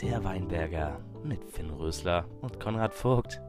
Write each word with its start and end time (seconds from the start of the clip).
Der 0.00 0.24
Weinberger 0.24 1.00
mit 1.22 1.44
Finn 1.44 1.68
Rösler 1.70 2.24
und 2.40 2.58
Konrad 2.58 2.94
Vogt. 2.94 3.42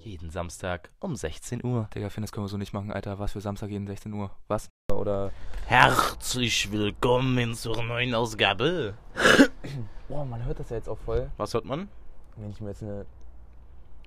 Jeden 0.00 0.30
Samstag 0.30 0.90
um 0.98 1.14
16 1.14 1.62
Uhr. 1.62 1.90
Digga, 1.94 2.08
Finn, 2.08 2.22
das 2.22 2.32
können 2.32 2.44
wir 2.46 2.48
so 2.48 2.56
nicht 2.56 2.72
machen, 2.72 2.90
Alter. 2.90 3.18
Was 3.18 3.32
für 3.32 3.42
Samstag 3.42 3.68
jeden 3.68 3.86
16 3.86 4.12
Uhr? 4.14 4.30
Was? 4.46 4.68
Oder. 4.92 5.30
Herzlich 5.66 6.72
willkommen 6.72 7.54
zur 7.54 7.82
neuen 7.82 8.14
Ausgabe. 8.14 8.94
Boah, 10.08 10.24
man 10.24 10.44
hört 10.46 10.60
das 10.60 10.70
ja 10.70 10.76
jetzt 10.76 10.88
auch 10.88 10.98
voll. 10.98 11.30
Was 11.36 11.52
hört 11.52 11.66
man? 11.66 11.88
Wenn 12.36 12.50
ich 12.50 12.60
mir 12.62 12.68
jetzt 12.70 12.82
eine 12.82 13.04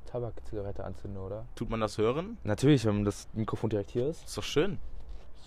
Tabakzigarette 0.08 0.84
anzünde, 0.84 1.20
oder? 1.20 1.46
Tut 1.56 1.70
man 1.70 1.80
das 1.80 2.00
hören? 2.00 2.38
Natürlich, 2.44 2.86
wenn 2.86 3.06
das 3.06 3.28
Mikrofon 3.34 3.70
direkt 3.70 3.92
hier 3.92 4.08
ist. 4.08 4.26
Ist 4.26 4.38
doch 4.38 4.44
schön. 4.44 4.80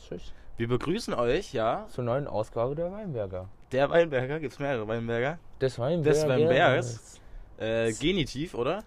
Schisch. 0.09 0.33
Wir 0.57 0.69
begrüßen 0.69 1.15
euch, 1.15 1.53
ja. 1.53 1.87
Zur 1.89 2.05
neuen 2.05 2.29
Ausgabe 2.29 2.75
der 2.77 2.93
Weinberger. 2.93 3.49
Der 3.73 3.91
Weinberger, 3.91 4.39
gibt's 4.39 4.59
mehrere 4.61 4.87
Weinberger. 4.87 5.39
Des 5.61 5.79
Weinbergers. 5.79 6.21
Des 6.21 6.29
Weinbergers. 6.29 7.21
Äh, 7.59 7.93
Genitiv, 7.93 8.55
oder? 8.55 8.85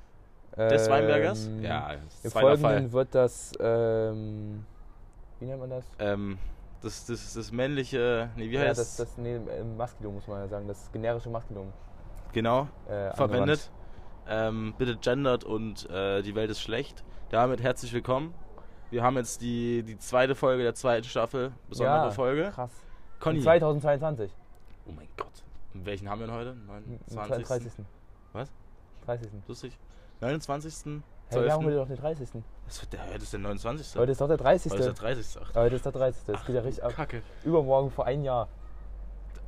Des 0.55 0.89
Weinbergers? 0.89 1.47
Ähm, 1.47 1.63
Ja, 1.63 1.91
Im 1.93 2.09
zweiter 2.31 2.31
Fall. 2.31 2.57
Folgenden 2.57 2.91
wird 2.93 3.13
das, 3.13 3.51
ähm, 3.59 4.65
wie 5.39 5.45
nennt 5.45 5.59
man 5.59 5.69
das? 5.69 5.85
Ähm, 5.99 6.37
das, 6.81 7.05
das, 7.05 7.33
das 7.33 7.51
männliche, 7.51 8.29
nee, 8.37 8.49
wie 8.49 8.55
ja, 8.55 8.61
heißt 8.61 8.79
das, 8.79 8.95
das 8.95 9.17
nee, 9.17 9.35
im 9.35 9.75
Maskulum 9.77 10.15
muss 10.15 10.27
man 10.27 10.39
ja 10.39 10.47
sagen, 10.47 10.67
das 10.67 10.89
generische 10.91 11.29
Maskulum. 11.29 11.71
Genau, 12.33 12.67
Äh, 12.87 13.13
verwendet. 13.13 13.69
Ähm, 14.29 14.73
bitte 14.77 14.97
gendert 14.97 15.43
und 15.43 15.89
äh, 15.89 16.21
die 16.21 16.33
Welt 16.35 16.49
ist 16.49 16.61
schlecht. 16.61 17.03
Damit 17.29 17.61
herzlich 17.61 17.93
willkommen. 17.93 18.33
Wir 18.89 19.03
haben 19.03 19.17
jetzt 19.17 19.41
die, 19.41 19.83
die 19.83 19.97
zweite 19.99 20.33
Folge 20.35 20.63
der 20.63 20.73
zweiten 20.73 21.05
Staffel, 21.05 21.51
besondere 21.67 22.05
ja, 22.05 22.11
Folge. 22.11 22.51
Krass. 22.53 22.71
Conny. 23.19 23.41
2022. 23.41 24.31
Oh 24.87 24.91
mein 24.95 25.07
Gott. 25.17 25.43
Und 25.73 25.85
welchen 25.85 26.09
haben 26.09 26.19
wir 26.19 26.27
denn 26.27 26.35
heute? 26.35 26.51
Am 26.51 26.65
29. 26.65 27.47
30. 27.47 27.71
Was? 28.31 28.49
30. 29.05 29.31
Lustig. 29.47 29.77
29. 30.21 31.01
Hey, 31.29 31.43
wir 31.43 31.51
haben 31.51 31.63
12.. 31.63 31.65
heute 31.65 31.75
doch 31.75 31.87
den 31.87 31.97
30. 31.97 32.29
Was 32.65 32.81
wird 32.81 32.93
der, 32.93 33.05
heute 33.05 33.17
ist 33.17 33.33
der 33.33 33.39
29. 33.39 33.95
Heute 33.97 34.11
ist 34.13 34.21
doch 34.21 34.27
der 34.27 34.37
30. 34.37 34.71
Heute 34.71 34.81
ist 34.81 34.87
der 34.87 34.93
30. 34.93 35.41
Ach, 35.41 35.55
Heute 35.55 35.75
ist 35.75 35.85
der 35.85 35.91
30. 35.91 36.23
Das 36.25 36.45
geht 36.45 36.55
ja 36.55 36.61
richtig 36.61 36.83
ab. 36.83 36.93
Kacke. 36.93 37.21
Übermorgen 37.43 37.91
vor 37.91 38.05
ein 38.05 38.23
Jahr. 38.23 38.47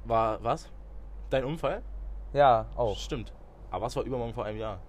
War 0.03 0.44
was? 0.44 0.69
Dein 1.30 1.45
Unfall? 1.45 1.81
Ja, 2.33 2.66
auch. 2.75 2.97
Stimmt. 2.97 3.33
Aber 3.71 3.86
was 3.86 3.95
war 3.95 4.03
übermorgen 4.03 4.33
vor 4.33 4.45
einem 4.45 4.59
Jahr? 4.59 4.80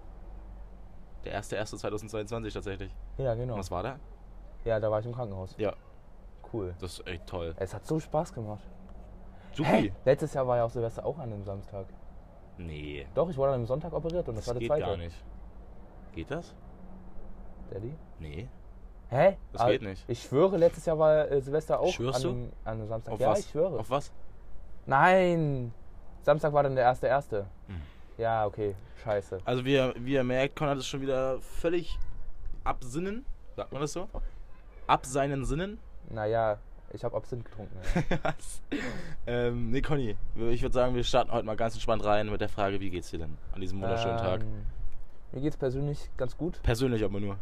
Der 1.25 1.41
1.1.2022 1.41 2.53
tatsächlich. 2.53 2.91
Ja, 3.19 3.35
genau. 3.35 3.55
Und 3.55 3.61
was 3.61 3.71
war 3.71 3.83
da? 3.83 3.99
Ja, 4.65 4.79
da 4.81 4.91
war 4.91 5.01
ich 5.01 5.07
im 5.07 5.15
Krankenhaus. 5.15 5.55
Ja. 5.59 5.75
Cool. 6.53 6.75
Das 6.81 6.95
ist 6.99 7.07
echt 7.07 7.27
toll. 7.27 7.55
Es 7.57 7.73
hat 7.75 7.87
so 7.87 7.99
Spaß 8.01 8.33
gemacht. 8.35 8.63
Supi. 9.53 9.93
Letztes 10.05 10.35
Jahr 10.35 10.47
war 10.47 10.57
ja 10.59 10.65
auch 10.65 10.71
Silvester 10.71 11.05
auch 11.05 11.19
an 11.19 11.33
einem 11.33 11.45
Samstag. 11.45 11.87
Nee. 12.59 13.07
Doch, 13.15 13.29
ich 13.31 13.37
wurde 13.37 13.49
an 13.51 13.55
einem 13.57 13.67
Sonntag 13.67 13.93
operiert 13.93 14.29
und 14.29 14.37
das, 14.37 14.45
Das 14.45 14.49
war 14.49 14.55
der 14.55 14.61
geht 14.61 14.69
zweite. 14.69 14.87
gar 14.87 14.97
nicht. 14.97 15.17
Geht 16.15 16.31
das? 16.31 16.55
Daddy? 17.71 17.95
Nee. 18.19 18.49
Hä? 19.09 19.37
Das 19.53 19.63
Ah, 19.63 19.71
geht 19.71 19.83
nicht. 19.83 20.05
Ich 20.09 20.23
schwöre, 20.23 20.57
letztes 20.57 20.85
Jahr 20.87 20.99
war 20.99 21.31
äh, 21.31 21.41
Silvester 21.41 21.81
auch 21.81 21.93
Schwörst 21.93 22.17
an 22.19 22.23
du? 22.23 22.29
einem, 22.31 22.53
an 22.65 22.73
einem 22.79 22.89
Samstag. 22.89 23.15
Auf 23.15 23.21
ja, 23.21 23.31
was? 23.31 23.41
ich 23.41 23.47
schwöre. 23.51 23.79
Auf 23.79 23.91
was? 23.91 24.13
Nein! 24.87 25.73
Samstag 26.23 26.53
war 26.53 26.63
dann 26.63 26.75
der 26.75 26.85
erste 26.85 27.07
erste. 27.07 27.47
Hm. 27.67 27.81
Ja, 28.19 28.45
okay. 28.47 28.75
Scheiße. 29.03 29.39
Also 29.45 29.65
wie 29.65 29.75
ihr, 29.75 29.95
wie 29.97 30.13
ihr 30.15 30.25
merkt, 30.25 30.57
Konrad 30.57 30.77
ist 30.79 30.87
schon 30.87 31.01
wieder 31.01 31.41
völlig 31.41 31.99
absinnen. 32.65 33.25
Sagt 33.57 33.73
man 33.73 33.81
das 33.81 33.93
so? 33.93 34.09
Ab 34.91 35.07
seinen 35.07 35.45
Sinnen? 35.45 35.79
Naja, 36.09 36.59
ich 36.93 37.05
habe 37.05 37.17
Absinth 37.17 37.45
getrunken. 37.45 37.77
Ja. 38.11 38.19
Was? 38.25 38.61
ähm, 39.25 39.71
nee, 39.71 39.83
Conny, 39.83 40.17
ich 40.51 40.63
würde 40.63 40.73
sagen, 40.73 40.97
wir 40.97 41.05
starten 41.05 41.31
heute 41.31 41.47
mal 41.47 41.55
ganz 41.55 41.75
entspannt 41.75 42.05
rein 42.05 42.29
mit 42.29 42.41
der 42.41 42.49
Frage, 42.49 42.81
wie 42.81 42.91
geht's 42.91 43.09
dir 43.11 43.19
denn 43.21 43.39
an 43.53 43.61
diesem 43.61 43.81
wunderschönen 43.81 44.19
Tag? 44.19 44.41
Ähm, 44.41 44.67
Mir 45.31 45.43
geht's 45.43 45.57
persönlich 45.57 46.11
ganz 46.17 46.37
gut. 46.37 46.61
Persönlich 46.65 47.05
aber 47.05 47.21
nur. 47.21 47.37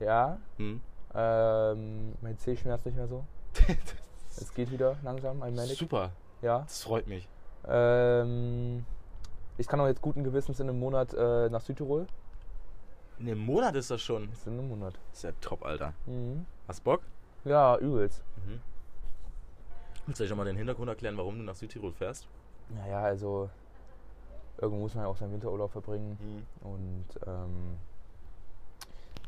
Ja. 0.00 0.38
Hm? 0.56 0.80
Ähm, 1.14 2.14
mein 2.20 2.36
Zeh 2.36 2.56
schmerzt 2.56 2.84
nicht 2.84 2.96
mehr 2.96 3.06
so. 3.06 3.24
Es 4.36 4.52
geht 4.54 4.70
wieder 4.72 4.96
langsam, 5.04 5.40
allmählich. 5.42 5.78
Super, 5.78 6.10
Ja. 6.42 6.60
das 6.62 6.82
freut 6.82 7.06
mich. 7.06 7.28
Ähm, 7.66 8.84
ich 9.56 9.68
kann 9.68 9.78
auch 9.80 9.86
jetzt 9.86 10.02
guten 10.02 10.24
Gewissens 10.24 10.58
in 10.58 10.68
einem 10.68 10.80
Monat 10.80 11.14
äh, 11.14 11.48
nach 11.48 11.60
Südtirol. 11.60 12.08
In 13.20 13.26
einem 13.28 13.38
Monat 13.38 13.76
ist 13.76 13.90
das 13.92 14.00
schon. 14.02 14.28
Das 14.30 14.40
ist 14.40 14.46
in 14.48 14.54
einem 14.54 14.68
Monat. 14.68 14.94
Das 15.10 15.18
ist 15.18 15.22
ja 15.24 15.32
top, 15.40 15.64
Alter. 15.64 15.92
Mhm. 16.06 16.44
Hast 16.68 16.84
Bock? 16.84 17.00
Ja, 17.46 17.78
übelst. 17.78 18.22
Mhm. 18.36 18.60
Willst 20.04 20.20
du 20.20 20.24
dir 20.24 20.28
schon 20.28 20.36
mal 20.36 20.44
den 20.44 20.56
Hintergrund 20.56 20.88
erklären, 20.90 21.16
warum 21.16 21.38
du 21.38 21.42
nach 21.42 21.54
Südtirol 21.54 21.92
fährst? 21.92 22.28
Naja, 22.68 23.00
also 23.00 23.48
irgendwo 24.58 24.82
muss 24.82 24.94
man 24.94 25.04
ja 25.04 25.10
auch 25.10 25.16
seinen 25.16 25.32
Winterurlaub 25.32 25.72
verbringen. 25.72 26.18
Mhm. 26.20 26.68
Und 26.68 27.06
ähm, 27.26 27.78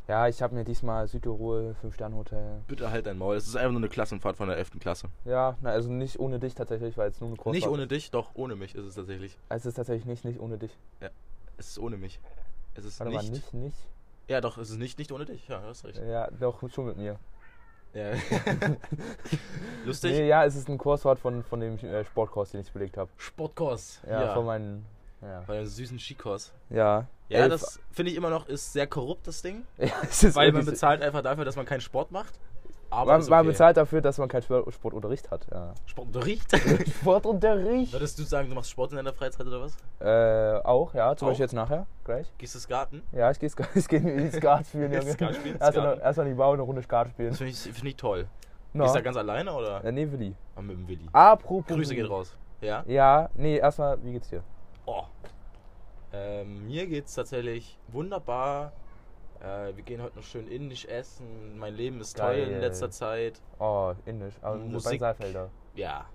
ja, 0.06 0.28
ich 0.28 0.42
habe 0.42 0.54
mir 0.54 0.64
diesmal 0.64 1.08
Südtirol, 1.08 1.74
5-Sterne-Hotel. 1.82 2.62
Bitte 2.66 2.90
halt 2.90 3.06
dein 3.06 3.16
Maul. 3.16 3.36
Es 3.36 3.46
ist 3.46 3.56
einfach 3.56 3.72
nur 3.72 3.80
eine 3.80 3.88
Klassenfahrt 3.88 4.36
von 4.36 4.48
der 4.48 4.58
11. 4.58 4.72
Klasse. 4.78 5.08
Ja, 5.24 5.56
na, 5.62 5.70
also 5.70 5.90
nicht 5.90 6.18
ohne 6.18 6.40
dich 6.40 6.54
tatsächlich, 6.54 6.98
weil 6.98 7.08
es 7.08 7.20
nur 7.20 7.28
eine 7.30 7.36
Kurs 7.38 7.54
Nicht 7.54 7.68
ohne 7.68 7.86
dich, 7.86 8.10
doch 8.10 8.34
ohne 8.34 8.54
mich 8.54 8.74
ist 8.74 8.84
es 8.84 8.96
tatsächlich. 8.96 9.38
Es 9.48 9.64
ist 9.64 9.74
tatsächlich 9.74 10.04
nicht, 10.04 10.26
nicht 10.26 10.40
ohne 10.40 10.58
dich. 10.58 10.76
Es 11.56 11.68
ist 11.68 11.78
ohne 11.78 11.96
mich. 11.96 12.20
Es 12.74 12.84
ist 12.84 13.00
Warte 13.00 13.12
mal, 13.12 13.22
nicht, 13.22 13.32
nicht, 13.32 13.54
nicht. 13.54 13.88
Ja, 14.30 14.40
doch, 14.40 14.58
es 14.58 14.70
ist 14.70 14.78
nicht, 14.78 14.96
nicht 14.96 15.10
ohne 15.10 15.24
dich. 15.24 15.48
Ja, 15.48 15.60
hast 15.66 15.84
recht. 15.84 15.98
Ja, 15.98 16.30
doch, 16.30 16.62
schon 16.70 16.86
mit 16.86 16.96
mir. 16.96 17.18
Ja. 17.92 18.12
Lustig. 19.84 20.12
Nee, 20.12 20.28
ja, 20.28 20.44
es 20.44 20.54
ist 20.54 20.68
ein 20.68 20.78
Kurswart 20.78 21.18
von, 21.18 21.42
von 21.42 21.58
dem 21.58 21.76
äh, 21.78 22.04
Sportkurs, 22.04 22.52
den 22.52 22.60
ich 22.60 22.70
belegt 22.70 22.96
habe. 22.96 23.10
Sportkurs. 23.16 24.00
Ja, 24.08 24.32
von 24.32 24.46
meinen. 24.46 24.86
Ja. 25.20 25.42
Von 25.42 25.56
dem 25.56 25.66
süßen 25.66 25.98
Skikurs. 25.98 26.52
Ja, 26.70 27.08
Ja, 27.28 27.40
Elf- 27.40 27.50
das 27.50 27.80
finde 27.90 28.12
ich 28.12 28.16
immer 28.16 28.30
noch 28.30 28.46
ist 28.48 28.72
sehr 28.72 28.86
korrupt, 28.86 29.26
das 29.26 29.42
Ding. 29.42 29.66
ja 29.78 29.88
es 30.02 30.22
ist 30.22 30.36
Weil 30.36 30.52
man 30.52 30.64
bezahlt 30.64 31.02
einfach 31.02 31.22
dafür, 31.22 31.44
dass 31.44 31.56
man 31.56 31.66
keinen 31.66 31.80
Sport 31.80 32.12
macht. 32.12 32.38
Aber 32.90 33.12
man, 33.12 33.20
ist 33.20 33.30
man 33.30 33.40
okay. 33.40 33.48
bezahlt 33.48 33.76
dafür, 33.76 34.00
dass 34.00 34.18
man 34.18 34.28
keinen 34.28 34.42
Sport- 34.42 34.72
Sportunterricht 34.74 35.30
hat. 35.30 35.46
Ja. 35.52 35.74
Sportunterricht? 35.86 36.50
Sportunterricht? 37.00 37.92
Würdest 37.92 38.18
du 38.18 38.24
sagen, 38.24 38.48
du 38.48 38.54
machst 38.56 38.70
Sport 38.70 38.90
in 38.90 38.96
deiner 38.96 39.12
Freizeit 39.12 39.46
oder 39.46 39.60
was? 39.60 39.76
Äh, 40.00 40.60
auch, 40.66 40.92
ja. 40.94 41.14
Zum 41.14 41.26
Auch? 41.26 41.30
Beispiel 41.30 41.44
jetzt 41.44 41.52
nachher, 41.52 41.86
gleich. 42.04 42.26
Gehst 42.38 42.54
du 42.56 42.58
Skaten? 42.58 43.02
Ja, 43.12 43.30
ich 43.30 43.38
gehe 43.38 43.48
ich 43.74 43.88
geh 43.88 43.96
ins 43.96 44.36
Skat 44.36 44.66
spielen, 44.66 44.92
Junge. 44.92 45.12
Skat 45.12 45.36
spielen, 45.36 45.58
Erstmal 45.58 46.00
erst 46.00 46.18
mal 46.18 46.24
die 46.26 46.34
Bau 46.34 46.52
eine 46.52 46.62
Runde 46.62 46.82
Skat 46.82 47.08
spielen. 47.10 47.28
Das 47.28 47.38
finde 47.38 47.52
ich, 47.52 47.58
find 47.60 47.86
ich 47.86 47.96
toll. 47.96 48.26
No. 48.72 48.84
Bist 48.84 48.94
du 48.94 48.98
da 48.98 49.04
ganz 49.04 49.16
alleine 49.16 49.52
oder? 49.52 49.84
Ja, 49.84 49.92
nee, 49.92 50.10
Willi. 50.10 50.34
Ah, 50.56 50.62
mit 50.62 50.76
dem 50.76 50.88
Willi. 50.88 51.06
Apropos. 51.12 51.76
Grüße 51.76 51.94
geht 51.94 52.08
raus. 52.08 52.36
Ja? 52.60 52.84
Ja, 52.86 53.30
nee, 53.34 53.56
erstmal, 53.58 54.02
wie 54.04 54.12
geht's 54.12 54.28
dir? 54.28 54.42
Oh. 54.86 55.04
Ähm, 56.12 56.66
mir 56.66 56.86
geht's 56.86 57.14
tatsächlich 57.14 57.78
wunderbar. 57.88 58.72
Äh, 59.42 59.74
wir 59.76 59.82
gehen 59.82 60.02
heute 60.02 60.16
noch 60.16 60.24
schön 60.24 60.46
indisch 60.48 60.84
essen. 60.86 61.58
Mein 61.58 61.74
Leben 61.74 62.00
ist 62.00 62.16
Geil. 62.16 62.44
toll 62.44 62.54
in 62.54 62.60
letzter 62.60 62.90
Zeit. 62.90 63.40
Oh, 63.58 63.92
indisch. 64.04 64.34
Aber 64.42 64.58
bei 64.58 64.64
Musik- 64.64 65.00
Saalfelder. 65.00 65.50
Ja. 65.74 66.06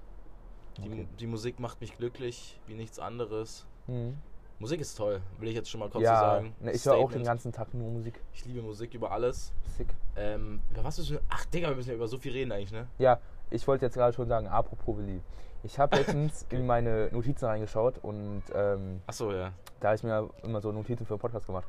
Die, 0.77 0.89
Okay. 0.89 1.07
die 1.19 1.27
Musik 1.27 1.59
macht 1.59 1.79
mich 1.81 1.97
glücklich 1.97 2.59
wie 2.67 2.73
nichts 2.75 2.99
anderes. 2.99 3.65
Mhm. 3.87 4.17
Musik 4.59 4.79
ist 4.79 4.95
toll, 4.95 5.21
will 5.39 5.49
ich 5.49 5.55
jetzt 5.55 5.69
schon 5.69 5.79
mal 5.79 5.89
kurz 5.89 6.03
Ja, 6.03 6.17
so 6.17 6.25
sagen. 6.25 6.55
ne, 6.61 6.71
ich 6.71 6.85
höre 6.85 6.95
auch 6.95 7.11
den 7.11 7.23
ganzen 7.25 7.51
Tag 7.51 7.73
nur 7.73 7.89
Musik. 7.91 8.21
Ich 8.33 8.45
liebe 8.45 8.61
Musik 8.61 8.93
über 8.93 9.11
alles. 9.11 9.51
Sick. 9.77 9.87
Ähm, 10.15 10.61
über 10.71 10.83
was 10.83 10.97
müssen 10.97 11.13
wir. 11.13 11.21
Ach, 11.29 11.43
Digga, 11.45 11.69
wir 11.69 11.75
müssen 11.75 11.89
ja 11.89 11.95
über 11.95 12.07
so 12.07 12.17
viel 12.17 12.31
reden 12.31 12.51
eigentlich, 12.53 12.71
ne? 12.71 12.87
Ja, 12.97 13.19
ich 13.49 13.67
wollte 13.67 13.85
jetzt 13.85 13.95
gerade 13.95 14.13
schon 14.13 14.27
sagen, 14.29 14.47
apropos 14.47 14.97
Willi. 14.97 15.21
Ich 15.63 15.77
habe 15.77 15.97
letztens 15.97 16.45
in 16.51 16.65
meine 16.65 17.09
Notizen 17.11 17.45
reingeschaut 17.45 17.97
und 18.01 18.43
ähm, 18.53 19.01
Achso, 19.07 19.31
ja. 19.33 19.51
da 19.81 19.87
habe 19.89 19.95
ich 19.97 20.03
mir 20.03 20.29
immer 20.43 20.61
so 20.61 20.71
Notizen 20.71 21.05
für 21.05 21.15
den 21.15 21.19
Podcast 21.19 21.47
gemacht. 21.47 21.65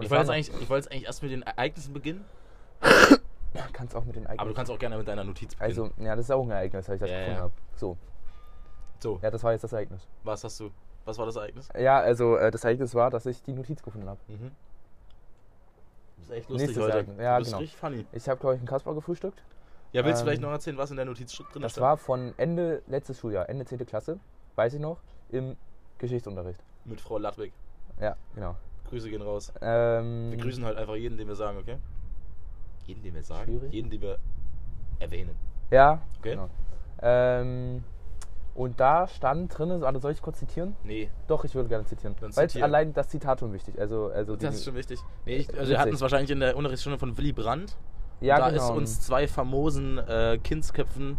Und 0.00 0.04
Ich 0.06 0.10
wollte, 0.10 0.22
jetzt 0.22 0.30
eigentlich, 0.50 0.62
ich 0.62 0.68
wollte 0.70 0.84
jetzt 0.86 0.92
eigentlich 0.92 1.04
erst 1.06 1.22
mit 1.22 1.30
den 1.32 1.42
Ereignissen 1.42 1.92
beginnen, 1.92 2.24
kannst 3.72 3.94
auch 3.94 4.04
mit 4.04 4.16
den 4.16 4.24
eigenen. 4.26 4.40
aber 4.40 4.48
du 4.50 4.56
kannst 4.56 4.72
auch 4.72 4.78
gerne 4.78 4.96
mit 4.96 5.06
deiner 5.06 5.24
Notiz 5.24 5.54
beginnen. 5.54 5.90
Also, 5.92 6.02
ja, 6.02 6.16
das 6.16 6.24
ist 6.26 6.30
auch 6.30 6.42
ein 6.42 6.50
Ereignis, 6.50 6.88
weil 6.88 6.94
ich 6.96 7.00
das 7.00 7.10
Ja, 7.10 7.18
gefunden 7.18 7.36
ja. 7.36 7.42
habe. 7.42 7.52
So, 7.76 7.96
so, 8.98 9.18
ja, 9.22 9.30
das 9.30 9.42
war 9.44 9.52
jetzt 9.52 9.64
das 9.64 9.72
Ereignis. 9.72 10.06
was 10.24 10.42
hast 10.44 10.58
du? 10.60 10.70
Was 11.04 11.18
war 11.18 11.26
das 11.26 11.36
Ereignis? 11.36 11.68
Ja, 11.78 11.98
also 12.00 12.36
äh, 12.36 12.50
das 12.50 12.62
Ereignis 12.64 12.94
war, 12.94 13.10
dass 13.10 13.24
ich 13.26 13.42
die 13.42 13.52
Notiz 13.52 13.82
gefunden 13.82 14.08
habe. 14.08 14.20
Mhm. 14.28 14.50
Das 16.18 16.28
ist 16.28 16.30
echt 16.34 16.48
lustig 16.50 16.68
Nächstes 16.68 16.82
heute. 16.84 16.92
Ereignis. 16.96 17.16
Ja, 17.18 17.32
du 17.34 17.38
bist 17.40 17.50
genau. 17.50 17.58
richtig 17.60 17.78
funny. 17.78 18.06
Ich 18.12 18.28
habe, 18.28 18.40
glaube 18.40 18.54
ich, 18.54 18.60
einen 18.60 18.68
Kasper 18.68 18.94
gefrühstückt. 18.94 19.42
Ja, 19.92 20.04
willst 20.04 20.20
du 20.20 20.22
Ähm, 20.22 20.26
vielleicht 20.28 20.42
noch 20.42 20.50
erzählen, 20.50 20.76
was 20.78 20.90
in 20.90 20.96
der 20.96 21.06
Notiz 21.06 21.32
drin 21.36 21.62
Das 21.62 21.72
stand? 21.72 21.82
war 21.84 21.96
von 21.96 22.34
Ende 22.36 22.82
letztes 22.86 23.18
Schuljahr, 23.18 23.48
Ende 23.48 23.64
10. 23.64 23.84
Klasse, 23.86 24.20
weiß 24.56 24.74
ich 24.74 24.80
noch, 24.80 24.98
im 25.30 25.56
Geschichtsunterricht. 25.98 26.62
Mit 26.84 27.00
Frau 27.00 27.18
Ludwig. 27.18 27.52
Ja, 28.00 28.16
genau. 28.34 28.54
Grüße 28.90 29.08
gehen 29.10 29.22
raus. 29.22 29.52
Ähm, 29.62 30.30
Wir 30.32 30.38
grüßen 30.38 30.64
halt 30.64 30.76
einfach 30.76 30.96
jeden, 30.96 31.16
den 31.16 31.28
wir 31.28 31.36
sagen, 31.36 31.58
okay? 31.58 31.76
Jeden, 32.86 33.02
den 33.02 33.14
wir 33.14 33.22
sagen? 33.22 33.44
Schwierig. 33.44 33.72
Jeden, 33.72 33.90
den 33.90 34.00
wir 34.00 34.18
erwähnen. 34.98 35.36
Ja, 35.70 36.02
Okay. 36.18 36.30
genau. 36.32 36.48
Ähm, 37.02 37.84
und 38.54 38.78
da 38.80 39.06
stand 39.06 39.56
drin, 39.56 39.70
also 39.84 40.00
soll 40.00 40.12
ich 40.12 40.20
kurz 40.20 40.40
zitieren? 40.40 40.74
Nee, 40.82 41.08
Doch, 41.28 41.44
ich 41.44 41.54
würde 41.54 41.68
gerne 41.68 41.84
zitieren. 41.86 42.14
Dann 42.20 42.36
Weil 42.36 42.50
zitier. 42.50 42.64
allein 42.64 42.92
das 42.92 43.08
Zitat 43.08 43.40
schon 43.40 43.52
wichtig. 43.52 43.78
Also, 43.78 44.08
also 44.08 44.34
das 44.36 44.56
ist 44.56 44.64
schon 44.64 44.74
wichtig. 44.74 44.98
Nee, 45.24 45.36
ich, 45.36 45.56
also 45.56 45.70
wir 45.70 45.78
hatten 45.78 45.94
es 45.94 46.00
wahrscheinlich 46.00 46.30
in 46.30 46.40
der 46.40 46.56
Unterrichtsstunde 46.56 46.98
von 46.98 47.16
Willy 47.16 47.32
Brandt. 47.32 47.76
ja, 48.20 48.38
da 48.38 48.50
genau. 48.50 48.62
ist 48.64 48.70
uns 48.70 49.00
zwei 49.00 49.28
famosen 49.28 49.98
äh, 49.98 50.38
Kindsköpfen, 50.42 51.16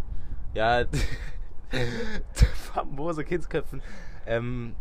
ja, 0.53 0.83
famose 2.73 3.23
Kindsköpfen. 3.23 3.81
Ähm, 4.25 4.75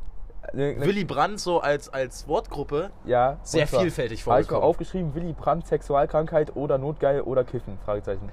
Ne, 0.53 0.75
ne, 0.75 0.87
Willy 0.87 1.05
Brandt 1.05 1.39
so 1.39 1.61
als, 1.61 1.89
als 1.93 2.27
Wortgruppe 2.27 2.91
ja, 3.05 3.39
sehr 3.43 3.63
und 3.63 3.69
zwar 3.69 3.81
vielfältig 3.83 4.21
Habe 4.21 4.21
ich 4.21 4.27
mal 4.27 4.33
vorgekommen. 4.43 4.63
aufgeschrieben, 4.65 5.15
Willy 5.15 5.33
Brandt, 5.33 5.67
Sexualkrankheit 5.67 6.57
oder 6.57 6.79
Notgeil 6.79 7.21
oder 7.21 7.45
Kiffen? 7.45 7.79
Fragezeichen. 7.85 8.31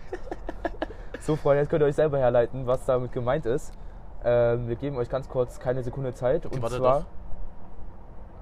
so, 1.20 1.36
Freunde, 1.36 1.62
jetzt 1.62 1.70
könnt 1.70 1.84
ihr 1.84 1.86
euch 1.88 1.96
selber 1.96 2.18
herleiten, 2.18 2.66
was 2.66 2.86
damit 2.86 3.12
gemeint 3.12 3.46
ist. 3.46 3.74
Ähm, 4.24 4.68
wir 4.68 4.76
geben 4.78 4.98
euch 4.98 5.10
ganz 5.10 5.30
kurz 5.30 5.60
keine 5.60 5.84
Sekunde 5.84 6.14
Zeit. 6.14 6.46
und 6.46 6.62
warte 6.62 6.78
zwar 6.78 7.00
doch. 7.02 7.06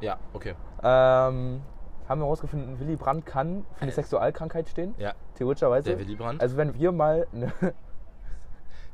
Ja, 0.02 0.18
okay. 0.34 0.54
ähm, 0.84 1.62
haben 2.08 2.20
wir 2.20 2.26
herausgefunden, 2.26 2.80
Willy 2.80 2.96
Brandt 2.96 3.26
kann 3.26 3.66
für 3.74 3.82
eine 3.84 3.92
Sexualkrankheit 3.94 4.70
stehen, 4.70 4.94
Ja, 4.98 5.14
theoretischerweise. 5.36 5.90
der 5.90 6.00
Willy 6.00 6.16
Brandt. 6.16 6.42
Also 6.42 6.58
wenn 6.58 6.76
wir 6.76 6.92
mal, 6.92 7.28
eine, 7.34 7.52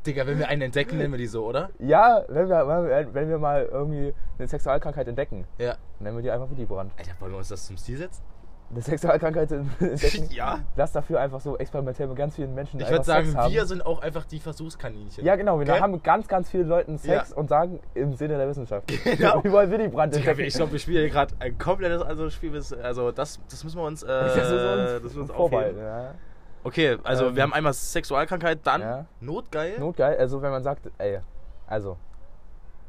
Digga, 0.05 0.25
wenn 0.25 0.39
wir 0.39 0.47
einen 0.47 0.63
entdecken, 0.63 0.97
nennen 0.97 1.11
wir 1.13 1.17
die 1.19 1.27
so, 1.27 1.45
oder? 1.45 1.69
ja, 1.79 2.23
wenn 2.27 2.49
wir, 2.49 3.07
wenn 3.13 3.29
wir 3.29 3.37
mal 3.37 3.65
irgendwie 3.71 4.13
eine 4.39 4.47
Sexualkrankheit 4.47 5.07
entdecken, 5.07 5.45
Ja. 5.59 5.75
nennen 5.99 6.17
wir 6.17 6.23
die 6.23 6.31
einfach 6.31 6.49
Willy 6.49 6.65
Brandt. 6.65 6.91
Alter, 6.97 7.11
wollen 7.19 7.31
wir 7.33 7.37
uns 7.37 7.49
das 7.49 7.65
zum 7.67 7.77
Stil 7.77 7.97
setzen? 7.97 8.23
Eine 8.71 8.81
Sexualkrankheit 8.81 9.51
entdecken. 9.51 10.29
Ja. 10.31 10.59
Lass 10.77 10.93
dafür 10.93 11.19
einfach 11.19 11.41
so 11.41 11.57
experimentell 11.57 12.07
mit 12.07 12.15
ganz 12.17 12.35
vielen 12.37 12.55
Menschen 12.55 12.79
Ich 12.79 12.89
würde 12.89 13.03
sagen, 13.03 13.25
Sex 13.25 13.37
haben. 13.37 13.53
wir 13.53 13.65
sind 13.65 13.85
auch 13.85 14.01
einfach 14.01 14.23
die 14.25 14.39
Versuchskaninchen. 14.39 15.25
Ja, 15.25 15.35
genau. 15.35 15.59
Wir 15.59 15.65
Gell? 15.65 15.81
haben 15.81 16.01
ganz, 16.01 16.27
ganz 16.29 16.49
vielen 16.49 16.69
Leuten 16.69 16.97
Sex 16.97 17.31
Ja. 17.31 17.35
und 17.35 17.49
sagen 17.49 17.81
im 17.95 18.13
Sinne 18.15 18.37
der 18.37 18.47
Wissenschaft. 18.47 18.89
Genau. 19.03 19.43
Wir 19.43 19.51
wollen 19.51 19.69
Willy 19.71 19.89
Brandt 19.89 20.15
entdecken. 20.15 20.39
ich 20.39 20.53
glaube, 20.53 20.71
wir 20.71 20.79
spielen 20.79 21.01
hier 21.01 21.09
gerade 21.09 21.33
ein 21.39 21.57
komplettes 21.57 22.01
anderes 22.01 22.33
Spiel. 22.33 22.55
Also 22.81 23.11
das, 23.11 23.41
das 23.49 23.61
müssen 23.65 23.77
wir 23.77 23.83
uns, 23.85 24.03
äh, 24.03 24.07
Das 24.07 24.35
müssen 24.37 24.51
wir 24.57 24.71
uns 24.71 24.91
das 24.93 25.03
müssen 25.03 25.15
wir 25.17 25.21
uns 25.23 25.31
vorbereiten. 25.31 25.69
aufheben. 25.77 25.85
Ja. 25.85 26.13
Okay, 26.63 26.97
also 27.03 27.27
Ähm, 27.27 27.35
wir 27.35 27.43
haben 27.43 27.53
einmal 27.53 27.73
Sexualkrankheit, 27.73 28.59
dann 28.63 28.81
Ja. 28.81 29.05
Notgeil. 29.19 29.79
Notgeil, 29.79 30.17
also 30.17 30.41
wenn 30.41 30.51
man 30.51 30.63
sagt, 30.63 30.89
ey, 30.97 31.19
also 31.67 31.97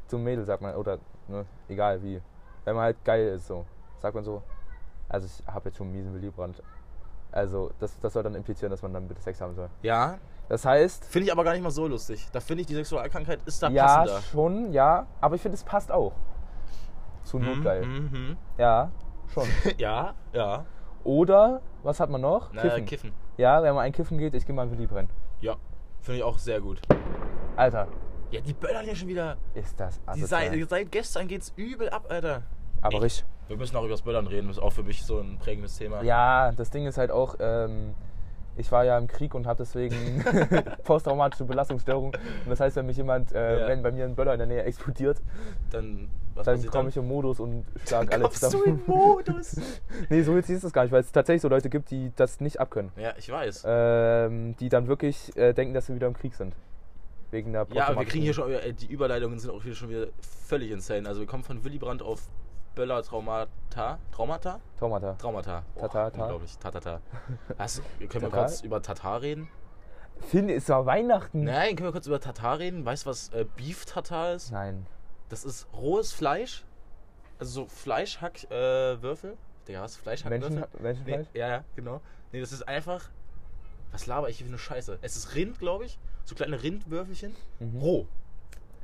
zum 0.07 0.23
Mädel 0.23 0.43
sagt 0.45 0.61
man, 0.61 0.75
oder 0.75 0.99
ne, 1.27 1.45
egal 1.67 2.01
wie, 2.03 2.21
wenn 2.65 2.75
man 2.75 2.83
halt 2.85 3.03
geil 3.03 3.27
ist, 3.29 3.47
so, 3.47 3.65
sagt 3.99 4.13
man 4.15 4.23
so, 4.23 4.43
also 5.09 5.25
ich 5.27 5.47
habe 5.47 5.69
jetzt 5.69 5.77
schon 5.77 5.87
einen 5.87 5.95
miesen 5.95 6.13
Willy 6.13 6.29
Brandt. 6.29 6.61
Also 7.31 7.71
das, 7.79 7.99
das 7.99 8.13
soll 8.13 8.21
dann 8.23 8.35
implizieren, 8.35 8.69
dass 8.69 8.81
man 8.83 8.93
dann 8.93 9.07
bitte 9.07 9.21
Sex 9.21 9.41
haben 9.41 9.55
soll. 9.55 9.69
Ja, 9.81 10.17
Das 10.49 10.65
heißt, 10.65 11.05
finde 11.05 11.25
ich 11.27 11.31
aber 11.31 11.43
gar 11.43 11.53
nicht 11.53 11.63
mal 11.63 11.71
so 11.71 11.87
lustig. 11.87 12.27
Da 12.31 12.39
finde 12.39 12.61
ich, 12.61 12.67
die 12.67 12.75
Sexualkrankheit 12.75 13.39
ist 13.45 13.63
da 13.63 13.69
ja, 13.69 13.85
passender. 13.97 14.21
schon, 14.21 14.71
ja, 14.73 15.07
aber 15.19 15.35
ich 15.35 15.41
finde, 15.41 15.55
es 15.55 15.63
passt 15.63 15.91
auch. 15.91 16.13
Zu 17.23 17.39
Notgeil. 17.39 17.85
Mhm, 17.85 18.37
Ja, 18.57 18.91
schon. 19.33 19.47
mhm. 19.47 19.71
Ja, 19.77 20.13
ja. 20.33 20.65
Oder, 21.03 21.61
was 21.81 21.99
hat 21.99 22.09
man 22.09 22.21
noch? 22.21 22.51
Na, 22.53 22.61
Kiffen. 22.61 22.85
Kiffen. 22.85 23.13
Ja, 23.37 23.63
wenn 23.63 23.73
man 23.75 23.83
ein 23.85 23.91
Kiffen 23.91 24.17
geht, 24.17 24.33
ich 24.33 24.45
gehe 24.45 24.55
mal 24.55 24.69
Willy 24.69 24.85
brennen. 24.87 25.09
Ja, 25.41 25.55
finde 26.01 26.17
ich 26.19 26.23
auch 26.23 26.37
sehr 26.37 26.61
gut. 26.61 26.81
Alter, 27.55 27.87
Ja, 28.31 28.41
die 28.41 28.53
böllern 28.53 28.85
ja 28.85 28.95
schon 28.95 29.07
wieder. 29.07 29.37
ist 29.53 29.79
das 29.79 29.99
Die 30.01 30.07
asozial. 30.09 30.49
seit, 30.51 30.69
seit 30.69 30.91
gestern 30.91 31.27
geht's 31.27 31.53
übel 31.55 31.89
ab, 31.89 32.05
Alter. 32.09 32.43
Aber 32.81 32.95
Echt? 32.95 33.03
richtig. 33.03 33.25
Wir 33.47 33.57
müssen 33.57 33.75
auch 33.75 33.81
über 33.83 33.91
das 33.91 34.01
Böllern 34.01 34.25
reden, 34.27 34.47
das 34.47 34.57
ist 34.57 34.63
auch 34.63 34.71
für 34.71 34.83
mich 34.83 35.03
so 35.03 35.19
ein 35.19 35.37
prägendes 35.37 35.77
Thema. 35.77 36.01
Ja, 36.03 36.51
das 36.53 36.69
Ding 36.71 36.85
ist 36.87 36.97
halt 36.97 37.11
auch, 37.11 37.35
ähm, 37.39 37.93
ich 38.55 38.71
war 38.71 38.85
ja 38.85 38.97
im 38.97 39.07
Krieg 39.07 39.35
und 39.35 39.45
habe 39.47 39.57
deswegen 39.57 40.23
posttraumatische 40.83 41.43
Belastungsstörung. 41.43 42.05
Und 42.13 42.49
das 42.49 42.59
heißt, 42.61 42.75
wenn 42.77 42.85
mich 42.85 42.97
jemand, 42.97 43.31
äh, 43.33 43.59
Ja. 43.61 43.67
wenn 43.67 43.83
bei 43.83 43.91
mir 43.91 44.05
ein 44.05 44.15
Böller 44.15 44.33
in 44.33 44.39
der 44.39 44.47
Nähe 44.47 44.63
explodiert, 44.63 45.21
Dann, 45.71 46.07
was 46.35 46.45
dann 46.45 46.59
komme 46.61 46.71
dann? 46.71 46.87
ich 46.89 46.97
im 46.97 47.07
Modus 47.07 47.39
und 47.39 47.65
schlag 47.87 48.11
alles 48.11 48.23
Kommst 48.27 48.43
du 48.43 48.47
zusammen. 48.49 48.79
in 48.85 48.93
Modus? 48.93 49.55
nee, 50.09 50.21
so 50.21 50.35
witzig 50.35 50.55
ist 50.55 50.63
das 50.63 50.73
gar 50.73 50.83
nicht, 50.83 50.91
weil 50.91 51.01
es 51.01 51.11
tatsächlich 51.11 51.41
so 51.41 51.47
Leute 51.49 51.69
gibt, 51.69 51.91
die 51.91 52.11
das 52.15 52.39
nicht 52.39 52.59
abkönnen. 52.59 52.91
ja, 52.97 53.13
ich 53.17 53.29
weiß. 53.31 53.63
Ähm, 53.67 54.55
die 54.59 54.69
dann 54.69 54.87
wirklich 54.87 55.35
äh, 55.37 55.53
denken, 55.53 55.73
dass 55.73 55.87
sie 55.87 55.95
wieder 55.95 56.07
im 56.07 56.13
Krieg 56.15 56.33
sind. 56.35 56.55
Wegen 57.31 57.51
der 57.53 57.65
Ja, 57.71 57.87
aber 57.87 58.01
wir 58.01 58.05
kriegen 58.05 58.23
hier 58.23 58.33
schon, 58.33 58.51
äh, 58.51 58.73
die 58.73 58.87
Überleitungen 58.87 59.39
sind 59.39 59.49
auch 59.51 59.63
hier 59.63 59.73
schon 59.75 59.89
wieder 59.89 60.07
völlig 60.45 60.71
insane. 60.71 61.07
Also 61.07 61.21
wir 61.21 61.27
kommen 61.27 61.43
von 61.43 61.63
Willy 61.63 61.79
Brandt 61.79 62.01
auf 62.03 62.21
Böller 62.75 63.01
Traumata. 63.03 63.99
Traumata? 64.11 64.59
Traumata. 64.79 65.13
Traumata. 65.19 65.63
Tata, 65.79 66.09
ta. 66.09 66.21
Unglaublich. 66.23 66.57
Tatata. 66.57 67.01
Hast, 67.57 67.81
können 67.99 68.23
wir 68.23 68.29
Tata? 68.29 68.37
kurz 68.37 68.61
über 68.61 68.81
Tatar 68.81 69.21
reden? 69.21 69.47
Finde, 70.27 70.53
es 70.53 70.69
war 70.69 70.85
Weihnachten. 70.85 71.43
Nein, 71.43 71.75
können 71.75 71.87
wir 71.87 71.91
kurz 71.91 72.07
über 72.07 72.19
Tatar 72.19 72.59
reden? 72.59 72.85
Weißt 72.85 73.05
du, 73.05 73.09
was 73.09 73.29
äh, 73.29 73.45
Beef 73.57 73.85
Tatar 73.85 74.33
ist? 74.33 74.51
Nein. 74.51 74.85
Das 75.29 75.43
ist 75.45 75.67
rohes 75.73 76.11
Fleisch. 76.13 76.63
Also 77.39 77.63
so 77.63 77.67
Fleischhackwürfel. 77.67 79.31
Äh. 79.31 79.67
Digga, 79.67 79.81
was? 79.81 79.95
Fleischhackwürfel? 79.95 80.49
Menschen, 80.49 80.69
Nee, 80.77 80.83
Menschenfleisch? 80.83 81.27
ja, 81.33 81.47
ja, 81.47 81.63
genau. 81.75 82.01
Nee, 82.31 82.41
das 82.41 82.51
ist 82.51 82.67
einfach. 82.67 83.09
Was 83.91 84.05
laber 84.07 84.29
ich 84.29 84.37
hier 84.37 84.45
für 84.47 84.51
eine 84.51 84.57
Scheiße? 84.59 84.99
Es 85.01 85.15
ist 85.15 85.35
Rind, 85.35 85.59
glaube 85.59 85.85
ich. 85.85 85.99
So 86.25 86.35
kleine 86.35 86.61
Rindwürfelchen. 86.63 87.35
Mhm. 87.59 87.79
Roh. 87.79 88.07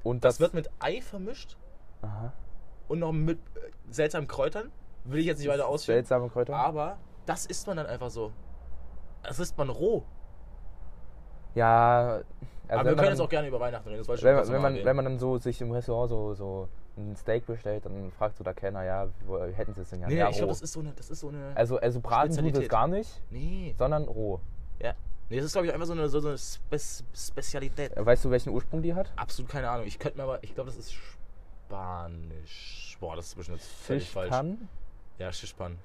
Und 0.04 0.24
Das 0.24 0.40
wird 0.40 0.54
mit 0.54 0.70
Ei 0.80 1.02
vermischt 1.02 1.58
Aha. 2.02 2.32
und 2.88 3.00
noch 3.00 3.12
mit 3.12 3.40
äh, 3.56 3.72
seltsamen 3.90 4.28
Kräutern. 4.28 4.72
Will 5.06 5.20
ich 5.20 5.26
jetzt 5.26 5.40
nicht 5.40 5.48
weiter 5.50 5.68
ausführen. 5.68 5.96
Seltsame 5.98 6.30
Kräuter. 6.30 6.56
Aber 6.56 6.98
das 7.26 7.46
isst 7.46 7.66
man 7.68 7.78
dann 7.78 7.86
einfach 7.88 8.10
so. 8.10 8.32
Das 9.24 9.40
isst 9.40 9.58
man 9.58 9.70
roh. 9.70 10.04
Ja, 11.56 12.22
also 12.70 12.82
aber 12.82 12.90
wir 12.92 12.96
können 12.98 13.10
jetzt 13.10 13.20
auch 13.20 13.30
gerne 13.30 13.48
über 13.48 13.60
Weihnachten 13.60 13.90
reden. 13.90 14.04
Das 14.06 14.22
Wenn, 14.22 14.48
wenn, 14.48 14.62
man, 14.62 14.86
wenn 14.86 14.96
man 14.96 15.06
dann 15.06 15.20
so 15.20 15.38
sich 15.38 15.60
im 15.60 15.72
Restaurant 15.72 16.10
so, 16.10 16.34
so 16.36 16.70
ein 16.98 17.16
Steak 17.16 17.48
bestellt, 17.48 17.86
dann 17.86 18.12
fragt 18.12 18.38
so 18.38 18.44
der 18.44 18.54
Kellner, 18.54 18.84
ja, 18.84 19.08
wo 19.26 19.40
hätten 19.40 19.74
sie 19.74 19.82
es 19.82 19.90
denn 19.90 20.02
ja? 20.02 20.08
Nee, 20.08 20.18
ja, 20.18 20.30
ich 20.30 20.38
glaube, 20.38 20.52
das 20.52 20.62
ist 20.62 20.74
so 20.74 20.82
eine. 20.82 20.94
Das 20.94 21.10
ist 21.10 21.20
so 21.20 21.30
eine 21.30 21.52
also, 21.56 21.80
also 21.80 22.00
braten 22.00 22.38
tut 22.38 22.56
es 22.56 22.70
gar 22.70 22.88
nicht, 22.88 23.22
nee. 23.32 23.74
sondern 23.78 24.04
roh. 24.04 24.40
Ja. 24.80 24.94
Nee, 25.30 25.38
das 25.38 25.46
ist, 25.46 25.54
glaube 25.54 25.68
ich, 25.68 25.74
einfach 25.74 25.88
so 25.88 25.94
eine, 25.94 26.10
so 26.10 26.20
eine 26.20 26.38
Spe 26.38 26.80
Spezialität. 26.80 27.98
Äh, 27.98 28.06
Weißt 28.06 28.26
du, 28.26 28.32
welchen 28.32 28.52
Ursprung 28.52 28.82
die 28.82 28.94
hat? 28.94 29.12
Absolut 29.16 29.52
keine 29.52 29.70
Ahnung. 29.70 29.88
Ich 29.88 29.98
könnte 29.98 30.18
mir 30.18 30.24
aber. 30.24 30.44
Ich 30.44 30.54
glaube, 30.54 30.70
das 30.70 30.78
ist 30.78 30.94
Spanisch. 30.94 32.98
Boah, 33.00 33.16
das 33.16 33.28
ist 33.28 33.36
bestimmt 33.36 33.60
jetzt 33.60 33.70
völlig 33.70 34.10
falsch. 34.10 34.36
Ja, 35.18 35.32
Schischpan. 35.32 35.78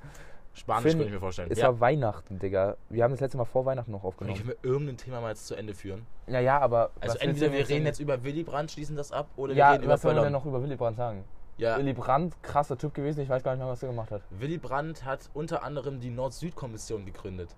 Spanisch 0.54 0.92
könnte 0.92 1.04
ich 1.06 1.10
mir 1.10 1.20
vorstellen. 1.20 1.50
Es 1.50 1.58
ja. 1.58 1.66
war 1.66 1.80
Weihnachten, 1.80 2.38
Digga. 2.38 2.76
Wir 2.88 3.02
haben 3.02 3.10
das 3.10 3.20
letzte 3.20 3.36
Mal 3.36 3.44
vor 3.44 3.66
Weihnachten 3.66 3.90
noch 3.90 4.04
aufgenommen. 4.04 4.36
können 4.36 4.48
wir 4.48 4.70
irgendein 4.70 4.96
Thema 4.96 5.20
mal 5.20 5.30
jetzt 5.30 5.46
zu 5.46 5.56
Ende 5.56 5.74
führen? 5.74 6.06
Ja, 6.28 6.40
ja, 6.40 6.60
aber. 6.60 6.90
Also 7.00 7.14
was 7.14 7.22
entweder 7.22 7.52
wir 7.52 7.68
reden 7.68 7.86
jetzt 7.86 7.98
über 7.98 8.22
Willy 8.22 8.44
Brandt, 8.44 8.70
schließen 8.70 8.96
das 8.96 9.10
ab, 9.10 9.28
oder 9.36 9.52
Ja, 9.52 9.68
wir 9.68 9.72
reden 9.74 9.84
über 9.84 9.92
was 9.94 10.02
soll 10.02 10.10
man 10.14 10.22
denn 10.22 10.32
Böllern. 10.32 10.32
noch 10.32 10.46
über 10.46 10.62
Willy 10.62 10.76
Brandt 10.76 10.96
sagen? 10.96 11.24
Ja, 11.56 11.76
Willy 11.78 11.92
Brandt, 11.92 12.40
krasser 12.42 12.78
Typ 12.78 12.94
gewesen, 12.94 13.20
ich 13.20 13.28
weiß 13.28 13.42
gar 13.42 13.52
nicht 13.52 13.60
mehr, 13.60 13.70
was 13.70 13.82
er 13.82 13.88
gemacht 13.88 14.10
hat. 14.10 14.22
Willy 14.30 14.58
Brandt 14.58 15.04
hat 15.04 15.28
unter 15.34 15.62
anderem 15.62 16.00
die 16.00 16.10
Nord-Süd-Kommission 16.10 17.04
gegründet. 17.04 17.54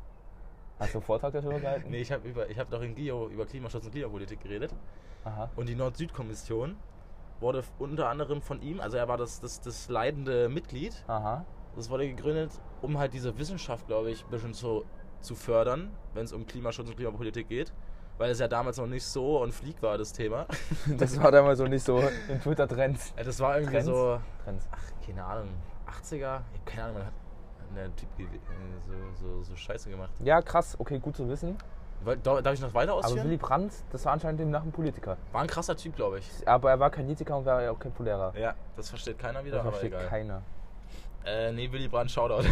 Hast 0.79 0.93
du 0.93 0.99
einen 0.99 1.07
Vortrag 1.07 1.33
darüber 1.33 1.59
gehalten? 1.59 1.87
Nee, 1.91 2.01
ich 2.01 2.13
habe 2.13 2.23
hab 2.57 2.71
doch 2.71 2.83
in 2.83 2.95
Geo 2.95 3.29
über 3.29 3.47
Klimaschutz 3.47 3.85
und 3.87 3.93
Klimapolitik 3.93 4.43
geredet. 4.43 4.75
Aha. 5.25 5.51
Und 5.57 5.69
die 5.69 5.75
Nord-Süd-Kommission 5.75 6.77
wurde 7.41 7.63
unter 7.79 8.09
anderem 8.09 8.41
von 8.41 8.63
ihm, 8.63 8.81
also 8.81 8.97
er 8.97 9.09
war 9.09 9.17
das, 9.17 9.41
das, 9.41 9.61
das 9.61 9.89
leidende 9.89 10.49
Mitglied, 10.49 11.05
Aha. 11.07 11.45
Das 11.77 11.91
wurde 11.91 12.09
gegründet, 12.09 12.51
um 12.83 12.99
halt 12.99 13.13
diese 13.13 13.37
Wissenschaft, 13.39 13.87
glaube 13.87 14.11
ich, 14.11 14.25
ein 14.25 14.31
bisschen 14.31 14.55
zu, 14.55 14.85
zu 15.21 15.35
fördern, 15.35 15.91
wenn 16.15 16.25
es 16.25 16.33
um 16.33 16.47
Klimaschutz 16.47 16.89
und 16.89 16.97
Klimapolitik 16.97 17.49
geht. 17.49 17.73
Weil 18.19 18.31
es 18.31 18.39
ja 18.39 18.49
damals 18.49 18.79
noch 18.79 18.87
nicht 18.87 19.05
so 19.05 19.43
und 19.43 19.53
Flieg 19.53 19.83
war, 19.83 19.99
das 19.99 20.13
Thema. 20.13 20.47
Das 20.97 21.21
war 21.23 21.31
damals 21.31 21.59
so 21.59 21.67
nicht 21.67 21.85
so 21.85 22.03
in 22.29 22.41
Twitter-Trends. 22.41 23.13
Das 23.17 23.41
war 23.41 23.57
irgendwie 23.57 23.75
Trends? 23.75 23.87
so, 23.87 24.21
Trends. 24.43 24.69
ach, 24.73 25.07
keine 25.07 25.23
Ahnung, 25.23 25.49
80er? 25.87 26.15
Ich 26.15 26.23
hab 26.25 26.67
keine 26.67 26.83
Ahnung, 26.85 26.97
man 26.97 27.07
hat 27.07 27.13
der 27.77 27.95
Typ 27.97 28.09
äh, 28.19 28.25
so, 28.87 29.27
so, 29.27 29.43
so 29.43 29.55
Scheiße 29.57 29.91
gemacht. 29.91 30.13
Ja, 30.21 30.41
krass, 30.41 30.77
okay, 30.79 30.99
gut 30.99 31.17
zu 31.17 31.29
wissen. 31.29 31.59
Darf 32.23 32.55
ich 32.55 32.61
noch 32.61 32.73
weiter 32.73 32.93
Aber 32.93 33.05
ausführen? 33.05 33.27
Willy 33.27 33.37
Brandt, 33.37 33.73
das 33.91 34.05
war 34.05 34.13
anscheinend 34.13 34.41
demnach 34.41 34.63
ein 34.63 34.73
Politiker. 34.73 35.17
War 35.33 35.43
ein 35.43 35.47
krasser 35.47 35.77
Typ, 35.77 35.97
glaube 35.97 36.19
ich. 36.21 36.31
Aber 36.47 36.71
er 36.71 36.79
war 36.79 36.91
kein 36.91 37.05
Politiker 37.05 37.37
und 37.37 37.45
war 37.45 37.63
ja 37.63 37.71
auch 37.71 37.79
kein 37.79 37.93
Polierer. 37.93 38.33
Ja, 38.37 38.55
das 38.77 38.89
versteht 38.89 39.19
keiner 39.19 39.45
wieder, 39.45 39.57
Das 39.57 39.67
aber 39.67 39.73
versteht 39.73 39.93
egal. 39.93 40.07
keiner. 40.07 40.43
Äh, 41.27 41.53
nee, 41.53 41.71
Willy 41.71 41.89
Brandt, 41.89 42.11
Shoutout. 42.11 42.47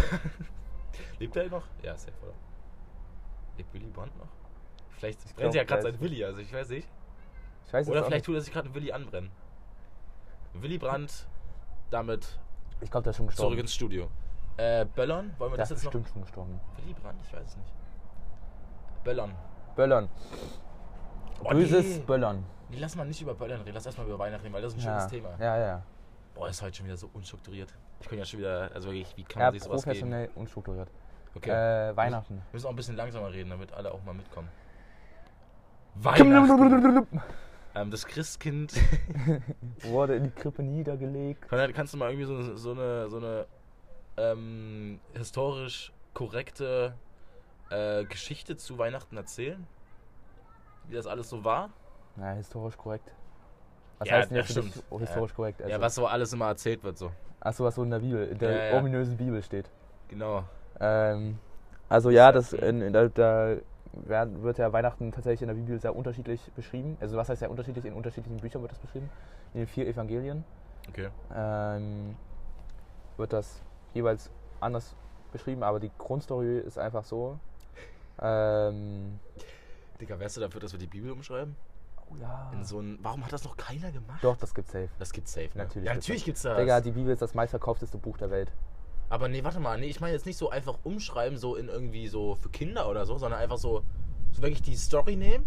Lebt 1.19 1.37
er 1.37 1.49
noch? 1.49 1.63
Ja, 1.83 1.97
safe, 1.97 2.13
oder? 2.23 2.33
Lebt 3.57 3.73
Willy 3.73 3.87
Brandt 3.91 4.17
noch? 4.19 4.27
Vielleicht 4.91 5.21
brennt 5.37 5.37
glaub, 5.37 5.55
ja 5.55 5.65
gerade 5.65 5.83
der 5.83 5.93
sein 5.93 5.95
ist- 5.95 6.01
Willy, 6.01 6.25
also 6.25 6.41
ich 6.41 6.53
weiß 6.53 6.69
nicht. 6.71 6.89
Ich 7.67 7.73
weiß 7.73 7.89
Oder 7.89 8.05
vielleicht 8.05 8.25
tut 8.27 8.35
er 8.37 8.41
sich 8.41 8.53
gerade 8.53 8.67
einen 8.67 8.75
Willy 8.75 8.93
anbrennen. 8.93 9.31
Willy 10.55 10.79
Brandt, 10.79 11.27
damit 11.91 12.39
Ich 12.81 12.91
glaube, 12.91 13.05
der 13.05 13.11
ist 13.11 13.17
schon 13.17 13.27
zurück 13.27 13.31
gestorben. 13.37 13.59
ins 13.59 13.75
Studio. 13.75 14.09
Äh, 14.57 14.85
Böllern, 14.85 15.35
wollen 15.39 15.53
wir 15.53 15.57
Der 15.57 15.63
das 15.65 15.71
ist 15.73 15.79
jetzt 15.79 15.85
noch? 15.87 15.93
bestimmt 15.93 16.09
schon 16.09 16.23
gestorben. 16.23 16.61
Willy 16.77 16.95
Brandt, 16.95 17.21
ich 17.25 17.33
weiß 17.33 17.45
es 17.47 17.57
nicht. 17.57 17.73
Böllern. 19.03 19.35
Böllern. 19.75 20.09
Oh, 21.43 21.49
Böses 21.49 21.85
nee. 21.99 22.05
Böllern. 22.07 22.45
Nee, 22.71 22.77
lass 22.79 22.95
mal 22.97 23.05
nicht 23.07 23.21
über 23.21 23.35
Böllern 23.35 23.61
reden, 23.63 23.75
lass 23.75 23.87
erstmal 23.87 24.07
über 24.07 24.19
Weihnachten 24.19 24.43
reden, 24.43 24.55
weil 24.55 24.63
das 24.63 24.73
ist 24.73 24.79
ein 24.79 24.83
schönes 24.83 25.05
Ja. 25.05 25.09
Thema. 25.11 25.31
ja, 25.39 25.59
ja. 25.59 25.83
Boah, 26.35 26.49
ist 26.49 26.63
heute 26.63 26.77
schon 26.77 26.87
wieder 26.87 26.97
so 26.97 27.09
unstrukturiert. 27.13 27.73
Ich 28.01 28.09
kann 28.09 28.19
ja 28.19 28.25
schon 28.25 28.41
wieder, 28.41 28.71
also 28.75 28.89
wirklich, 28.89 29.17
wie 29.17 29.23
kann 29.25 29.41
Ja, 29.41 29.47
man 29.47 29.55
sich 29.55 29.63
sowas 29.63 29.83
geben? 29.85 29.93
professionell 29.93 30.31
unstrukturiert. 30.35 30.91
Okay. 31.35 31.51
Äh, 31.51 31.97
Weihnachten. 31.97 32.35
Wir 32.35 32.43
müssen 32.53 32.67
auch 32.67 32.71
ein 32.71 32.77
bisschen 32.77 32.97
langsamer 32.97 33.33
reden, 33.33 33.51
damit 33.51 33.73
alle 33.73 33.93
auch 33.93 34.03
mal 34.05 34.15
mitkommen. 34.15 34.49
Weihnachten. 35.95 37.07
Ähm, 37.77 37.91
das 37.91 38.07
Christkind. 38.07 38.73
Wurde 39.83 40.15
in 40.17 40.25
die 40.25 40.31
Krippe 40.31 40.63
niedergelegt. 40.63 41.49
Konrad, 41.49 41.75
kannst 41.75 41.93
du 41.93 41.99
mal 41.99 42.11
irgendwie 42.11 42.27
so, 42.27 42.57
so 42.57 42.71
eine, 42.73 43.09
so 43.11 43.17
eine 43.17 43.47
ähm, 44.17 45.01
historisch 45.15 45.93
korrekte 46.13 46.95
äh, 47.71 48.05
Geschichte 48.05 48.57
zu 48.57 48.79
Weihnachten 48.79 49.17
erzählen? 49.17 49.67
Wie 50.87 50.95
das 50.95 51.07
alles 51.07 51.29
so 51.31 51.45
war? 51.45 51.71
Ja, 52.17 52.33
historisch 52.33 52.77
korrekt. 52.77 53.11
Was 53.99 54.09
Ja, 54.09 54.15
heißt 54.17 54.31
denn 54.31 54.37
jetzt 54.39 54.47
für 54.49 54.61
dich 54.61 54.73
stimmt. 54.73 55.01
historisch 55.01 55.31
Ja. 55.31 55.37
korrekt? 55.37 55.63
Also, 55.63 55.71
ja, 55.75 55.81
was 55.81 55.95
so 55.95 56.07
alles 56.07 56.33
immer 56.33 56.47
erzählt 56.49 56.83
wird, 56.83 56.99
so. 56.99 57.11
Achso, 57.41 57.65
was 57.65 57.75
so 57.75 57.83
in 57.83 57.91
der 57.91 58.01
Bibel, 58.01 58.27
in 58.27 58.39
der 58.39 58.71
Ja, 58.71 58.77
ominösen 58.77 59.17
Bibel 59.17 59.43
steht. 59.43 59.71
Genau. 60.09 60.45
Ähm, 60.81 61.39
also 61.89 62.11
ja, 62.11 62.33
das, 62.33 62.53
in, 62.53 62.81
in, 62.81 62.93
da, 62.93 63.09
da 63.09 63.57
wird 63.93 64.59
ja 64.59 64.73
Weihnachten 64.73 65.13
tatsächlich 65.13 65.43
in 65.43 65.49
der 65.49 65.55
Bibel 65.55 65.79
sehr 65.79 65.95
unterschiedlich 65.95 66.41
beschrieben. 66.57 66.97
Also 67.01 67.17
was 67.17 67.29
heißt 67.29 67.41
sehr 67.41 67.51
unterschiedlich? 67.51 67.85
In 67.85 67.93
unterschiedlichen 67.93 68.39
Büchern 68.39 68.63
wird 68.63 68.73
das 68.73 68.79
beschrieben. 68.79 69.09
In 69.53 69.61
den 69.61 69.67
vier 69.69 69.87
Evangelien 69.87 70.45
Okay. 70.89 71.09
ähm, 71.35 72.17
wird 73.17 73.33
das 73.33 73.63
jeweils 73.95 74.31
anders 74.61 74.95
beschrieben, 75.33 75.63
aber 75.63 75.81
die 75.81 75.91
Grundstory 75.99 76.59
ist 76.59 76.79
einfach 76.79 77.05
so. 77.05 77.39
Ähm, 78.21 79.19
Digga, 80.01 80.19
wärst 80.19 80.37
du 80.37 80.41
dafür, 80.41 80.61
dass 80.61 80.73
wir 80.73 80.79
die 80.79 80.87
Bibel 80.87 81.11
umschreiben? 81.13 81.57
Oh 82.11 82.17
ja. 82.17 82.51
In 82.53 82.65
so 82.65 82.81
ein. 82.81 82.99
Warum 83.03 83.25
hat 83.25 83.33
das 83.33 83.45
noch 83.45 83.57
keiner 83.57 83.91
gemacht? 83.93 84.23
Doch, 84.23 84.37
das 84.37 84.55
gibt's 84.55 84.73
safe. 84.73 84.89
Das 84.99 85.13
gibt's 85.13 85.33
safe. 85.33 85.51
Ne? 85.55 85.65
Natürlich 85.65 85.87
Ja, 85.87 85.95
natürlich 85.95 86.25
gibt's 86.25 86.43
das. 86.43 86.57
Digga, 86.59 86.81
die 86.81 86.93
Bibel 86.93 87.13
ist 87.13 87.23
das 87.23 87.35
meistverkaufteste 87.35 87.99
Buch 87.99 88.17
der 88.19 88.31
Welt. 88.31 88.53
Aber 89.11 89.29
nee, 89.29 89.45
warte 89.45 89.61
mal, 89.61 89.79
nee, 89.79 89.87
ich 89.87 90.01
meine 90.01 90.13
jetzt 90.15 90.27
nicht 90.27 90.39
so 90.39 90.51
einfach 90.51 90.79
umschreiben, 90.83 91.39
so 91.39 91.57
in 91.57 91.69
irgendwie 91.69 92.09
so 92.09 92.35
für 92.35 92.49
Kinder 92.49 92.89
oder 92.89 93.05
so, 93.07 93.19
sondern 93.19 93.41
einfach 93.41 93.59
so, 93.59 93.83
so 94.33 94.43
wirklich 94.43 94.63
die 94.63 94.77
Story 94.77 95.17
nehmen 95.17 95.47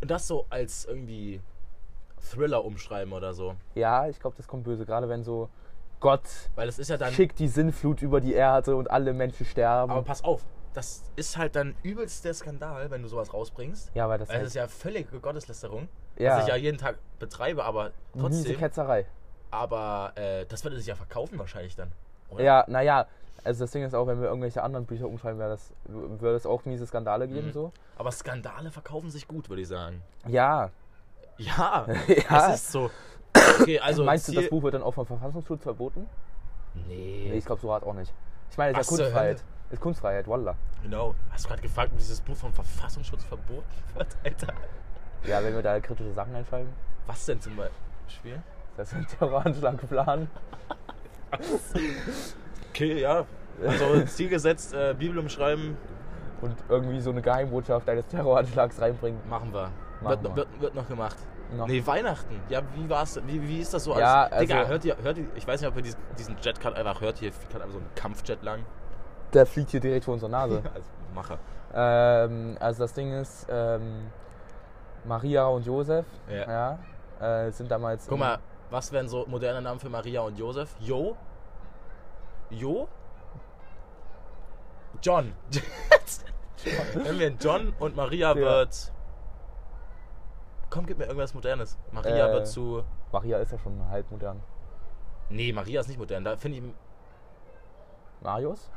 und 0.00 0.10
das 0.10 0.26
so 0.26 0.46
als 0.50 0.84
irgendwie 0.84 1.40
Thriller 2.20 2.64
umschreiben 2.64 3.12
oder 3.12 3.34
so. 3.34 3.54
Ja, 3.74 4.08
ich 4.08 4.18
glaube, 4.20 4.36
das 4.36 4.46
kommt 4.46 4.64
böse, 4.64 4.84
gerade 4.84 5.08
wenn 5.08 5.22
so 5.22 5.48
Gott 6.00 6.22
Weil 6.54 6.68
es 6.68 6.78
ist 6.78 6.88
ja 6.88 6.96
dann. 6.96 7.12
schickt 7.12 7.38
die 7.38 7.48
Sinnflut 7.48 8.02
über 8.02 8.20
die 8.20 8.32
Erde 8.32 8.74
und 8.74 8.90
alle 8.90 9.12
Menschen 9.12 9.46
sterben. 9.46 9.92
Aber 9.92 10.02
pass 10.02 10.24
auf, 10.24 10.44
das 10.72 11.02
ist 11.16 11.36
halt 11.36 11.56
dann 11.56 11.74
übelst 11.82 12.24
der 12.24 12.34
Skandal, 12.34 12.90
wenn 12.90 13.02
du 13.02 13.08
sowas 13.08 13.32
rausbringst. 13.34 13.90
ja, 13.94 14.08
weil 14.08 14.18
das 14.18 14.28
Weil 14.28 14.36
halt, 14.38 14.46
ist 14.46 14.54
ja 14.54 14.68
völlige 14.68 15.18
Gotteslästerung, 15.20 15.88
ja, 16.16 16.36
was 16.36 16.42
ich 16.44 16.48
ja 16.48 16.56
jeden 16.56 16.78
Tag 16.78 16.98
betreibe, 17.18 17.64
aber 17.64 17.90
miese 18.14 18.28
trotzdem. 18.42 18.58
Ketzerei. 18.58 19.06
Aber 19.50 20.12
äh, 20.14 20.46
das 20.46 20.62
würde 20.64 20.76
sich 20.76 20.86
ja 20.86 20.94
verkaufen 20.94 21.38
wahrscheinlich 21.38 21.74
dann. 21.74 21.90
Oder? 22.30 22.44
Ja, 22.44 22.64
naja, 22.68 23.06
also 23.42 23.64
das 23.64 23.72
Ding 23.72 23.82
ist 23.84 23.94
auch, 23.94 24.06
wenn 24.06 24.20
wir 24.20 24.28
irgendwelche 24.28 24.62
anderen 24.62 24.86
Bücher 24.86 25.06
umschreiben, 25.08 25.38
wäre 25.40 25.50
das, 25.50 25.72
würde 25.86 26.36
es 26.36 26.46
auch 26.46 26.64
miese 26.66 26.86
Skandale 26.86 27.26
geben, 27.26 27.48
Mhm. 27.48 27.52
so. 27.52 27.72
Aber 27.96 28.12
Skandale 28.12 28.70
verkaufen 28.70 29.10
sich 29.10 29.26
gut, 29.26 29.48
würde 29.48 29.62
ich 29.62 29.68
sagen. 29.68 30.02
Ja, 30.28 30.70
Ja, 31.38 31.86
ja. 32.28 32.52
es 32.52 32.60
ist 32.62 32.72
so. 32.72 32.90
Okay, 33.60 33.80
also 33.80 34.04
Meinst 34.04 34.28
du, 34.28 34.32
Ziel- 34.32 34.42
das 34.42 34.50
Buch 34.50 34.62
wird 34.62 34.74
dann 34.74 34.82
auch 34.82 34.92
vom 34.92 35.06
Verfassungsschutz 35.06 35.62
verboten? 35.62 36.06
Nee. 36.86 37.28
Nee, 37.30 37.38
ich 37.38 37.44
glaube 37.44 37.60
so 37.60 37.72
hart 37.72 37.82
auch 37.84 37.94
nicht. 37.94 38.12
Ich 38.50 38.58
meine, 38.58 38.72
es 38.78 38.80
ist 38.82 38.88
zur 38.88 38.98
Kunstfreiheit. 38.98 39.42
Ist 39.70 39.80
Kunstfreiheit, 39.80 40.26
wallah. 40.28 40.56
Genau. 40.82 41.14
Hast 41.30 41.44
du 41.44 41.48
gerade 41.48 41.62
gefragt, 41.62 41.90
ob 41.92 41.98
dieses 41.98 42.20
Buch 42.20 42.36
vom 42.36 42.52
Verfassungsschutz 42.52 43.24
verboten 43.24 43.62
wird, 43.94 44.16
Alter? 44.24 44.52
Ja, 45.24 45.42
wenn 45.44 45.54
wir 45.54 45.62
da 45.62 45.78
kritische 45.80 46.12
Sachen 46.12 46.34
einschreiben, 46.34 46.68
Was 47.06 47.24
denn 47.26 47.40
zum 47.40 47.56
Beispiel? 47.56 48.42
das 48.76 48.88
ist 48.92 48.94
ein 48.98 49.06
Terroranschlag 49.06 49.76
planen. 49.88 50.28
Okay, 52.70 53.00
ja. 53.00 53.26
Also 53.66 54.00
Ziel 54.06 54.28
gesetzt, 54.30 54.72
äh, 54.72 54.94
Bibel 54.98 55.18
umschreiben, 55.18 55.76
und 56.40 56.54
irgendwie 56.70 57.00
so 57.00 57.10
eine 57.10 57.20
Geheimbotschaft 57.20 57.86
eines 57.88 58.06
Terroranschlags 58.06 58.80
reinbringen. 58.80 59.20
machen 59.28 59.52
wir. 59.52 59.70
Machen 60.00 60.22
wird, 60.22 60.24
wir. 60.24 60.36
Wird, 60.36 60.60
wird 60.60 60.74
noch 60.74 60.88
gemacht. 60.88 61.16
Noch. 61.54 61.66
Nee, 61.66 61.84
Weihnachten. 61.84 62.40
Ja, 62.48 62.62
wie 62.74 62.88
war's? 62.88 63.20
Wie, 63.26 63.46
wie 63.46 63.58
ist 63.58 63.74
das 63.74 63.84
so? 63.84 63.98
Ja, 63.98 64.24
als, 64.24 64.40
Digga, 64.40 64.60
also- 64.60 64.70
hört 64.70 64.84
ihr, 64.86 64.96
hört 65.02 65.18
ihr, 65.18 65.26
ich 65.34 65.46
weiß 65.46 65.60
nicht, 65.60 65.68
ob 65.68 65.76
ihr 65.76 65.82
diesen, 65.82 65.98
diesen 66.18 66.36
Jet 66.40 66.58
gerade 66.60 66.76
einfach 66.76 67.00
hört. 67.02 67.18
Hier 67.18 67.32
fliegt 67.32 67.50
gerade 67.50 67.64
einfach 67.64 67.78
so 67.78 67.84
ein 67.84 67.94
Kampfjet 67.94 68.42
lang. 68.42 68.60
Der 69.32 69.46
fliegt 69.46 69.70
hier 69.70 69.80
direkt 69.80 70.04
vor 70.04 70.14
unserer 70.14 70.30
Nase. 70.30 70.62
Als 70.74 70.84
Macher. 71.14 71.38
ähm, 71.74 72.56
also 72.60 72.82
das 72.84 72.92
Ding 72.94 73.12
ist, 73.12 73.46
ähm, 73.50 74.10
Maria 75.04 75.46
und 75.46 75.64
Josef 75.66 76.06
Ja. 76.28 76.78
ja, 77.20 77.46
äh, 77.46 77.50
sind 77.52 77.70
damals. 77.70 78.06
Guck 78.08 78.18
mal, 78.18 78.38
was 78.70 78.92
wären 78.92 79.08
so 79.08 79.24
moderne 79.26 79.62
Namen 79.62 79.80
für 79.80 79.88
Maria 79.88 80.20
und 80.22 80.38
Josef? 80.38 80.74
Jo? 80.80 81.16
Jo? 82.50 82.88
John. 85.02 85.32
Wenn 86.94 87.18
wir 87.18 87.28
John 87.40 87.72
und 87.78 87.96
Maria 87.96 88.28
Ja. 88.30 88.36
wird. 88.36 88.92
Komm, 90.68 90.86
gib 90.86 90.98
mir 90.98 91.04
irgendwas 91.06 91.34
Modernes. 91.34 91.78
Maria 91.90 92.28
Äh. 92.28 92.32
wird 92.32 92.46
zu. 92.48 92.84
Maria 93.12 93.38
ist 93.38 93.50
ja 93.52 93.58
schon 93.58 93.88
halb 93.88 94.10
modern. 94.10 94.40
Nee, 95.30 95.52
Maria 95.52 95.80
ist 95.80 95.88
nicht 95.88 95.98
modern. 95.98 96.22
Da 96.24 96.36
finde 96.36 96.58
ich. 96.58 96.64
Marius? 98.20 98.70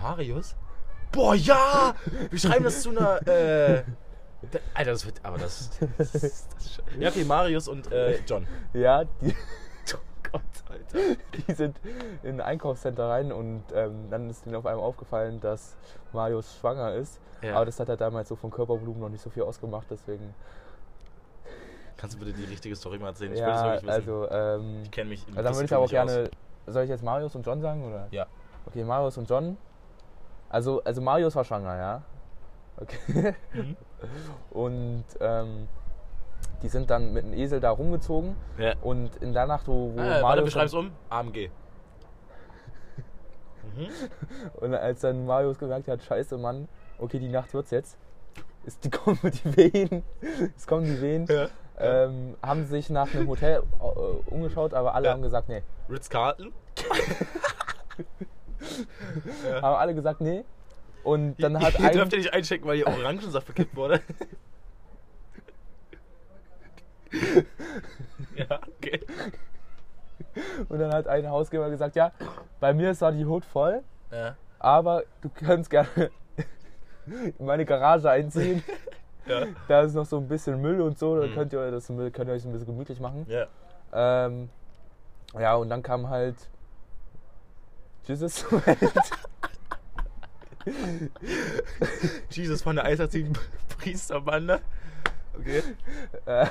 Marius? 0.00 0.54
Boah, 1.12 1.34
ja! 1.34 1.94
Wir 2.30 2.38
schreiben 2.38 2.64
das 2.64 2.82
zu 2.82 2.90
einer. 2.90 3.26
Äh, 3.26 3.84
da, 4.50 4.58
Alter, 4.74 4.90
das 4.92 5.06
wird. 5.06 5.20
Aber 5.22 5.38
das. 5.38 5.70
das, 5.98 6.12
das 6.12 6.22
ist 6.24 6.74
schon- 6.74 7.00
ja, 7.00 7.08
okay, 7.08 7.24
Marius 7.24 7.68
und 7.68 7.90
äh, 7.92 8.18
John. 8.26 8.46
Ja, 8.72 9.04
die, 9.04 9.34
Oh 9.94 9.98
Gott, 10.32 10.42
Alter. 10.68 11.16
die 11.46 11.52
sind 11.52 11.80
in 12.24 12.40
ein 12.40 12.40
Einkaufscenter 12.40 13.08
rein 13.08 13.30
und 13.30 13.62
ähm, 13.72 14.10
dann 14.10 14.28
ist 14.28 14.44
ihnen 14.46 14.56
auf 14.56 14.66
einmal 14.66 14.84
aufgefallen, 14.84 15.40
dass 15.40 15.76
Marius 16.12 16.56
schwanger 16.60 16.94
ist. 16.94 17.20
Ja. 17.42 17.54
Aber 17.56 17.66
das 17.66 17.78
hat 17.78 17.88
er 17.88 17.96
damals 17.96 18.28
so 18.28 18.34
vom 18.36 18.50
Körpervolumen 18.50 19.00
noch 19.00 19.08
nicht 19.10 19.22
so 19.22 19.30
viel 19.30 19.44
ausgemacht, 19.44 19.86
deswegen. 19.90 20.34
Kannst 21.96 22.16
du 22.16 22.18
bitte 22.24 22.32
die 22.32 22.44
richtige 22.44 22.74
Story 22.74 22.98
mal 22.98 23.08
erzählen? 23.08 23.32
Ich 23.32 23.38
will 23.40 23.46
das 23.46 23.60
ja, 23.60 23.72
wirklich 23.72 23.82
wissen. 23.96 24.10
also, 24.10 24.28
ähm, 24.30 24.80
ich 24.82 24.90
kenne 24.90 25.10
mich 25.10 25.28
in 25.28 25.36
also 25.36 25.44
dann 25.48 25.54
würde 25.54 25.64
ich 25.66 25.72
aber 25.74 25.84
auch 25.84 25.90
nicht 25.90 25.98
aus. 26.00 26.06
gerne. 26.14 26.30
Soll 26.66 26.82
ich 26.84 26.90
jetzt 26.90 27.04
Marius 27.04 27.34
und 27.36 27.46
John 27.46 27.60
sagen? 27.60 27.84
Oder? 27.86 28.08
Ja. 28.10 28.26
Okay, 28.66 28.82
Marius 28.82 29.16
und 29.18 29.28
John. 29.30 29.56
Also, 30.48 30.82
also 30.84 31.00
Marius 31.00 31.34
war 31.36 31.44
schwanger, 31.44 31.76
ja. 31.76 32.02
Okay. 32.76 33.34
Mhm. 33.52 33.76
Und 34.50 35.04
ähm, 35.20 35.68
die 36.62 36.68
sind 36.68 36.90
dann 36.90 37.12
mit 37.12 37.24
einem 37.24 37.34
Esel 37.34 37.60
da 37.60 37.70
rumgezogen. 37.70 38.36
Ja. 38.58 38.74
Und 38.82 39.16
in 39.16 39.32
der 39.32 39.46
Nacht, 39.46 39.66
wo, 39.68 39.92
wo 39.94 40.00
Ah, 40.00 40.04
warte, 40.04 40.22
Marius 40.22 40.44
beschreib's 40.46 40.74
um. 40.74 40.90
AMG. 41.10 41.50
Mhm. 43.76 43.88
und 44.60 44.74
als 44.74 45.00
dann 45.00 45.26
Marius 45.26 45.58
gemerkt 45.58 45.88
hat, 45.88 46.02
scheiße 46.02 46.36
Mann, 46.38 46.68
okay, 46.98 47.18
die 47.18 47.28
Nacht 47.28 47.52
wird's 47.54 47.70
jetzt. 47.70 47.98
Ist 48.64 48.84
die 48.84 48.90
kommen 48.90 49.18
die 49.22 49.56
Wehen. 49.56 50.02
Es 50.56 50.66
kommen 50.66 50.84
die 50.84 51.00
Wehen. 51.00 51.26
Ja. 51.28 51.48
Ähm, 51.76 52.36
haben 52.40 52.66
sich 52.66 52.88
nach 52.88 53.12
einem 53.14 53.26
Hotel 53.28 53.62
äh, 53.80 53.84
umgeschaut, 54.32 54.74
aber 54.74 54.94
alle 54.94 55.06
Ja. 55.08 55.12
haben 55.12 55.22
gesagt, 55.22 55.48
nee. 55.48 55.62
Ritz-Carlton? 55.90 56.52
Ja. 59.48 59.62
Haben 59.62 59.76
alle 59.76 59.94
gesagt, 59.94 60.20
nee. 60.20 60.44
Und 61.02 61.36
dann 61.42 61.60
hat 61.62 61.78
Ihr 61.78 61.86
ein, 61.86 61.92
dürft 61.92 62.12
ihr 62.12 62.18
nicht 62.18 62.32
einchecken, 62.32 62.66
weil 62.66 62.76
hier 62.76 62.86
Orangensaft 62.86 63.46
bekippt 63.46 63.76
wurde. 63.76 64.00
ja, 68.36 68.60
okay. 68.78 69.00
und 70.68 70.78
dann 70.78 70.92
hat 70.92 71.06
ein 71.06 71.28
Hausgeber 71.28 71.70
gesagt, 71.70 71.94
ja, 71.96 72.12
bei 72.60 72.72
mir 72.74 72.90
ist 72.90 72.98
zwar 72.98 73.12
die 73.12 73.24
Hut 73.24 73.44
voll, 73.44 73.82
Ja. 74.10 74.36
aber 74.58 75.04
du 75.20 75.28
kannst 75.28 75.70
gerne 75.70 75.88
in 77.06 77.46
meine 77.46 77.64
Garage 77.64 78.10
einziehen. 78.10 78.62
Ja. 79.26 79.46
Da 79.68 79.80
ist 79.80 79.94
noch 79.94 80.04
so 80.04 80.18
ein 80.18 80.28
bisschen 80.28 80.60
Müll 80.60 80.82
und 80.82 80.98
so, 80.98 81.18
da 81.18 81.26
Mhm. 81.26 81.32
könnt 81.34 81.52
ihr, 81.54 81.70
das, 81.70 81.86
könnt 81.86 82.18
ihr 82.18 82.32
euch 82.34 82.44
ein 82.44 82.52
bisschen 82.52 82.66
gemütlich 82.66 83.00
machen. 83.00 83.24
Ja. 83.26 83.46
Ähm, 84.26 84.50
ja, 85.32 85.54
und 85.54 85.70
dann 85.70 85.82
kam 85.82 86.10
halt 86.10 86.36
Jesus 88.06 88.44
Welt. 88.52 88.92
Jesus 92.30 92.62
von 92.62 92.76
der 92.76 92.84
eiserzigen 92.84 93.32
Priesterbande. 93.78 94.60
Okay. 95.38 95.62
äh, 96.26 96.46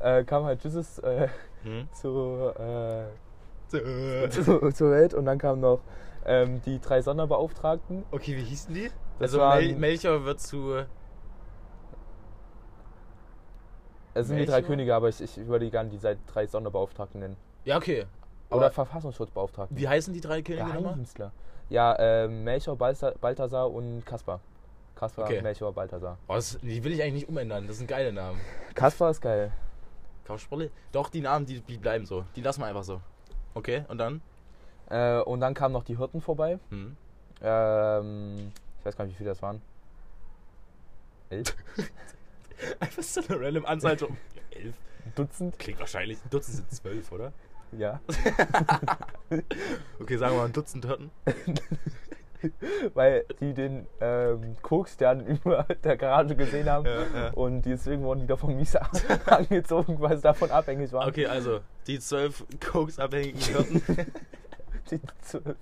äh, 0.00 0.24
kam 0.24 0.44
halt 0.44 0.62
Jesus 0.64 0.98
äh, 1.00 1.28
Hm. 1.64 1.88
zu, 1.92 2.52
äh, 2.58 3.04
Okay, 3.70 4.30
zu, 4.30 4.70
zur 4.72 4.90
Welt 4.92 5.12
und 5.12 5.24
dann 5.26 5.38
kamen 5.38 5.60
noch 5.60 5.80
ähm, 6.24 6.62
die 6.64 6.80
drei 6.80 7.02
Sonderbeauftragten. 7.02 8.04
wie 8.36 8.44
hießen 8.44 8.72
die? 8.74 8.90
Das 9.18 9.32
also 9.32 9.40
waren- 9.40 9.58
Mel 9.66 9.76
Melchior 9.76 10.24
wird 10.24 10.40
zu. 10.40 10.84
Es 14.14 14.26
sind 14.28 14.36
die 14.38 14.46
drei? 14.46 14.62
Könige, 14.62 14.94
aber 14.94 15.08
ich, 15.08 15.20
ich 15.20 15.36
würde 15.46 15.64
die 15.66 15.70
gerne 15.70 15.90
die 15.90 15.98
seit 15.98 16.18
drei 16.32 16.46
Sonderbeauftragten 16.46 17.20
nennen. 17.20 17.36
Ja, 17.64 17.76
okay. 17.76 18.06
Oder 18.50 18.66
Aber 18.66 18.70
Verfassungsschutzbeauftragten. 18.70 19.76
wie 19.76 19.88
heißen 19.88 20.12
die 20.14 20.20
drei? 20.20 20.40
Geheimdienstler. 20.40 21.32
Ja, 21.68 21.96
ähm, 21.98 22.44
Melchior, 22.44 22.76
Balthasar 22.76 23.70
und 23.70 24.04
Kaspar. 24.06 24.40
Kaspar, 24.94 25.26
Okay. 25.26 25.42
Melchior, 25.42 25.72
Balthasar. 25.72 26.16
Oh, 26.28 26.34
das, 26.34 26.58
die 26.62 26.82
will 26.82 26.92
ich 26.92 27.02
eigentlich 27.02 27.14
nicht 27.14 27.28
umändern. 27.28 27.66
Das 27.66 27.78
sind 27.78 27.86
geile 27.86 28.12
Namen. 28.12 28.40
Kaspar 28.74 29.10
ist 29.10 29.20
geil. 29.20 29.52
Kaufsprolle? 30.24 30.70
Doch, 30.92 31.08
die 31.10 31.20
Namen, 31.20 31.46
die, 31.46 31.60
die 31.60 31.76
bleiben 31.76 32.04
so. 32.06 32.24
Die 32.36 32.40
lassen 32.40 32.60
wir 32.62 32.66
einfach 32.66 32.84
so. 32.84 33.00
Okay, 33.54 33.84
und 33.88 33.98
dann? 33.98 34.20
Äh, 34.90 35.20
und 35.20 35.40
dann 35.40 35.54
kamen 35.54 35.72
noch 35.72 35.84
die 35.84 35.96
Hirten 35.96 36.20
vorbei. 36.20 36.58
Hm. 36.70 36.96
Ähm, 37.42 38.52
ich 38.80 38.84
weiß 38.86 38.96
gar 38.96 39.04
nicht, 39.04 39.14
wie 39.14 39.18
viele 39.18 39.30
das 39.30 39.42
waren. 39.42 39.60
Elf? 41.30 41.54
Einfach 42.80 43.02
so 43.02 43.20
eine 43.28 43.40
random 43.40 43.66
Anzahl. 43.66 43.96
Elf? 44.50 44.74
Dutzend? 45.14 45.58
Klingt 45.58 45.78
wahrscheinlich. 45.80 46.18
Ein 46.24 46.30
Dutzend 46.30 46.56
sind 46.56 46.70
zwölf, 46.72 47.12
oder? 47.12 47.32
Ja. 47.72 48.00
Okay, 50.00 50.16
sagen 50.16 50.32
wir 50.34 50.38
mal 50.38 50.44
ein 50.46 50.52
Dutzend 50.52 50.86
Hirten. 50.86 51.10
weil 52.94 53.24
die 53.40 53.52
den 53.52 53.86
ähm, 54.00 54.56
Kokstern 54.62 55.26
über 55.44 55.64
der 55.84 55.96
Garage 55.96 56.34
gesehen 56.36 56.70
haben. 56.70 56.86
Ja, 56.86 57.02
ja. 57.14 57.30
Und 57.32 57.62
deswegen 57.62 58.02
wurden 58.04 58.20
die 58.20 58.26
davon 58.26 58.56
mies 58.56 58.76
angezogen, 59.26 60.00
weil 60.00 60.16
sie 60.16 60.22
davon 60.22 60.50
abhängig 60.50 60.92
waren. 60.92 61.08
Okay, 61.08 61.26
also 61.26 61.60
die 61.86 61.98
zwölf 61.98 62.44
Koksabhängigen 62.64 63.40
Hirten. 63.40 63.82
Die 64.90 65.00
zwölf 65.20 65.56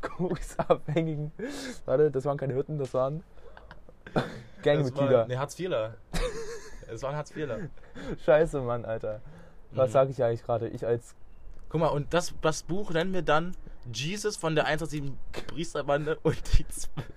Koksabhängigen. 0.00 1.30
Warte, 1.84 2.10
das 2.10 2.24
waren 2.24 2.38
keine 2.38 2.54
Hütten, 2.54 2.78
das 2.78 2.94
waren 2.94 3.22
Das 4.12 4.24
war, 4.24 4.24
Gangmitglieder. 4.62 5.26
ne, 5.26 5.38
Hartz 5.38 5.58
IVler. 5.60 5.94
Es 6.90 7.02
waren 7.02 7.14
Hartz 7.14 7.30
IVler. 7.32 7.58
Scheiße, 8.24 8.60
Mann, 8.62 8.84
Alter. 8.84 9.20
Was 9.72 9.90
Mhm. 9.90 9.92
sage 9.92 10.10
ich 10.10 10.22
eigentlich 10.24 10.42
gerade? 10.42 10.68
Ich 10.68 10.86
als 10.86 11.14
Guck 11.74 11.80
mal, 11.80 11.88
und 11.88 12.14
das, 12.14 12.32
das 12.40 12.62
Buch 12.62 12.92
nennen 12.92 13.12
wir 13.12 13.22
dann 13.22 13.56
Jesus 13.92 14.36
von 14.36 14.54
der 14.54 14.66
187 14.66 15.12
Priesterbande 15.48 16.16
und 16.22 16.36
die 16.56 16.68
zwölf, 16.68 17.08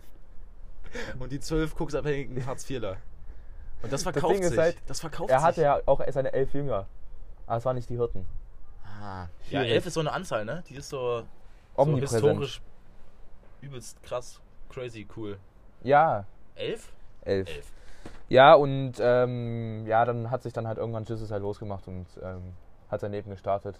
und 1.19 1.31
die 1.31 1.39
zwölf 1.39 1.75
Koksabhängigen 1.75 2.43
Hartz 2.43 2.67
IVler. 2.67 2.97
Und 3.83 3.93
das 3.93 4.01
verkauft 4.01 4.33
Ding 4.33 4.41
ist 4.41 4.49
sich. 4.49 4.57
halt, 4.57 4.77
das 4.87 4.99
verkauft 4.99 5.29
er 5.29 5.37
sich. 5.37 5.45
hatte 5.45 5.61
ja 5.61 5.79
auch 5.85 6.01
seine 6.09 6.33
elf 6.33 6.55
Jünger. 6.55 6.87
Aber 7.45 7.57
es 7.57 7.65
waren 7.65 7.75
nicht 7.75 7.87
die 7.87 7.97
Hirten. 7.97 8.25
Ah. 8.83 9.27
Ja, 9.51 9.61
elf 9.61 9.85
ist 9.85 9.93
so 9.93 9.99
eine 9.99 10.11
Anzahl, 10.11 10.43
ne? 10.43 10.63
Die 10.67 10.73
ist 10.73 10.89
so, 10.89 11.21
so 11.75 11.97
historisch 11.99 12.59
übelst 13.61 14.01
krass, 14.01 14.41
crazy, 14.69 15.07
cool. 15.15 15.37
Ja, 15.83 16.25
Elf? 16.55 16.93
elf. 17.25 17.47
Elf. 17.47 17.71
Ja, 18.27 18.55
und 18.55 18.93
ähm, 18.99 19.85
ja, 19.85 20.03
dann 20.03 20.31
hat 20.31 20.41
sich 20.41 20.51
dann 20.51 20.65
halt 20.65 20.79
irgendwann 20.79 21.03
Jesus 21.03 21.29
halt 21.29 21.43
losgemacht 21.43 21.87
und 21.87 22.07
ähm, 22.23 22.53
hat 22.89 23.01
sein 23.01 23.11
Leben 23.11 23.29
gestartet. 23.29 23.79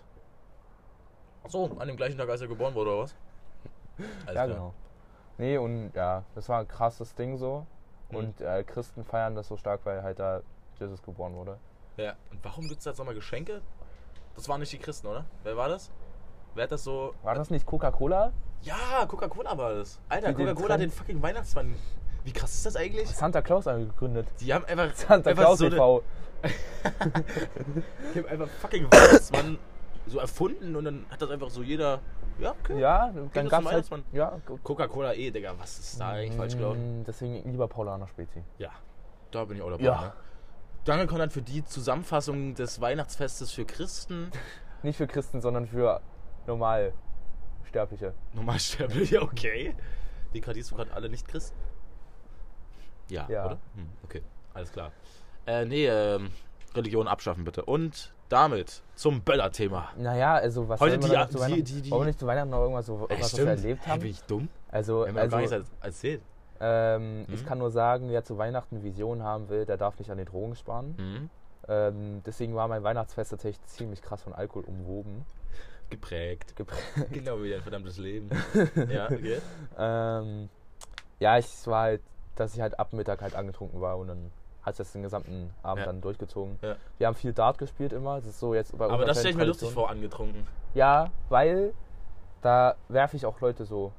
So, 1.48 1.66
an 1.80 1.88
dem 1.88 1.98
gleichen 1.98 2.18
Tag, 2.18 2.30
als 2.30 2.42
er 2.42 2.48
geboren 2.48 2.76
wurde, 2.76 2.92
oder 2.92 3.04
was? 3.04 3.16
Alles 3.98 4.10
ja, 4.26 4.32
klar. 4.34 4.48
genau. 4.48 4.74
Nee, 5.38 5.58
und 5.58 5.92
ja, 5.94 6.24
das 6.36 6.50
war 6.50 6.60
ein 6.60 6.68
krasses 6.68 7.14
Ding 7.16 7.38
so. 7.38 7.66
Mhm. 8.10 8.18
Und 8.18 8.42
äh, 8.42 8.64
Christen 8.64 9.04
feiern 9.04 9.36
das 9.36 9.48
so 9.48 9.58
stark, 9.58 9.82
weil 9.86 10.04
halt 10.04 10.20
da 10.20 10.42
Jesus 10.80 11.02
geboren 11.02 11.36
wurde. 11.36 11.58
Ja, 11.98 12.16
und 12.32 12.44
warum 12.44 12.68
gibt 12.68 12.80
es 12.80 12.86
jetzt 12.86 12.98
nochmal 12.98 13.16
Geschenke? 13.16 13.62
Das 14.36 14.48
waren 14.48 14.60
nicht 14.60 14.72
die 14.72 14.78
Christen, 14.78 15.08
oder? 15.08 15.26
Wer 15.44 15.58
war 15.58 15.68
das? 15.68 15.92
Wer 16.54 16.64
hat 16.64 16.72
das 16.72 16.84
so. 16.84 17.14
War 17.24 17.36
das 17.36 17.50
nicht 17.50 17.66
Coca-Cola? 17.66 18.32
Ja, 18.62 19.06
Coca-Cola 19.08 19.58
war 19.58 19.74
das. 19.74 20.00
Alter, 20.10 20.34
Coca-Cola 20.34 20.74
hat 20.76 20.82
den 20.82 20.92
fucking 20.92 21.22
Weihnachtsmann. 21.22 21.76
Wie 22.24 22.34
krass 22.34 22.54
ist 22.54 22.66
das 22.66 22.76
eigentlich? 22.76 23.08
Santa 23.10 23.42
Claus 23.42 23.66
gegründet. 23.66 24.28
Die 24.42 24.54
haben 24.54 24.66
einfach. 24.66 24.94
Santa 24.96 25.30
einfach 25.30 25.44
Claus 25.44 25.60
so 25.60 25.66
eine, 25.66 25.76
e.V. 25.76 26.04
Die 28.14 28.20
haben 28.20 28.28
einfach 28.28 28.48
fucking 28.48 28.86
Weihnachtsmann 28.92 29.58
so 30.08 30.20
erfunden 30.20 30.76
und 30.76 30.86
dann 30.86 31.06
hat 31.10 31.22
das 31.22 31.30
einfach 31.30 31.50
so 31.50 31.62
jeder. 31.64 32.00
Ja, 32.40 32.52
okay. 32.52 32.80
Ja, 32.80 33.12
dann 33.12 33.32
zum 33.32 33.50
gab's 33.50 33.72
halt. 33.72 33.90
Ja, 34.14 34.40
Coca-Cola 34.64 35.14
eh, 35.14 35.32
Digga, 35.32 35.54
was 35.58 35.80
ist 35.80 36.00
da 36.00 36.10
eigentlich 36.12 36.36
falsch 36.36 36.56
gelaufen? 36.56 37.02
Mm, 37.02 37.04
Deswegen 37.06 37.52
lieber 37.52 37.68
Paulaner 37.68 38.08
Spezi. 38.08 38.44
Ja, 38.58 38.72
da 39.32 39.46
bin 39.46 39.58
ich 39.58 39.64
auch 39.64 39.72
dabei. 39.72 39.84
Ja. 39.84 40.02
Ne? 40.02 40.14
Danke, 40.86 41.08
Konrad, 41.08 41.34
für 41.34 41.42
die 41.42 41.66
Zusammenfassung 41.66 42.54
des 42.56 42.80
Weihnachtsfestes 42.80 43.52
für 43.52 43.66
Christen. 43.66 44.32
Nicht 44.84 44.98
für 44.98 45.08
Christen, 45.08 45.42
sondern 45.42 45.66
für 45.68 46.02
Normalsterbliche. 46.46 48.14
Normalsterbliche, 48.34 49.22
okay. 49.22 49.76
Die 50.34 50.42
gradierst 50.42 50.72
du 50.72 50.76
gerade 50.76 50.94
alle 50.94 51.10
nicht 51.10 51.28
Christen? 51.28 51.58
Ja, 53.10 53.28
Ja. 53.30 53.46
oder? 53.46 53.58
Hm, 53.76 53.90
okay, 54.04 54.22
alles 54.54 54.72
klar. 54.72 54.92
Äh, 55.46 55.66
nee, 55.66 55.88
ähm, 55.88 56.30
Religion 56.76 57.08
abschaffen 57.08 57.44
bitte. 57.44 57.66
Und 57.66 58.14
damit 58.30 58.82
zum 58.96 59.22
Böller-Thema. 59.22 59.90
Naja, 59.98 60.36
also 60.36 60.68
was 60.68 60.80
Heute 60.80 60.98
die- 60.98 61.08
noch 61.08 61.30
zu 61.30 61.38
die- 61.46 61.64
die- 61.64 61.82
die- 61.84 61.92
wir 61.92 62.06
nicht 62.06 62.20
zu 62.20 62.28
Weihnachten 62.28 62.50
noch 62.50 62.62
irgendwas, 62.62 62.86
so, 62.88 62.94
irgendwas 63.02 63.34
was 63.34 63.38
wir 63.38 63.48
erlebt 63.48 63.88
haben? 63.88 64.00
bin 64.02 64.10
ich 64.12 64.22
dumm? 64.24 64.50
Also, 64.70 65.02
Wir 65.02 65.08
haben 65.10 65.18
also, 65.18 65.32
gar 65.32 65.40
nichts 65.42 65.72
erzählt. 65.82 66.22
ähm, 66.60 67.26
ich 67.30 67.44
Mhm. 67.44 67.46
kann 67.46 67.58
nur 67.60 67.72
sagen, 67.72 68.10
wer 68.10 68.24
zu 68.24 68.38
Weihnachten 68.38 68.84
Visionen 68.84 69.24
haben 69.24 69.50
will, 69.50 69.66
der 69.66 69.78
darf 69.78 69.98
nicht 70.00 70.10
an 70.12 70.18
den 70.18 70.26
Drogen 70.26 70.56
sparen. 70.56 70.96
Hm? 70.98 71.30
Ähm, 71.70 72.22
deswegen 72.26 72.56
war 72.56 72.68
mein 72.68 72.84
Weihnachtsfest 72.84 73.32
tatsächlich 73.32 73.64
ziemlich 73.66 74.02
krass 74.02 74.22
von 74.24 74.34
Alkohol 74.34 74.64
umwoben. 74.66 75.26
Geprägt. 75.90 76.56
Geprägt. 76.56 76.84
Genau 77.12 77.42
wie 77.42 77.54
ein 77.56 77.62
verdammtes 77.62 77.98
Leben. 77.98 78.30
ja, 78.90 79.06
okay. 79.06 79.40
Ähm, 79.78 80.50
ja, 81.20 81.38
ich 81.38 81.46
es 81.46 81.68
war 81.68 81.84
halt, 81.84 82.02
dass 82.36 82.54
ich 82.56 82.62
halt 82.62 82.78
ab 82.80 82.94
Mittag 82.94 83.22
halt 83.22 83.36
angetrunken 83.36 83.80
war 83.82 83.98
und 83.98 84.08
dann 84.08 84.32
hat 84.68 84.80
es 84.80 84.92
den 84.92 85.04
gesamten 85.04 85.54
Abend 85.64 85.80
Ja. 85.82 85.86
dann 85.86 86.02
durchgezogen. 86.02 86.60
Ja. 86.62 86.76
Wir 86.98 87.08
haben 87.08 87.16
viel 87.16 87.34
Dart 87.34 87.58
gespielt 87.58 87.94
immer. 87.94 88.16
Das 88.18 88.26
ist 88.26 88.40
so 88.40 88.54
jetzt 88.54 88.78
bei 88.78 88.86
Aber 88.90 89.06
das 89.06 89.18
stelle 89.20 89.32
ich 89.32 89.38
mir 89.38 89.46
lustig 89.46 89.72
vor, 89.72 89.90
angetrunken. 89.90 90.46
Ja, 90.74 91.10
weil 91.30 91.74
da 92.42 92.76
werfe 92.90 93.16
ich 93.18 93.26
auch 93.26 93.40
Leute 93.42 93.66
so. 93.66 93.92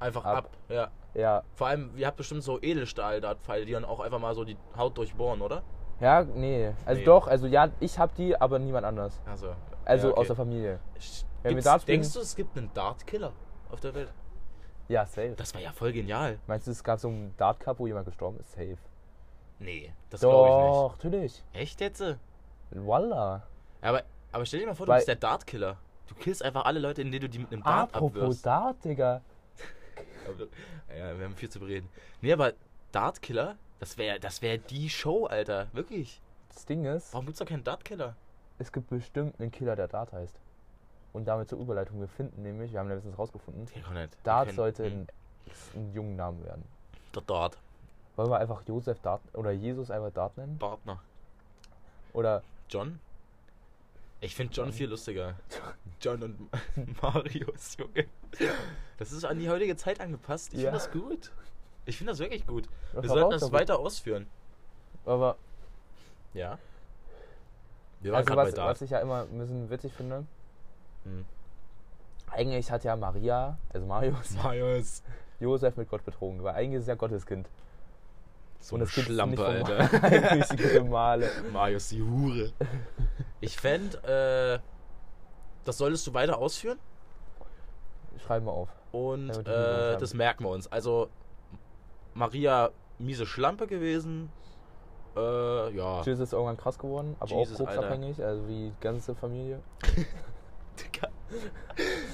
Einfach 0.00 0.24
Ab. 0.24 0.36
ab. 0.38 0.50
Ja. 0.68 0.88
Ja, 1.14 1.42
Vor 1.54 1.66
allem, 1.66 1.90
ihr 1.96 2.06
habt 2.06 2.16
bestimmt 2.16 2.42
so 2.42 2.58
Edelstahl-Pfeile, 2.62 3.66
die 3.66 3.72
dann 3.72 3.84
auch 3.84 4.00
einfach 4.00 4.18
mal 4.18 4.34
so 4.34 4.44
die 4.44 4.56
Haut 4.78 4.96
durchbohren, 4.96 5.42
oder? 5.42 5.62
ja, 6.00 6.22
nee. 6.24 6.72
Also 6.86 7.00
Nee. 7.00 7.04
doch, 7.04 7.28
also 7.28 7.46
ja, 7.46 7.68
ich 7.80 7.98
hab 7.98 8.14
die, 8.14 8.34
aber 8.40 8.58
niemand 8.58 8.86
anders. 8.86 9.20
Also, 9.26 9.54
Also 9.84 10.06
ja, 10.06 10.12
okay. 10.12 10.20
aus 10.20 10.26
der 10.28 10.36
Familie. 10.36 10.78
Wenn 11.42 11.56
wir 11.56 11.62
Dart 11.62 11.86
denkst 11.86 12.12
du, 12.14 12.20
es 12.20 12.34
gibt 12.34 12.56
einen 12.56 12.72
Dart-Killer 12.72 13.32
auf 13.70 13.80
der 13.80 13.94
Welt? 13.94 14.08
Ja, 14.88 15.04
safe. 15.04 15.34
Das 15.36 15.52
war 15.54 15.60
ja 15.60 15.70
voll 15.72 15.92
genial. 15.92 16.38
Meinst 16.46 16.66
du, 16.66 16.70
es 16.70 16.82
gab 16.82 16.98
so 16.98 17.08
einen 17.08 17.34
Dart 17.36 17.60
Cup, 17.60 17.78
wo 17.78 17.86
jemand 17.86 18.06
gestorben 18.06 18.38
ist? 18.40 18.50
Safe. 18.52 18.78
Nee, 19.62 19.92
das 20.10 20.20
glaube 20.20 20.48
ich 20.48 20.52
Doch, 20.52 20.92
natürlich. 20.96 21.22
nicht. 21.22 21.44
Echt 21.54 21.80
jetzt? 21.80 22.02
Voila. 22.70 23.42
Aber, 23.80 24.02
aber 24.32 24.46
stell 24.46 24.60
dir 24.60 24.66
mal 24.66 24.74
vor, 24.74 24.86
du 24.86 24.92
Weil- 24.92 24.98
bist 24.98 25.08
der 25.08 25.16
Dart-Killer. 25.16 25.76
Du 26.08 26.14
killst 26.14 26.42
einfach 26.42 26.64
alle 26.64 26.78
Leute, 26.80 27.02
indem 27.02 27.20
du 27.20 27.28
die 27.28 27.38
mit 27.38 27.52
einem 27.52 27.62
Dart 27.62 27.94
Apropos 27.94 28.16
abwirfst. 28.22 28.46
Dart, 28.46 28.84
Digga. 28.84 29.20
Aber- 30.26 30.46
Ja, 30.96 31.18
wir 31.18 31.24
haben 31.24 31.36
viel 31.36 31.48
zu 31.48 31.58
bereden. 31.60 31.88
Nee, 32.20 32.32
aber 32.32 32.52
Dart-Killer, 32.92 33.56
das 33.78 33.96
wäre 33.98 34.20
das 34.20 34.42
wär 34.42 34.58
die 34.58 34.88
Show, 34.90 35.26
Alter. 35.26 35.68
Wirklich. 35.72 36.20
Das 36.54 36.66
Ding 36.66 36.84
ist, 36.84 37.12
Warum 37.14 37.26
gibt's 37.26 37.38
da 37.38 37.44
keinen 37.44 37.64
Dart-Killer? 37.64 38.14
es 38.58 38.70
gibt 38.70 38.90
bestimmt 38.90 39.40
einen 39.40 39.50
Killer, 39.50 39.74
der 39.74 39.88
Dart 39.88 40.12
heißt. 40.12 40.38
Und 41.12 41.24
damit 41.26 41.48
zur 41.48 41.58
Überleitung, 41.58 41.98
wir 42.00 42.08
finden 42.08 42.42
nämlich, 42.42 42.72
wir 42.72 42.78
haben 42.80 42.88
letztens 42.88 43.18
rausgefunden, 43.18 43.66
kann 43.82 43.94
nicht. 43.94 44.16
Dart 44.22 44.52
sollte 44.52 44.84
kennt- 44.84 45.10
ein, 45.74 45.80
ein 45.80 45.92
jungen 45.92 46.16
Namen 46.16 46.44
werden. 46.44 46.62
Der 47.14 47.22
Dart. 47.22 47.58
Wollen 48.16 48.30
wir 48.30 48.38
einfach 48.38 48.62
Josef 48.66 49.00
Dart 49.00 49.22
oder 49.34 49.50
Jesus 49.52 49.90
einfach 49.90 50.12
Dart 50.12 50.36
nennen? 50.36 50.58
Partner. 50.58 51.00
Oder 52.12 52.42
John? 52.68 52.98
Ich 54.20 54.34
finde 54.36 54.52
John 54.52 54.72
viel 54.72 54.88
lustiger. 54.88 55.34
John 56.00 56.22
und 56.22 56.48
Marius, 57.02 57.76
Junge. 57.78 58.06
Das 58.98 59.12
ist 59.12 59.24
an 59.24 59.38
die 59.38 59.48
heutige 59.48 59.76
Zeit 59.76 60.00
angepasst. 60.00 60.52
Ich 60.54 60.60
Ja. 60.60 60.70
finde 60.72 60.78
das 60.84 60.90
gut. 60.92 61.32
Ich 61.86 61.96
finde 61.96 62.12
das 62.12 62.18
wirklich 62.20 62.46
gut. 62.46 62.68
Wir 62.92 63.08
sollten 63.08 63.30
das 63.30 63.50
weiter 63.50 63.78
ausführen. 63.78 64.26
aber 65.04 65.36
Ja. 66.34 66.58
Wir 68.00 68.12
waren 68.12 68.18
also 68.18 68.34
gerade 68.34 68.48
was, 68.48 68.54
bei 68.54 68.56
Dart. 68.56 68.70
was 68.70 68.82
ich 68.82 68.90
ja 68.90 68.98
immer 69.00 69.22
ein 69.22 69.38
bisschen 69.38 69.70
witzig 69.70 69.92
finde, 69.92 70.24
Hm. 71.04 71.24
eigentlich 72.30 72.70
hat 72.70 72.84
ja 72.84 72.94
Maria, 72.94 73.56
also 73.72 73.86
Marius, 73.86 74.30
Marius. 74.42 75.02
Josef 75.40 75.76
mit 75.76 75.88
Gott 75.88 76.04
betrogen, 76.04 76.42
weil 76.44 76.54
eigentlich 76.54 76.82
ist 76.82 76.88
er 76.88 76.94
Gotteskind. 76.96 77.48
So 78.62 78.76
eine 78.76 78.86
Schlampe, 78.86 79.44
Alter. 79.44 79.90
eigentlichen 80.04 80.88
Male. 80.88 81.28
Marius, 81.52 81.88
die 81.88 82.00
Hure. 82.00 82.52
Ich 83.40 83.56
fände, 83.56 84.60
äh, 84.62 84.66
das 85.64 85.78
solltest 85.78 86.06
du 86.06 86.14
weiter 86.14 86.38
ausführen. 86.38 86.78
Schreiben 88.24 88.46
wir 88.46 88.52
auf. 88.52 88.68
Und 88.92 89.30
äh, 89.30 89.96
das 89.98 90.14
merken 90.14 90.44
wir 90.44 90.50
uns. 90.50 90.70
Also, 90.70 91.08
Maria, 92.14 92.70
miese 93.00 93.26
Schlampe 93.26 93.66
gewesen. 93.66 94.30
Äh, 95.16 95.74
ja. 95.76 96.02
Jesus 96.02 96.20
ist 96.20 96.32
irgendwann 96.32 96.56
krass 96.56 96.78
geworden, 96.78 97.16
aber 97.18 97.34
Jesus, 97.34 97.60
auch 97.60 97.66
koksabhängig, 97.66 98.22
also 98.22 98.46
wie 98.46 98.70
die 98.70 98.80
ganze 98.80 99.14
Familie. 99.16 99.60
Digga. 100.78 101.08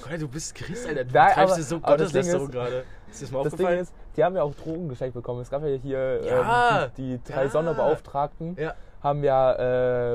Gott, 0.03 0.21
du 0.21 0.29
bist 0.29 0.55
Christ, 0.55 0.87
Alter. 0.89 1.05
Du 1.05 1.13
Nein, 1.13 1.33
treibst 1.35 1.53
aber- 1.53 1.57
dir 1.61 1.67
so 1.67 1.79
Gotteslästerung 1.81 2.51
gerade. 2.51 2.85
Ist 3.11 3.21
dir 3.21 3.25
das 3.27 3.33
mal 3.33 3.45
Das 3.45 3.53
Ding 3.53 3.67
aufgefallen? 3.67 3.81
ist, 3.81 3.93
die 4.19 4.25
haben 4.25 4.35
ja 4.37 4.43
auch 4.43 4.55
Drogen 4.55 4.89
geschenkt 4.89 5.15
bekommen. 5.15 5.41
Es 5.41 5.49
gab 5.51 5.63
ja 5.63 5.69
hier 5.69 6.21
Ja. 6.25 6.85
ähm, 6.85 6.91
die, 6.99 7.19
die 7.19 7.33
drei 7.33 7.45
Ja. 7.45 7.49
Sonderbeauftragten, 7.51 8.57
Ja. 8.59 8.75
haben 9.03 9.23
ja 9.23 9.57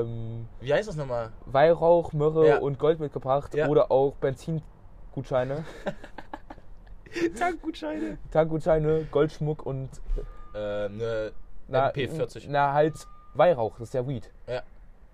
ähm, 0.00 0.46
Wie 0.60 0.72
heißt 0.72 0.88
das 0.88 0.96
nochmal? 0.96 1.30
Weihrauch, 1.46 2.12
Myrrhe 2.12 2.48
Ja. 2.48 2.58
und 2.58 2.78
Gold 2.78 3.00
mitgebracht 3.00 3.54
Ja. 3.54 3.66
oder 3.68 3.90
auch 3.90 4.12
Benzingutscheine, 4.16 5.64
Tankgutscheine. 7.38 8.18
Tankgutscheine, 8.30 9.04
Goldschmuck 9.10 9.64
und 9.64 9.88
Äh, 10.54 10.88
ne 10.88 11.32
na, 11.68 11.88
MP40. 11.90 12.46
na 12.48 12.72
halt 12.74 12.94
Weihrauch, 13.34 13.72
das 13.78 13.88
ist 13.88 13.94
ja 13.94 14.06
Weed. 14.06 14.30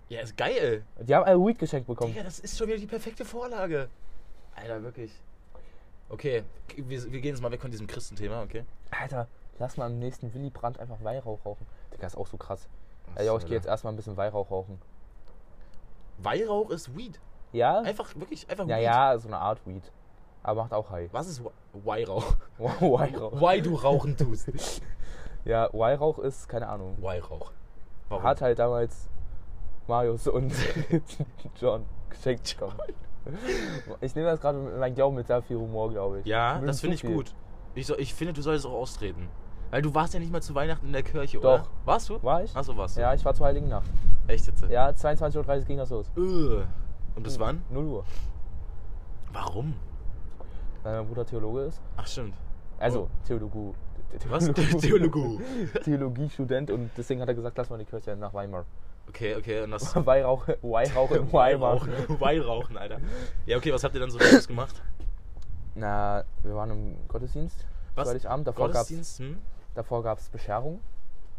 Ja, 0.08 0.20
ist 0.20 0.36
geil. 0.36 0.82
Die 0.98 1.14
haben 1.14 1.24
alle 1.24 1.38
Weed 1.38 1.58
geschenkt 1.60 1.86
bekommen. 1.86 2.12
Digga, 2.12 2.24
das 2.24 2.40
ist 2.40 2.58
schon 2.58 2.66
wieder 2.66 2.78
die 2.78 2.86
perfekte 2.86 3.24
Vorlage. 3.24 3.88
Alter, 4.56 4.82
wirklich. 4.82 5.12
Okay, 6.10 6.42
wir, 6.76 7.12
wir 7.12 7.20
gehen 7.20 7.34
jetzt 7.34 7.40
mal 7.42 7.50
weg 7.50 7.60
von 7.62 7.70
diesem 7.70 7.86
Christenthema, 7.86 8.42
okay? 8.42 8.64
Alter, 8.90 9.26
lass 9.58 9.76
mal 9.76 9.86
am 9.86 9.98
nächsten 9.98 10.32
Willy 10.34 10.50
Brandt 10.50 10.78
einfach 10.78 11.02
Weihrauch 11.02 11.38
rauchen. 11.44 11.66
Digga, 11.94 12.06
ist 12.06 12.16
auch 12.16 12.26
so 12.26 12.36
krass. 12.36 12.68
Was, 13.14 13.24
Ja, 13.24 13.32
ich 13.32 13.38
gehe 13.40 13.44
Alter? 13.44 13.54
jetzt 13.54 13.66
erstmal 13.66 13.92
ein 13.92 13.96
bisschen 13.96 14.16
Weihrauch 14.16 14.50
rauchen. 14.50 14.80
Weihrauch 16.18 16.70
ist 16.70 16.96
Weed. 16.96 17.18
Ja? 17.52 17.80
Einfach, 17.80 18.14
wirklich, 18.16 18.48
einfach 18.50 18.66
Ja, 18.66 18.76
Weed. 18.76 18.84
ja, 18.84 19.18
so 19.18 19.28
eine 19.28 19.38
Art 19.38 19.60
Weed. 19.66 19.90
Aber 20.42 20.62
macht 20.62 20.72
auch 20.72 20.90
High. 20.90 21.12
Was 21.12 21.28
ist 21.28 21.42
Weihrauch? 21.72 22.34
Y-Rauch. 22.58 23.40
Why 23.40 23.60
du 23.62 23.74
rauchen 23.74 24.16
tust. 24.16 24.50
Ja, 25.46 25.70
Y-Rauch 25.72 26.18
ist, 26.18 26.50
keine 26.50 26.68
Ahnung. 26.68 26.98
Weihrauch. 27.00 27.50
Warum? 28.10 28.22
Hat 28.24 28.42
halt 28.42 28.58
damals 28.58 29.08
Marius 29.88 30.26
und 30.28 30.52
John 31.60 31.86
geschenkt 32.10 32.58
bekommen. 32.58 32.78
Ich 34.00 34.14
nehme 34.14 34.28
das 34.28 34.40
gerade 34.40 34.58
mit 34.58 34.78
meinem 34.78 34.94
Glauben 34.94 35.16
mit 35.16 35.26
sehr 35.26 35.42
viel 35.42 35.56
Humor, 35.56 35.90
glaube 35.90 36.20
ich. 36.20 36.26
ja, 36.26 36.52
bisschen 36.54 36.66
das 36.66 36.80
finde 36.80 36.94
ich 36.96 37.02
gut. 37.02 37.34
Ich, 37.74 37.86
so, 37.86 37.96
ich 37.98 38.14
finde, 38.14 38.32
du 38.32 38.42
solltest 38.42 38.66
auch 38.66 38.72
austreten. 38.72 39.28
Weil 39.70 39.82
du 39.82 39.94
warst 39.94 40.14
ja 40.14 40.20
nicht 40.20 40.32
mal 40.32 40.42
zu 40.42 40.54
Weihnachten 40.54 40.86
in 40.86 40.92
der 40.92 41.02
Kirche, 41.04 41.38
oder? 41.38 41.58
Doch. 41.58 41.70
Warst 41.84 42.08
du? 42.08 42.20
War 42.22 42.42
ich? 42.42 42.54
Achso, 42.56 42.76
warst 42.76 42.96
du. 42.96 43.00
Ja, 43.02 43.14
ich 43.14 43.24
war 43.24 43.34
zur 43.34 43.46
Heiligen 43.46 43.68
Nacht. 43.68 43.88
Echt 44.26 44.46
jetzt? 44.46 44.64
Ja, 44.68 44.88
22.30 44.88 45.36
Uhr 45.60 45.64
ging 45.66 45.78
das 45.78 45.90
los. 45.90 46.10
Und 46.16 47.22
bis 47.22 47.38
wann? 47.38 47.62
0 47.70 47.84
Uhr. 47.84 48.04
Warum? 49.32 49.74
Weil 50.82 50.98
mein 50.98 51.06
Bruder 51.06 51.24
Theologe 51.24 51.60
ist. 51.62 51.80
Ach, 51.96 52.06
stimmt. 52.06 52.34
Also, 52.78 53.02
Oh. 53.02 53.08
Theologu. 53.26 53.74
Was? 54.28 54.50
Theologo. 54.80 55.40
Theologiestudent 55.84 56.70
und 56.72 56.90
deswegen 56.96 57.20
hat 57.20 57.28
er 57.28 57.34
gesagt, 57.34 57.56
lass 57.56 57.70
mal 57.70 57.78
die 57.78 57.84
Kirche 57.84 58.16
nach 58.16 58.34
Weimar. 58.34 58.64
Okay, 59.10 59.34
okay. 59.36 59.62
Und 59.62 59.72
das. 59.72 59.94
Weihrauch, 60.06 60.46
Weihrauch 60.62 61.10
in 61.10 61.32
Weimar. 61.32 61.80
Weihrauchen, 62.20 62.76
Alter. 62.78 62.98
Ja, 63.46 63.56
okay, 63.56 63.72
was 63.72 63.82
habt 63.84 63.94
ihr 63.94 64.00
dann 64.00 64.10
so 64.10 64.18
Schönes 64.20 64.46
gemacht? 64.48 64.80
Na, 65.74 66.24
wir 66.42 66.54
waren 66.54 66.70
im 66.70 67.08
Gottesdienst. 67.08 67.66
Was? 67.94 68.08
Heiligabend. 68.08 68.46
Davor 68.46 68.68
gab 68.68 68.70
es 68.70 68.88
Gottesdienst? 68.88 69.18
Hm? 69.20 69.38
davor 69.74 70.02
gab's 70.02 70.28
Bescherung. 70.28 70.80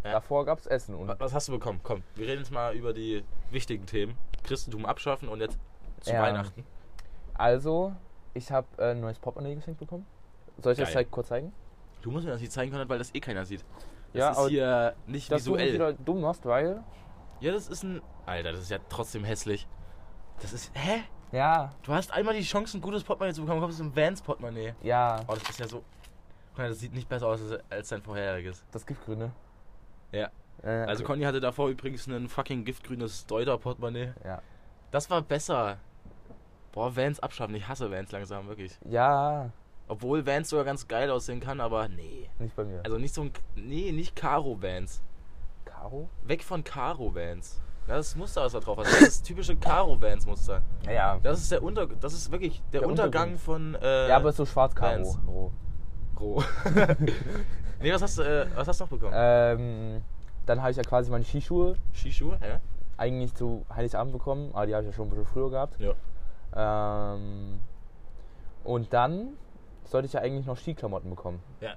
Ja. 0.03 0.13
Davor 0.13 0.45
gab 0.45 0.59
es 0.59 0.65
Essen. 0.67 0.95
Und 0.95 1.07
Wa- 1.07 1.15
Was 1.19 1.33
hast 1.33 1.47
du 1.47 1.51
bekommen? 1.53 1.79
Komm, 1.83 2.03
wir 2.15 2.27
reden 2.27 2.39
jetzt 2.39 2.51
mal 2.51 2.73
über 2.75 2.93
die 2.93 3.23
wichtigen 3.51 3.85
Themen. 3.85 4.17
Christentum 4.43 4.85
abschaffen 4.85 5.29
und 5.29 5.39
jetzt 5.41 5.57
zu 6.01 6.11
Ja. 6.11 6.21
Weihnachten. 6.23 6.63
also, 7.35 7.93
ich 8.33 8.51
habe 8.51 8.67
äh, 8.77 8.91
ein 8.91 9.01
neues 9.01 9.19
Portemonnaie 9.19 9.55
geschenkt 9.55 9.79
bekommen. 9.79 10.05
Soll 10.57 10.73
ich 10.73 10.79
das 10.79 10.87
Geil. 10.89 10.93
zeig, 11.05 11.11
kurz 11.11 11.27
zeigen? 11.27 11.53
Du 12.01 12.09
musst 12.11 12.25
mir 12.25 12.31
das 12.31 12.41
nicht 12.41 12.51
zeigen 12.51 12.71
können, 12.71 12.89
weil 12.89 12.97
das 12.97 13.13
eh 13.13 13.19
keiner 13.19 13.45
sieht. 13.45 13.63
Das 14.13 14.19
Ja, 14.19 14.31
ist 14.31 14.37
aber 14.39 14.49
hier 14.49 14.95
nicht 15.07 15.31
Dass 15.31 15.43
du 15.43 15.51
mich 15.51 15.59
visuell. 15.61 15.73
wieder 15.73 15.93
dumm 15.93 16.21
machst, 16.21 16.45
weil... 16.45 16.81
Ja, 17.41 17.51
das 17.51 17.67
ist 17.67 17.83
ein. 17.83 18.01
Alter, 18.25 18.51
das 18.53 18.61
ist 18.61 18.71
ja 18.71 18.77
trotzdem 18.89 19.23
hässlich. 19.23 19.67
Das 20.41 20.53
ist. 20.53 20.71
Hä? 20.75 21.03
Ja, 21.33 21.71
Du 21.83 21.93
hast 21.93 22.11
einmal 22.11 22.33
die 22.35 22.41
Chance, 22.43 22.77
ein 22.77 22.81
gutes 22.81 23.03
Portemonnaie 23.03 23.33
zu 23.33 23.41
bekommen, 23.41 23.61
kommst 23.61 23.79
du 23.79 23.83
ein 23.85 23.95
Vans-Portemonnaie. 23.95 24.73
ja, 24.81 25.21
Oh, 25.27 25.33
das 25.35 25.49
ist 25.49 25.59
ja 25.59 25.67
so. 25.67 25.83
Guck 26.49 26.57
mal, 26.57 26.69
Das 26.69 26.79
sieht 26.79 26.93
nicht 26.93 27.07
besser 27.07 27.27
aus 27.27 27.39
als- 27.69 27.87
dein 27.89 28.01
vorheriges. 28.01 28.63
das 28.71 28.85
Giftgrüne. 28.85 29.31
Ja. 30.11 30.29
Äh, 30.61 30.69
Also 30.69 31.03
okay. 31.03 31.13
Conny 31.13 31.23
hatte 31.23 31.39
davor 31.39 31.69
übrigens 31.69 32.05
ein 32.07 32.27
fucking 32.27 32.65
giftgrünes 32.65 33.25
Deuter-Portemonnaie. 33.27 34.13
Ja. 34.25 34.41
Das 34.91 35.09
war 35.09 35.21
besser. 35.21 35.77
Boah, 36.73 36.95
Vans 36.95 37.19
abschaffen. 37.21 37.55
Ich 37.55 37.67
hasse 37.67 37.89
Vans 37.89 38.11
langsam, 38.11 38.47
wirklich. 38.49 38.77
Ja, 38.89 39.51
Obwohl 39.87 40.25
Vans 40.25 40.49
sogar 40.49 40.63
ganz 40.65 40.87
geil 40.87 41.09
aussehen 41.11 41.39
kann, 41.39 41.59
aber 41.61 41.87
nee. 41.87 42.29
nicht 42.39 42.55
bei 42.55 42.63
mir. 42.65 42.81
Also 42.83 42.97
nicht 42.97 43.13
so 43.13 43.21
ein. 43.23 43.31
Nee, 43.55 43.91
nicht 43.93 44.15
Karo 44.17 44.61
Vans. 44.61 45.01
Karo? 45.81 46.09
Weg 46.23 46.43
von 46.43 46.63
Karo 46.63 47.15
Vans. 47.15 47.59
Das 47.87 48.15
Muster, 48.15 48.43
was 48.43 48.51
da 48.51 48.59
drauf 48.59 48.77
hat. 48.77 48.85
Das 48.85 48.93
ist 48.93 49.03
das 49.07 49.21
typische 49.23 49.55
Karo 49.55 49.99
Vans 49.99 50.27
Muster. 50.27 50.61
Ja. 50.85 51.17
Das 51.23 51.39
ist 51.41 51.51
der 51.51 51.63
Unter. 51.63 51.87
Das 51.87 52.13
ist 52.13 52.31
wirklich 52.31 52.61
der, 52.71 52.81
Der 52.81 52.89
Untergang 52.89 53.37
von. 53.39 53.75
Äh, 53.81 54.09
Ja, 54.09 54.17
aber 54.17 54.29
es 54.29 54.33
ist 54.33 54.37
so 54.37 54.45
schwarz-Karo. 54.45 54.97
Vans. 54.97 55.19
Oh. 55.27 55.51
Roh. 56.19 56.43
nee, 57.81 57.91
was 57.91 58.03
hast 58.03 58.19
du, 58.19 58.21
äh, 58.21 58.45
was 58.53 58.67
hast 58.67 58.79
du 58.79 58.83
noch 58.83 58.89
bekommen? 58.91 59.13
Ähm, 59.15 60.03
dann 60.45 60.61
habe 60.61 60.69
ich 60.69 60.77
ja 60.77 60.83
quasi 60.83 61.09
meine 61.09 61.23
Skischuhe 61.23 61.77
Skischuhe, 61.93 62.37
ja? 62.39 62.59
eigentlich 62.97 63.33
zu 63.33 63.65
Heiligabend 63.75 64.13
bekommen, 64.13 64.51
aber 64.53 64.67
die 64.67 64.75
habe 64.75 64.83
ich 64.83 64.91
ja 64.91 64.95
schon 64.95 65.07
ein 65.07 65.09
bisschen 65.09 65.25
früher 65.25 65.49
gehabt. 65.49 65.79
Ja. 65.79 67.15
Ähm, 67.15 67.59
und 68.63 68.93
dann 68.93 69.29
sollte 69.85 70.05
ich 70.05 70.13
ja 70.13 70.21
eigentlich 70.21 70.45
noch 70.45 70.57
Skiklamotten 70.57 71.09
bekommen. 71.09 71.41
Ja. 71.59 71.73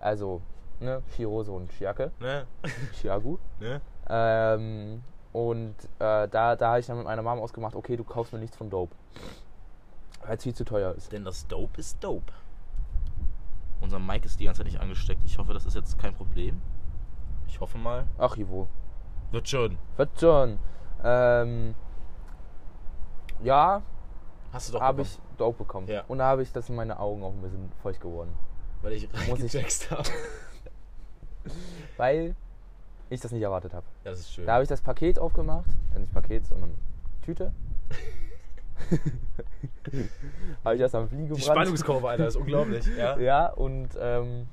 Also, 0.00 0.42
ne, 0.80 1.02
Skihose 1.12 1.52
und 1.52 1.72
Skijacke, 1.72 2.12
Ne? 2.20 2.46
Skiagu. 2.94 3.38
Ne? 3.60 3.80
Ähm, 4.08 5.02
und 5.32 5.74
äh, 5.98 6.28
da, 6.28 6.56
da 6.56 6.68
habe 6.68 6.80
ich 6.80 6.86
dann 6.86 6.96
mit 6.96 7.06
meiner 7.06 7.22
Mama 7.22 7.42
ausgemacht, 7.42 7.74
okay, 7.74 7.96
du 7.96 8.04
kaufst 8.04 8.32
mir 8.32 8.38
nichts 8.38 8.56
von 8.56 8.70
Dope. 8.70 8.94
Weil 10.24 10.36
es 10.36 10.42
viel 10.42 10.54
zu 10.54 10.64
teuer 10.64 10.94
ist. 10.94 11.12
Denn 11.12 11.24
das 11.24 11.46
Dope 11.46 11.78
ist 11.80 12.02
Dope. 12.02 12.32
Unser 13.80 13.98
Mic 13.98 14.24
ist 14.24 14.40
die 14.40 14.44
ganze 14.44 14.62
Zeit 14.62 14.72
nicht 14.72 14.80
angesteckt. 14.80 15.22
Ich 15.24 15.38
hoffe, 15.38 15.52
das 15.52 15.66
ist 15.66 15.74
jetzt 15.74 15.98
kein 15.98 16.14
Problem. 16.14 16.60
Ich 17.46 17.60
hoffe 17.60 17.78
mal. 17.78 18.06
Ach, 18.18 18.36
Ivo. 18.36 18.68
Wird 19.30 19.48
schon. 19.48 19.78
Wird 19.96 20.18
schon. 20.18 20.58
Ähm, 21.04 21.74
ja, 23.42 23.82
Hast 24.52 24.68
du 24.68 24.72
doch 24.74 24.80
habe 24.80 25.02
ich 25.02 25.18
Dope 25.36 25.58
bekommen. 25.58 25.86
Ja. 25.88 26.04
Und 26.08 26.18
da 26.18 26.26
habe 26.26 26.42
ich, 26.42 26.52
das 26.52 26.66
sind 26.66 26.76
meine 26.76 26.98
Augen 26.98 27.22
auch 27.22 27.32
ein 27.32 27.42
bisschen 27.42 27.70
feucht 27.82 28.00
geworden. 28.00 28.32
Weil 28.82 28.92
ich 28.92 29.08
reingejaxt 29.12 29.90
habe. 29.90 30.08
Weil 31.96 32.34
ich 33.10 33.20
das 33.20 33.32
nicht 33.32 33.42
erwartet 33.42 33.72
habe. 33.74 33.86
Das 34.04 34.18
ist 34.20 34.32
schön. 34.32 34.46
Da 34.46 34.54
habe 34.54 34.62
ich 34.62 34.68
das 34.68 34.80
Paket 34.80 35.18
aufgemacht. 35.18 35.68
Nicht 35.96 36.12
Paket, 36.12 36.46
sondern 36.46 36.74
Tüte. 37.24 37.52
habe 40.64 40.74
ich 40.74 40.80
das 40.80 40.94
am 40.94 41.08
Fliegen 41.08 41.34
die. 41.34 41.40
Spannungskurve, 41.40 42.08
Alter, 42.08 42.26
ist 42.28 42.36
unglaublich. 42.36 42.86
Ja? 42.96 43.18
Ja, 43.18 43.46
und 43.52 43.88
ähm, 44.00 44.46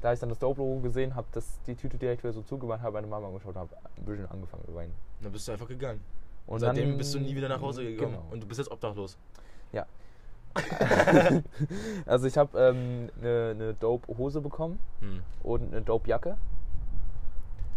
da 0.00 0.08
habe 0.08 0.14
ich 0.14 0.20
dann 0.20 0.28
das 0.28 0.38
Dope-Logo 0.38 0.80
gesehen, 0.80 1.14
habe 1.14 1.26
die 1.66 1.74
Tüte 1.74 1.98
direkt 1.98 2.22
wieder 2.22 2.32
so 2.32 2.42
zugemacht, 2.42 2.82
habe 2.82 2.94
meine 2.94 3.06
Mama 3.06 3.28
angeschaut 3.28 3.56
habe 3.56 3.70
ein 3.96 4.04
bisschen 4.04 4.26
angefangen 4.30 4.64
zu 4.64 4.74
weinen. 4.74 4.92
Dann 5.22 5.32
bist 5.32 5.46
du 5.48 5.52
einfach 5.52 5.68
gegangen. 5.68 6.00
Und 6.46 6.54
Und 6.54 6.60
seitdem 6.60 6.88
dann- 6.90 6.98
bist 6.98 7.14
du 7.14 7.20
nie 7.20 7.34
wieder 7.36 7.48
nach 7.48 7.60
Hause 7.60 7.84
gegangen. 7.84 8.12
Genau. 8.12 8.26
Und 8.30 8.42
du 8.42 8.46
bist 8.46 8.58
jetzt 8.58 8.70
obdachlos. 8.70 9.16
Also 12.06 12.26
ich 12.26 12.36
habe 12.36 12.58
ähm, 12.58 13.10
eine 13.20 13.54
ne 13.54 13.74
Dope-Hose 13.74 14.40
bekommen 14.40 14.78
Hm. 15.00 15.22
und 15.42 15.72
eine 15.72 15.82
Dope-Jacke. 15.82 16.36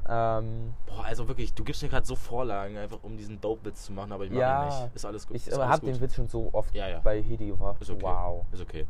Ähm, 0.09 0.73
Boah, 0.87 1.05
also 1.05 1.27
wirklich, 1.27 1.53
du 1.53 1.63
gibst 1.63 1.81
mir 1.81 1.87
gerade 1.89 2.05
so 2.05 2.15
Vorlagen, 2.15 2.75
einfach 2.77 2.99
um 3.03 3.15
diesen 3.15 3.39
Dope-Witz 3.39 3.85
zu 3.85 3.93
machen, 3.93 4.11
aber 4.11 4.25
ich 4.25 4.31
mache 4.31 4.41
Ja. 4.41 4.63
ihn 4.63 4.83
nicht. 4.85 4.95
Ist 4.95 5.05
alles 5.05 5.27
gut. 5.27 5.37
ich 5.37 5.49
habe 5.51 5.85
den 5.85 6.01
Witz 6.01 6.15
schon 6.15 6.27
so 6.27 6.49
oft 6.51 6.73
Ja, 6.75 6.87
ja. 6.89 6.99
bei 6.99 7.21
Hedi 7.21 7.47
gebracht. 7.47 7.81
Ist 7.81 7.89
okay. 7.89 8.01
Wow. 8.03 8.45
Ist 8.51 8.61
okay. 8.61 8.85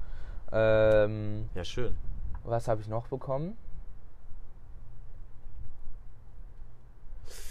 Ähm, 0.51 1.49
Ja, 1.53 1.63
schön. 1.63 1.95
was 2.43 2.67
habe 2.67 2.81
ich 2.81 2.87
noch 2.87 3.07
bekommen? 3.07 3.55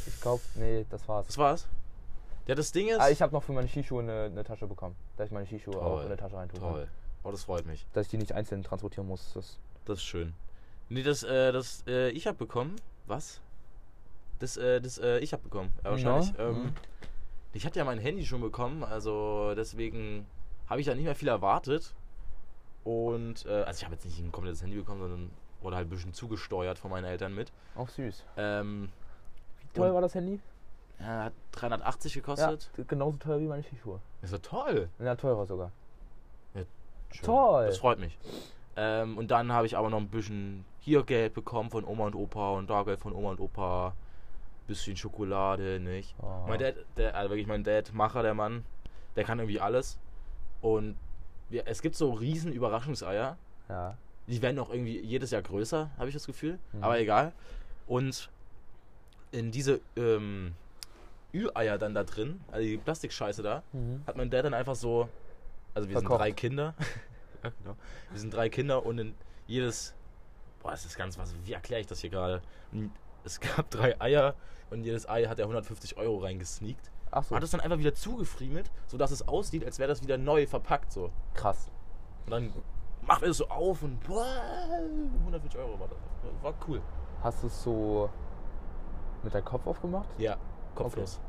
Ich 0.06 0.20
glaube, 0.20 0.42
nee, 0.56 0.84
das 0.90 1.06
war's. 1.08 1.26
Das 1.26 1.38
war's. 1.38 1.68
Ja, 2.46 2.54
das 2.54 2.72
Ding 2.72 2.88
ist. 2.88 2.98
Ah, 3.00 3.10
ich 3.10 3.22
habe 3.22 3.32
noch 3.32 3.42
für 3.42 3.52
meine 3.52 3.68
Skischuhe 3.68 4.02
eine, 4.02 4.24
eine 4.24 4.44
Tasche 4.44 4.66
bekommen. 4.66 4.96
Dass 5.16 5.26
ich 5.26 5.32
meine 5.32 5.46
Skischuhe 5.46 5.76
auch 5.76 5.94
Toll, 5.96 6.00
in 6.02 6.06
eine 6.06 6.16
Tasche 6.16 6.36
reintun 6.36 6.60
kann. 6.60 6.72
Toll. 6.72 6.88
Oh, 7.24 7.30
das 7.30 7.44
freut 7.44 7.66
mich. 7.66 7.86
Dass 7.92 8.06
ich 8.06 8.10
die 8.10 8.18
nicht 8.18 8.32
einzeln 8.32 8.62
transportieren 8.64 9.06
muss. 9.06 9.32
Das 9.34 9.58
Das 9.84 9.98
ist 9.98 10.04
schön. 10.04 10.34
Nee, 10.88 11.02
das, 11.04 11.22
äh, 11.22 11.52
das, 11.52 11.84
äh, 11.86 12.10
ich 12.10 12.26
hab 12.26 12.38
bekommen. 12.38 12.76
Was? 13.06 13.40
Das, 14.40 14.56
äh, 14.56 14.80
das, 14.80 14.98
äh, 14.98 15.18
ich 15.20 15.32
hab 15.32 15.42
bekommen. 15.42 15.72
Ja, 15.84 15.90
wahrscheinlich. 15.92 16.32
Ja, 16.36 16.48
Ähm, 16.48 16.62
mhm. 16.64 16.72
Ich 17.54 17.64
hatte 17.66 17.78
ja 17.78 17.84
mein 17.84 17.98
Handy 17.98 18.24
schon 18.24 18.40
bekommen, 18.40 18.82
also 18.82 19.54
deswegen 19.54 20.26
habe 20.68 20.80
ich 20.80 20.86
da 20.86 20.94
nicht 20.94 21.04
mehr 21.04 21.14
viel 21.14 21.28
erwartet. 21.28 21.94
Und, 22.82 23.44
äh, 23.46 23.62
also 23.62 23.78
ich 23.78 23.84
habe 23.84 23.94
jetzt 23.94 24.04
nicht 24.04 24.18
ein 24.18 24.32
komplettes 24.32 24.62
Handy 24.62 24.76
bekommen, 24.76 25.00
sondern 25.00 25.30
wurde 25.60 25.76
halt 25.76 25.86
ein 25.86 25.90
bisschen 25.90 26.12
zugesteuert 26.14 26.78
von 26.78 26.90
meinen 26.90 27.04
Eltern 27.04 27.34
mit. 27.34 27.52
auch 27.76 27.88
süß. 27.88 28.24
Ähm, 28.36 28.88
Wie 29.60 29.78
teuer 29.78 29.88
Und- 29.88 29.94
war 29.94 30.00
das 30.00 30.14
Handy? 30.14 30.40
Ja, 31.00 31.24
hat 31.24 31.32
380 31.52 32.14
Ja, 32.14 32.20
gekostet. 32.20 32.70
genauso 32.88 33.16
teuer 33.18 33.40
wie 33.40 33.46
meine 33.46 33.62
Skischuhe. 33.62 34.00
Ist 34.22 34.32
ja 34.32 34.38
toll. 34.38 34.88
Ja, 34.98 35.14
teurer 35.16 35.46
sogar. 35.46 35.72
Schön. 37.14 37.26
Toll. 37.26 37.66
Das 37.66 37.78
freut 37.78 37.98
mich. 37.98 38.18
Ähm, 38.76 39.18
und 39.18 39.30
dann 39.30 39.52
habe 39.52 39.66
ich 39.66 39.76
aber 39.76 39.90
noch 39.90 39.98
ein 39.98 40.08
bisschen 40.08 40.64
hier 40.80 41.02
Geld 41.02 41.34
bekommen 41.34 41.70
von 41.70 41.84
Oma 41.84 42.06
und 42.06 42.14
Opa 42.14 42.52
und 42.52 42.70
da 42.70 42.82
Geld 42.84 43.00
von 43.00 43.12
Oma 43.12 43.30
und 43.32 43.40
Opa. 43.40 43.94
Bisschen 44.66 44.96
Schokolade, 44.96 45.80
nicht? 45.80 46.14
Oh. 46.22 46.46
Mein 46.46 46.58
Dad, 46.60 46.76
der, 46.96 47.16
also 47.16 47.30
wirklich 47.30 47.48
mein 47.48 47.64
Dad, 47.64 47.92
Macher, 47.92 48.22
der 48.22 48.32
Mann, 48.32 48.64
der 49.16 49.24
kann 49.24 49.38
irgendwie 49.40 49.60
alles. 49.60 49.98
Und 50.60 50.96
wir, 51.50 51.66
es 51.66 51.82
gibt 51.82 51.96
so 51.96 52.12
riesen 52.12 52.52
Überraschungseier. 52.52 53.36
Ja. 53.68 53.98
Die 54.28 54.40
werden 54.40 54.58
auch 54.60 54.70
irgendwie 54.70 55.00
jedes 55.00 55.32
Jahr 55.32 55.42
größer, 55.42 55.90
habe 55.98 56.08
ich 56.08 56.14
das 56.14 56.26
Gefühl. 56.26 56.58
Mhm. 56.72 56.84
Aber 56.84 56.98
egal. 56.98 57.32
Und 57.86 58.30
in 59.32 59.50
diese 59.50 59.80
ähm, 59.96 60.54
Ü-Eier 61.34 61.78
dann 61.78 61.94
da 61.94 62.04
drin, 62.04 62.40
also 62.50 62.64
die 62.66 62.76
Plastikscheiße 62.78 63.42
da, 63.42 63.62
Mhm. 63.72 64.02
hat 64.06 64.16
mein 64.16 64.30
Dad 64.30 64.44
dann 64.44 64.54
einfach 64.54 64.74
so, 64.74 65.08
also 65.74 65.88
wir 65.88 65.94
Verkocht. 65.98 66.10
sind 66.12 66.18
drei 66.20 66.32
Kinder, 66.32 66.74
ja, 67.44 67.50
genau. 67.62 67.76
wir 68.10 68.20
sind 68.20 68.32
drei 68.34 68.48
Kinder 68.48 68.84
und 68.84 68.98
in 68.98 69.14
jedes, 69.46 69.94
boah, 70.62 70.70
das 70.72 70.84
ist 70.84 70.96
ganz 70.96 71.18
was, 71.18 71.34
wie 71.44 71.52
erkläre 71.52 71.80
ich 71.80 71.86
das 71.86 72.00
hier 72.00 72.10
gerade? 72.10 72.42
Es 73.24 73.40
gab 73.40 73.70
drei 73.70 74.00
Eier 74.00 74.34
und 74.70 74.84
jedes 74.84 75.08
Ei 75.08 75.24
hat 75.26 75.38
er 75.38 75.44
150 75.44 75.96
Euro 75.96 76.18
reingesneakt. 76.18 76.90
Ach 77.10 77.22
so, 77.24 77.36
Hat 77.36 77.42
es 77.42 77.50
dann 77.50 77.60
einfach 77.60 77.78
wieder 77.78 77.94
zugefriemelt, 77.94 78.70
sodass 78.86 79.10
es 79.10 79.26
aussieht, 79.28 79.64
als 79.64 79.78
wäre 79.78 79.88
das 79.88 80.02
wieder 80.02 80.16
neu 80.18 80.46
verpackt 80.46 80.92
so. 80.92 81.10
krass. 81.34 81.70
Und 82.24 82.30
dann 82.32 82.52
macht 83.02 83.22
er 83.22 83.28
es 83.30 83.36
so 83.38 83.48
auf 83.48 83.82
und 83.82 84.00
boah, 84.06 84.24
150 85.20 85.58
Euro 85.60 85.78
war 85.78 85.88
das. 85.88 85.98
War 86.42 86.54
cool. 86.68 86.80
Hast 87.22 87.42
du 87.42 87.48
es 87.48 87.62
so 87.62 88.08
mit 89.22 89.34
deinem 89.34 89.44
Kopf 89.44 89.66
aufgemacht? 89.66 90.08
Ja, 90.18 90.36
kopflos. 90.74 91.20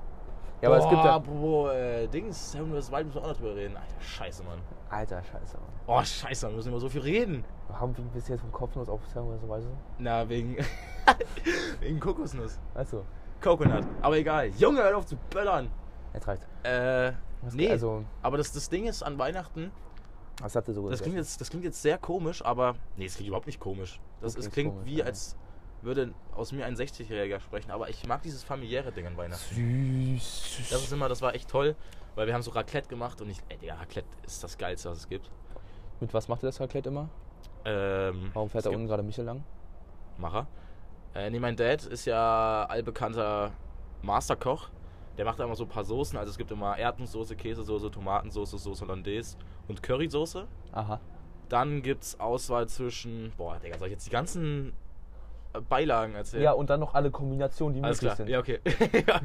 Ja, 0.62 0.69
aber 0.69 0.77
es 0.77 0.89
gibt 0.89 1.03
ja. 1.03 1.17
Boah, 1.19 1.73
äh, 1.73 2.08
Dings, 2.08 2.51
Seven 2.53 2.71
vs. 2.71 2.89
Wild 2.91 3.06
müssen 3.08 3.15
wir 3.17 3.23
auch 3.23 3.27
noch 3.27 3.36
drüber 3.38 3.56
reden. 3.56 3.75
Alter, 3.75 3.99
scheiße, 3.99 4.43
Mann. 4.43 4.60
Alter, 4.89 5.21
scheiße. 5.21 5.58
Mann. 5.58 5.69
Oh, 5.88 6.01
scheiße, 6.01 6.47
wir 6.47 6.56
müssen 6.56 6.69
immer 6.69 6.79
so 6.79 6.88
viel 6.88 7.01
reden. 7.01 7.43
Warum 7.67 7.97
wie 7.97 8.01
bist 8.13 8.29
du 8.29 8.34
jetzt 8.34 8.41
vom 8.41 8.51
Kopfnuss 8.51 8.88
auf 8.88 9.01
Weise? 9.13 9.67
Na, 9.97 10.27
wegen. 10.29 10.56
wegen 11.82 11.99
Kokosnuss. 11.99 12.60
Achso, 12.75 13.03
Coconut. 13.41 13.84
Aber 14.01 14.17
egal. 14.17 14.47
Junge, 14.58 14.82
hör 14.84 14.97
auf 14.97 15.06
zu 15.06 15.17
böllern. 15.29 15.69
jetzt 16.13 16.27
reicht's. 16.27 16.47
Äh, 16.63 17.12
Was- 17.41 17.53
nee. 17.53 17.69
Also, 17.69 18.06
aber 18.21 18.38
das, 18.38 18.53
das 18.53 18.69
Ding 18.69 18.86
ist 18.86 19.03
an 19.03 19.19
Weihnachten, 19.19 19.71
was 20.41 20.56
habt 20.56 20.67
ihr 20.69 20.73
so 20.73 20.89
das 20.89 21.01
klingt, 21.01 21.17
jetzt, 21.17 21.41
das 21.41 21.49
klingt 21.49 21.65
jetzt 21.65 21.82
sehr 21.82 21.97
komisch, 21.97 22.43
aber. 22.43 22.75
Nee, 22.95 23.06
es 23.06 23.15
klingt 23.15 23.27
überhaupt 23.27 23.47
nicht 23.47 23.60
komisch. 23.60 23.99
Das 24.21 24.34
Du 24.34 24.39
ist, 24.39 24.51
klingt 24.51 24.71
komisch, 24.73 24.86
wie, 24.86 24.97
ja. 24.99 25.06
als 25.06 25.36
würde 25.84 26.13
aus 26.36 26.52
mir 26.52 26.65
ein 26.65 26.76
60-Jähriger 26.76 27.39
sprechen. 27.39 27.72
Aber 27.72 27.89
ich 27.89 28.06
mag 28.08 28.22
dieses 28.22 28.43
familiäre 28.43 28.91
Ding 28.91 29.08
an 29.08 29.17
Weihnachten. 29.17 29.56
Süß. 30.17 30.69
Das 30.69 30.84
ist 30.84 30.91
immer, 30.93 31.10
das 31.10 31.22
war 31.22 31.36
echt 31.36 31.50
toll, 31.50 31.76
weil 32.15 32.28
wir 32.28 32.34
haben 32.34 32.41
so 32.41 32.52
Raclette 32.52 32.88
gemacht 32.89 33.22
und 33.22 33.30
ich, 33.30 33.39
ey, 33.50 33.58
Digga, 33.58 33.76
Raclette 33.76 34.08
ist 34.26 34.43
das 34.43 34.58
Geilste, 34.58 34.89
was 34.89 35.00
es 35.00 35.10
gibt. 35.10 35.30
Mit 36.00 36.13
was 36.13 36.28
macht 36.28 36.43
ihr 36.43 36.48
das 36.48 36.60
Raclette 36.60 36.89
immer? 36.89 37.10
Ähm, 37.65 38.32
Warum 38.34 38.50
fährt 38.50 38.65
da 38.65 38.69
unten 38.69 38.88
gerade 38.88 39.04
Michel 39.04 39.26
lang? 39.26 39.43
Macher. 40.17 40.48
Äh, 41.15 41.30
nee, 41.30 41.39
mein 41.39 41.56
Dad 41.56 41.86
ist 41.86 42.06
ja 42.06 42.65
allbekannter 42.65 43.52
Masterkoch. 44.02 44.69
Der 45.17 45.26
macht 45.26 45.39
immer 45.39 45.56
so 45.56 45.63
ein 45.63 45.69
paar 45.69 45.84
Soßen. 45.84 46.17
Also 46.17 46.32
es 46.32 46.38
gibt 46.38 46.52
immer 46.52 46.78
Erdnusssoße, 46.78 47.36
Käsesoße, 47.36 47.91
Tomatensoße, 47.91 48.58
Soße 48.58 48.82
Hollandaise 48.82 49.38
und 49.67 49.84
Currysoße. 49.84 50.48
Aha. 50.72 51.00
Dann 51.50 51.84
gibt's 51.84 52.19
Auswahl 52.19 52.67
zwischen. 52.67 53.32
Boah, 53.38 53.60
Digga, 53.60 53.78
soll 53.78 53.89
ich 53.89 53.93
jetzt 53.93 54.08
die 54.08 54.12
ganzen 54.12 54.74
Beilagen 55.69 56.15
erzählen? 56.15 56.43
Ja, 56.43 56.51
und 56.53 56.69
dann 56.69 56.79
noch 56.79 56.93
alle 56.93 57.11
Kombinationen, 57.11 57.75
die 57.75 57.83
alles 57.83 58.01
möglich 58.01 58.15
klar. 58.15 58.15
sind. 58.17 58.29
Ja, 58.29 58.39
okay. 58.39 58.59
ja. 59.07 59.21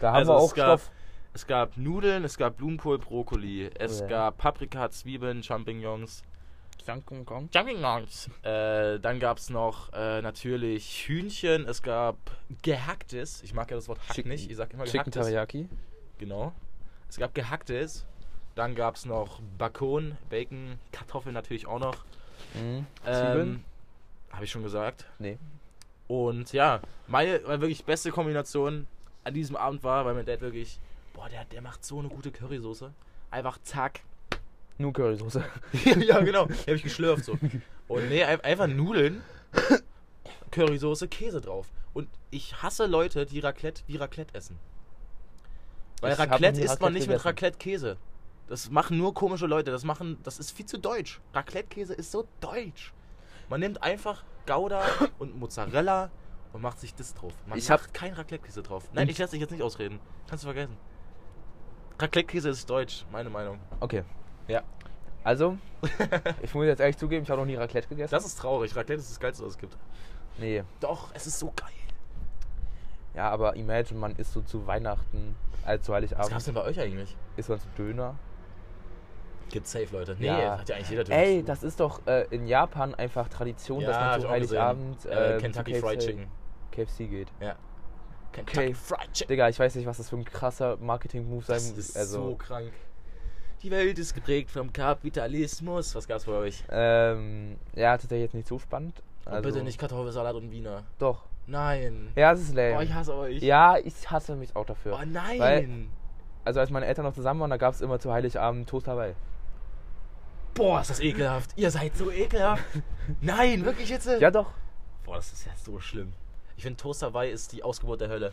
Da 0.00 0.08
haben 0.08 0.16
Also 0.16 0.32
wir 0.32 0.36
es 0.36 0.42
auch 0.42 0.54
gab- 0.54 0.80
Stoff. 0.80 0.90
Es 1.32 1.46
gab 1.46 1.76
Nudeln, 1.76 2.24
es 2.24 2.36
gab 2.36 2.56
Blumenkohl, 2.56 2.98
Brokkoli, 2.98 3.70
es 3.78 4.00
Ja. 4.00 4.06
gab 4.08 4.38
Paprika, 4.38 4.90
Zwiebeln, 4.90 5.42
Champignons. 5.44 6.24
Champignons. 7.52 8.28
Äh, 8.42 8.98
dann 9.00 9.20
gab 9.20 9.38
es 9.38 9.50
noch 9.50 9.92
äh, 9.92 10.22
natürlich 10.22 11.06
Hühnchen, 11.06 11.66
es 11.68 11.82
gab 11.82 12.16
gehacktes. 12.62 13.42
Ich 13.42 13.54
mag 13.54 13.70
ja 13.70 13.76
das 13.76 13.88
Wort 13.88 14.00
Hack 14.08 14.16
Chicken- 14.16 14.28
nicht, 14.30 14.50
ich 14.50 14.56
sag 14.56 14.72
immer 14.72 14.84
Chicken 14.84 15.10
gehacktes. 15.10 15.22
Teriyaki. 15.26 15.68
Genau. 16.18 16.52
Es 17.08 17.16
gab 17.18 17.34
gehacktes. 17.34 18.06
Dann 18.56 18.74
gab 18.74 18.96
es 18.96 19.06
noch 19.06 19.40
Bacon, 19.58 20.16
Bacon, 20.28 20.78
Kartoffeln 20.92 21.32
natürlich 21.34 21.66
auch 21.66 21.78
noch. 21.78 21.96
Mhm. 22.54 22.86
Ähm, 23.06 23.14
Zwiebeln? 23.14 23.64
Habe 24.32 24.44
ich 24.44 24.50
schon 24.50 24.62
gesagt. 24.62 25.06
Nee. 25.18 25.38
Und 26.10 26.52
ja, 26.52 26.80
meine, 27.06 27.38
meine 27.46 27.60
wirklich 27.60 27.84
beste 27.84 28.10
Kombination 28.10 28.88
an 29.22 29.32
diesem 29.32 29.54
Abend 29.54 29.84
war, 29.84 30.04
weil 30.04 30.14
mein 30.14 30.26
Dad 30.26 30.40
wirklich, 30.40 30.80
boah, 31.14 31.28
der, 31.28 31.44
der 31.44 31.62
macht 31.62 31.84
so 31.84 32.00
eine 32.00 32.08
gute 32.08 32.32
Currysoße. 32.32 32.92
Einfach 33.30 33.58
zack. 33.62 34.00
Nur 34.76 34.92
Currysoße. 34.92 35.44
ja, 36.00 36.18
genau. 36.18 36.46
Die 36.46 36.54
habe 36.62 36.74
ich 36.74 36.82
geschlürft 36.82 37.24
so. 37.26 37.38
Und 37.86 38.08
nee, 38.08 38.24
ein- 38.24 38.40
einfach 38.40 38.66
Nudeln, 38.66 39.22
Currysoße, 40.50 41.06
Käse 41.06 41.40
drauf. 41.40 41.68
Und 41.92 42.08
ich 42.32 42.60
hasse 42.60 42.86
Leute, 42.86 43.24
die 43.24 43.38
Raclette 43.38 43.82
wie 43.86 43.96
Raclette 43.96 44.34
essen. 44.34 44.58
Weil 46.00 46.14
Ich 46.14 46.18
Raclette 46.18 46.60
isst 46.60 46.80
man 46.80 46.92
nicht 46.92 47.02
mit 47.02 47.10
gegessen. 47.10 47.28
Raclette-Käse. 47.28 47.96
Das 48.48 48.68
machen 48.68 48.98
nur 48.98 49.14
komische 49.14 49.46
Leute. 49.46 49.70
Das 49.70 49.84
machen, 49.84 50.18
das 50.24 50.40
ist 50.40 50.50
viel 50.50 50.66
zu 50.66 50.76
deutsch. 50.78 51.20
Raclette-Käse 51.34 51.94
ist 51.94 52.10
so 52.10 52.26
deutsch. 52.40 52.92
Man 53.50 53.60
nimmt 53.60 53.82
einfach 53.82 54.24
Gouda 54.46 54.82
und 55.18 55.38
Mozzarella 55.38 56.10
und 56.54 56.62
macht 56.62 56.80
sich 56.80 56.94
das 56.94 57.12
drauf. 57.14 57.34
Man 57.46 57.58
Ich 57.58 57.70
hab- 57.70 57.92
kein 57.92 58.14
Raclette-Käse 58.14 58.62
drauf. 58.62 58.88
Nein, 58.94 59.08
ich 59.10 59.18
lasse 59.18 59.32
dich 59.32 59.40
jetzt 59.40 59.50
nicht 59.50 59.62
ausreden. 59.62 60.00
Kannst 60.28 60.44
du 60.44 60.46
vergessen. 60.48 60.76
Raclette-Käse 61.98 62.48
ist 62.48 62.68
deutsch, 62.70 63.04
meine 63.12 63.28
Meinung. 63.28 63.58
Okay. 63.80 64.04
Ja. 64.48 64.62
Also, 65.22 65.58
ich 66.42 66.54
muss 66.54 66.64
jetzt 66.64 66.80
ehrlich 66.80 66.96
zugeben, 66.96 67.24
ich 67.24 67.30
habe 67.30 67.40
noch 67.40 67.46
nie 67.46 67.56
Raclette 67.56 67.88
gegessen. 67.88 68.10
Das 68.10 68.24
ist 68.24 68.36
traurig. 68.38 68.74
Raclette 68.74 69.00
ist 69.00 69.10
das 69.10 69.20
Geilste, 69.20 69.44
was 69.44 69.50
es 69.52 69.58
gibt. 69.58 69.76
nee. 70.38 70.64
Doch, 70.80 71.10
es 71.14 71.26
ist 71.26 71.38
so 71.38 71.52
geil. 71.54 71.68
Ja, 73.14 73.28
aber 73.30 73.56
imagine, 73.56 73.98
man 74.00 74.16
isst 74.16 74.32
so 74.32 74.40
zu 74.40 74.66
Weihnachten, 74.66 75.34
also 75.64 75.82
zu 75.82 75.92
Was 75.92 75.96
Heiligabend, 75.96 76.30
gab's 76.30 76.44
denn 76.44 76.54
bei 76.54 76.62
euch 76.62 76.80
eigentlich? 76.80 77.16
isst 77.36 77.48
man 77.48 77.58
so 77.58 77.66
Döner. 77.76 78.14
Gibt 79.50 79.66
safe, 79.66 79.86
Leute. 79.92 80.16
Nee, 80.18 80.26
Ja. 80.26 80.50
das 80.52 80.60
hat 80.60 80.68
ja 80.70 80.76
eigentlich 80.76 80.90
jeder 80.90 81.10
Ey, 81.10 81.42
das 81.42 81.62
ist 81.62 81.80
doch 81.80 82.06
äh, 82.06 82.26
in 82.30 82.46
Japan 82.46 82.94
einfach 82.94 83.28
Tradition, 83.28 83.82
dass 83.84 83.96
Ja, 83.96 84.00
man 84.02 84.10
hab 84.12 84.20
zu. 84.20 84.28
Heiligabend 84.30 85.04
äh, 85.06 85.32
ähm, 85.34 85.40
Kentucky 85.40 85.72
zu 85.74 85.80
Fried 85.80 85.98
KFC 86.00 86.06
Chicken. 86.06 86.26
KFC 86.72 86.98
geht. 87.10 87.28
Ja. 87.40 87.56
Kentucky 88.32 88.58
Okay. 88.58 88.74
Fried 88.74 89.12
Chicken. 89.12 89.28
Digga, 89.28 89.48
ich 89.48 89.58
weiß 89.58 89.74
nicht, 89.74 89.86
was 89.86 89.96
das 89.98 90.08
für 90.08 90.16
ein 90.16 90.24
krasser 90.24 90.76
Marketing-Move 90.78 91.44
sein 91.44 91.56
Das 91.56 91.68
muss. 91.70 91.78
ist 91.78 91.96
Also, 91.96 92.30
so 92.30 92.36
krank. 92.36 92.72
Die 93.62 93.70
Welt 93.70 93.98
ist 93.98 94.14
geprägt 94.14 94.50
vom 94.50 94.72
Kapitalismus. 94.72 95.94
Was 95.94 96.06
gab's 96.08 96.24
bei 96.24 96.32
euch? 96.32 96.64
ähm, 96.70 97.56
ja, 97.74 97.92
tatsächlich 97.96 98.22
jetzt 98.22 98.34
nicht 98.34 98.48
so 98.48 98.58
spannend. 98.58 99.02
Also, 99.26 99.42
bitte 99.42 99.62
nicht 99.62 99.78
Kartoffelsalat 99.78 100.34
und 100.34 100.50
Wiener. 100.50 100.84
Doch. 100.98 101.24
Nein. 101.46 102.08
Ja, 102.16 102.32
es 102.32 102.40
ist 102.40 102.54
lame. 102.54 102.76
Oh, 102.78 102.80
ich 102.80 102.92
hasse 102.94 103.14
euch. 103.14 103.42
ja, 103.42 103.76
ich 103.76 104.10
hasse 104.10 104.36
mich 104.36 104.54
auch 104.56 104.64
dafür. 104.64 104.96
Oh 105.00 105.04
nein. 105.04 105.38
Weil- 105.38 105.68
Also 106.44 106.60
als 106.60 106.70
meine 106.70 106.86
Eltern 106.86 107.04
noch 107.04 107.12
zusammen 107.12 107.40
waren, 107.40 107.50
da 107.50 107.56
gab 107.58 107.74
es 107.74 107.80
immer 107.82 107.98
zu 107.98 108.12
Heiligabend 108.12 108.68
Toast 108.68 108.86
Hawaii. 108.88 109.14
Boah, 110.54 110.80
ist 110.80 110.90
das 110.90 111.00
ekelhaft. 111.00 111.50
Ihr 111.56 111.70
seid 111.70 111.96
so 111.96 112.10
ekelhaft. 112.10 112.64
nein, 113.20 113.64
wirklich 113.64 113.88
jetzt? 113.88 114.06
Ja 114.20 114.30
doch. 114.30 114.52
Boah, 115.04 115.16
das 115.16 115.32
ist 115.32 115.46
ja 115.46 115.52
so 115.56 115.78
schlimm. 115.80 116.12
Ich 116.56 116.62
finde, 116.64 116.76
Toast 116.76 117.02
Hawaii 117.02 117.30
ist 117.32 117.52
die 117.52 117.62
Ausgeburt 117.62 118.00
der 118.00 118.08
Hölle. 118.08 118.32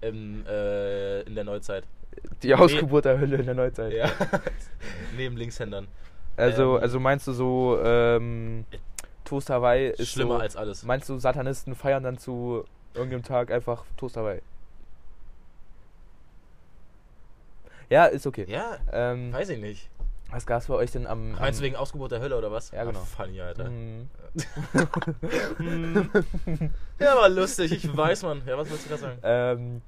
Im, 0.00 0.44
äh, 0.46 1.20
in 1.22 1.34
der 1.34 1.44
Neuzeit. 1.44 1.84
Die 2.42 2.54
Ausgeburt 2.54 3.04
der 3.04 3.18
Hölle 3.20 3.36
in 3.36 3.46
der 3.46 3.54
Neuzeit. 3.54 3.92
Ja. 3.92 4.10
Neben 5.16 5.36
Linkshändern. 5.36 5.86
Also, 6.36 6.76
Ähm, 6.76 6.82
also 6.82 7.00
meinst 7.00 7.26
du 7.28 7.32
so, 7.32 7.78
ähm, 7.82 8.64
Toast 9.24 9.48
Hawaii 9.50 9.90
ist 9.90 10.08
Schlimmer 10.10 10.36
so, 10.36 10.40
als 10.40 10.56
alles. 10.56 10.82
Meinst 10.82 11.08
du, 11.08 11.18
Satanisten 11.18 11.74
feiern 11.74 12.02
dann 12.02 12.18
zu 12.18 12.64
irgendeinem 12.94 13.22
Tag 13.22 13.50
einfach 13.52 13.84
Toast 13.96 14.16
Hawaii? 14.16 14.40
Ja, 17.88 18.06
ist 18.06 18.26
okay. 18.26 18.46
Ja, 18.48 18.78
Ähm, 18.92 19.32
weiß 19.32 19.50
ich 19.50 19.60
nicht. 19.60 19.90
Was 20.32 20.46
gab's 20.46 20.66
bei 20.66 20.74
euch 20.74 20.90
denn 20.90 21.06
am. 21.06 21.32
Meinst 21.32 21.60
du 21.60 21.62
am 21.62 21.66
wegen 21.66 21.76
Ausgeburt 21.76 22.12
der 22.12 22.20
Hölle 22.20 22.36
oder 22.36 22.50
was? 22.50 22.70
Ja, 22.70 22.84
genau. 22.84 23.00
Ah, 23.00 23.04
funny, 23.04 23.40
Alter. 23.40 23.70
Mm, 23.70 24.08
Ja, 26.98 27.16
war 27.16 27.28
lustig, 27.28 27.72
ich 27.72 27.96
weiß, 27.96 28.22
Mann. 28.22 28.42
Ja, 28.46 28.56
was 28.56 28.70
wolltest 28.70 28.88
du 28.88 28.94
da 28.94 28.98
sagen? 28.98 29.18
ähm, 29.22 29.82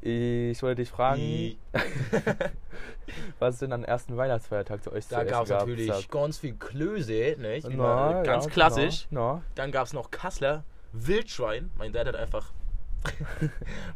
ich 0.00 0.62
wollte 0.62 0.82
dich 0.82 0.90
fragen, 0.90 1.56
was 3.38 3.58
denn 3.58 3.72
am 3.72 3.84
ersten 3.84 4.16
Weihnachtsfeiertag 4.16 4.82
zu 4.82 4.92
euch 4.92 5.06
Da 5.08 5.24
gab 5.24 5.44
es 5.44 5.50
natürlich 5.50 6.08
ganz 6.10 6.38
viel 6.38 6.54
Klöße, 6.54 7.36
nicht? 7.38 7.68
Na, 7.68 8.12
man- 8.12 8.24
ganz 8.24 8.46
ja, 8.46 8.50
klassisch. 8.50 9.06
Na, 9.10 9.34
na. 9.34 9.42
Dann 9.54 9.72
gab 9.72 9.86
es 9.86 9.92
noch 9.92 10.10
Kassler, 10.10 10.64
Wildschwein. 10.92 11.70
Mein 11.76 11.92
Dad 11.92 12.06
hat 12.06 12.16
einfach. 12.16 12.52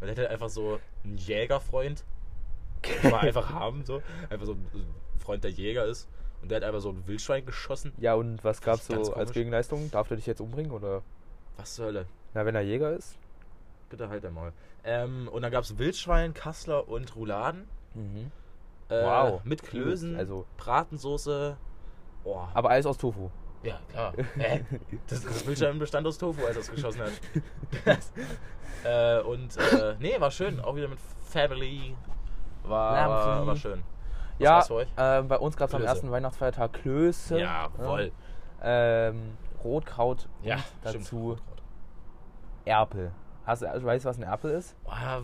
mein 0.00 0.08
Dad 0.08 0.18
hat 0.18 0.30
einfach 0.30 0.48
so 0.48 0.80
einen 1.04 1.16
Jägerfreund. 1.16 2.04
Kann 2.82 3.12
man 3.12 3.20
einfach 3.20 3.50
haben, 3.50 3.84
so. 3.84 4.02
Einfach 4.28 4.46
so 4.46 4.56
Freund, 5.24 5.42
der 5.44 5.50
Jäger 5.50 5.84
ist. 5.86 6.08
Und 6.42 6.50
der 6.50 6.56
hat 6.56 6.64
einfach 6.64 6.80
so 6.80 6.90
ein 6.90 7.06
Wildschwein 7.06 7.46
geschossen. 7.46 7.92
Ja, 7.98 8.14
und 8.14 8.44
was 8.44 8.60
gab's 8.60 8.88
Ganz 8.88 9.06
so 9.06 9.12
als 9.14 9.28
komisch. 9.28 9.32
Gegenleistung? 9.34 9.90
Darf 9.90 10.10
er 10.10 10.16
dich 10.16 10.26
jetzt 10.26 10.40
umbringen 10.40 10.72
oder? 10.72 11.02
Was 11.56 11.74
zur 11.74 11.86
Hölle? 11.86 12.06
Na, 12.34 12.44
wenn 12.44 12.54
er 12.54 12.60
Jäger 12.60 12.92
ist? 12.92 13.16
Bitte 13.88 14.08
halt 14.08 14.24
einmal. 14.26 14.52
Ähm, 14.84 15.28
und 15.32 15.40
dann 15.42 15.50
gab 15.52 15.64
es 15.64 15.78
Wildschwein, 15.78 16.34
Kassler 16.34 16.88
und 16.88 17.16
Rouladen. 17.16 17.66
Mhm. 17.94 18.30
Äh, 18.90 19.02
Wow. 19.02 19.40
Mit 19.44 19.62
Klößen, 19.62 20.16
Also- 20.16 20.44
Bratensoße. 20.58 21.56
Boah. 22.24 22.50
Aber 22.52 22.70
alles 22.70 22.84
aus 22.86 22.98
Tofu. 22.98 23.30
Ja, 23.62 23.78
klar. 23.90 24.12
Hä? 24.36 24.64
Das, 25.06 25.22
das 25.22 25.46
Wildschwein 25.46 25.78
bestand 25.78 26.06
aus 26.06 26.18
Tofu, 26.18 26.44
als 26.44 26.56
er 26.56 26.60
es 26.62 26.70
geschossen 26.70 27.00
hat. 27.02 27.12
äh, 28.84 29.20
und, 29.22 29.56
äh, 29.56 29.96
nee, 29.98 30.20
war 30.20 30.30
schön. 30.30 30.60
Auch 30.60 30.76
wieder 30.76 30.88
mit 30.88 30.98
Family. 31.24 31.94
War, 32.64 33.46
war 33.46 33.56
schön. 33.56 33.82
Was 34.38 34.68
ja, 34.68 35.18
ähm, 35.18 35.28
bei 35.28 35.38
uns 35.38 35.56
gab 35.56 35.68
es 35.68 35.74
am 35.74 35.82
ersten 35.82 36.10
Weihnachtsfeiertag 36.10 36.72
Klöße. 36.72 37.38
Ja, 37.38 37.68
voll. 37.76 38.10
Ähm, 38.62 39.36
Rotkraut 39.62 40.28
Ja, 40.42 40.56
und 40.56 40.62
stimmt. 40.88 41.04
dazu 41.04 41.36
Erpel. 42.64 43.12
Hast 43.46 43.62
du, 43.62 43.70
also, 43.70 43.86
weißt 43.86 44.04
du, 44.04 44.08
was 44.08 44.16
ein 44.18 44.22
Erpel 44.22 44.50
ist? 44.52 44.74
Ah, 44.86 45.20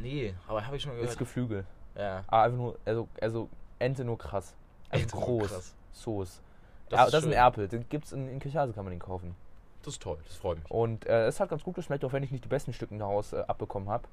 nee, 0.00 0.34
aber 0.48 0.66
habe 0.66 0.76
ich 0.76 0.82
schon 0.82 0.92
Ist 0.92 1.00
gehört. 1.00 1.18
Geflügel. 1.18 1.64
ja. 1.96 2.24
Ah, 2.28 2.44
einfach 2.44 2.56
nur, 2.58 2.78
also, 2.84 3.08
also 3.20 3.48
Ente 3.78 4.04
nur 4.04 4.18
krass. 4.18 4.54
Also 4.88 5.02
Ente 5.04 5.16
groß. 5.16 5.48
krass. 5.48 5.74
Soße. 5.92 6.40
Das 6.88 6.98
ja, 6.98 7.04
ist 7.06 7.14
das 7.14 7.22
ist 7.22 7.28
ein. 7.28 7.32
Erpel. 7.34 7.68
Den 7.68 7.88
gibt's 7.88 8.12
in, 8.12 8.28
in 8.28 8.40
Kirchhase, 8.40 8.72
kann 8.72 8.84
man 8.84 8.90
den 8.92 9.00
kaufen. 9.00 9.36
Das 9.82 9.94
ist 9.94 10.02
toll, 10.02 10.18
das 10.26 10.36
freut 10.36 10.58
mich. 10.58 10.70
Und 10.70 11.06
äh, 11.06 11.26
es 11.26 11.40
hat 11.40 11.48
ganz 11.48 11.62
gut 11.62 11.74
geschmeckt, 11.74 12.04
auch 12.04 12.12
wenn 12.12 12.22
ich 12.22 12.30
nicht 12.30 12.44
die 12.44 12.48
besten 12.48 12.72
Stücken 12.72 12.98
daraus 12.98 13.32
äh, 13.32 13.44
abbekommen 13.46 13.88
habe. 13.88 14.04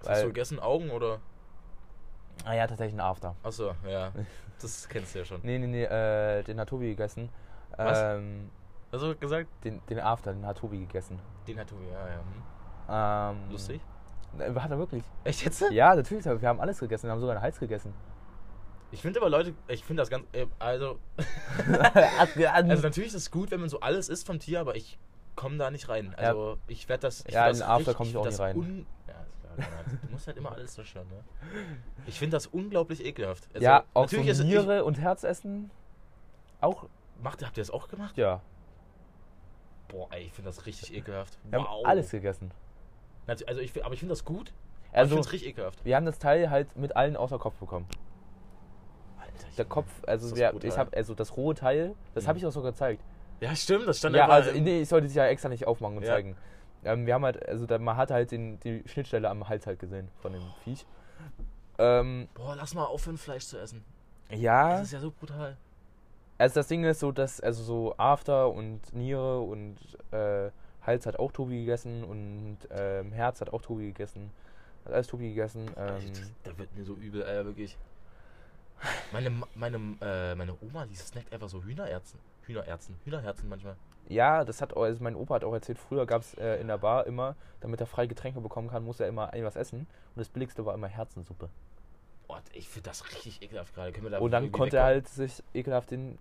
Was 0.00 0.08
hast 0.10 0.22
du 0.22 0.26
gegessen? 0.28 0.58
Augen 0.60 0.90
oder? 0.90 1.20
Ah 2.44 2.54
ja, 2.54 2.66
tatsächlich 2.66 2.94
ein 2.94 3.00
After. 3.00 3.34
Achso, 3.42 3.74
ja. 3.88 4.12
Das 4.60 4.88
kennst 4.88 5.14
du 5.14 5.18
ja 5.20 5.24
schon. 5.24 5.40
Nee, 5.44 5.58
nee, 5.58 5.66
nee, 5.66 5.84
äh, 5.84 6.42
den 6.42 6.60
hat 6.60 6.68
Tobi 6.68 6.88
gegessen. 6.90 7.28
Was? 7.76 7.98
Ähm, 8.00 8.50
Hast 8.92 9.02
du 9.02 9.16
gesagt? 9.16 9.48
den, 9.64 9.80
den 9.88 10.00
After, 10.00 10.32
den 10.32 10.46
hat 10.46 10.58
Tobi 10.58 10.78
gegessen. 10.80 11.18
Den 11.46 11.58
hat 11.58 11.68
Tobi, 11.68 11.84
ja, 11.86 12.08
ja. 12.08 13.32
Hm. 13.32 13.36
Ähm, 13.46 13.50
Lustig? 13.50 13.80
Äh, 14.38 14.54
Hat 14.54 14.70
er 14.70 14.78
wirklich? 14.78 15.02
Echt 15.24 15.44
jetzt? 15.44 15.64
Ja, 15.70 15.94
natürlich. 15.94 16.24
Wir 16.24 16.48
haben 16.48 16.60
alles 16.60 16.78
gegessen. 16.78 17.04
Wir 17.06 17.12
haben 17.12 17.20
sogar 17.20 17.34
einen 17.36 17.42
Hals 17.42 17.58
gegessen. 17.58 17.92
Ich 18.92 19.02
finde 19.02 19.20
aber 19.20 19.28
Leute, 19.28 19.54
ich 19.68 19.84
finde 19.84 20.02
das 20.02 20.10
ganz. 20.10 20.24
Äh, 20.32 20.46
also, 20.58 20.98
also, 22.52 22.82
natürlich 22.82 23.08
ist 23.08 23.14
es 23.14 23.30
gut, 23.30 23.50
wenn 23.50 23.60
man 23.60 23.68
so 23.68 23.80
alles 23.80 24.08
isst 24.08 24.26
vom 24.26 24.38
Tier, 24.38 24.60
aber 24.60 24.76
ich 24.76 24.98
komme 25.34 25.58
da 25.58 25.70
nicht 25.70 25.88
rein. 25.88 26.14
Also 26.16 26.58
ich 26.68 26.88
werde 26.88 27.02
das. 27.02 27.24
Ich 27.26 27.34
Ja, 27.34 27.48
in 27.48 27.60
After 27.62 27.78
richtig- 27.78 27.96
komm 27.96 28.08
ich 28.08 28.16
auch 28.16 28.24
nicht 28.24 28.38
rein. 28.40 28.86
Konrad. 29.56 29.86
du 30.02 30.10
musst 30.12 30.26
halt 30.26 30.36
immer 30.36 30.52
alles 30.52 30.74
zerstören, 30.74 31.06
ne? 31.08 31.24
Ich 32.06 32.18
finde 32.18 32.36
das 32.36 32.46
unglaublich 32.46 33.04
ekelhaft. 33.04 33.48
Also, 33.54 33.64
ja, 33.64 33.80
auch 33.94 34.08
so 34.08 34.16
natürlich 34.16 34.28
ist 34.28 34.38
es- 34.40 34.44
Niere 34.44 34.84
und 34.84 34.98
Herz 35.00 35.24
essen. 35.24 35.70
Auch, 36.60 36.84
Ich, 36.84 37.22
macht, 37.22 37.44
habt 37.44 37.56
ihr 37.56 37.62
das 37.62 37.70
auch 37.70 37.88
gemacht? 37.88 38.16
ja. 38.16 38.40
Boah, 39.88 40.08
ey, 40.10 40.24
ich 40.24 40.32
finde 40.32 40.50
das 40.50 40.66
richtig 40.66 40.92
ekelhaft. 40.94 41.38
Wir 41.44 41.60
haben 41.62 41.84
alles 41.86 42.10
gegessen. 42.10 42.50
Also 43.26 43.60
ich, 43.60 43.84
aber 43.84 43.94
ich 43.94 44.00
finde 44.00 44.12
das 44.12 44.24
gut. 44.24 44.52
Also, 44.92 45.06
ich 45.06 45.08
finde 45.14 45.20
es 45.28 45.32
richtig 45.32 45.48
ekelhaft. 45.50 45.84
wir 45.84 45.94
haben 45.96 46.06
das 46.06 46.18
Teil 46.18 46.50
halt 46.50 46.74
mit 46.76 46.96
allen 46.96 47.16
außer 47.16 47.38
Kopf 47.38 47.54
bekommen. 47.56 47.86
Alter, 49.20 49.32
Der 49.56 49.64
Junge. 49.64 49.68
Kopf, 49.68 49.88
also, 50.06 50.34
wir, 50.36 50.50
brutal. 50.52 50.68
ich 50.70 50.78
hab, 50.78 50.96
also 50.96 51.14
das 51.14 51.36
rohe 51.36 51.54
Teil, 51.54 51.94
das 52.14 52.24
Mhm. 52.24 52.28
habe 52.28 52.38
ich 52.38 52.46
auch 52.46 52.50
sogar 52.52 52.72
gezeigt. 52.72 53.02
Ja, 53.40 53.54
stimmt, 53.54 53.86
das 53.86 53.98
stand 53.98 54.16
Ja, 54.16 54.26
also, 54.28 54.50
nee, 54.58 54.80
ich 54.82 54.88
sollte 54.88 55.06
es 55.06 55.14
ja 55.14 55.26
extra 55.26 55.48
nicht 55.48 55.66
aufmachen 55.66 55.98
und 55.98 56.02
Ja. 56.04 56.08
zeigen. 56.14 56.36
Ähm, 56.86 57.06
wir 57.06 57.14
haben 57.14 57.24
halt, 57.24 57.46
also 57.48 57.66
da, 57.66 57.78
man 57.78 57.96
hat 57.96 58.10
halt 58.10 58.30
den, 58.30 58.58
die 58.60 58.82
Schnittstelle 58.86 59.28
am 59.28 59.48
Hals 59.48 59.66
halt 59.66 59.78
gesehen 59.78 60.08
von 60.20 60.32
dem 60.32 60.42
Viech. 60.64 60.86
Ähm, 61.78 62.28
Boah, 62.34 62.56
lass 62.56 62.74
mal 62.74 62.84
aufhören, 62.84 63.18
Fleisch 63.18 63.44
zu 63.46 63.58
essen. 63.58 63.84
ja, 64.30 64.70
Das 64.78 64.82
ist 64.88 64.92
ja 64.92 65.00
so 65.00 65.10
brutal. 65.10 65.56
also 66.38 66.54
das 66.54 66.68
Ding 66.68 66.84
ist 66.84 67.00
so, 67.00 67.12
dass, 67.12 67.40
also 67.40 67.62
so 67.62 67.94
After 67.98 68.50
und 68.50 68.92
Niere 68.94 69.40
und 69.40 69.76
äh, 70.12 70.50
Hals 70.82 71.04
hat 71.04 71.18
auch 71.18 71.32
Tobi 71.32 71.60
gegessen 71.60 72.04
und 72.04 72.58
ähm, 72.70 73.12
Herz 73.12 73.40
hat 73.40 73.52
auch 73.52 73.60
Tobi 73.60 73.86
gegessen. 73.86 74.30
Hat 74.84 74.92
alles 74.92 75.08
Tobi 75.08 75.30
gegessen. 75.30 75.66
Ähm, 75.76 75.94
Alter, 75.94 76.10
da 76.44 76.58
wird 76.58 76.74
mir 76.76 76.84
so 76.84 76.94
übel, 76.94 77.22
äh, 77.22 77.44
wirklich. 77.44 77.76
Meine, 79.12 79.30
meine, 79.54 79.76
äh, 80.00 80.34
meine 80.34 80.54
Oma, 80.60 80.86
die 80.86 80.94
snackt 80.94 81.32
einfach 81.32 81.48
so 81.48 81.62
Hühnererzen. 81.64 82.20
Hühnererzen. 82.42 82.94
Hühnerherzen 83.04 83.48
manchmal. 83.48 83.74
Ja, 84.08 84.44
das 84.44 84.60
hat 84.62 84.76
also 84.76 85.02
mein 85.02 85.16
Opa 85.16 85.36
hat 85.36 85.44
auch 85.44 85.52
erzählt, 85.52 85.78
früher 85.78 86.06
gab 86.06 86.22
es 86.22 86.34
äh, 86.34 86.60
in 86.60 86.68
der 86.68 86.78
Bar 86.78 87.06
immer, 87.06 87.34
damit 87.60 87.80
er 87.80 87.86
freie 87.86 88.08
Getränke 88.08 88.40
bekommen 88.40 88.68
kann, 88.68 88.84
muss 88.84 89.00
er 89.00 89.08
immer 89.08 89.32
irgendwas 89.34 89.56
essen. 89.56 89.80
Und 89.80 90.18
das 90.20 90.28
billigste 90.28 90.64
war 90.64 90.74
immer 90.74 90.88
Herzensuppe. 90.88 91.48
Boah, 92.28 92.40
ich 92.52 92.68
finde 92.68 92.88
das 92.90 93.04
richtig 93.12 93.42
ekelhaft 93.42 93.74
gerade. 93.74 93.92
Können 93.92 94.04
wir 94.06 94.10
da 94.10 94.18
Und 94.18 94.30
dann 94.30 94.50
konnte 94.52 94.78
er 94.78 94.84
halt 94.84 95.08
sich 95.08 95.42
ekelhaft 95.54 95.90
den, 95.90 96.18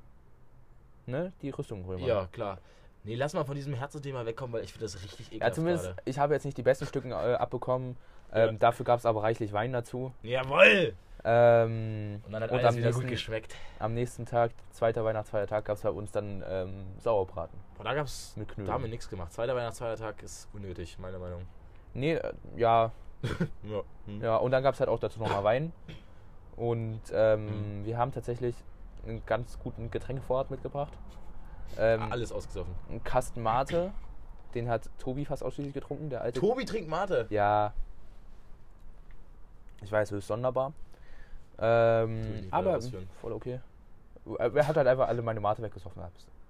ne, 1.06 1.32
die 1.42 1.50
Rüstung 1.50 1.86
holen. 1.86 2.00
Ja, 2.00 2.28
klar. 2.32 2.60
Nee, 3.04 3.16
lass 3.16 3.34
mal 3.34 3.44
von 3.46 3.56
diesem 3.56 3.74
Herzenthema 3.76 4.26
wegkommen, 4.26 4.54
weil 4.54 4.64
ich 4.64 4.72
finde 4.72 4.86
das 4.86 5.02
richtig 5.04 5.28
Ja, 5.30 5.36
ekelhaft 5.36 5.56
zumindest, 5.56 5.86
gerade. 5.86 6.02
ich 6.06 6.18
habe 6.20 6.34
jetzt 6.34 6.46
nicht 6.46 6.58
die 6.58 6.64
besten 6.64 6.86
Stücken 6.88 7.12
äh, 7.12 7.14
abbekommen. 7.14 7.98
Ja. 8.32 8.48
Ähm, 8.48 8.60
Dafür 8.60 8.86
gab 8.86 9.00
es 9.00 9.06
aber 9.06 9.22
reichlich 9.24 9.54
Wein 9.54 9.72
dazu. 9.74 10.12
Jawoll! 10.24 10.94
Ähm, 11.24 12.22
Und 12.26 12.32
dann 12.32 12.44
hat 12.44 12.52
Und 12.52 12.60
alles 12.60 12.76
wieder 12.76 12.90
gut 12.92 12.98
nächsten- 13.02 13.10
geschmeckt. 13.10 13.56
am 13.80 13.94
nächsten 13.96 14.26
Tag, 14.26 14.52
zweiter 14.72 15.04
Weihnachtsfeiertag, 15.04 15.66
gab 15.66 15.76
es 15.78 15.82
bei 15.84 15.90
uns 15.90 16.12
dann 16.12 16.44
ähm, 16.48 16.86
Sauerbraten 17.00 17.58
Boah, 17.78 17.84
da 17.84 17.94
gab's. 17.94 18.34
mit 18.38 18.48
Knödeln. 18.48 18.68
Da 18.68 18.74
haben 18.74 18.84
wir 18.84 18.90
nichts 18.90 19.10
gemacht. 19.10 19.34
Zweiter 19.34 19.56
Weihnachtsfeiertag 19.56 20.22
ist 20.24 20.48
unnötig, 20.54 20.98
meiner 21.00 21.20
Meinung. 21.20 21.42
Nee, 21.94 22.14
äh, 22.16 22.34
ja, 22.56 22.92
Ja. 23.64 23.82
Hm. 24.06 24.22
ja. 24.22 24.38
Und 24.38 24.52
dann 24.52 24.64
gab 24.64 24.74
es 24.76 24.80
halt 24.80 24.90
auch 24.90 25.00
dazu 25.00 25.20
nochmal 25.20 25.44
Wein. 25.44 25.72
Und 26.56 27.02
ähm, 27.14 27.82
Mhm. 27.82 27.86
wir 27.86 27.98
haben 27.98 28.12
tatsächlich 28.14 28.56
einen 29.06 29.26
ganz 29.26 29.60
guten 29.60 29.92
Getränkevorrat 29.92 30.50
mitgebracht. 30.52 30.94
Ähm, 31.78 32.12
Alles 32.12 32.32
ausgesoffen. 32.32 32.74
Ein 32.90 33.04
Kasten 33.04 33.42
Mate, 33.42 33.92
den 34.54 34.70
hat 34.70 34.90
Tobi 35.00 35.26
fast 35.26 35.44
ausschließlich 35.44 35.74
getrunken, 35.74 36.10
der 36.10 36.22
alte. 36.22 36.40
Tobi 36.40 36.64
trinkt 36.66 36.90
Mate. 36.90 37.26
Ja. 37.30 37.74
Ich 39.82 39.92
weiß, 39.92 40.12
höchst 40.12 40.28
sonderbar. 40.28 40.74
Ähm, 41.60 42.48
aber 42.52 42.80
voll 43.22 43.34
okay. 43.34 43.60
Er 44.40 44.68
hat 44.68 44.76
halt 44.78 44.88
einfach 44.88 45.08
alle 45.08 45.22
meine 45.22 45.40
Mate 45.40 45.62
weggesoffen. 45.62 46.02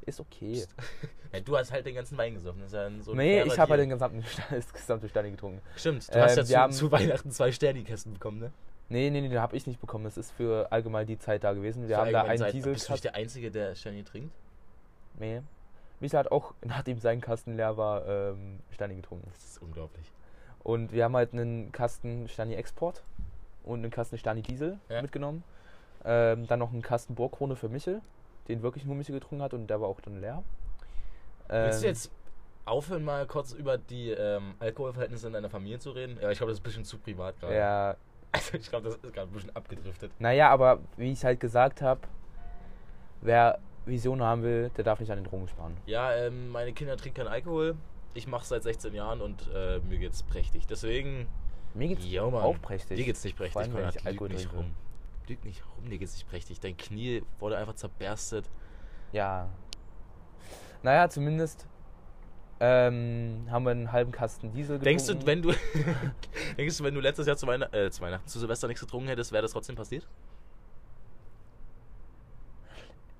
Ist 0.06 0.20
okay. 0.20 0.64
Ja, 1.34 1.42
du 1.42 1.58
hast 1.58 1.70
halt 1.74 1.86
den 1.86 1.96
ganzen 1.96 2.18
Wein 2.18 2.34
gesoffen. 2.34 2.62
Das 2.62 2.68
ist 2.72 2.76
ja 2.76 2.90
so 3.02 3.14
nee, 3.14 3.42
ich 3.44 3.60
habe 3.60 3.72
halt 3.72 3.82
den 3.82 3.90
gesamten, 3.90 4.24
das 4.52 4.72
gesamte 4.72 5.10
Steine 5.10 5.32
getrunken. 5.32 5.62
Stimmt, 5.76 6.08
du 6.08 6.18
Ähm, 6.18 6.24
hast 6.24 6.38
ja 6.38 6.46
zu, 6.46 6.56
haben- 6.58 6.72
zu 6.72 6.90
Weihnachten 6.94 7.30
zwei 7.32 7.52
Sterni-Kästen 7.52 8.14
bekommen, 8.14 8.40
ne? 8.40 8.52
Nee, 8.88 9.10
nee, 9.10 9.20
nee, 9.20 9.28
den 9.28 9.42
habe 9.42 9.54
ich 9.58 9.68
nicht 9.68 9.82
bekommen. 9.82 10.06
Das 10.06 10.16
ist 10.16 10.32
für 10.32 10.72
allgemein 10.72 11.08
die 11.08 11.20
Zeit 11.20 11.44
da 11.44 11.52
gewesen. 11.52 11.90
Wir 11.90 11.96
Für 11.98 12.02
haben 12.04 12.14
da 12.14 12.22
einen 12.24 12.38
Zeit. 12.40 12.54
Diesel 12.54 12.72
Bist 12.72 12.88
du 12.88 12.94
nicht 12.94 13.04
der 13.04 13.16
Einzige, 13.16 13.52
der 13.52 13.76
Sterni 13.76 14.04
trinkt? 14.04 14.32
Nee. 15.20 15.42
Micha 16.00 16.20
hat 16.20 16.32
auch, 16.32 16.54
nachdem 16.64 17.00
sein 17.00 17.20
Kasten 17.20 17.58
leer 17.58 17.76
war, 17.76 18.08
ähm, 18.08 18.60
Steine 18.72 18.96
getrunken. 18.96 19.28
Das 19.34 19.44
ist 19.44 19.62
unglaublich. 19.62 20.06
Und 20.64 20.94
wir 20.94 21.04
haben 21.04 21.16
halt 21.18 21.34
einen 21.34 21.72
Kasten 21.74 22.30
Stani 22.30 22.54
Export 22.56 23.04
und 23.64 23.80
einen 23.80 23.92
Kasten 23.92 24.18
Stani 24.18 24.42
Diesel 24.42 24.80
Ja. 24.88 25.02
mitgenommen. 25.02 25.44
Ähm, 26.06 26.48
dann 26.48 26.60
noch 26.60 26.72
einen 26.72 26.82
Kasten 26.82 27.14
Burgkrone 27.16 27.58
für 27.58 27.68
Michel, 27.68 28.02
den 28.48 28.62
wirklich 28.62 28.86
nur 28.86 28.96
Michel 28.96 29.16
getrunken 29.16 29.44
hat 29.44 29.54
und 29.54 29.68
der 29.68 29.82
war 29.82 29.88
auch 29.88 30.02
dann 30.02 30.20
leer. 30.22 30.44
Willst 31.48 31.82
du 31.82 31.88
Ähm, 31.88 31.90
jetzt 31.94 32.12
aufhören, 32.66 33.04
mal 33.04 33.26
kurz 33.28 33.54
über 33.54 33.78
die 33.78 34.10
ähm, 34.12 34.56
Alkoholverhältnisse 34.60 35.28
in 35.28 35.34
deiner 35.34 35.50
Familie 35.50 35.80
zu 35.80 35.92
reden? 35.92 36.18
Ja, 36.22 36.32
ich 36.32 36.38
glaube, 36.38 36.52
das 36.52 36.58
ist 36.58 36.62
ein 36.62 36.64
bisschen 36.64 36.86
zu 36.86 36.98
privat 36.98 37.40
gerade. 37.40 37.56
Ja, 37.56 37.96
Also, 38.32 38.58
ich 38.58 38.68
glaube, 38.70 38.86
das 38.90 38.96
ist 38.96 39.14
gerade 39.14 39.30
ein 39.30 39.34
bisschen 39.34 39.56
abgedriftet. 39.56 40.12
naja, 40.20 40.50
aber 40.50 40.80
wie 40.98 41.12
ich 41.12 41.24
halt 41.24 41.40
gesagt 41.40 41.82
habe, 41.82 42.02
wer 43.22 43.60
Visionen 43.86 44.26
haben 44.26 44.42
will, 44.44 44.70
der 44.78 44.84
darf 44.84 45.00
nicht 45.00 45.12
an 45.12 45.18
den 45.20 45.26
Drogen 45.26 45.48
sparen. 45.48 45.78
Ja, 45.86 46.14
ähm, 46.16 46.50
meine 46.50 46.74
Kinder 46.74 46.98
trinken 46.98 47.18
keinen 47.18 47.28
Alkohol. 47.28 47.76
Ich 48.16 48.28
mache 48.28 48.46
seit 48.46 48.64
16 48.64 48.94
Jahren 48.94 49.22
und 49.22 49.48
äh, 49.54 49.80
mir 49.80 49.98
geht's 50.00 50.24
prächtig. 50.24 50.66
Deswegen, 50.68 51.28
Mir 51.74 51.90
geht's 51.90 52.06
Jo, 52.10 52.30
auch 52.30 52.60
prächtig. 52.62 52.98
dir 52.98 53.06
geht's 53.06 53.24
nicht 53.24 53.38
Vor 53.38 53.46
prächtig, 53.46 53.62
allem, 53.62 53.74
wenn 53.74 53.82
Konrad. 53.84 53.96
ich 53.98 54.06
Alkohol 54.08 54.30
nicht 54.30 54.54
rum. 54.54 54.74
Lüg 55.28 55.44
nicht 55.46 55.64
rum, 55.76 55.90
dir 55.90 55.98
geht's 55.98 56.14
nicht 56.14 56.30
prächtig. 56.30 56.60
Dein 56.60 56.78
Knie 56.78 57.24
wurde 57.40 57.58
einfach 57.58 57.76
zerberstet. 57.76 58.50
Ja. 59.12 59.50
Naja, 60.84 61.10
zumindest 61.10 61.68
ähm, 62.60 63.48
haben 63.50 63.66
wir 63.66 63.72
einen 63.72 63.92
halben 63.92 64.12
Kasten 64.12 64.52
Diesel 64.52 64.80
getrunken. 64.80 64.86
Denkst 64.86 65.08
du, 65.08 65.26
wenn 65.26 65.42
du 65.42 65.52
denkst 66.58 66.78
du, 66.78 66.84
wenn 66.84 66.94
du 66.94 67.02
letztes 67.02 67.28
Jahr 67.28 67.38
zu, 67.38 67.48
Weihn 67.48 67.62
äh, 67.62 67.90
zu 67.92 68.02
Weihnachten, 68.02 68.28
zu 68.28 68.40
Silvester 68.40 68.68
nichts 68.68 68.82
getrunken 68.82 69.08
hättest, 69.08 69.32
wäre 69.32 69.42
das 69.42 69.52
trotzdem 69.52 69.76
passiert? 69.76 70.08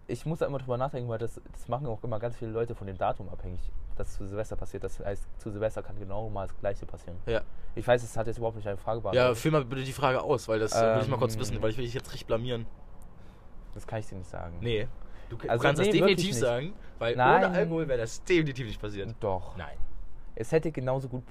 Ich 0.08 0.26
muss 0.26 0.40
da 0.40 0.46
immer 0.46 0.60
drüber 0.60 0.78
nachdenken, 0.78 1.10
weil 1.10 1.18
das, 1.18 1.42
das 1.52 1.68
machen 1.68 1.88
auch 1.88 2.04
immer 2.04 2.20
ganz 2.20 2.36
viele 2.38 2.52
Leute 2.52 2.76
von 2.76 2.86
dem 2.88 2.98
Datum 2.98 3.28
abhängig, 3.30 3.60
dass 3.96 4.14
zu 4.14 4.28
Silvester 4.28 4.56
passiert. 4.56 4.84
Das 4.84 5.00
heißt, 5.00 5.24
zu 5.40 5.50
Silvester 5.52 5.82
kann 5.82 5.98
genau 5.98 6.30
mal 6.30 6.48
das 6.48 6.58
Gleiche 6.60 6.86
passieren. 6.86 7.18
Ja. 7.26 7.42
Ich 7.76 7.88
weiß, 7.88 8.04
es 8.04 8.16
hat 8.16 8.28
jetzt 8.28 8.38
überhaupt 8.38 8.58
nicht 8.58 8.68
eine 8.68 8.78
Frage 8.78 8.98
Ja, 9.00 9.02
beantwortet. 9.12 9.38
füll 9.38 9.52
mal 9.52 9.66
bitte 9.66 9.84
die 9.84 9.94
Frage 9.94 10.22
aus, 10.22 10.48
weil 10.48 10.60
das 10.60 10.74
äh, 10.74 10.96
will 10.96 11.02
ich 11.04 11.08
mal 11.08 11.18
kurz 11.18 11.34
Ähm, 11.36 11.40
wissen, 11.42 11.62
weil 11.62 11.72
ich 11.72 11.78
will 11.78 11.86
dich 11.86 11.94
jetzt 11.94 12.08
richtig 12.12 12.28
blamieren. 12.28 12.66
Das 13.74 13.86
kann 13.88 14.00
ich 14.00 14.08
dir 14.08 14.16
nicht 14.16 14.30
sagen. 14.30 14.58
Nee. 14.62 14.88
Du, 15.30 15.38
Also, 15.48 15.64
kannst 15.64 15.82
nee, 15.82 15.88
das 15.88 15.94
definitiv 15.98 16.26
nicht. 16.28 16.38
sagen, 16.40 16.74
weil 17.00 17.16
Nein. 17.16 17.46
ohne 17.46 17.54
Alkohol 17.56 17.88
wäre 17.88 18.00
das 18.00 18.24
definitiv 18.24 18.68
nicht 18.68 18.80
passiert. 18.80 19.14
Doch. 19.20 19.58
Nein. 19.58 19.76
Es 20.36 20.52
hätte 20.52 20.72
genauso 20.72 21.08
gut. 21.10 21.24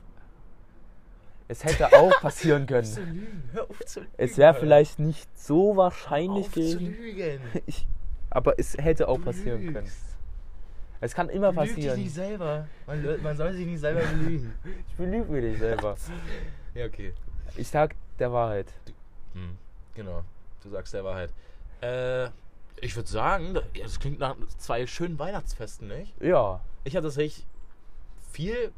Es 1.46 1.62
hätte 1.62 1.92
auch 1.92 2.20
passieren 2.20 2.66
können. 2.66 2.88
lügen. 2.96 3.50
Hör 3.52 3.70
auf 3.70 3.78
zu 3.84 4.00
lügen. 4.00 4.12
Es 4.16 4.36
wäre 4.38 4.54
vielleicht 4.54 4.98
nicht 4.98 5.38
so 5.38 5.76
wahrscheinlich 5.76 6.46
auf 6.46 6.52
zu 6.52 6.60
gewesen. 6.60 6.86
lügen. 6.86 7.40
Ich, 7.66 7.86
aber 8.34 8.58
es 8.58 8.76
hätte 8.76 9.08
auch 9.08 9.16
Du 9.16 9.24
passieren 9.24 9.62
können. 9.64 9.74
lügst. 9.86 10.16
Es 11.00 11.14
kann 11.14 11.28
immer 11.28 11.52
Du 11.52 11.60
lügst 11.60 11.76
dich 11.76 11.84
passieren. 11.86 12.00
nicht 12.02 12.14
selber. 12.14 12.68
Man, 12.86 13.22
man 13.22 13.36
soll 13.36 13.52
sich 13.54 13.66
nicht 13.66 13.80
selber 13.80 14.00
belügen. 14.06 14.52
Ich 14.88 14.94
belüge 14.96 15.32
mich 15.32 15.44
nicht 15.44 15.58
selber. 15.60 15.96
ja, 16.74 16.84
okay. 16.86 17.14
Ich 17.56 17.68
sag 17.68 17.94
der 18.18 18.32
Wahrheit. 18.32 18.72
Hm, 19.34 19.56
genau. 19.94 20.22
Du 20.62 20.68
sagst 20.70 20.92
der 20.94 21.04
Wahrheit. 21.04 21.30
Äh, 21.80 22.26
ich 22.80 22.96
würde 22.96 23.08
sagen, 23.08 23.54
das 23.82 23.98
klingt 24.00 24.18
nach 24.18 24.36
zwei 24.58 24.86
schönen 24.86 25.18
Weihnachtsfesten, 25.18 25.88
nicht? 25.88 26.12
Ja. 26.20 26.60
Ich 26.84 26.96
hatte 26.96 27.06
tatsächlich 27.06 27.46
viel 28.32 28.72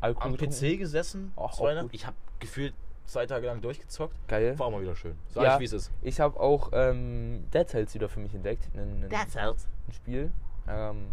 Alkohol 0.00 0.32
am. 0.32 0.36
PC 0.36 0.78
gesessen. 0.78 1.32
Ach. 1.36 1.58
Ich 1.92 2.06
habe 2.06 2.16
gefühlt 2.38 2.74
zwei 3.10 3.26
Tage 3.26 3.46
lang 3.46 3.60
durchgezockt. 3.60 4.14
Geil. 4.28 4.58
War 4.58 4.66
auch 4.66 4.70
mal 4.70 4.82
wieder 4.82 4.94
schön. 4.96 5.16
Sag 5.28 5.44
Ja. 5.44 5.54
ich, 5.54 5.60
wie 5.60 5.64
es 5.64 5.72
ist. 5.72 5.90
Ich 6.02 6.20
habe 6.20 6.38
auch 6.38 6.70
ähm, 6.72 7.44
Dead 7.52 7.68
Cells 7.68 7.94
wieder 7.94 8.08
für 8.08 8.20
mich 8.20 8.34
entdeckt. 8.34 8.68
Ein, 8.74 9.04
ein, 9.04 9.10
halt. 9.12 9.56
ein 9.88 9.92
Spiel. 9.92 10.32
Ähm, 10.68 11.08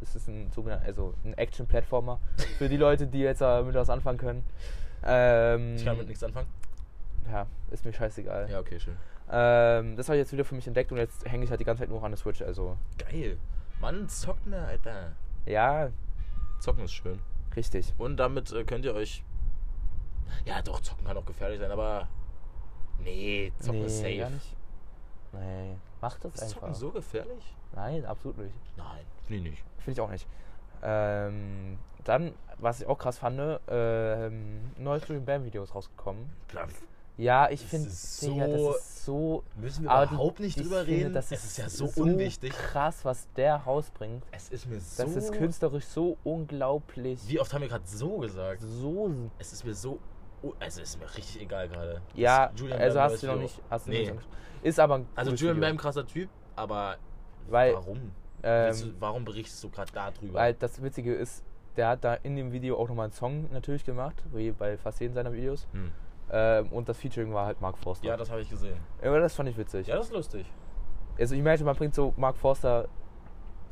es 0.00 0.16
ist 0.16 0.28
ein 0.28 0.50
sogenannter, 0.52 0.84
also 0.86 1.14
ein 1.24 1.34
Action-Plattformer. 1.34 2.18
für 2.58 2.68
die 2.68 2.76
Leute, 2.76 3.06
die 3.06 3.20
jetzt 3.20 3.40
damit 3.40 3.74
was 3.74 3.90
anfangen 3.90 4.18
können. 4.18 4.44
Ähm, 5.04 5.76
Ich 5.76 5.84
kann 5.84 5.96
mit 5.98 6.08
nichts 6.08 6.22
anfangen. 6.24 6.48
Ja, 7.30 7.46
ist 7.70 7.84
mir 7.84 7.92
scheißegal. 7.92 8.50
Ja, 8.50 8.60
okay, 8.60 8.78
schön. 8.80 8.96
Ähm, 9.30 9.96
das 9.96 10.08
habe 10.08 10.16
ich 10.16 10.22
jetzt 10.22 10.32
wieder 10.32 10.44
für 10.44 10.54
mich 10.54 10.66
entdeckt 10.66 10.92
und 10.92 10.98
jetzt 10.98 11.24
hänge 11.30 11.44
ich 11.44 11.50
halt 11.50 11.60
die 11.60 11.64
ganze 11.64 11.80
Zeit 11.82 11.88
nur 11.90 12.02
an 12.02 12.10
der 12.10 12.18
Switch. 12.18 12.42
Also, 12.42 12.76
Geil. 12.98 13.38
Mann, 13.80 14.08
zockt 14.08 14.46
mehr, 14.46 14.66
Alter. 14.66 15.12
ja, 15.46 15.90
Zocken 16.60 16.84
ist 16.84 16.92
schön. 16.92 17.18
richtig. 17.56 17.92
Und 17.98 18.16
damit 18.18 18.52
äh, 18.52 18.64
könnt 18.64 18.84
ihr 18.84 18.94
euch. 18.94 19.24
Ja, 20.44 20.62
doch, 20.62 20.80
zocken 20.80 21.04
kann 21.06 21.16
auch 21.16 21.24
gefährlich 21.26 21.58
sein, 21.60 21.70
aber. 21.70 22.08
Nee, 23.00 23.52
zocken 23.58 23.84
ist 23.84 23.98
safe. 23.98 24.16
gar 24.18 24.30
nicht. 24.30 24.56
Nee, 25.32 25.76
macht 26.00 26.24
das 26.24 26.34
Ist 26.34 26.42
einfach. 26.42 26.60
zocken 26.60 26.74
so 26.74 26.90
gefährlich? 26.90 27.54
Nein, 27.74 28.04
absolut 28.04 28.38
nicht. 28.38 28.54
Nein, 28.76 29.04
finde 29.26 29.36
ich 29.36 29.50
nicht. 29.50 29.64
Finde 29.78 29.92
ich 29.92 30.00
auch 30.00 30.10
nicht. 30.10 30.26
Ähm, 30.82 31.78
dann, 32.04 32.34
was 32.58 32.80
ich 32.80 32.86
auch 32.86 32.98
krass 32.98 33.18
fand, 33.18 33.40
ähm, 33.68 34.70
neues 34.76 35.06
Julian 35.08 35.24
Bam 35.24 35.44
Video 35.44 35.62
ist 35.62 35.74
rausgekommen. 35.74 36.28
Ja, 37.16 37.48
ich 37.48 37.64
finde, 37.64 37.88
ist 37.88 38.22
Digga, 38.22 38.46
so- 38.46 38.72
das 38.72 38.76
ist 38.80 39.04
so. 39.04 39.44
Müssen 39.56 39.84
wir 39.84 39.90
überhaupt 39.90 40.40
nicht 40.40 40.56
ich 40.56 40.62
drüber 40.64 40.84
finde, 40.84 41.00
reden? 41.00 41.14
Das 41.14 41.30
es 41.30 41.44
ist 41.44 41.58
ja 41.58 41.68
so, 41.68 41.86
so 41.86 42.02
unwichtig. 42.02 42.52
krass, 42.52 43.04
was 43.04 43.28
der 43.36 43.56
rausbringt. 43.56 44.24
Es 44.32 44.48
ist 44.48 44.66
mir 44.66 44.80
so. 44.80 45.02
Das 45.04 45.14
ist 45.16 45.32
künstlerisch 45.32 45.84
so 45.86 46.16
unglaublich. 46.24 47.20
Wie 47.28 47.38
oft 47.38 47.52
haben 47.54 47.60
wir 47.62 47.68
gerade 47.68 47.86
so 47.86 48.18
gesagt? 48.18 48.62
So. 48.62 49.10
Es 49.38 49.52
ist 49.52 49.64
mir 49.64 49.74
so. 49.74 49.98
Oh, 50.44 50.52
es 50.60 50.78
ist 50.78 50.98
mir 51.00 51.06
richtig 51.16 51.40
egal 51.42 51.68
gerade. 51.68 52.02
Ja, 52.14 52.50
Julian 52.54 52.80
also 52.80 52.98
Bam 52.98 53.10
hast 53.10 53.22
du 53.22 53.26
noch 53.28 53.36
nicht. 53.36 53.60
Hast 53.70 53.88
Nee. 53.88 54.10
nicht 54.10 54.12
ist 54.62 54.80
aber 54.80 54.96
ein 54.96 55.06
Also 55.14 55.32
Julian 55.32 55.60
Bam 55.60 55.76
krasser 55.76 56.06
Typ, 56.06 56.28
aber 56.56 56.96
Weil, 57.48 57.74
warum? 57.74 58.12
Ähm, 58.42 58.72
du, 58.72 59.00
warum 59.00 59.24
berichtest 59.24 59.62
du 59.62 59.70
gerade 59.70 59.92
darüber? 59.92 60.34
weil 60.34 60.54
das 60.54 60.82
Witzige 60.82 61.14
ist, 61.14 61.44
der 61.76 61.88
hat 61.88 62.04
da 62.04 62.14
in 62.14 62.36
dem 62.36 62.52
Video 62.52 62.78
auch 62.78 62.88
nochmal 62.88 63.04
einen 63.04 63.12
Song 63.12 63.50
natürlich 63.52 63.84
gemacht, 63.84 64.22
wie 64.32 64.50
bei 64.52 64.76
fast 64.76 65.00
jedem 65.00 65.14
seiner 65.14 65.32
Videos. 65.32 65.66
Hm. 65.72 65.92
Ähm, 66.30 66.68
und 66.68 66.88
das 66.88 66.98
Featuring 66.98 67.32
war 67.32 67.46
halt 67.46 67.60
Mark 67.60 67.78
Forster. 67.78 68.06
Ja, 68.06 68.16
das 68.16 68.30
habe 68.30 68.40
ich 68.40 68.50
gesehen. 68.50 68.76
Aber 69.02 69.20
das 69.20 69.34
fand 69.34 69.48
ich 69.48 69.56
witzig. 69.56 69.86
Ja, 69.86 69.96
das 69.96 70.06
ist 70.06 70.12
lustig. 70.12 70.46
Also 71.18 71.34
ich 71.34 71.42
merke, 71.42 71.64
man 71.64 71.76
bringt 71.76 71.94
so 71.94 72.12
Mark 72.16 72.36
Forster 72.36 72.88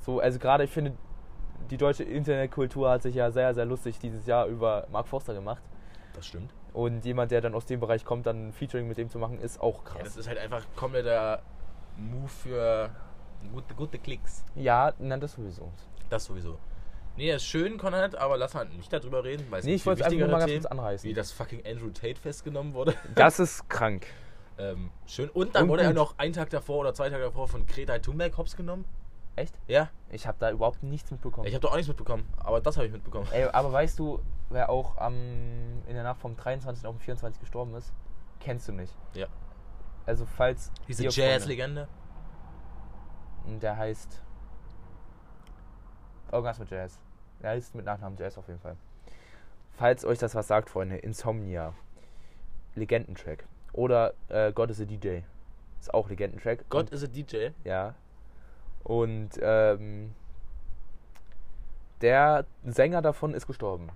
so, 0.01 0.21
also 0.21 0.39
gerade 0.39 0.65
ich 0.65 0.71
finde, 0.71 0.93
die 1.71 1.77
deutsche 1.77 2.03
Internetkultur 2.03 2.91
hat 2.91 3.03
sich 3.03 3.15
ja 3.15 3.31
sehr, 3.31 3.55
sehr 3.55 3.65
lustig 3.65 3.99
dieses 3.99 4.27
Jahr 4.27 4.47
über 4.47 4.87
Mark 4.91 5.07
Forster 5.07 5.33
gemacht. 5.33 5.63
Das 6.15 6.27
stimmt. 6.27 6.53
Und 6.73 7.05
jemand, 7.05 7.31
der 7.31 7.41
dann 7.43 7.55
aus 7.55 7.67
dem 7.67 7.81
Bereich 7.81 8.05
kommt, 8.05 8.27
dann 8.27 8.49
ein 8.49 8.53
Featuring 8.53 8.89
mit 8.89 8.97
dem 8.97 9.11
zu 9.11 9.19
machen, 9.19 9.39
ist 9.41 9.61
auch 9.61 9.79
Ja, 9.79 9.93
das 9.95 10.03
krass. 10.05 10.17
ist 10.17 10.29
halt 10.29 10.39
einfach 10.39 10.65
kompletter 10.75 11.43
Move 11.99 12.29
für 12.29 12.91
gute, 13.53 13.75
gute 13.75 13.99
Klicks. 13.99 14.45
Ja, 14.55 14.93
nein, 14.99 15.21
das 15.21 15.33
sowieso. 15.35 15.71
Das 16.09 16.25
sowieso. 16.25 16.59
Nee, 17.17 17.31
ist 17.31 17.45
schön, 17.45 17.77
Konrad, 17.77 18.15
aber 18.17 18.39
lass 18.39 18.55
halt 18.55 18.75
nicht 18.75 18.91
darüber 18.91 19.23
reden, 19.23 19.45
weil 19.51 19.61
es 19.61 19.67
Nee, 19.67 19.75
ich 19.75 19.85
wollte 19.85 20.03
einfach 20.07 20.29
mal 20.29 20.39
ganz 20.39 20.53
kurz 20.53 20.65
anreißen. 20.67 21.11
wie 21.11 21.13
das 21.13 21.31
fucking 21.31 21.63
Andrew 21.67 21.91
Tate 21.91 22.19
festgenommen 22.19 22.73
wurde. 22.73 22.95
Das 23.15 23.39
ist 23.39 23.69
krank. 23.69 24.07
ähm, 24.57 24.91
schön. 25.07 25.29
Und 25.29 25.55
dann 25.55 25.65
Und 25.65 25.69
wurde 25.71 25.83
er 25.83 25.93
noch 25.93 26.17
einen 26.19 26.33
Tag 26.33 26.49
davor 26.49 26.79
oder 26.79 26.95
zwei 26.95 27.11
Tage 27.11 27.25
davor 27.25 27.49
von 27.49 27.67
Greta 27.67 27.99
Thunberg 27.99 28.35
hops 28.39 28.57
genommen. 28.57 28.87
Echt? 29.37 29.59
Ja, 29.67 29.91
Ich 30.11 30.27
habe 30.27 30.39
da 30.41 30.51
überhaupt 30.51 30.83
nichts 30.83 31.11
mitbekommen. 31.11 31.47
ich 31.47 31.53
habe 31.55 31.61
doch 31.63 31.73
auch 31.73 31.77
nichts 31.77 31.89
mitbekommen, 31.89 32.25
aber 32.39 32.61
das 32.63 32.77
habe 32.79 32.87
ich 32.87 32.93
mitbekommen. 32.93 33.27
Ey, 33.31 33.45
aber 33.45 33.73
weißt 33.73 33.99
du, 33.99 34.21
wer 34.53 34.71
auch 34.71 34.97
am, 34.99 35.83
in 35.87 35.95
der 35.95 36.03
Nacht 36.03 36.21
vom 36.21 36.37
23. 36.37 36.87
auf 36.87 36.97
den 36.97 37.01
24. 37.01 37.41
gestorben 37.41 37.75
ist? 37.75 37.93
Kennst 38.41 38.69
du 38.69 38.73
nicht. 38.73 38.95
Ja. 39.15 39.27
Also 40.07 40.27
falls... 40.27 40.71
Diese 40.89 41.05
Jazz-Legende. 41.09 41.89
Der 43.47 43.77
heißt... 43.77 44.23
Irgendwas 46.31 46.59
mit 46.59 46.71
Jazz. 46.71 47.01
Der 47.43 47.51
heißt 47.51 47.75
mit 47.75 47.85
Nachnamen 47.85 48.19
Jazz 48.19 48.39
auf 48.39 48.49
jeden 48.49 48.61
Fall. 48.61 48.77
Falls 49.73 50.05
euch 50.05 50.19
das 50.19 50.35
was 50.35 50.49
sagt, 50.49 50.71
Freunde, 50.71 50.97
Insomnia. 50.97 51.75
Legendentrack. 52.75 53.45
Oder 53.73 54.15
äh, 54.29 54.53
God 54.53 54.71
is 54.71 54.81
a 54.81 54.85
DJ. 54.85 55.21
Ist 55.81 55.93
auch 55.93 56.09
Legendentrack. 56.09 56.65
Gott 56.69 56.91
Und, 56.91 56.93
ist 56.93 57.05
ein 57.05 57.13
DJ. 57.13 57.49
Ja. 57.65 57.95
Und 58.85 59.31
ähm, 59.41 60.15
der 62.01 62.47
Sänger 62.65 63.03
davon 63.03 63.35
ist 63.35 63.47
gestorben. 63.47 63.91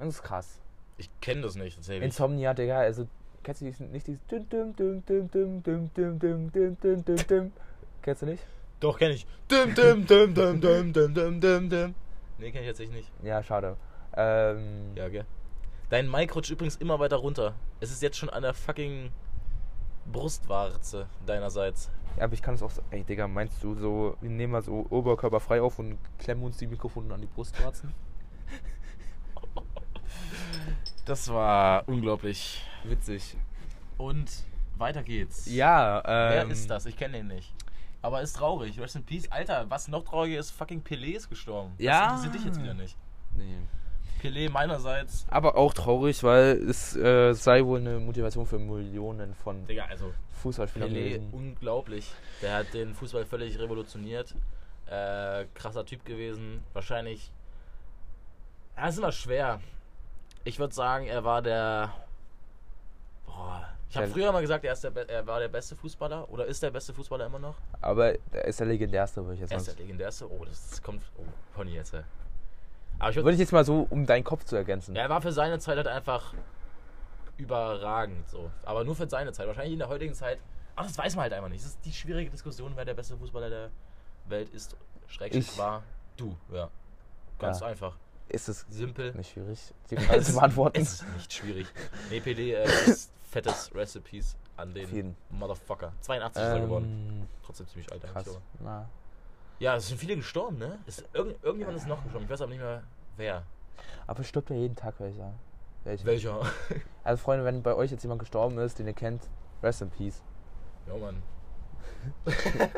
Das 0.00 0.08
ist 0.16 0.22
krass. 0.22 0.60
Ich 0.96 1.08
kenne 1.20 1.42
das 1.42 1.54
nicht, 1.54 1.76
tatsächlich. 1.76 2.04
Insomnia, 2.04 2.52
Digga, 2.54 2.78
also 2.80 3.06
kennst 3.42 3.60
du 3.60 3.66
diesen, 3.66 3.90
nicht 3.92 4.06
dieses 4.06 4.24
düm, 4.26 4.48
düm, 4.48 4.74
düm, 4.76 5.04
düm, 5.06 5.30
düm, 5.30 5.62
düm, 5.62 5.92
düm, 5.92 6.20
düm, 6.20 6.50
düm, 6.52 6.76
düm, 6.80 7.04
düm, 7.04 7.26
düm. 7.26 7.52
Kennst 8.02 8.22
du 8.22 8.26
nicht? 8.26 8.42
Doch, 8.80 8.98
kenne 8.98 9.14
ich. 9.14 9.26
Dum, 9.48 9.74
dum, 9.74 10.06
dum, 10.06 10.34
dum, 10.34 10.60
dum, 10.60 10.92
dum, 10.92 11.14
dum, 11.14 11.40
dum, 11.40 11.68
dum. 11.70 11.94
Nee, 12.38 12.50
kenne 12.50 12.62
ich 12.64 12.68
tatsächlich 12.68 12.96
nicht. 12.96 13.12
Ja, 13.22 13.42
schade. 13.42 13.76
Ähm, 14.16 14.92
Ja, 14.96 15.08
gell. 15.08 15.24
Dein 15.90 16.10
Mic 16.10 16.34
rutscht 16.34 16.50
übrigens 16.50 16.76
immer 16.76 16.98
weiter 16.98 17.16
runter. 17.16 17.54
Es 17.80 17.90
ist 17.90 18.02
jetzt 18.02 18.16
schon 18.16 18.30
an 18.30 18.42
der 18.42 18.54
fucking 18.54 19.10
Brustwarze 20.10 21.06
deinerseits. 21.26 21.90
ja, 22.16 22.24
aber 22.24 22.32
ich 22.34 22.42
kann 22.42 22.54
es 22.54 22.62
auch 22.62 22.70
so. 22.70 22.82
Ey, 22.90 23.04
Digga, 23.04 23.28
meinst 23.28 23.62
du 23.62 23.74
so, 23.74 24.16
wir 24.20 24.30
nehmen 24.30 24.52
mal 24.52 24.62
so 24.62 24.86
Oberkörper 24.90 25.40
frei 25.40 25.60
auf 25.60 25.78
und 25.78 25.98
klemmen 26.18 26.44
uns 26.44 26.58
die 26.58 26.66
Mikrofone 26.66 27.12
an 27.14 27.20
die 27.20 27.26
Brustwarzen? 27.26 27.92
Das 31.04 31.28
war 31.28 31.88
unglaublich. 31.88 32.62
Witzig. 32.84 33.36
Und 33.98 34.30
weiter 34.76 35.02
geht's. 35.02 35.46
Ja, 35.46 35.98
ähm. 35.98 36.32
Wer 36.32 36.48
ist 36.48 36.70
das? 36.70 36.86
Ich 36.86 36.96
kenne 36.96 37.18
den 37.18 37.28
nicht. 37.28 37.52
Aber 38.02 38.22
ist 38.22 38.36
traurig. 38.36 38.78
Rest 38.80 38.96
in 38.96 39.04
Peace. 39.04 39.30
Alter, 39.30 39.68
was 39.68 39.88
noch 39.88 40.04
trauriger 40.04 40.38
ist, 40.38 40.50
fucking 40.50 40.82
Pelé 40.82 41.16
ist 41.16 41.28
gestorben. 41.28 41.72
Ja. 41.78 42.12
Das 42.12 42.24
interessiert 42.24 42.34
dich 42.34 42.44
jetzt 42.46 42.62
wieder 42.62 42.74
nicht. 42.74 42.96
Nee. 43.36 43.58
Pelé 44.22 44.50
meinerseits. 44.50 45.26
Aber 45.30 45.56
auch 45.56 45.74
traurig, 45.74 46.22
weil 46.22 46.56
es 46.68 46.96
äh, 46.96 47.32
sei 47.34 47.64
wohl 47.64 47.80
eine 47.80 47.98
Motivation 47.98 48.46
für 48.46 48.58
Millionen 48.58 49.34
von 49.34 49.66
Digga, 49.66 49.84
also 49.86 50.12
Fußballspielern 50.42 50.90
Pelé, 50.90 51.20
unglaublich. 51.32 52.10
Der 52.42 52.58
hat 52.58 52.74
den 52.74 52.94
Fußball 52.94 53.24
völlig 53.24 53.58
revolutioniert. 53.58 54.34
Äh, 54.86 55.46
krasser 55.54 55.84
Typ 55.84 56.04
gewesen. 56.04 56.62
Wahrscheinlich. 56.72 57.30
Ja, 58.76 58.88
ist 58.88 58.98
immer 58.98 59.12
schwer. 59.12 59.60
Ich 60.44 60.58
würde 60.58 60.74
sagen, 60.74 61.06
er 61.06 61.24
war 61.24 61.42
der. 61.42 61.92
Boah. 63.26 63.68
Ich 63.90 63.96
habe 63.96 64.06
früher 64.06 64.30
mal 64.30 64.40
gesagt, 64.40 64.64
er, 64.64 64.72
ist 64.72 64.84
der, 64.84 64.90
Be- 64.90 65.08
er 65.08 65.26
war 65.26 65.40
der 65.40 65.48
beste 65.48 65.74
Fußballer. 65.76 66.30
Oder 66.30 66.46
ist 66.46 66.62
der 66.62 66.70
beste 66.70 66.94
Fußballer 66.94 67.26
immer 67.26 67.38
noch? 67.40 67.56
Aber 67.80 68.14
er 68.32 68.44
ist 68.44 68.60
der 68.60 68.66
legendärste, 68.68 69.22
würde 69.22 69.34
ich 69.34 69.40
jetzt 69.40 69.50
Er 69.50 69.56
mal 69.56 69.60
ist 69.60 69.66
der 69.66 69.74
sagen. 69.74 69.82
legendärste. 69.82 70.30
Oh, 70.30 70.44
das, 70.44 70.80
kommt. 70.82 71.02
Oh, 71.18 71.22
Pony 71.54 71.72
jetzt. 71.74 71.92
ey. 71.94 72.02
Aber 73.00 73.10
ich 73.10 73.16
würde 73.16 73.24
Würde 73.26 73.34
ich 73.34 73.40
jetzt 73.40 73.52
mal 73.52 73.64
so, 73.64 73.86
um 73.90 74.06
deinen 74.06 74.22
Kopf 74.24 74.44
zu 74.44 74.54
ergänzen. 74.56 74.94
Ja, 74.94 75.02
er 75.02 75.08
war 75.10 75.20
für 75.20 75.32
seine 75.32 75.58
Zeit 75.58 75.76
halt 75.76 75.88
einfach 75.88 76.34
überragend 77.36 78.28
so. 78.28 78.50
Aber 78.64 78.84
nur 78.84 78.94
für 78.94 79.08
seine 79.08 79.32
Zeit. 79.32 79.46
Wahrscheinlich 79.46 79.72
in 79.72 79.78
der 79.78 79.88
heutigen 79.88 80.14
Zeit. 80.14 80.38
Ach, 80.76 80.84
das 80.86 80.96
weiß 80.96 81.16
man 81.16 81.24
halt 81.24 81.32
einfach 81.32 81.48
nicht. 81.48 81.64
Das 81.64 81.70
ist 81.72 81.84
die 81.84 81.92
schwierige 81.92 82.30
Diskussion, 82.30 82.72
wer 82.76 82.84
der 82.84 82.94
beste 82.94 83.16
Fußballer 83.16 83.50
der 83.50 83.70
Welt 84.26 84.48
ist. 84.50 84.76
Schrägstrich 85.08 85.48
Ich. 85.52 85.58
war. 85.58 85.82
Du, 86.16 86.36
ja. 86.52 86.68
Ganz 87.38 87.60
Ja. 87.60 87.66
einfach. 87.68 87.96
Ist 88.30 88.48
es 88.48 88.64
Simpel. 88.68 89.12
nicht 89.14 89.32
schwierig, 89.32 89.58
die 89.90 89.96
Frage 89.98 90.22
zu 90.22 90.32
beantworten? 90.34 90.80
Es 90.80 90.94
ist 90.94 91.04
nicht 91.14 91.32
schwierig. 91.32 91.66
Nee, 92.10 92.20
PD 92.20 92.54
äh, 92.54 92.64
ist 92.64 93.12
fettes 93.30 93.70
Recipes 93.74 94.36
an 94.56 94.72
den 94.74 94.88
jeden. 94.94 95.16
Motherfucker. 95.30 95.92
82 96.00 96.42
ist 96.42 96.48
er 96.48 96.60
geworden. 96.60 97.08
Ähm, 97.22 97.28
Trotzdem 97.44 97.66
ziemlich 97.68 97.90
alt 97.92 98.04
eigentlich. 98.04 98.12
krass. 98.14 98.28
aber- 98.28 98.42
Na. 98.62 98.88
Ja, 99.58 99.76
es 99.76 99.88
sind 99.88 99.98
viele 100.00 100.16
gestorben, 100.16 100.58
ne? 100.58 100.78
Ist, 100.86 101.04
irgend, 101.12 101.42
irgendjemand 101.44 101.76
ist 101.76 101.86
noch 101.86 102.02
gestorben. 102.02 102.24
Ich 102.24 102.30
weiß 102.30 102.40
aber 102.42 102.50
nicht 102.50 102.60
mehr 102.60 102.82
wer. 103.16 103.42
Aber 104.06 104.20
es 104.20 104.28
stirbt 104.28 104.48
ja 104.50 104.56
jeden 104.56 104.76
Tag 104.76 104.94
welcher. 105.00 105.34
Welche. 105.84 106.04
Welcher? 106.06 106.40
Also 107.04 107.22
Freunde, 107.22 107.44
wenn 107.46 107.62
bei 107.62 107.74
euch 107.74 107.90
jetzt 107.90 108.02
jemand 108.02 108.20
gestorben 108.20 108.58
ist, 108.58 108.78
den 108.78 108.86
ihr 108.86 108.92
kennt, 108.92 109.22
rest 109.62 109.80
in 109.82 109.90
peace. 109.90 110.22
ja, 110.86 110.96
Mann. 110.96 111.22
Ja, 112.54 112.68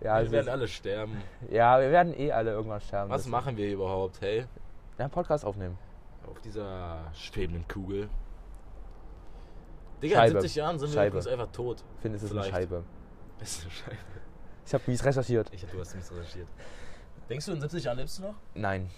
Wir 0.00 0.12
also, 0.12 0.32
werden 0.32 0.48
alle 0.48 0.68
sterben. 0.68 1.16
ja, 1.50 1.80
wir 1.80 1.90
werden 1.90 2.12
eh 2.18 2.30
alle 2.32 2.52
irgendwann 2.52 2.80
sterben. 2.80 3.10
Was 3.10 3.26
machen 3.26 3.56
wir 3.56 3.72
überhaupt, 3.72 4.20
hey? 4.20 4.46
Ja, 4.98 5.08
Podcast 5.08 5.44
aufnehmen. 5.44 5.78
Auf 6.28 6.40
dieser 6.40 7.10
schwebenden 7.14 7.66
Kugel. 7.68 8.08
Digga, 10.02 10.16
Scheibe. 10.16 10.34
in 10.36 10.40
70 10.40 10.54
Jahren 10.56 10.78
sind 10.78 10.88
wir 10.90 10.94
Scheibe. 10.94 11.08
übrigens 11.18 11.26
einfach 11.26 11.52
tot. 11.52 11.84
Ich 11.96 12.02
finde, 12.02 12.16
es 12.16 12.22
ist 12.22 12.30
Vielleicht. 12.30 12.48
eine 12.52 12.62
Scheibe. 12.62 12.84
Ist 13.40 13.62
eine 13.62 13.70
Scheibe. 13.70 13.96
Ich 14.66 14.72
habe 14.74 14.84
mies 14.86 15.04
recherchiert. 15.04 15.52
Ich 15.52 15.62
hab, 15.62 15.70
du 15.70 15.78
hast 15.80 15.94
mich 15.94 16.10
recherchiert. 16.10 16.48
Denkst 17.28 17.44
du, 17.46 17.52
in 17.52 17.60
70 17.60 17.84
Jahren 17.84 17.98
lebst 17.98 18.18
du 18.18 18.22
noch? 18.22 18.34
Nein. 18.54 18.88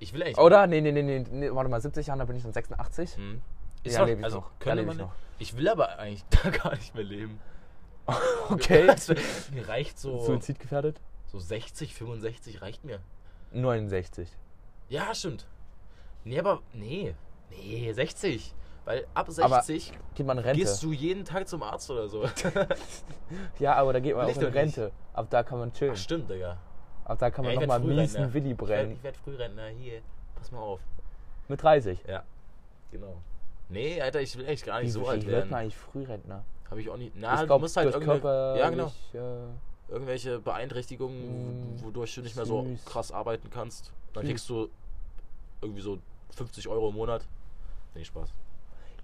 Ich 0.00 0.12
will 0.12 0.22
eigentlich. 0.22 0.38
Oder? 0.38 0.66
Nee, 0.66 0.80
nee, 0.80 0.90
nee, 0.92 1.02
nee, 1.02 1.24
nee, 1.30 1.50
warte 1.54 1.70
mal, 1.70 1.80
70 1.80 2.06
Jahren, 2.08 2.18
da 2.18 2.24
bin 2.24 2.36
ich 2.36 2.42
dann 2.42 2.52
86. 2.52 3.16
Hm. 3.16 3.40
Ist 3.84 3.92
Ja, 3.94 4.00
doch- 4.00 4.06
lebe 4.08 4.20
ich 4.20 4.24
also, 4.24 4.38
noch. 4.38 4.50
Da 4.58 4.72
lebe 4.72 4.90
ich 4.92 4.98
noch. 4.98 5.12
Ich 5.38 5.56
will 5.56 5.68
aber 5.68 5.98
eigentlich 5.98 6.24
da 6.42 6.50
gar 6.50 6.74
nicht 6.74 6.94
mehr 6.94 7.04
leben. 7.04 7.38
Okay. 8.50 8.88
Also, 8.88 9.12
mir 9.52 9.68
reicht 9.68 9.98
so, 9.98 10.18
Suizid 10.20 10.58
gefährdet? 10.58 10.98
so 11.26 11.38
60, 11.38 11.94
65 11.94 12.62
reicht 12.62 12.82
mir. 12.84 13.00
69. 13.52 14.30
Ja, 14.88 15.14
stimmt. 15.14 15.46
Nee, 16.24 16.38
aber 16.38 16.60
nee. 16.72 17.14
Nee, 17.50 17.92
60. 17.92 18.54
Weil 18.84 19.06
ab 19.14 19.28
Aber 19.38 19.60
60 19.62 19.92
Geht 20.14 20.26
man 20.26 20.38
in 20.38 20.44
Rente? 20.44 20.60
gehst 20.60 20.82
du 20.82 20.92
jeden 20.92 21.24
Tag 21.24 21.46
zum 21.46 21.62
Arzt 21.62 21.90
oder 21.90 22.08
so. 22.08 22.24
ja, 23.58 23.74
aber 23.74 23.92
da 23.92 24.00
geht 24.00 24.16
man 24.16 24.26
Will 24.26 24.32
auch 24.32 24.36
ich 24.36 24.42
in 24.42 24.44
nicht. 24.48 24.54
Rente. 24.54 24.92
Ab 25.12 25.26
da 25.30 25.42
kann 25.42 25.58
man 25.58 25.72
chillen. 25.72 25.92
Ach, 25.94 25.98
stimmt, 25.98 26.30
Digga. 26.30 26.56
Ab 27.04 27.18
da 27.18 27.30
kann 27.30 27.44
man 27.44 27.54
Ja, 27.54 27.60
ich 27.60 27.66
nochmal 27.66 27.80
miesen 27.80 28.32
Willi 28.32 28.50
Ich 28.52 28.56
brennen. 28.56 28.92
ich 28.92 29.02
werd 29.02 29.16
Frührentner. 29.16 29.68
Hier, 29.68 30.00
pass 30.36 30.50
mal 30.52 30.60
auf. 30.60 30.80
Mit 31.48 31.62
30. 31.62 31.98
Ja, 32.06 32.22
genau. 32.90 33.16
Nee, 33.68 34.00
Alter, 34.00 34.20
ich 34.22 34.36
will 34.36 34.46
echt 34.46 34.64
gar 34.64 34.78
nicht 34.78 34.86
Wieso 34.88 35.00
so 35.04 35.08
alt 35.08 35.20
wird 35.26 35.32
man 35.32 35.40
werden. 35.42 35.54
eigentlich 35.54 35.76
Frührentner? 35.76 36.44
Habe 36.70 36.80
ich 36.80 36.88
auch 36.90 36.96
nicht. 36.96 37.12
Na, 37.16 37.34
ich 37.34 37.40
du 37.40 37.46
glaube, 37.46 37.62
musst 37.62 37.76
halt 37.76 37.92
irgendwelche, 37.92 38.20
Körper. 38.22 38.56
ja, 38.58 38.70
genau. 38.70 38.92
Äh, 39.14 39.92
irgendwelche 39.92 40.38
Beeinträchtigungen, 40.38 41.76
Mm, 41.76 41.82
wodurch 41.82 42.14
du 42.14 42.22
nicht 42.22 42.36
mehr 42.36 42.46
so 42.46 42.62
süß. 42.64 42.84
krass 42.86 43.12
arbeiten 43.12 43.48
kannst. 43.50 43.92
Dann 44.14 44.24
kriegst 44.24 44.48
du 44.48 44.68
irgendwie 45.60 45.80
so 45.82 45.98
50 46.36 46.68
Euro 46.68 46.88
im 46.90 46.94
Monat. 46.94 47.26
Nee, 47.94 48.04
Spaß. 48.04 48.32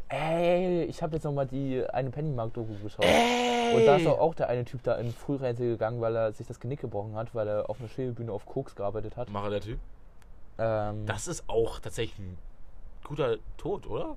ey, 0.09 0.85
ich 0.85 1.03
habe 1.03 1.15
jetzt 1.17 1.25
nochmal 1.25 1.47
die 1.47 1.85
eine 1.93 2.11
Pennymark-Doku 2.11 2.75
geschaut. 2.83 3.05
Ey! 3.05 3.75
Und 3.75 3.87
da 3.87 3.97
ist 3.97 4.07
auch 4.07 4.35
der 4.35 4.49
eine 4.49 4.65
Typ 4.65 4.83
da 4.85 4.95
in 4.97 5.11
Frührente 5.13 5.65
gegangen, 5.65 6.01
weil 6.01 6.15
er 6.15 6.33
sich 6.33 6.47
das 6.47 6.61
Genick 6.61 6.81
gebrochen 6.81 7.17
hat, 7.17 7.35
weil 7.35 7.49
er 7.49 7.69
auf 7.71 7.81
einer 7.81 7.89
Schwebebühne 7.89 8.31
auf 8.31 8.47
Koks 8.47 8.77
gearbeitet 8.77 9.17
hat. 9.17 9.31
Macher 9.31 9.51
der 9.51 9.61
Typ. 9.61 9.79
Ähm, 10.59 11.07
Das 11.07 11.27
ist 11.27 11.49
auch 11.49 11.81
tatsächlich 11.81 12.19
ein 12.19 12.39
guter 13.03 13.39
Tod, 13.57 13.87
oder? 13.87 14.17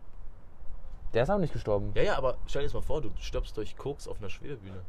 der 1.14 1.24
ist 1.24 1.30
auch 1.30 1.40
nicht 1.40 1.54
gestorben. 1.54 1.92
Ja, 1.96 2.04
ja, 2.04 2.18
aber 2.18 2.36
stell 2.46 2.62
dir 2.62 2.68
das 2.68 2.74
mal 2.74 2.82
vor, 2.82 3.02
du 3.02 3.10
stirbst 3.20 3.56
durch 3.58 3.76
Koks 3.78 4.08
auf 4.08 4.20
einer 4.20 4.30
Schwebebühne. 4.30 4.82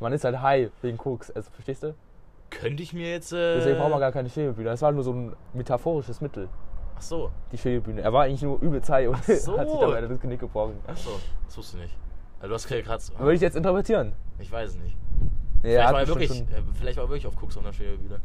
Man 0.00 0.12
ist 0.12 0.24
halt 0.24 0.40
high 0.42 0.70
wegen 0.82 0.98
Koks, 0.98 1.30
also 1.30 1.50
verstehst 1.52 1.84
du? 1.84 1.94
Könnte 2.60 2.82
ich 2.82 2.92
mir 2.92 3.10
jetzt. 3.10 3.32
Äh, 3.32 3.56
Deswegen 3.56 3.78
braucht 3.78 3.90
man 3.90 4.00
gar 4.00 4.12
keine 4.12 4.28
Schwebebühne. 4.28 4.70
Das 4.70 4.82
war 4.82 4.92
nur 4.92 5.02
so 5.02 5.12
ein 5.12 5.36
metaphorisches 5.52 6.20
Mittel, 6.20 6.48
Ach 6.96 7.02
so, 7.02 7.30
die 7.50 7.58
Schwebebühne. 7.58 8.00
Er 8.02 8.12
war 8.12 8.24
eigentlich 8.24 8.42
nur 8.42 8.60
übelst 8.60 8.88
high 8.90 9.08
und 9.08 9.24
so. 9.24 9.32
hat 9.58 9.68
sich 9.70 9.78
dabei 9.80 10.00
das 10.00 10.20
Genick 10.20 10.40
gebrochen. 10.40 10.74
ach 10.86 10.96
so, 10.96 11.18
das 11.46 11.56
wusste 11.58 11.76
ich 11.78 11.82
nicht. 11.84 11.96
Also 12.40 12.48
du 12.48 12.54
hast 12.54 12.68
gerade. 12.68 13.02
Würde 13.18 13.34
ich 13.34 13.40
jetzt 13.40 13.56
interpretieren? 13.56 14.12
Ich 14.38 14.50
weiß 14.50 14.70
es 14.70 14.76
nicht. 14.78 14.96
Nee, 15.62 15.70
Vielleicht, 15.70 15.92
war 15.92 16.00
er 16.00 16.08
wirklich, 16.08 16.28
schon- 16.28 16.48
äh, 16.48 16.62
vielleicht 16.74 16.96
war 16.96 17.04
er 17.04 17.08
wirklich 17.08 17.26
auf 17.26 17.36
Koks 17.36 17.56
auf 17.56 17.62
einer 17.62 17.72
Schwebebühne. 17.72 18.20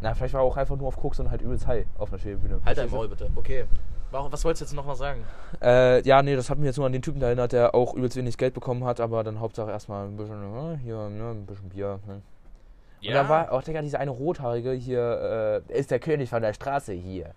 Na, 0.00 0.14
vielleicht 0.14 0.34
war 0.34 0.42
er 0.42 0.44
auch 0.44 0.56
einfach 0.56 0.76
nur 0.76 0.88
auf 0.88 0.96
Koks 0.96 1.18
und 1.20 1.30
halt 1.30 1.42
übelst 1.42 1.66
high 1.66 1.86
auf 1.96 2.10
einer 2.10 2.18
Schwebebühne. 2.18 2.60
Halt 2.64 2.78
dein? 2.78 2.90
Maul 2.90 3.08
bitte. 3.08 3.30
Okay. 3.34 3.64
Warum, 4.10 4.32
was 4.32 4.44
wolltest 4.44 4.62
du 4.62 4.64
jetzt 4.64 4.74
noch 4.74 4.86
mal 4.86 4.94
sagen? 4.94 5.22
Äh, 5.60 6.02
ja, 6.02 6.22
nee, 6.22 6.34
das 6.34 6.48
hat 6.48 6.58
mich 6.58 6.66
jetzt 6.66 6.78
nur 6.78 6.86
an 6.86 6.92
den 6.92 7.02
Typen 7.02 7.20
erinnert, 7.20 7.52
der 7.52 7.74
auch 7.74 7.94
übelst 7.94 8.16
wenig 8.16 8.38
Geld 8.38 8.54
bekommen 8.54 8.84
hat, 8.84 9.00
aber 9.00 9.22
dann 9.22 9.40
Hauptsache 9.40 9.70
erstmal 9.70 10.06
ein 10.06 10.16
bisschen, 10.16 10.42
äh, 10.42 10.78
hier, 10.78 11.08
ne, 11.10 11.30
ein 11.30 11.44
bisschen 11.44 11.68
Bier. 11.68 12.00
Ne. 12.06 12.22
Und 13.06 13.14
da 13.14 13.28
war 13.28 13.52
auch, 13.52 13.62
Digga, 13.62 13.82
dieser 13.82 14.00
eine 14.00 14.10
Rothaarige 14.10 14.72
hier, 14.72 15.62
äh, 15.68 15.78
ist 15.78 15.90
der 15.90 16.00
König 16.00 16.30
von 16.30 16.42
der 16.42 16.52
Straße 16.52 16.92
hier. 16.92 17.34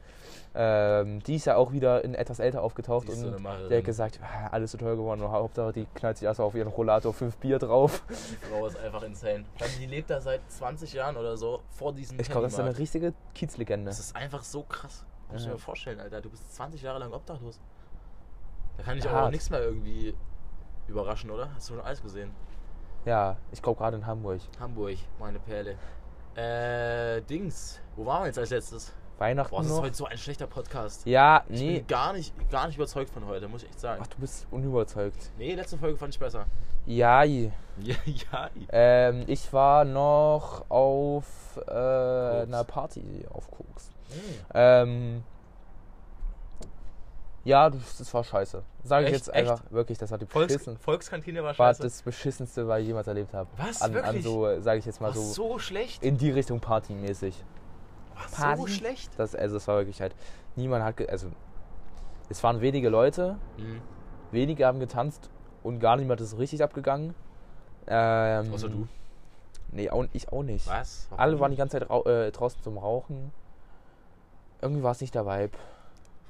Ähm, 0.53 1.23
die 1.23 1.35
ist 1.35 1.45
ja 1.45 1.55
auch 1.55 1.71
wieder 1.71 2.03
in 2.03 2.13
etwas 2.13 2.39
älter 2.39 2.61
aufgetaucht 2.61 3.09
so 3.09 3.27
und 3.27 3.41
Macherin. 3.41 3.69
der 3.69 3.77
hat 3.77 3.85
gesagt, 3.85 4.19
ah, 4.21 4.49
alles 4.51 4.71
so 4.71 4.77
teuer 4.77 4.97
geworden 4.97 5.21
und 5.21 5.31
Hauptsache 5.31 5.71
die 5.71 5.87
knallt 5.95 6.17
sich 6.17 6.25
erstmal 6.25 6.45
auf 6.45 6.55
ihren 6.55 6.67
Rollator 6.67 7.13
fünf 7.13 7.37
Bier 7.37 7.57
drauf. 7.57 8.03
Die 8.09 8.35
Frau 8.47 8.67
ist 8.67 8.77
einfach 8.77 9.03
insane. 9.03 9.45
Die 9.79 9.85
lebt 9.85 10.09
da 10.09 10.19
seit 10.19 10.41
20 10.51 10.91
Jahren 10.91 11.15
oder 11.15 11.37
so 11.37 11.61
vor 11.69 11.93
diesem 11.93 12.19
Ich 12.19 12.29
glaube, 12.29 12.47
das 12.47 12.53
ist 12.53 12.59
eine 12.59 12.77
richtige 12.77 13.13
Kiezlegende. 13.33 13.85
Das 13.85 13.99
ist 13.99 14.13
einfach 14.13 14.43
so 14.43 14.63
krass. 14.63 15.05
Muss 15.31 15.41
ich 15.41 15.47
Ja. 15.47 15.53
mir 15.53 15.59
vorstellen, 15.59 15.99
Alter. 15.99 16.21
Du 16.21 16.29
bist 16.29 16.53
20 16.55 16.81
Jahre 16.81 16.99
lang 16.99 17.11
obdachlos. 17.13 17.59
Da 18.77 18.83
kann 18.83 18.95
dich 18.95 19.05
Ja, 19.05 19.11
aber 19.11 19.27
auch 19.27 19.31
nichts 19.31 19.49
mehr 19.49 19.61
irgendwie 19.61 20.15
überraschen, 20.87 21.29
oder? 21.31 21.53
Hast 21.55 21.69
du 21.69 21.75
schon 21.75 21.83
alles 21.83 22.01
gesehen? 22.01 22.31
Ja, 23.05 23.37
ich 23.51 23.61
glaube 23.61 23.77
gerade 23.79 23.97
in 23.97 24.05
Hamburg. 24.05 24.41
Hamburg, 24.59 24.97
meine 25.19 25.39
Perle. 25.39 25.77
Äh, 26.35 27.21
Dings. 27.23 27.79
Wo 27.95 28.05
waren 28.05 28.21
wir 28.23 28.27
jetzt 28.27 28.39
als 28.39 28.49
letztes? 28.51 28.93
Weihnachten 29.17 29.51
Boah, 29.51 29.59
das 29.61 29.67
ist 29.69 29.75
noch? 29.75 29.83
heute 29.83 29.95
so 29.95 30.05
ein 30.05 30.17
schlechter 30.17 30.47
Podcast. 30.47 31.05
Ja, 31.05 31.43
Ich 31.49 31.59
nee. 31.61 31.77
bin 31.79 31.87
gar 31.87 32.13
nicht, 32.13 32.33
gar 32.49 32.65
nicht 32.67 32.77
überzeugt 32.77 33.11
von 33.11 33.25
heute, 33.27 33.47
muss 33.47 33.61
ich 33.63 33.69
echt 33.69 33.79
sagen. 33.79 34.01
Ach, 34.03 34.07
du 34.07 34.17
bist 34.17 34.47
unüberzeugt. 34.49 35.31
Nee, 35.37 35.53
letzte 35.53 35.77
Folge 35.77 35.97
fand 35.97 36.13
ich 36.13 36.19
besser. 36.19 36.45
Ja, 36.87 37.21
Ja, 37.23 37.45
ja. 37.77 38.49
ähm, 38.71 39.23
ich 39.27 39.53
war 39.53 39.85
noch 39.85 40.65
auf 40.69 41.59
äh, 41.67 41.71
einer 41.71 42.63
Party 42.63 43.23
auf 43.31 43.51
Koks. 43.51 43.91
Hm. 44.11 44.35
Ähm, 44.53 45.23
ja, 47.43 47.69
das, 47.71 47.97
das 47.97 48.13
war 48.13 48.23
scheiße. 48.23 48.61
Sage 48.83 49.05
ich 49.07 49.13
Echt? 49.13 49.25
jetzt 49.25 49.33
einfach 49.33 49.63
wirklich, 49.71 49.97
das 49.97 50.11
war 50.11 50.17
die 50.19 50.27
Volks 50.27 50.53
beschissen, 50.53 50.77
Volkskantine 50.77 51.39
war 51.43 51.57
war 51.57 51.67
scheiße. 51.73 51.83
das 51.83 52.01
beschissenste, 52.03 52.67
was 52.67 52.81
ich 52.81 52.87
jemals 52.87 53.07
erlebt 53.07 53.33
habe. 53.33 53.49
Was? 53.57 53.81
An, 53.81 53.95
an 53.97 54.03
Wirklich? 54.03 54.23
so, 54.23 54.59
sage 54.61 54.79
ich 54.79 54.85
jetzt 54.85 55.01
mal 55.01 55.07
war 55.07 55.13
so, 55.15 55.21
so 55.21 55.59
schlecht? 55.59 56.03
in 56.03 56.17
die 56.17 56.29
Richtung 56.29 56.59
Partymäßig. 56.59 57.43
War 58.15 58.27
so 58.29 58.35
Party? 58.63 58.71
schlecht? 58.73 59.11
Das, 59.17 59.33
also 59.33 59.57
es 59.57 59.67
war 59.67 59.77
wirklich 59.77 60.01
halt, 60.01 60.15
niemand 60.55 60.83
hat, 60.83 61.09
also 61.09 61.27
es 62.29 62.43
waren 62.43 62.61
wenige 62.61 62.89
Leute, 62.89 63.37
Mhm. 63.57 63.81
wenige 64.31 64.65
haben 64.67 64.79
getanzt 64.79 65.29
und 65.63 65.79
gar 65.79 65.97
niemand 65.97 66.21
ist 66.21 66.37
richtig 66.37 66.61
abgegangen. 66.63 67.15
Ähm, 67.87 68.53
Außer 68.53 68.69
du. 68.69 68.87
Nee, 69.71 69.89
auch, 69.89 70.05
ich 70.13 70.31
auch 70.31 70.43
nicht. 70.43 70.67
Was? 70.67 71.07
Warum? 71.09 71.19
Alle 71.23 71.39
waren 71.39 71.51
die 71.51 71.57
ganze 71.57 71.79
Zeit 71.79 71.89
äh, 72.05 72.31
draußen 72.31 72.61
zum 72.61 72.77
Rauchen. 72.77 73.31
Irgendwie 74.61 74.83
war 74.83 74.91
es 74.91 75.01
nicht 75.01 75.15
der 75.15 75.25
Vibe. 75.25 75.57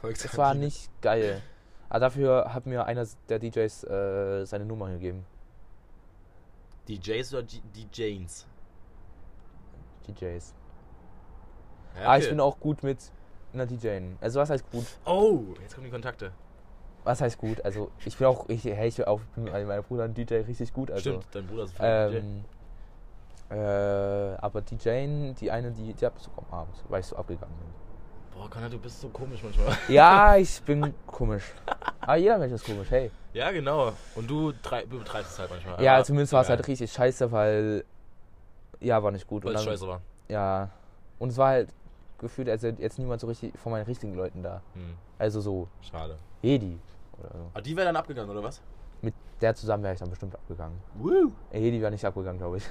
Es 0.03 0.38
war 0.38 0.53
nicht 0.53 0.89
geil. 1.01 1.41
Aber 1.89 1.99
dafür 1.99 2.53
hat 2.53 2.65
mir 2.65 2.86
einer 2.86 3.05
der 3.29 3.39
DJs 3.39 3.84
äh, 3.84 4.45
seine 4.45 4.65
Nummer 4.65 4.89
gegeben. 4.89 5.25
DJs 6.88 7.34
oder 7.34 7.43
G 7.43 7.59
DJs? 7.75 8.47
DJs. 10.07 10.53
Ja, 11.99 12.07
Ah, 12.07 12.17
ich 12.17 12.23
okay. 12.23 12.32
bin 12.32 12.39
auch 12.39 12.59
gut 12.59 12.82
mit 12.84 12.97
einer 13.53 13.65
DJin. 13.65 14.17
Also 14.21 14.39
was 14.39 14.49
heißt 14.49 14.71
gut? 14.71 14.86
Oh, 15.05 15.41
jetzt 15.61 15.75
kommen 15.75 15.86
die 15.86 15.91
Kontakte. 15.91 16.32
Was 17.03 17.19
heißt 17.21 17.38
gut? 17.38 17.63
Also 17.65 17.91
ich 18.05 18.17
bin 18.17 18.27
auch, 18.27 18.47
ich, 18.47 18.63
hey, 18.63 18.88
ich 18.88 18.95
bin 18.95 19.05
auch 19.05 19.19
mit 19.36 19.51
meinem 19.51 19.84
Bruder 19.84 20.05
ein 20.05 20.13
DJ 20.13 20.36
richtig 20.36 20.73
gut. 20.73 20.89
Also, 20.89 21.01
Stimmt, 21.19 21.27
dein 21.32 21.47
Bruder 21.47 21.63
ist 21.63 21.79
ein 21.79 22.45
Ähm, 23.49 23.57
äh, 23.57 24.36
aber 24.38 24.61
DJin, 24.61 25.36
die 25.36 25.51
eine, 25.51 25.71
die, 25.71 25.93
die 25.93 26.05
hab 26.05 26.15
ich 26.15 26.23
sogar 26.23 26.45
am 26.49 26.59
Abend, 26.59 26.75
weil 26.88 27.01
ich 27.01 27.07
so 27.07 27.15
abgegangen 27.17 27.53
bin. 27.57 27.90
Boah, 28.34 28.49
Connor, 28.49 28.69
du 28.69 28.77
bist 28.79 29.01
so 29.01 29.09
komisch 29.09 29.41
manchmal. 29.43 29.77
Ja, 29.88 30.36
ich 30.38 30.61
bin 30.63 30.93
komisch. 31.05 31.53
Aber 32.01 32.15
jeder 32.15 32.38
Mensch 32.38 32.53
ist 32.53 32.65
komisch, 32.65 32.89
hey. 32.89 33.11
ja, 33.34 33.51
genau. 33.51 33.93
Und 34.15 34.29
du, 34.29 34.51
trei- 34.63 34.86
du 34.86 34.99
betreibst 34.99 35.32
es 35.34 35.39
halt 35.39 35.49
manchmal. 35.51 35.82
Ja, 35.84 36.03
zumindest 36.03 36.34
war 36.34 36.41
es 36.41 36.49
halt 36.49 36.67
richtig 36.67 36.91
scheiße, 36.91 37.32
weil. 37.32 37.84
Ja, 38.79 39.01
war 39.03 39.11
nicht 39.11 39.27
gut. 39.27 39.43
Weil 39.43 39.55
es 39.55 39.63
scheiße 39.63 39.88
war. 39.88 40.01
Ja. 40.27 40.69
Und 41.19 41.29
es 41.29 41.38
war 41.38 41.49
halt 41.49 41.69
gefühlt, 42.17 42.49
also 42.49 42.67
jetzt 42.67 42.97
niemand 42.97 43.21
so 43.21 43.27
richtig 43.27 43.53
von 43.59 43.71
meinen 43.71 43.86
richtigen 43.86 44.15
Leuten 44.15 44.41
da. 44.43 44.61
Hm, 44.73 44.95
Also 45.19 45.39
so 45.41 45.67
schade. 45.82 46.17
Hedi 46.41 46.79
oder 47.19 47.29
so. 47.32 47.45
Aber 47.53 47.61
die 47.61 47.75
wäre 47.75 47.86
dann 47.88 47.95
abgegangen, 47.95 48.29
oder 48.32 48.41
was? 48.43 48.61
Mit 49.01 49.13
der 49.39 49.53
zusammen 49.55 49.84
wäre 49.84 49.93
ich 49.93 49.99
dann 49.99 50.09
bestimmt 50.09 50.34
abgegangen. 50.36 50.77
Woo! 50.95 51.32
Hedi 51.51 51.79
wäre 51.82 51.91
nicht 51.91 52.05
abgegangen, 52.05 52.39
glaube 52.39 52.57
ich. 52.57 52.63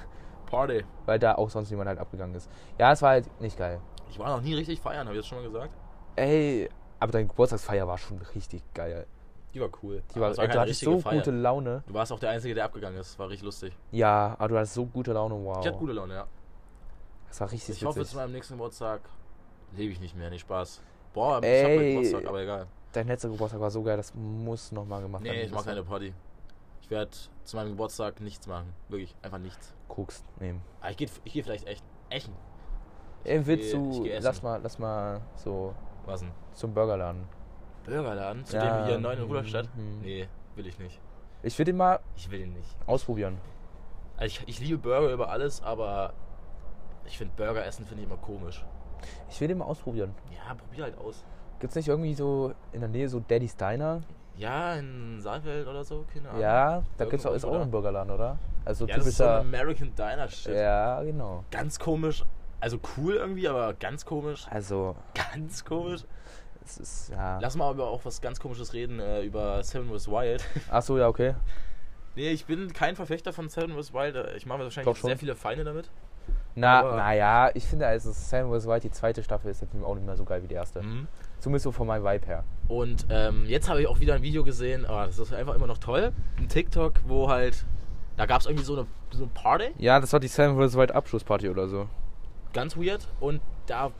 Party. 0.51 0.85
Weil 1.07 1.19
da 1.19 1.35
auch 1.37 1.49
sonst 1.51 1.71
niemand 1.71 1.89
halt 1.89 1.99
abgegangen 1.99 2.35
ist. 2.35 2.51
Ja, 2.79 2.93
es 2.93 3.01
war 3.03 3.11
halt 3.11 3.41
nicht 3.41 3.57
geil. 3.57 3.81
Ich 4.11 4.19
war 4.19 4.29
noch 4.37 4.43
nie 4.43 4.55
richtig 4.55 4.81
feiern, 4.81 5.07
habe 5.07 5.17
ich 5.17 5.23
das 5.23 5.27
schon 5.29 5.39
mal 5.39 5.45
gesagt? 5.51 5.71
Ey, 6.17 6.69
aber 6.99 7.13
deine 7.13 7.27
Geburtstagsfeier 7.29 7.87
war 7.87 7.97
schon 7.99 8.21
richtig 8.35 8.63
geil. 8.75 9.07
Die 9.55 9.61
war 9.61 9.69
cool. 9.83 10.03
Die 10.15 10.21
war, 10.21 10.37
war 10.37 10.45
ey, 10.45 10.51
du 10.51 10.61
hattest 10.61 10.81
so 10.81 11.01
Feier. 11.01 11.15
gute 11.19 11.31
Laune. 11.31 11.83
Du 11.87 11.95
warst 11.95 12.13
auch 12.13 12.19
der 12.21 12.31
Einzige, 12.31 12.55
der 12.55 12.65
abgegangen 12.67 12.99
ist. 13.01 13.19
War 13.19 13.29
richtig 13.29 13.45
lustig. 13.45 13.77
Ja, 13.91 14.37
aber 14.39 14.49
du 14.49 14.57
hattest 14.57 14.75
so 14.75 14.87
gute 14.87 15.13
Laune, 15.13 15.35
wow. 15.35 15.59
Ich 15.61 15.67
hatte 15.67 15.79
gute 15.79 15.93
Laune, 15.93 16.15
ja. 16.15 16.27
Das 17.29 17.41
war 17.41 17.51
richtig 17.51 17.77
Ich 17.77 17.85
hoffe, 17.85 17.95
zu 17.95 18.01
witzig. 18.01 18.17
meinem 18.17 18.33
nächsten 18.33 18.55
Geburtstag 18.55 19.01
lebe 19.77 19.93
ich 19.93 20.01
nicht 20.01 20.17
mehr. 20.17 20.31
Nee, 20.31 20.39
Spaß. 20.39 20.83
Boah, 21.15 21.31
ich 21.31 21.35
hab 21.37 21.45
Ey. 21.45 21.77
meinen 21.77 21.89
Geburtstag, 21.91 22.27
aber 22.27 22.43
egal. 22.43 22.67
Dein 22.93 23.07
letzter 23.07 23.29
Geburtstag 23.29 23.61
war 23.61 23.71
so 23.71 23.83
geil, 23.83 23.97
das 23.97 24.13
muss 24.15 24.73
nochmal 24.73 25.01
gemacht 25.03 25.23
werden. 25.25 25.37
Nee, 25.37 25.45
ich 25.45 25.53
mach 25.53 25.65
keine 25.65 25.83
Party. 25.85 26.13
Ich 26.91 26.97
werde 26.97 27.13
zu 27.45 27.57
meinem 27.57 27.69
Geburtstag 27.69 28.21
nichts 28.21 28.49
machen. 28.49 28.75
Wirklich, 28.89 29.15
einfach 29.23 29.39
nichts. 29.39 29.77
Koks 29.87 30.25
nehmen. 30.41 30.61
Aber 30.81 30.91
ich 30.91 30.97
gehe 30.97 31.09
ich 31.23 31.33
geh 31.33 31.43
vielleicht 31.45 31.69
echt. 31.69 31.85
Echen. 32.09 32.35
Ey, 33.23 33.47
willst 33.47 33.73
du, 33.73 34.05
essen. 34.07 34.25
lass 34.25 34.43
mal, 34.43 34.61
lass 34.61 34.77
mal 34.81 35.21
so 35.37 35.73
Was 36.05 36.19
denn? 36.19 36.33
zum 36.53 36.75
Burgerladen. 36.75 37.29
Burgerladen? 37.85 38.45
Zu 38.45 38.57
Ja, 38.57 38.79
dem 38.81 38.87
hier 38.87 38.99
neu 38.99 39.13
in 39.13 39.21
mhm, 39.21 39.29
mhm. 39.77 40.01
Nee, 40.01 40.29
will 40.57 40.67
ich 40.67 40.81
nicht. 40.81 41.01
Ich 41.45 41.57
will 41.57 41.65
den 41.65 41.77
mal 41.77 42.01
Ich 42.17 42.29
will 42.29 42.41
ihn 42.41 42.55
nicht. 42.55 42.77
ausprobieren. 42.89 43.39
Also 44.17 44.27
ich, 44.27 44.49
ich 44.49 44.59
liebe 44.59 44.79
Burger 44.79 45.13
über 45.13 45.29
alles, 45.29 45.63
aber 45.63 46.13
ich 47.05 47.17
finde 47.19 47.35
Burger 47.37 47.65
essen 47.65 47.87
finde 47.87 48.03
ich 48.03 48.11
immer 48.11 48.21
komisch. 48.21 48.65
Ich 49.29 49.41
will 49.41 49.47
den 49.47 49.59
mal 49.59 49.67
ausprobieren. 49.67 50.13
Ja, 50.35 50.55
probier 50.55 50.83
halt 50.83 50.99
aus. 50.99 51.25
Gibt's 51.61 51.77
nicht 51.77 51.87
irgendwie 51.87 52.15
so 52.15 52.53
in 52.73 52.81
der 52.81 52.89
Nähe 52.91 53.09
so 53.09 53.21
Daddy's 53.21 53.57
Diner? 53.57 54.03
Ja, 54.37 54.75
in 54.77 55.21
Saalfeld 55.21 55.67
oder 55.67 55.85
so, 55.85 56.07
keine 56.13 56.29
Ahnung. 56.31 56.41
Ja, 56.43 56.83
da 56.97 57.05
gibt's 57.05 57.27
auch, 57.27 57.35
ist 57.35 57.45
auch 57.45 57.61
ein 57.61 57.71
Burgerladen, 57.71 58.11
oder? 58.13 58.39
Also 58.65 58.87
Ja, 58.87 58.97
das 58.97 59.07
ist 59.07 59.17
so 59.19 59.25
typischer. 59.25 59.41
ein 59.41 59.47
American 59.47 59.95
Diner 59.95 60.29
Shit. 60.29 60.55
ja, 60.55 61.03
genau. 61.03 61.45
Ganz 61.51 61.79
komisch. 61.79 62.25
Also 62.61 62.79
cool 62.97 63.15
irgendwie, 63.17 63.49
aber 63.49 63.73
ganz 63.75 64.05
komisch. 64.05 64.47
Also, 64.51 64.95
Ganz 65.15 65.65
komisch. 65.65 66.05
es 66.65 66.79
ist 66.79 67.09
ja. 67.11 67.39
Lass 67.41 67.57
mal 67.57 67.73
über 67.73 67.89
auch 67.89 68.05
was 68.05 68.21
ganz 68.21 68.39
komisches 68.39 68.73
reden, 68.75 69.01
äh, 69.01 69.23
über 69.23 69.63
Seven 69.63 69.89
vs. 69.91 70.09
Wild. 70.09 70.45
Ach 70.71 70.83
so, 70.83 70.99
ja, 70.99 71.09
okay. 71.09 71.35
nee, 72.17 72.31
ich 72.31 72.45
bin 72.47 72.71
kein 72.73 72.97
Verfechter 72.97 73.33
von 73.33 73.49
Seven 73.49 73.73
vs. 73.81 73.93
Wild. 73.95 74.15
äh, 74.17 74.37
Ich 74.37 74.45
mache 74.47 74.61
wahrscheinlich 74.61 74.97
sehr 75.01 75.17
viele 75.17 75.35
Feinde 75.37 75.65
damit. 75.65 75.91
Na, 76.55 76.81
Aber- 76.81 76.97
naja, 76.97 77.51
ich 77.55 77.67
finde, 77.67 77.87
also 77.87 78.11
Sam 78.13 78.51
vs. 78.53 78.67
White, 78.67 78.89
die 78.89 78.91
zweite 78.91 79.23
Staffel 79.23 79.51
ist 79.51 79.63
jetzt 79.63 79.75
auch 79.83 79.95
nicht 79.95 80.05
mehr 80.07 80.17
so 80.17 80.25
geil 80.25 80.43
wie 80.43 80.49
die 80.49 80.55
erste. 80.55 80.83
Mhm. 80.83 81.09
Zumindest 81.41 81.65
so 81.65 81.73
von 81.73 81.87
meinem 81.87 82.05
Vibe 82.05 82.27
her. 82.27 82.45
Und 82.69 83.07
ähm, 83.11 83.45
jetzt 83.47 83.69
habe 83.69 83.81
ich 83.81 83.87
auch 83.89 83.99
wieder 84.01 84.15
ein 84.15 84.23
Video 84.23 84.45
gesehen, 84.45 84.85
aber 84.87 85.07
das 85.07 85.19
ist 85.19 85.33
einfach 85.33 85.55
immer 85.55 85.67
noch 85.67 85.79
toll. 85.79 86.13
Ein 86.39 86.49
TikTok, 86.49 87.01
wo 87.07 87.29
halt, 87.29 87.65
da 88.17 88.27
gab 88.27 88.41
es 88.41 88.47
irgendwie 88.47 88.65
so 88.65 88.75
eine, 88.77 88.87
so 89.11 89.25
eine 89.25 89.33
Party, 89.33 89.71
Ja, 89.79 89.99
das 90.01 90.13
war 90.13 90.21
die 90.21 90.29
Sam 90.29 90.57
vs. 90.57 90.77
White 90.77 90.95
Abschlussparty 90.95 91.49
oder 91.49 91.67
so. 91.69 91.89
ganz 92.53 92.77
weird. 92.77 93.09
Und 93.21 93.41
da 93.67 93.91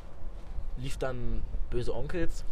lief 0.77 0.97
dann 0.99 1.43
Böse 1.71 1.95
Onkels, 1.95 2.45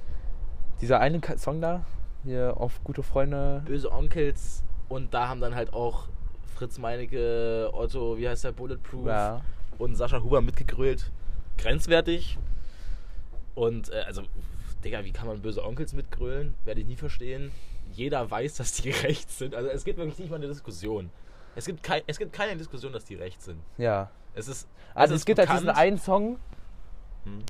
Dieser 0.81 1.01
eine 1.01 1.21
Song 1.37 1.61
da, 1.61 1.85
hier 2.25 2.55
auf 2.57 2.83
Gute 2.85 3.03
Freunde. 3.03 3.63
Böse 3.67 3.93
Onkels 3.93 4.63
und 4.89 5.13
da 5.13 5.29
haben 5.29 5.41
dann 5.41 5.55
halt 5.55 5.73
auch 5.75 6.09
Fritz 6.55 6.79
Meinecke, 6.79 7.71
Otto, 7.73 8.17
wie 8.19 8.29
heißt 8.29 8.45
der, 8.45 8.53
Bulletproof 8.53 9.07
Ja. 9.07 9.41
und 9.79 9.95
Sascha 9.97 10.23
Huber 10.23 10.41
mitgegrölt. 10.41 11.11
Grenzwertig. 11.59 12.39
Und 13.55 13.91
äh, 13.93 14.03
also, 14.07 14.23
Digga, 14.85 15.05
wie 15.05 15.13
kann 15.13 15.27
man 15.27 15.43
böse 15.43 15.65
Onkels 15.65 15.93
mitgrölen? 15.93 16.55
Werde 16.65 16.81
ich 16.81 16.87
nie 16.87 16.97
verstehen. 16.97 17.51
Jeder 17.93 18.31
weiß, 18.31 18.57
dass 18.57 18.73
die 18.73 18.91
rechts 18.91 19.39
sind. 19.39 19.55
Also 19.55 19.69
es 19.69 19.85
gibt 19.85 19.99
wirklich 19.99 20.19
nicht 20.19 20.31
mal 20.31 20.37
eine 20.37 20.49
Diskussion. 20.49 21.11
Es 21.57 21.67
gibt, 21.67 21.83
kein, 21.83 22.03
es 22.07 22.19
gibt 22.19 22.33
keine 22.33 22.57
Diskussion, 22.57 22.93
dass 22.93 23.05
die 23.05 23.17
rechts 23.17 23.47
sind. 23.47 23.61
Ja. 23.79 24.11
Es 24.35 24.47
ist. 24.47 24.69
Also 24.95 25.15
es 25.15 25.23
es 25.23 25.27
gibt 25.27 25.39
halt 25.39 25.51
diesen 25.51 25.71
einen 25.71 25.99
Song, 25.99 26.39
Hm. 27.25 27.43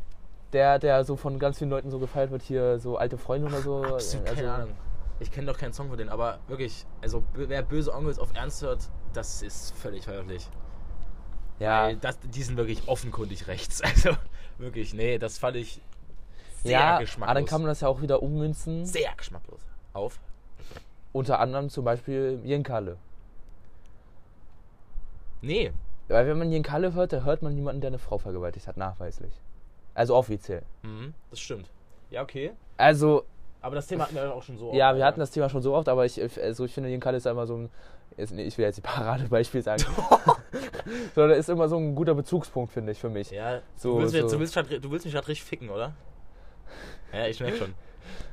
Der, 0.52 0.78
der 0.78 1.04
so 1.04 1.16
von 1.16 1.38
ganz 1.38 1.58
vielen 1.58 1.70
Leuten 1.70 1.90
so 1.90 1.98
gefeiert 1.98 2.30
wird, 2.30 2.42
hier 2.42 2.78
so 2.78 2.96
alte 2.96 3.18
Freunde 3.18 3.48
oder 3.48 3.60
so. 3.60 3.84
Absolut 3.84 4.26
keine 4.26 4.50
also, 4.50 4.62
Ahnung. 4.62 4.76
Ich 5.20 5.30
kenne 5.30 5.46
doch 5.46 5.58
keinen 5.58 5.72
Song 5.72 5.88
von 5.88 5.98
denen, 5.98 6.10
aber 6.10 6.38
wirklich, 6.46 6.86
also 7.02 7.24
wer 7.34 7.62
böse 7.62 7.92
Onkels 7.92 8.18
auf 8.18 8.34
Ernst 8.34 8.62
hört, 8.62 8.88
das 9.12 9.42
ist 9.42 9.76
völlig 9.76 10.04
verwerflich. 10.04 10.48
Ja, 11.58 11.84
Weil 11.84 11.96
das, 11.96 12.18
die 12.20 12.42
sind 12.42 12.56
wirklich 12.56 12.88
offenkundig 12.88 13.46
rechts. 13.46 13.82
Also 13.84 14.16
wirklich, 14.58 14.94
nee, 14.94 15.18
das 15.18 15.38
fand 15.38 15.56
ich 15.56 15.80
sehr 16.62 16.72
ja, 16.72 16.90
aber 16.94 17.00
geschmacklos. 17.00 17.34
dann 17.34 17.44
kann 17.46 17.60
man 17.62 17.68
das 17.68 17.80
ja 17.80 17.88
auch 17.88 18.00
wieder 18.02 18.22
ummünzen. 18.22 18.84
sehr 18.84 19.10
geschmacklos. 19.16 19.60
Auf. 19.92 20.18
Unter 21.12 21.40
anderem 21.40 21.68
zum 21.70 21.84
Beispiel 21.84 22.40
Jenkalle. 22.44 22.96
Nee, 25.40 25.72
Weil 26.08 26.26
wenn 26.26 26.38
man 26.38 26.50
Jenkalle 26.50 26.94
hört, 26.94 27.12
da 27.12 27.22
hört 27.22 27.42
man 27.42 27.54
niemanden, 27.54 27.80
der 27.80 27.88
eine 27.88 27.98
Frau 27.98 28.18
vergewaltigt 28.18 28.66
hat, 28.66 28.76
nachweislich. 28.76 29.32
Also 29.94 30.14
offiziell. 30.16 30.62
mhm, 30.82 31.14
das 31.30 31.40
stimmt. 31.40 31.70
Ja, 32.10 32.22
okay. 32.22 32.52
Also, 32.76 33.24
Aber 33.60 33.74
das 33.76 33.86
Thema 33.86 34.04
hatten 34.04 34.14
wir 34.14 34.32
auch 34.34 34.42
schon 34.42 34.56
so. 34.58 34.72
ja, 34.72 34.88
oft, 34.88 34.96
wir 34.96 35.00
ja. 35.00 35.06
hatten 35.06 35.20
das 35.20 35.30
Thema 35.30 35.48
schon 35.48 35.62
so 35.62 35.74
oft, 35.74 35.88
aber 35.88 36.06
ich, 36.06 36.20
also 36.40 36.64
ich 36.64 36.72
finde, 36.72 36.88
Jenkalle 36.88 37.18
ist 37.18 37.26
immer 37.26 37.46
so 37.46 37.56
ein, 37.56 37.70
ist, 38.16 38.32
nee, 38.32 38.44
ich 38.44 38.56
will 38.58 38.64
jetzt 38.64 38.76
die 38.76 38.80
Paradebeispiel 38.82 39.62
sagen, 39.62 39.84
sondern 41.14 41.38
ist 41.38 41.48
immer 41.48 41.68
so 41.68 41.76
ein 41.76 41.94
guter 41.94 42.14
Bezugspunkt, 42.14 42.72
finde 42.72 42.92
ich, 42.92 42.98
für 42.98 43.10
mich. 43.10 43.30
Ja, 43.30 43.60
So- 43.76 43.94
du, 43.94 43.98
willst 44.00 44.14
so- 44.14 44.36
du, 44.36 44.40
willst 44.40 44.56
du 44.56 44.90
willst 44.90 45.04
mich 45.04 45.14
gerade 45.14 45.28
richtig 45.28 45.44
ficken, 45.46 45.68
oder? 45.70 45.92
Ja, 47.12 47.26
ich 47.26 47.40
merke 47.40 47.56
schon. 47.56 47.74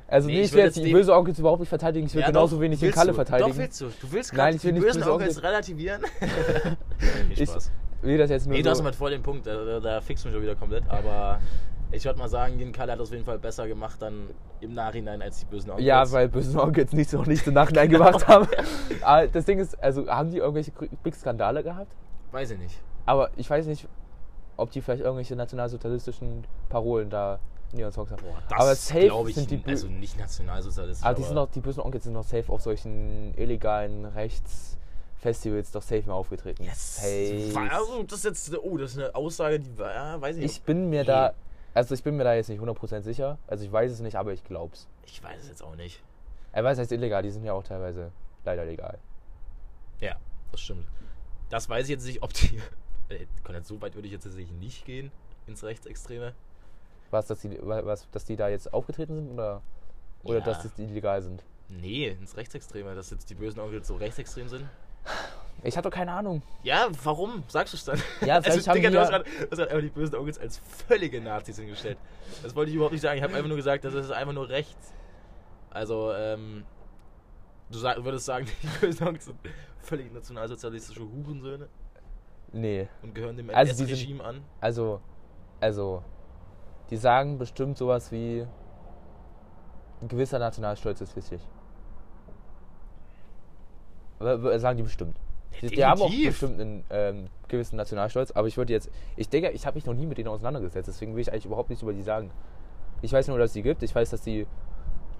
Also 0.08 0.28
Nee, 0.28 0.34
nee, 0.36 0.40
ich 0.42 0.46
ich 0.48 0.52
will 0.54 0.58
will 0.60 0.66
jetzt 0.66 0.78
die 0.78 0.84
dem- 0.84 0.94
böse 0.94 1.16
Onkels 1.16 1.40
überhaupt 1.40 1.60
nicht 1.62 1.70
verteidigen, 1.70 2.06
ich 2.06 2.14
will 2.14 2.22
ja, 2.22 2.28
genauso 2.28 2.56
doch, 2.58 2.62
wenig 2.62 2.80
willst 2.80 2.96
Jenkalle 2.96 3.10
du. 3.12 3.16
verteidigen. 3.16 3.50
Doch, 3.52 3.58
willst 3.58 3.82
du. 3.82 3.86
Du 3.86 4.12
willst 4.12 4.32
gerade 4.34 4.56
ich 4.56 4.64
will 4.64 4.72
die 4.74 4.80
nicht 4.80 4.86
bösen 4.88 5.02
böse 5.02 5.14
Onkels 5.14 5.42
relativieren. 5.44 6.02
nee, 7.28 7.34
Ich- 7.36 7.50
will 8.02 8.18
das 8.20 8.30
jetzt 8.30 8.46
nur 8.46 8.56
Nee, 8.56 8.62
du 8.62 8.70
hast 8.70 8.78
so, 8.80 8.84
mit 8.84 8.94
voll 8.96 9.12
den 9.12 9.24
Punkt, 9.24 9.48
da, 9.48 9.64
da, 9.66 9.80
da 9.80 10.02
fixst 10.02 10.24
du 10.24 10.28
mich 10.30 10.36
schon 10.36 10.44
wieder 10.44 10.56
komplett, 10.56 10.84
aber 10.90 11.40
ich 11.92 12.06
würde 12.06 12.20
mal 12.20 12.28
sagen, 12.30 12.60
Jen 12.60 12.72
Kalle 12.72 12.92
hat 12.92 13.00
das 13.00 13.08
auf 13.10 13.14
jeden 13.14 13.26
Fall 13.26 13.40
besser 13.40 13.68
gemacht 13.68 14.00
dann 14.02 14.30
im 14.62 14.74
Nachhinein 14.74 15.22
als 15.24 15.40
die 15.40 15.46
bösen 15.46 15.72
Onkels. 15.72 15.88
Ja, 15.88 16.12
weil 16.12 16.28
böse 16.30 16.62
Onkels 16.62 16.94
nicht 16.94 17.10
so 17.10 17.24
nicht 17.24 17.44
so 17.44 17.50
Nachhinein 17.52 17.90
gemacht 17.90 18.28
haben. 18.28 18.48
Aber 19.02 19.28
das 19.34 19.46
Ding 19.46 19.58
ist, 19.60 19.82
also 19.82 20.08
haben 20.08 20.30
die 20.30 20.38
irgendwelche 20.38 20.72
Big 21.04 21.16
Skandale 21.16 21.64
gehabt? 21.64 21.96
Weiß 22.32 22.52
ich 22.52 22.60
nicht. 22.60 22.80
Aber 23.08 23.30
ich 23.38 23.50
weiß 23.50 23.66
nicht, 23.66 23.88
ob 24.58 24.70
die 24.72 24.82
vielleicht 24.82 25.02
irgendwelche 25.04 25.36
nationalsozialistischen 25.36 26.44
Parolen 26.70 27.10
da 27.10 27.40
Songs 27.92 28.12
haben. 28.12 28.22
Boah, 28.24 28.42
aber 28.58 28.76
safe 28.76 29.30
ich, 29.30 29.36
sind 29.36 29.52
die, 29.52 29.58
bö- 29.58 29.70
also 29.70 29.88
nicht 29.88 30.18
nationalsozialistisch, 30.18 31.06
aber 31.06 31.16
die 31.16 31.24
sind 31.24 31.36
noch, 31.36 31.50
die 31.52 31.60
bösen 31.60 31.82
Onkels 31.82 32.04
sind 32.06 32.14
noch 32.14 32.24
safe 32.24 32.52
auf 32.52 32.62
solchen 32.62 33.34
illegalen 33.38 34.06
Rechtsfestivals 34.06 35.72
doch 35.72 35.82
safe 35.82 36.04
mal 36.08 36.14
aufgetreten. 36.14 36.64
Yes. 36.64 36.98
Safe. 36.98 37.70
Also, 37.72 38.04
das 38.04 38.20
ist 38.20 38.26
jetzt, 38.26 38.58
oh, 38.58 38.78
das 38.78 38.92
ist 38.92 39.00
eine 39.00 39.16
Aussage, 39.16 39.60
die, 39.60 39.70
ja, 39.80 40.20
weiß 40.22 40.38
ich 40.38 40.44
nicht. 40.44 40.52
Ich 40.58 40.62
bin 40.64 40.90
mir 40.90 41.02
Nee. 41.02 41.08
da, 41.08 41.34
also 41.74 41.94
ich 41.96 42.04
bin 42.04 42.16
mir 42.16 42.24
da 42.24 42.34
jetzt 42.34 42.50
nicht 42.50 42.62
100% 42.62 43.02
sicher. 43.02 43.38
Also 43.48 43.66
ich 43.66 43.72
weiß 43.72 43.92
es 43.92 44.00
nicht, 44.00 44.16
aber 44.16 44.32
ich 44.34 44.44
glaub's. 44.44 44.88
Ich 45.06 45.22
weiß 45.24 45.42
es 45.44 45.50
jetzt 45.50 45.64
auch 45.64 45.76
nicht. 45.76 46.02
Er 46.52 46.64
weiß, 46.64 46.78
heißt 46.80 46.92
illegal, 46.92 47.22
die 47.22 47.32
sind 47.32 47.44
ja 47.44 47.54
auch 47.54 47.64
teilweise 47.64 48.12
leider 48.46 48.64
legal. 48.66 48.98
Ja, 50.00 50.16
das 50.52 50.62
stimmt. 50.62 50.86
Das 51.50 51.68
weiß 51.70 51.84
ich 51.86 51.90
jetzt 51.92 52.06
nicht, 52.06 52.22
ob 52.24 52.34
die. 52.34 52.60
Äh, 53.08 53.28
Konrad, 53.44 53.68
so 53.68 53.80
weit 53.84 53.94
würde 53.94 54.08
ich 54.08 54.14
jetzt 54.14 54.24
tatsächlich 54.24 54.52
nicht 54.54 54.84
gehen 54.84 55.12
ins 55.46 55.64
Rechtsextreme. 55.64 56.34
Was, 57.16 57.28
dass 57.28 57.40
die, 57.40 57.58
was, 57.62 58.10
dass 58.12 58.26
die 58.26 58.36
da 58.36 58.50
jetzt 58.50 58.74
aufgetreten 58.74 59.16
sind 59.16 59.32
oder, 59.32 59.62
oder 60.24 60.40
Ja. 60.40 60.44
dass 60.44 60.74
die 60.74 60.84
illegal 60.84 61.22
sind? 61.22 61.44
Nee, 61.70 62.10
ins 62.10 62.36
Rechtsextreme, 62.36 62.94
dass 62.94 63.10
jetzt 63.10 63.30
die 63.30 63.36
bösen 63.36 63.60
Onkels 63.62 63.88
so 63.88 63.96
rechtsextrem 63.96 64.50
sind. 64.50 64.66
Ich 65.64 65.78
hatte 65.78 65.90
doch 65.90 65.96
keine 65.96 66.12
Ahnung. 66.12 66.42
Ja, 66.64 66.90
warum? 67.04 67.44
Sagst 67.48 67.74
du 67.74 67.78
es 67.78 67.86
dann? 67.86 68.02
Ja, 68.26 68.42
vielleicht 68.42 68.68
haben 68.68 68.76
Digga, 68.76 68.90
die 68.90 68.96
du 68.96 69.00
hast 69.02 69.10
grad 69.10 69.26
einfach 69.60 69.80
die 69.82 69.88
bösen 69.90 70.16
Onkels 70.16 70.38
als 70.38 70.58
völlige 70.58 71.22
Nazis 71.22 71.58
hingestellt. 71.58 71.98
Das 72.44 72.54
wollte 72.54 72.70
ich 72.70 72.76
überhaupt 72.76 72.92
nicht 72.94 73.02
sagen. 73.02 73.18
Ich 73.18 73.24
habe 73.24 73.34
einfach 73.34 73.48
nur 73.48 73.56
gesagt, 73.58 73.86
das 73.86 73.94
ist 73.94 74.12
einfach 74.12 74.34
nur 74.34 74.50
rechts. 74.50 74.94
Also, 75.70 76.12
ähm, 76.14 76.66
du 77.72 77.78
sag, 77.80 78.04
würdest 78.04 78.26
sagen, 78.26 78.46
die 78.64 78.68
bösen 78.86 79.08
Onkels 79.08 79.26
sind 79.26 79.38
völlig 79.80 80.14
nationalsozialistische 80.14 81.02
Hurensöhne 81.02 81.70
Nee. 82.52 82.88
und 83.02 83.16
gehören 83.16 83.38
dem 83.38 83.50
Also 83.52 83.72
NS-Regime 83.84 84.24
an. 84.24 84.42
Also, 84.60 85.00
also, 85.62 86.04
die 86.90 86.98
sagen 86.98 87.38
bestimmt 87.38 87.78
sowas 87.78 88.12
wie, 88.12 88.46
ein 90.02 90.08
gewisser 90.08 90.40
Nationalstolz 90.40 91.02
ist 91.02 91.16
wichtig. 91.16 91.42
Sagen 94.20 94.78
die 94.78 94.84
bestimmt. 94.84 95.18
Die, 95.62 95.68
die 95.68 95.86
haben 95.86 96.02
auch 96.02 96.10
bestimmt 96.10 96.60
einen 96.60 96.84
ähm, 96.90 97.28
gewissen 97.48 97.78
Nationalstolz, 97.78 98.32
aber 98.32 98.48
ich 98.48 98.58
würde 98.58 98.74
jetzt, 98.74 98.90
ich 99.16 99.30
denke, 99.30 99.52
ich 99.52 99.66
habe 99.66 99.76
mich 99.76 99.86
noch 99.86 99.94
nie 99.94 100.06
mit 100.06 100.18
denen 100.18 100.28
auseinandergesetzt, 100.28 100.88
deswegen 100.88 101.16
will 101.16 101.22
ich 101.22 101.32
eigentlich 101.32 101.46
überhaupt 101.46 101.70
nichts 101.70 101.82
über 101.84 101.94
die 101.94 102.02
sagen. 102.02 102.32
Ich 103.02 103.14
weiß 103.14 103.28
nur, 103.28 103.38
dass 103.38 103.52
es 103.52 103.54
die 103.54 103.62
gibt, 103.62 103.84
ich 103.84 103.94
weiß, 103.96 104.10
dass 104.10 104.22
die 104.22 104.48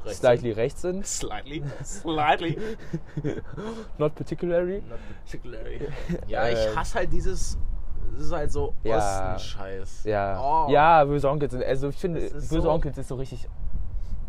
Rechts 0.06 0.20
slightly 0.20 0.52
rechts 0.52 0.82
sind, 0.82 1.08
Slightly. 1.08 1.64
Slightly. 1.84 2.58
not 3.98 4.14
particularly. 4.14 4.84
Not 4.88 5.00
particularly. 5.24 5.88
Ja, 6.28 6.48
ich 6.48 6.60
Ähm. 6.60 6.76
hasse 6.76 7.00
halt 7.00 7.12
dieses. 7.12 7.58
Das 8.14 8.26
ist 8.26 8.32
halt 8.32 8.52
so 8.52 8.74
Ja. 8.84 8.98
Osten-Scheiß. 8.98 10.04
Ja, 10.06 10.40
Oh. 10.40 10.72
ja, 10.72 11.04
böse 11.06 11.30
Onkels 11.30 11.52
sind, 11.54 11.64
also 11.64 11.90
ich 11.90 11.98
finde, 11.98 12.20
böse 12.22 12.62
so- 12.62 12.72
Onkels 12.72 12.98
ist 12.98 13.08
so 13.08 13.16
richtig 13.16 13.48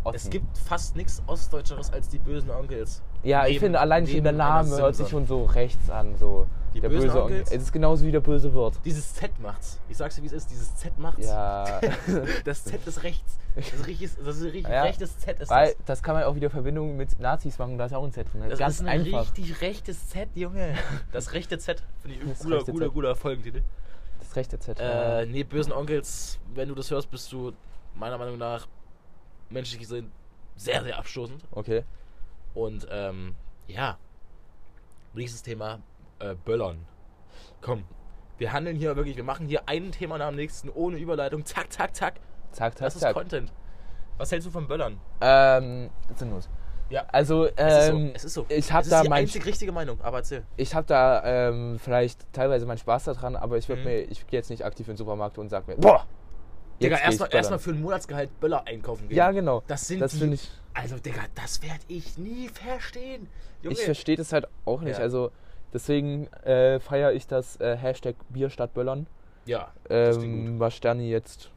Ossi. 0.04 0.16
Es 0.16 0.30
gibt 0.30 0.56
fast 0.58 0.94
nichts 0.96 1.20
Ostdeutscheres 1.26 1.92
als 1.92 2.08
die 2.08 2.18
bösen 2.18 2.50
Onkels. 2.50 3.02
Ja, 3.24 3.42
ich 3.44 3.54
Neben- 3.54 3.60
finde 3.60 3.80
allein 3.80 4.06
schon 4.06 4.22
der 4.22 4.32
Name 4.32 4.76
hört 4.76 4.94
sich 4.94 5.08
schon 5.08 5.26
so 5.26 5.44
rechts 5.44 5.90
an, 5.90 6.16
so 6.16 6.46
Die 6.76 6.80
der 6.82 6.88
böse 6.90 7.22
Onkel. 7.22 7.40
Es 7.40 7.50
ist 7.52 7.72
genauso 7.72 8.04
wie 8.04 8.12
der 8.12 8.20
böse 8.20 8.52
Wirt. 8.52 8.78
Dieses 8.84 9.14
Z 9.14 9.30
macht's. 9.40 9.80
Ich 9.88 9.96
sag's 9.96 10.16
dir, 10.16 10.22
wie 10.22 10.26
es 10.26 10.32
ist. 10.32 10.50
Dieses 10.50 10.76
Z 10.76 10.98
macht's. 10.98 11.26
Ja, 11.26 11.80
Das 12.44 12.64
Z 12.64 12.86
ist 12.86 13.02
rechts. 13.02 13.38
Das 13.54 13.72
ist, 13.72 13.86
richtig, 13.86 14.10
das 14.22 14.36
ist 14.36 14.42
ein 14.42 14.50
richtig 14.50 14.68
Ja, 14.72 14.82
rechtes 14.82 15.18
Z. 15.18 15.40
Ist 15.40 15.48
weil 15.48 15.68
das. 15.68 15.84
das 15.86 16.02
kann 16.02 16.14
man 16.14 16.24
auch 16.24 16.34
wieder 16.34 16.50
Verbindung 16.50 16.96
mit 16.98 17.18
Nazis 17.18 17.58
machen, 17.58 17.78
da 17.78 17.86
ist 17.86 17.94
auch 17.94 18.04
ein 18.04 18.12
Z 18.12 18.30
drin. 18.30 18.42
Das 18.50 18.58
Ganz 18.58 18.74
ist 18.74 18.80
ein 18.82 18.88
einfach. 18.88 19.22
richtig 19.22 19.60
rechtes 19.62 20.08
Z, 20.10 20.28
Junge. 20.34 20.74
Das 21.12 21.32
rechte 21.32 21.56
Z. 21.58 21.82
Finde 22.02 22.16
ich 22.18 22.22
ein 22.22 22.28
Das 22.28 22.40
guter, 22.40 22.58
guter, 22.64 22.84
Z. 22.84 22.92
guter 22.92 23.16
Folgentitel. 23.16 23.62
Das 24.20 24.36
rechte 24.36 24.58
Z. 24.58 24.78
Äh, 24.78 25.24
nee, 25.26 25.44
bösen 25.44 25.72
Onkels, 25.72 26.38
wenn 26.54 26.68
du 26.68 26.74
das 26.74 26.90
hörst, 26.90 27.10
bist 27.10 27.32
du 27.32 27.52
meiner 27.94 28.18
Meinung 28.18 28.36
nach 28.36 28.66
menschlich 29.48 29.80
gesehen 29.80 30.12
sehr, 30.56 30.82
sehr 30.82 30.98
abstoßend. 30.98 31.42
Okay. 31.52 31.84
Und 32.54 32.86
ähm, 32.90 33.34
ja, 33.68 33.96
nächstes 35.14 35.42
Thema, 35.42 35.78
äh, 36.18 36.34
Böllern. 36.34 36.78
Komm, 37.60 37.84
wir 38.38 38.52
handeln 38.52 38.76
hier 38.76 38.94
wirklich, 38.96 39.16
wir 39.16 39.24
machen 39.24 39.46
hier 39.46 39.62
ein 39.68 39.92
Thema 39.92 40.18
nach 40.18 40.28
dem 40.28 40.36
nächsten 40.36 40.68
ohne 40.70 40.98
Überleitung. 40.98 41.44
Zack, 41.44 41.72
zack, 41.72 41.94
zack. 41.96 42.14
Zack, 42.52 42.74
zack, 42.74 42.86
Das 42.86 42.94
ist 42.94 43.00
zack. 43.02 43.14
Content. 43.14 43.52
Was 44.18 44.32
hältst 44.32 44.46
du 44.46 44.50
von 44.50 44.66
Böllern? 44.66 44.98
Ähm, 45.20 45.90
sinnlos. 46.14 46.48
Ja, 46.88 47.04
Also, 47.08 47.46
es 47.46 47.78
ist 47.78 47.86
so. 47.88 47.92
ähm, 47.96 48.10
Es 48.14 48.24
ist 48.24 48.34
so. 48.34 48.46
ich 48.48 48.72
habe 48.72 48.82
es 48.84 48.88
da 48.90 48.98
ist 48.98 49.04
die 49.04 49.08
mein, 49.08 49.22
einzig 49.24 49.44
richtige 49.44 49.72
Meinung, 49.72 50.00
aber 50.00 50.18
erzähl. 50.18 50.44
ich 50.56 50.74
habe 50.74 50.86
da 50.86 51.48
ähm, 51.48 51.78
vielleicht 51.80 52.32
teilweise 52.32 52.64
meinen 52.64 52.78
Spaß 52.78 53.04
daran, 53.04 53.34
aber 53.36 53.58
ich 53.58 53.68
würde 53.68 53.82
Mhm. 53.82 53.88
mir, 53.88 53.98
ich 54.02 54.24
gehe 54.28 54.38
jetzt 54.38 54.50
nicht 54.50 54.64
aktiv 54.64 54.86
in 54.86 54.92
den 54.92 54.98
Supermarkt 54.98 55.36
und 55.38 55.48
sag 55.48 55.66
mir, 55.66 55.76
boah, 55.76 56.06
Digga, 56.80 56.98
erstmal 56.98 57.34
erstmal 57.34 57.58
für 57.58 57.70
ein 57.70 57.80
Monatsgehalt 57.80 58.38
Böller 58.38 58.66
einkaufen 58.66 59.08
gehen. 59.08 59.16
Ja, 59.16 59.32
genau. 59.32 59.62
Das 59.66 59.88
sind 59.88 59.98
Das 60.00 60.12
die. 60.12 60.32
ich. 60.32 60.48
Also, 60.74 60.96
Digga, 60.98 61.22
das 61.34 61.62
werde 61.62 61.80
ich 61.88 62.18
nie 62.18 62.48
verstehen. 62.48 63.28
Junge. 63.62 63.74
Ich 63.74 63.82
verstehe 63.82 64.16
das 64.16 64.32
halt 64.32 64.46
auch 64.66 64.82
nicht. 64.82 64.98
Ja. 64.98 65.02
Also 65.04 65.32
deswegen 65.72 66.26
äh, 66.44 66.80
feiere 66.80 67.12
ich 67.12 67.26
das 67.26 67.60
äh, 67.60 67.76
Hashtag 67.76 68.16
Bier 68.28 68.50
statt 68.50 68.74
Böllern, 68.74 69.06
ja, 69.44 69.68
ähm, 69.88 70.58
was 70.58 70.74
Sterni 70.74 71.10
jetzt 71.10 71.50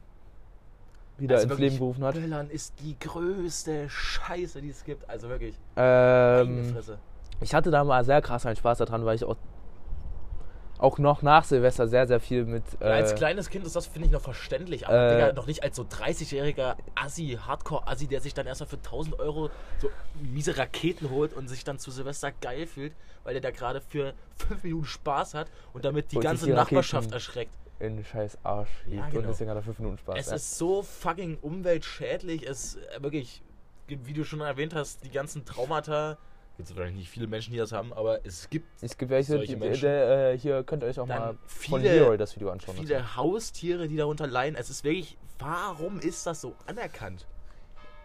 wieder 1.18 1.36
Also 1.36 1.44
ins 1.44 1.50
wirklich, 1.50 1.70
Leben 1.72 1.78
gerufen 1.80 2.04
hat. 2.04 2.14
Böllern 2.14 2.50
ist 2.50 2.74
die 2.80 2.98
größte 2.98 3.88
Scheiße, 3.88 4.60
die 4.60 4.70
es 4.70 4.84
gibt. 4.84 5.08
Also 5.08 5.28
wirklich. 5.28 5.54
Ähm, 5.76 6.74
ich 7.40 7.54
hatte 7.54 7.70
da 7.70 7.84
mal 7.84 8.04
sehr 8.04 8.20
krass 8.22 8.46
einen 8.46 8.56
Spaß 8.56 8.78
daran, 8.78 9.04
weil 9.04 9.16
ich 9.16 9.24
auch, 9.24 9.36
auch 10.80 10.98
noch 10.98 11.22
nach 11.22 11.44
Silvester 11.44 11.86
sehr, 11.88 12.06
sehr 12.06 12.20
viel 12.20 12.44
mit. 12.44 12.62
Äh, 12.80 12.84
Ja, 12.88 12.94
als 12.94 13.14
kleines 13.14 13.50
Kind 13.50 13.66
ist 13.66 13.76
das, 13.76 13.86
finde 13.86 14.06
ich, 14.06 14.12
noch 14.12 14.20
verständlich. 14.22 14.86
Aber 14.88 15.10
äh, 15.10 15.14
Digga, 15.14 15.32
noch 15.34 15.46
nicht 15.46 15.62
als 15.62 15.76
so 15.76 15.82
30-jähriger 15.82 16.76
Assi, 16.94 17.38
Hardcore-Assi, 17.46 18.06
der 18.06 18.20
sich 18.20 18.34
dann 18.34 18.46
erstmal 18.46 18.68
für 18.68 18.76
1000 18.76 19.18
Euro 19.20 19.50
so 19.78 19.90
miese 20.20 20.56
Raketen 20.56 21.10
holt 21.10 21.32
und 21.34 21.48
sich 21.48 21.64
dann 21.64 21.78
zu 21.78 21.90
Silvester 21.90 22.32
geil 22.32 22.66
fühlt, 22.66 22.92
weil 23.24 23.34
er 23.34 23.40
da 23.40 23.50
gerade 23.50 23.80
für 23.80 24.14
5 24.48 24.64
Minuten 24.64 24.86
Spaß 24.86 25.34
hat 25.34 25.48
und 25.72 25.84
damit 25.84 26.12
die 26.12 26.16
Und 26.16 26.22
ganze 26.22 26.46
die 26.46 26.52
Nachbarschaft 26.52 27.04
Raketen- 27.08 27.12
erschreckt. 27.14 27.52
in 27.78 27.96
den 27.96 28.04
scheiß 28.04 28.38
Arsch 28.42 28.68
Ja, 28.86 29.06
genau. 29.08 29.20
und 29.20 29.28
deswegen 29.28 29.50
hat 29.50 29.56
er 29.56 29.62
fünf 29.62 29.78
Minuten 29.78 29.98
Spaß. 29.98 30.18
Es 30.18 30.26
ja. 30.28 30.34
ist 30.36 30.58
so 30.58 30.82
fucking 30.82 31.38
umweltschädlich. 31.42 32.46
Es 32.46 32.76
äh, 32.76 33.02
wirklich, 33.02 33.42
wie 33.86 34.12
du 34.12 34.24
schon 34.24 34.40
erwähnt 34.40 34.74
hast, 34.74 35.04
die 35.04 35.10
ganzen 35.10 35.44
Traumata. 35.44 36.18
Gibt 36.56 36.68
es 36.68 36.76
wahrscheinlich 36.76 36.98
nicht 37.00 37.10
viele 37.10 37.26
Menschen, 37.26 37.52
die 37.52 37.58
das 37.58 37.72
haben, 37.72 37.92
aber 37.92 38.24
es 38.26 38.50
gibt 38.50 38.82
es 38.82 38.96
gibt 38.98 39.10
welche, 39.10 39.32
solche 39.32 39.54
die, 39.54 39.56
Menschen. 39.56 39.82
der, 39.82 40.32
äh, 40.32 40.38
hier 40.38 40.62
könnt 40.62 40.82
ihr 40.82 40.88
euch 40.88 41.00
auch 41.00 41.06
Dann 41.08 41.18
mal 41.18 41.38
von 41.46 41.80
viele- 41.80 41.92
Hero 41.92 42.16
das 42.16 42.36
Video 42.36 42.50
anschauen. 42.50 42.76
viele 42.76 43.16
Haustiere, 43.16 43.88
die 43.88 43.96
darunter 43.96 44.26
leiden. 44.26 44.56
Es 44.56 44.68
ist 44.68 44.84
wirklich, 44.84 45.16
warum 45.38 45.98
ist 46.00 46.26
das 46.26 46.40
so 46.42 46.54
anerkannt? 46.66 47.26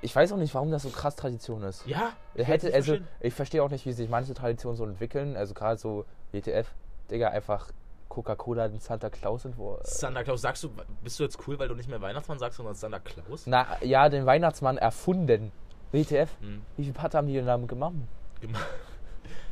Ich 0.02 0.16
weiß 0.16 0.32
auch 0.32 0.38
nicht, 0.38 0.54
warum 0.54 0.72
das 0.72 0.84
so 0.84 0.90
krass 0.90 1.16
Tradition 1.16 1.64
ist. 1.64 1.86
Ja, 1.86 2.14
Er 2.36 2.46
hätte, 2.46 2.74
also, 2.74 2.98
ich 3.20 3.34
verstehe 3.34 3.62
auch 3.64 3.70
nicht, 3.72 3.86
wie 3.86 3.92
sich 3.92 4.08
manche 4.10 4.34
Traditionen 4.34 4.78
so 4.78 4.86
entwickeln. 4.86 5.36
Also 5.36 5.54
gerade 5.54 5.78
so 5.80 6.06
WTF, 6.32 6.68
Digga, 7.10 7.30
einfach 7.30 7.72
Coca-Cola 8.08 8.68
den 8.70 8.80
Santa 8.80 9.10
Claus 9.10 9.44
entworfen. 9.46 9.82
Santa 9.84 10.24
Claus, 10.24 10.42
sagst 10.42 10.64
du, 10.64 10.70
bist 11.04 11.20
du 11.20 11.24
jetzt 11.24 11.40
cool, 11.48 11.58
weil 11.60 11.68
du 11.68 11.76
nicht 11.76 11.90
mehr 11.90 12.00
Weihnachtsmann 12.02 12.40
sagst, 12.40 12.58
sondern 12.58 12.76
Santa 12.76 13.00
Claus? 13.00 13.44
Na, 13.48 13.66
ja, 13.84 14.08
den 14.08 14.26
Weihnachtsmann 14.26 14.78
erfunden. 14.78 15.52
WTF? 15.92 16.30
Hm. 16.40 16.62
Wie 16.78 16.84
viel 16.84 16.94
Part 16.94 17.16
haben 17.16 17.28
die 17.28 17.34
denn 17.34 17.46
damit 17.48 17.68
gemacht? 17.68 17.94
Gema- 18.42 18.60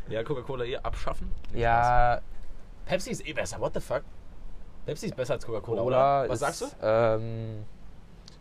Ja, 0.09 0.23
Coca-Cola 0.23 0.65
eher 0.65 0.86
abschaffen. 0.86 1.31
Spaß. 1.49 1.59
Ja, 1.59 2.21
Pepsi 2.86 3.11
ist 3.11 3.25
eh 3.27 3.34
besser, 3.34 3.59
what 3.61 3.73
the 3.73 3.79
fuck? 3.79 4.03
Pepsi 4.86 5.05
ist 5.07 5.15
besser 5.15 5.34
als 5.36 5.45
Coca-Cola, 5.45 5.81
Cola 5.81 6.21
oder? 6.23 6.29
Was 6.29 6.41
ist, 6.41 6.59
sagst 6.59 6.61
du? 6.81 6.86
Ähm, 6.86 7.63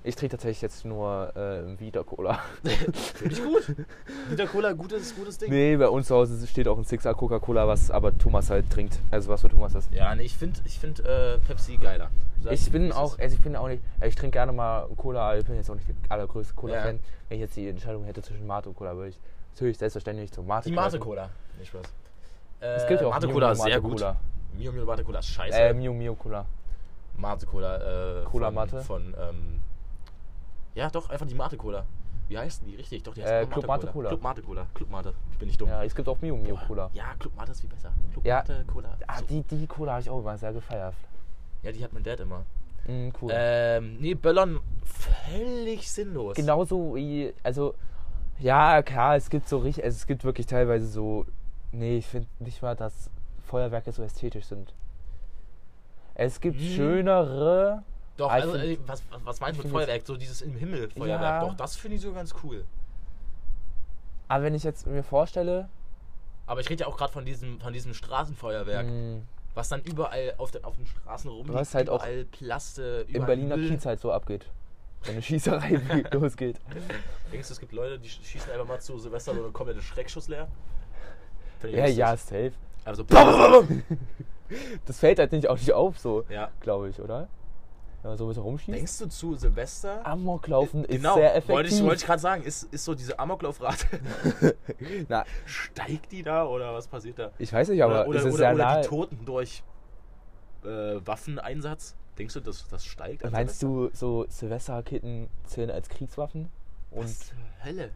ich 0.05 0.17
trinke 0.17 0.33
tatsächlich 0.37 0.61
jetzt 0.63 0.85
nur 0.85 1.31
äh, 1.37 1.79
wieder 1.79 2.03
Cola. 2.03 2.41
Finde 3.15 3.33
ich 3.37 3.41
gut. 3.45 3.77
Wieder 4.29 4.47
Cola, 4.49 4.73
gutes, 4.73 5.15
gutes 5.15 5.39
Ding. 5.39 5.51
nee, 5.51 5.77
bei 5.77 5.89
uns 5.89 6.09
zu 6.09 6.17
Hause 6.17 6.45
steht 6.49 6.67
auch 6.67 6.77
ein 6.77 6.83
Sixer 6.83 7.15
Coca-Cola, 7.15 7.69
was 7.69 7.93
aber 7.93 8.19
Thomas 8.19 8.51
halt 8.51 8.69
trinkt. 8.69 8.99
Also 9.13 9.31
was 9.31 9.43
für 9.43 9.49
Thomas 9.49 9.77
ist. 9.77 9.93
Ja, 9.93 10.13
nee, 10.17 10.25
ich 10.25 10.35
finde 10.37 10.59
ich 10.65 10.81
find, 10.81 10.99
äh, 11.07 11.39
Pepsi 11.39 11.77
geiler. 11.77 12.11
Sag 12.43 12.53
Ich 12.55 12.73
bin 12.73 12.91
auch, 12.91 13.17
also 13.21 13.37
ich 13.37 13.41
bin 13.41 13.55
auch 13.55 13.69
nicht, 13.69 13.85
also 14.01 14.09
ich 14.09 14.17
trinke 14.17 14.33
gerne 14.33 14.51
mal 14.53 14.89
Cola, 14.97 15.39
ich 15.39 15.45
bin 15.45 15.55
jetzt 15.55 15.71
auch 15.71 15.77
nicht 15.77 15.87
der 15.87 15.95
allergrößte 16.09 16.55
Cola-Fan. 16.55 16.97
Ja. 16.97 17.03
Wenn 17.29 17.37
ich 17.37 17.41
jetzt 17.43 17.55
die 17.55 17.69
Entscheidung 17.69 18.03
hätte 18.03 18.21
zwischen 18.23 18.45
Mate 18.49 18.69
und 18.71 18.75
Cola, 18.75 18.97
würde 18.97 19.11
ich 19.11 19.21
natürlich 19.53 19.79
selbstverständlich 19.79 20.33
zum 20.33 20.47
Mate 20.47 20.69
Die 20.69 20.75
greifen. 20.75 20.95
Mate-Cola. 20.99 21.31
Nee, 21.59 21.65
Spaß. 21.65 21.83
Äh, 22.61 22.67
Es 22.67 22.87
gibt 22.87 23.01
ja 23.01 23.07
auch 23.07 23.13
Mate-Cola 23.13 23.47
Mio 23.47 23.53
ist 23.53 23.63
sehr 23.63 23.69
Mate 23.71 23.83
gut. 23.83 23.93
Cola. 23.99 24.17
Mio 24.55 24.73
Mio 24.73 24.85
Mate-Cola 24.85 25.19
ist 25.19 25.29
scheiße. 25.29 25.59
Äh, 25.59 25.75
Mio 25.75 25.93
Mio 25.93 26.15
Cola. 26.15 26.47
Mate-Cola. 27.17 28.21
Äh, 28.21 28.25
Cola 28.25 28.47
von, 28.47 28.55
Mate? 28.55 28.83
Von, 28.83 29.15
ähm, 29.19 29.61
ja, 30.75 30.89
doch, 30.91 31.11
einfach 31.11 31.27
die 31.27 31.35
Mate-Cola. 31.35 31.85
Wie 32.29 32.39
heißt 32.39 32.63
denn 32.63 32.69
die 32.71 32.77
richtig? 32.77 33.03
Doch, 33.03 33.15
die 33.15 33.23
heißt 33.23 33.33
Äh, 33.33 33.47
Club 33.47 33.67
Mate 33.67 33.87
Cola. 33.89 34.09
Club 34.09 34.23
Mate-Cola. 34.23 34.67
Club 34.75 34.91
Mate. 34.91 35.15
Ich 35.33 35.39
bin 35.39 35.49
nicht 35.49 35.61
dumm. 35.61 35.69
Ja, 35.69 35.85
es 35.85 35.95
gibt 35.95 36.09
auch 36.09 36.19
Mio 36.21 36.37
Mio 36.37 36.57
Cola. 36.67 36.89
Ja, 36.95 37.15
Club 37.19 37.37
Mate 37.37 37.53
ist 37.53 37.61
viel 37.61 37.69
besser. 37.71 37.91
Club 38.13 38.25
Ja. 38.25 38.37
Mate-Cola. 38.37 38.97
Ah, 39.07 39.19
So. 39.19 39.25
die, 39.27 39.43
die 39.43 39.67
Cola 39.67 39.93
habe 39.93 40.01
ich 40.03 40.09
auch 40.11 40.21
immer 40.21 40.39
sehr 40.39 40.53
gefeiert. 40.53 40.95
Ja, 41.63 41.73
die 41.73 41.85
hat 41.85 41.93
mein 41.93 42.03
Dad 42.03 42.21
immer. 42.21 42.45
Mm, 42.87 43.11
cool. 43.21 43.31
Ähm, 43.33 43.99
nee, 44.01 44.15
Böllern 44.15 44.59
völlig 44.85 45.91
sinnlos. 45.91 46.35
Genauso 46.37 46.97
wie, 46.97 47.33
also, 47.43 47.75
ja, 48.43 48.83
klar, 48.83 49.17
es 49.17 49.31
gibt 49.31 49.49
so 49.49 49.59
richtig, 49.59 49.85
also 49.85 49.97
es 49.97 50.07
gibt 50.07 50.25
wirklich 50.25 50.47
teilweise 50.47 50.87
so, 50.87 51.27
nee, 51.71 51.99
ich 51.99 52.07
finde 52.07 52.29
nicht 52.41 52.61
mal, 52.63 52.75
dass 52.77 53.11
Feuerwerke 53.47 53.93
so 53.93 54.03
ästhetisch 54.03 54.47
sind. 54.47 54.75
Es 56.15 56.41
gibt 56.41 56.59
Hm. 56.59 56.67
schönere, 56.67 57.83
Doch, 58.17 58.31
also, 58.31 58.53
find- 58.53 58.65
äh, 58.65 58.79
was, 58.87 59.03
was, 59.11 59.21
was 59.25 59.41
meinst 59.41 59.59
du 59.59 59.65
mit 59.65 59.73
Feuerwerk? 59.73 60.03
So 60.07 60.17
dieses 60.17 60.43
im 60.43 60.55
Himmel 60.55 60.91
Feuerwerk. 60.91 61.23
Ja. 61.23 61.41
Doch, 61.41 61.55
das 61.57 61.77
finde 61.77 61.97
ich 61.97 62.03
so 62.03 62.13
ganz 62.13 62.35
cool. 62.43 62.65
aber 64.29 64.45
wenn 64.45 64.55
ich 64.55 64.65
jetzt 64.65 64.87
mir 64.87 65.03
vorstelle, 65.03 65.69
Aber 66.47 66.61
ich 66.61 66.69
rede 66.69 66.83
ja 66.83 66.87
auch 66.89 66.97
gerade 66.97 67.13
von 67.13 67.25
diesem, 67.25 67.61
von 67.61 67.73
diesem 67.73 67.95
Straßenfeuerwerk, 67.95 68.87
mh, 68.87 69.21
was 69.55 69.69
dann 69.69 69.83
überall 69.83 70.35
auf, 70.39 70.51
den 70.51 70.65
auf 70.65 70.77
den 70.77 70.87
Straßen 70.87 71.31
rumliegt. 71.31 71.55
Was 71.55 71.75
halt 71.75 71.89
auch 71.91 72.01
überall 72.05 72.25
Plaste, 72.25 73.05
im 73.09 73.15
überall 73.15 73.27
Berliner 73.27 73.57
Müll. 73.57 73.69
Kiez 73.69 73.87
halt 73.87 74.01
so 74.01 74.11
abgeht. 74.13 74.47
Wenn 75.05 75.13
eine 75.15 75.23
Schießerei 75.23 75.81
losgeht. 76.13 76.61
Denkst 77.33 77.49
du, 77.49 77.55
es 77.55 77.61
gibt 77.61 77.73
Leute, 77.73 77.99
die 77.99 78.09
sch- 78.09 78.25
schießen 78.25 78.51
einfach 78.53 78.67
mal 78.67 78.81
zu 78.81 78.99
Silvester 78.99 79.35
so 79.35 79.43
eine 79.43 79.53
komplette 79.53 79.83
Schreckschuss 79.83 80.29
leer? 80.29 80.49
Ja, 81.65 81.87
ja, 81.87 82.17
safe. 82.17 82.53
Also, 82.85 83.05
Das 84.87 84.99
fällt 84.99 85.19
halt 85.19 85.33
nicht 85.33 85.49
auch 85.49 85.57
nicht 85.57 85.73
auf, 85.73 85.99
so, 85.99 86.25
ja. 86.29 86.51
glaube 86.61 86.89
ich, 86.91 87.01
oder? 87.01 87.29
Wenn 88.03 88.11
man 88.11 88.19
so 88.19 88.25
ein 88.25 88.29
bisschen 88.29 88.43
rumschießt. 88.43 88.77
Denkst 88.77 88.99
du 88.99 89.07
zu 89.07 89.35
Silvester? 89.37 90.05
Amoklaufen 90.05 90.85
ist 90.85 90.97
genau, 90.97 91.15
sehr 91.15 91.31
effektiv. 91.37 91.55
wollte 91.55 91.71
ich, 91.71 91.83
wollte 91.83 91.97
ich 91.97 92.05
gerade 92.05 92.21
sagen, 92.21 92.43
ist, 92.43 92.65
ist 92.65 92.85
so 92.85 92.95
diese 92.95 93.17
Amoklaufrate, 93.19 93.87
Na, 95.09 95.25
steigt 95.47 96.11
die 96.11 96.23
da 96.25 96.45
oder 96.45 96.75
was 96.75 96.89
passiert 96.89 97.19
da? 97.19 97.31
ich 97.39 97.53
weiß 97.53 97.69
nicht, 97.69 97.83
aber 97.83 98.07
oder 98.09 98.19
es 98.19 98.25
oder, 98.25 98.29
ist 98.29 98.35
oder, 98.35 98.37
sehr 98.39 98.55
oder 98.55 98.65
nahe. 98.65 98.83
die 98.83 98.89
Toten 98.89 99.25
durch 99.25 99.63
äh, 100.65 100.69
Waffeneinsatz. 101.07 101.95
Denkst 102.19 102.35
du, 102.35 102.41
das, 102.41 102.69
das 102.69 102.85
steigt? 102.85 103.23
Meinst 103.31 103.61
Silvester? 103.61 103.67
du, 103.67 103.97
so 103.97 104.27
Silvesterraketen 104.29 105.29
zählen 105.45 105.71
als 105.71 105.89
Kriegswaffen? 105.89 106.49
Und, 106.91 107.05
Was 107.05 107.21
zur 107.21 107.37
Hölle? 107.65 107.91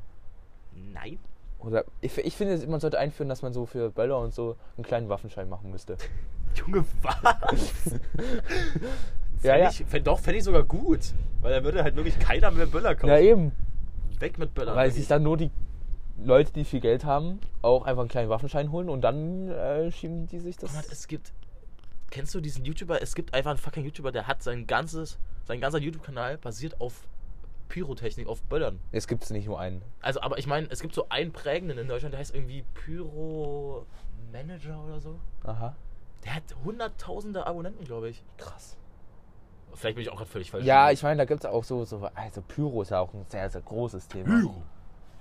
Nein. 0.92 1.18
oder, 1.58 1.84
ich, 2.00 2.16
ich 2.18 2.36
finde, 2.36 2.66
man 2.66 2.80
sollte 2.80 2.98
einführen, 2.98 3.28
dass 3.28 3.42
man 3.42 3.52
so 3.52 3.66
für 3.66 3.90
Böller 3.90 4.18
und 4.18 4.34
so 4.34 4.56
einen 4.76 4.84
kleinen 4.84 5.08
Waffenschein 5.08 5.48
machen 5.48 5.70
müsste. 5.70 5.96
Junge, 6.54 6.84
was? 7.02 7.16
Ja, 9.42 9.52
Fänd 9.52 9.62
ja. 9.64 9.70
Ich, 9.70 9.84
fänd, 9.84 10.06
doch, 10.06 10.18
fände 10.18 10.38
ich 10.38 10.44
sogar 10.44 10.64
gut. 10.64 11.12
Weil 11.42 11.52
dann 11.52 11.64
würde 11.64 11.82
halt 11.82 11.94
wirklich 11.94 12.18
keiner 12.18 12.50
mehr 12.50 12.66
Böller 12.66 12.94
kaufen. 12.94 13.10
Ja, 13.10 13.18
eben. 13.18 13.52
Weg 14.18 14.38
mit 14.38 14.54
Böllern. 14.54 14.74
Weil 14.74 14.90
sich 14.90 15.06
dann 15.06 15.22
nur 15.22 15.36
die 15.36 15.50
Leute, 16.18 16.52
die 16.52 16.64
viel 16.64 16.80
Geld 16.80 17.04
haben, 17.04 17.40
auch 17.60 17.84
einfach 17.84 18.00
einen 18.00 18.08
kleinen 18.08 18.30
Waffenschein 18.30 18.72
holen 18.72 18.88
und 18.88 19.02
dann 19.02 19.48
äh, 19.50 19.90
schieben 19.92 20.26
die 20.26 20.38
sich 20.40 20.56
das. 20.56 20.72
Mal, 20.72 20.84
es 20.90 21.06
gibt. 21.06 21.32
Kennst 22.16 22.34
du 22.34 22.40
diesen 22.40 22.64
YouTuber? 22.64 23.02
Es 23.02 23.14
gibt 23.14 23.34
einfach 23.34 23.50
einen 23.50 23.58
fucking 23.58 23.84
YouTuber, 23.84 24.10
der 24.10 24.26
hat 24.26 24.42
sein 24.42 24.66
ganzes, 24.66 25.18
sein 25.44 25.60
ganzer 25.60 25.76
YouTube-Kanal 25.76 26.38
basiert 26.38 26.80
auf 26.80 27.06
Pyrotechnik, 27.68 28.26
auf 28.26 28.42
Böllern. 28.44 28.80
Es 28.90 29.06
gibt 29.06 29.30
nicht 29.30 29.44
nur 29.44 29.60
einen. 29.60 29.82
Also, 30.00 30.22
aber 30.22 30.38
ich 30.38 30.46
meine, 30.46 30.66
es 30.70 30.80
gibt 30.80 30.94
so 30.94 31.10
einen 31.10 31.30
prägenden 31.30 31.76
in 31.76 31.88
Deutschland, 31.88 32.14
der 32.14 32.20
heißt 32.20 32.34
irgendwie 32.34 32.64
Pyro 32.72 33.84
Manager 34.32 34.82
oder 34.82 34.98
so. 34.98 35.20
Aha. 35.44 35.76
Der 36.24 36.36
hat 36.36 36.44
hunderttausende 36.64 37.46
Abonnenten, 37.46 37.84
glaube 37.84 38.08
ich. 38.08 38.24
Krass. 38.38 38.78
Vielleicht 39.74 39.96
bin 39.96 40.02
ich 40.02 40.08
auch 40.08 40.16
gerade 40.16 40.30
völlig 40.30 40.50
falsch. 40.50 40.64
Ja, 40.64 40.90
ich 40.90 41.02
meine, 41.02 41.18
da 41.18 41.26
gibt 41.26 41.40
es 41.40 41.50
auch 41.50 41.64
so, 41.64 41.84
so, 41.84 42.08
also 42.14 42.40
Pyro 42.40 42.80
ist 42.80 42.92
ja 42.92 43.00
auch 43.00 43.12
ein 43.12 43.26
sehr, 43.28 43.50
sehr 43.50 43.60
großes 43.60 44.08
Thema. 44.08 44.40
Pyro. 44.40 44.62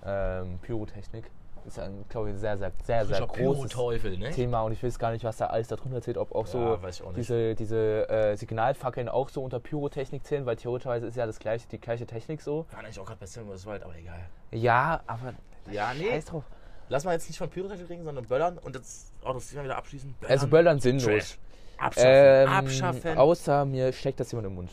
Ähm, 0.05 0.59
Pyrotechnik 0.61 1.29
ist 1.65 1.77
ja, 1.77 1.87
glaube 2.09 2.29
ich, 2.29 2.35
ein 2.35 2.39
sehr, 2.39 2.57
sehr, 2.57 2.71
sehr, 2.83 3.05
sehr 3.05 3.19
großes 3.21 3.33
Pyro-Teufel, 3.73 4.17
ne? 4.17 4.31
Thema 4.31 4.61
und 4.61 4.71
ich 4.71 4.83
weiß 4.83 4.99
gar 4.99 5.11
nicht, 5.11 5.23
was 5.23 5.37
da 5.37 5.47
alles 5.47 5.67
darunter 5.67 6.01
zählt, 6.01 6.17
ob 6.17 6.33
auch 6.35 6.47
so 6.47 6.59
Ja, 6.59 6.73
auch 6.75 7.13
diese, 7.13 7.55
diese 7.55 8.07
äh, 8.09 8.35
Signalfackeln 8.35 9.09
auch 9.09 9.29
so 9.29 9.43
unter 9.43 9.59
Pyrotechnik 9.59 10.25
zählen, 10.25 10.45
weil 10.45 10.55
theoretischerweise 10.55 11.07
ist 11.07 11.15
ja 11.17 11.25
das 11.25 11.39
gleiche, 11.39 11.67
die 11.67 11.79
gleiche 11.79 12.05
Technik 12.05 12.41
so. 12.41 12.65
War 12.71 12.79
eigentlich 12.79 12.99
auch 12.99 13.05
gerade 13.05 13.19
bei 13.19 13.25
Cinema 13.25 13.53
Wild, 13.53 13.83
aber 13.83 13.95
egal. 13.97 14.19
Ja, 14.51 15.01
aber 15.07 15.33
Ja, 15.71 15.91
nee. 15.97 16.09
scheiß 16.09 16.25
drauf. 16.25 16.43
Lass 16.87 17.03
mal 17.03 17.13
jetzt 17.13 17.27
nicht 17.27 17.37
von 17.39 17.49
Pyrotechnik 17.49 17.89
reden, 17.89 18.03
sondern 18.03 18.25
Böllern 18.25 18.57
und 18.59 18.75
jetzt 18.75 19.11
auch 19.23 19.33
das 19.33 19.49
Thema 19.49 19.63
wieder 19.63 19.77
abschließen. 19.77 20.13
Also 20.27 20.47
Böllern 20.47 20.79
sinnlos. 20.79 21.37
Abschaffen. 21.77 22.03
Ähm, 22.07 22.49
Abschaffen. 22.49 23.17
Außer 23.17 23.65
mir 23.65 23.91
steckt 23.91 24.19
das 24.19 24.31
jemand 24.31 24.47
im 24.47 24.55
Mund. 24.55 24.71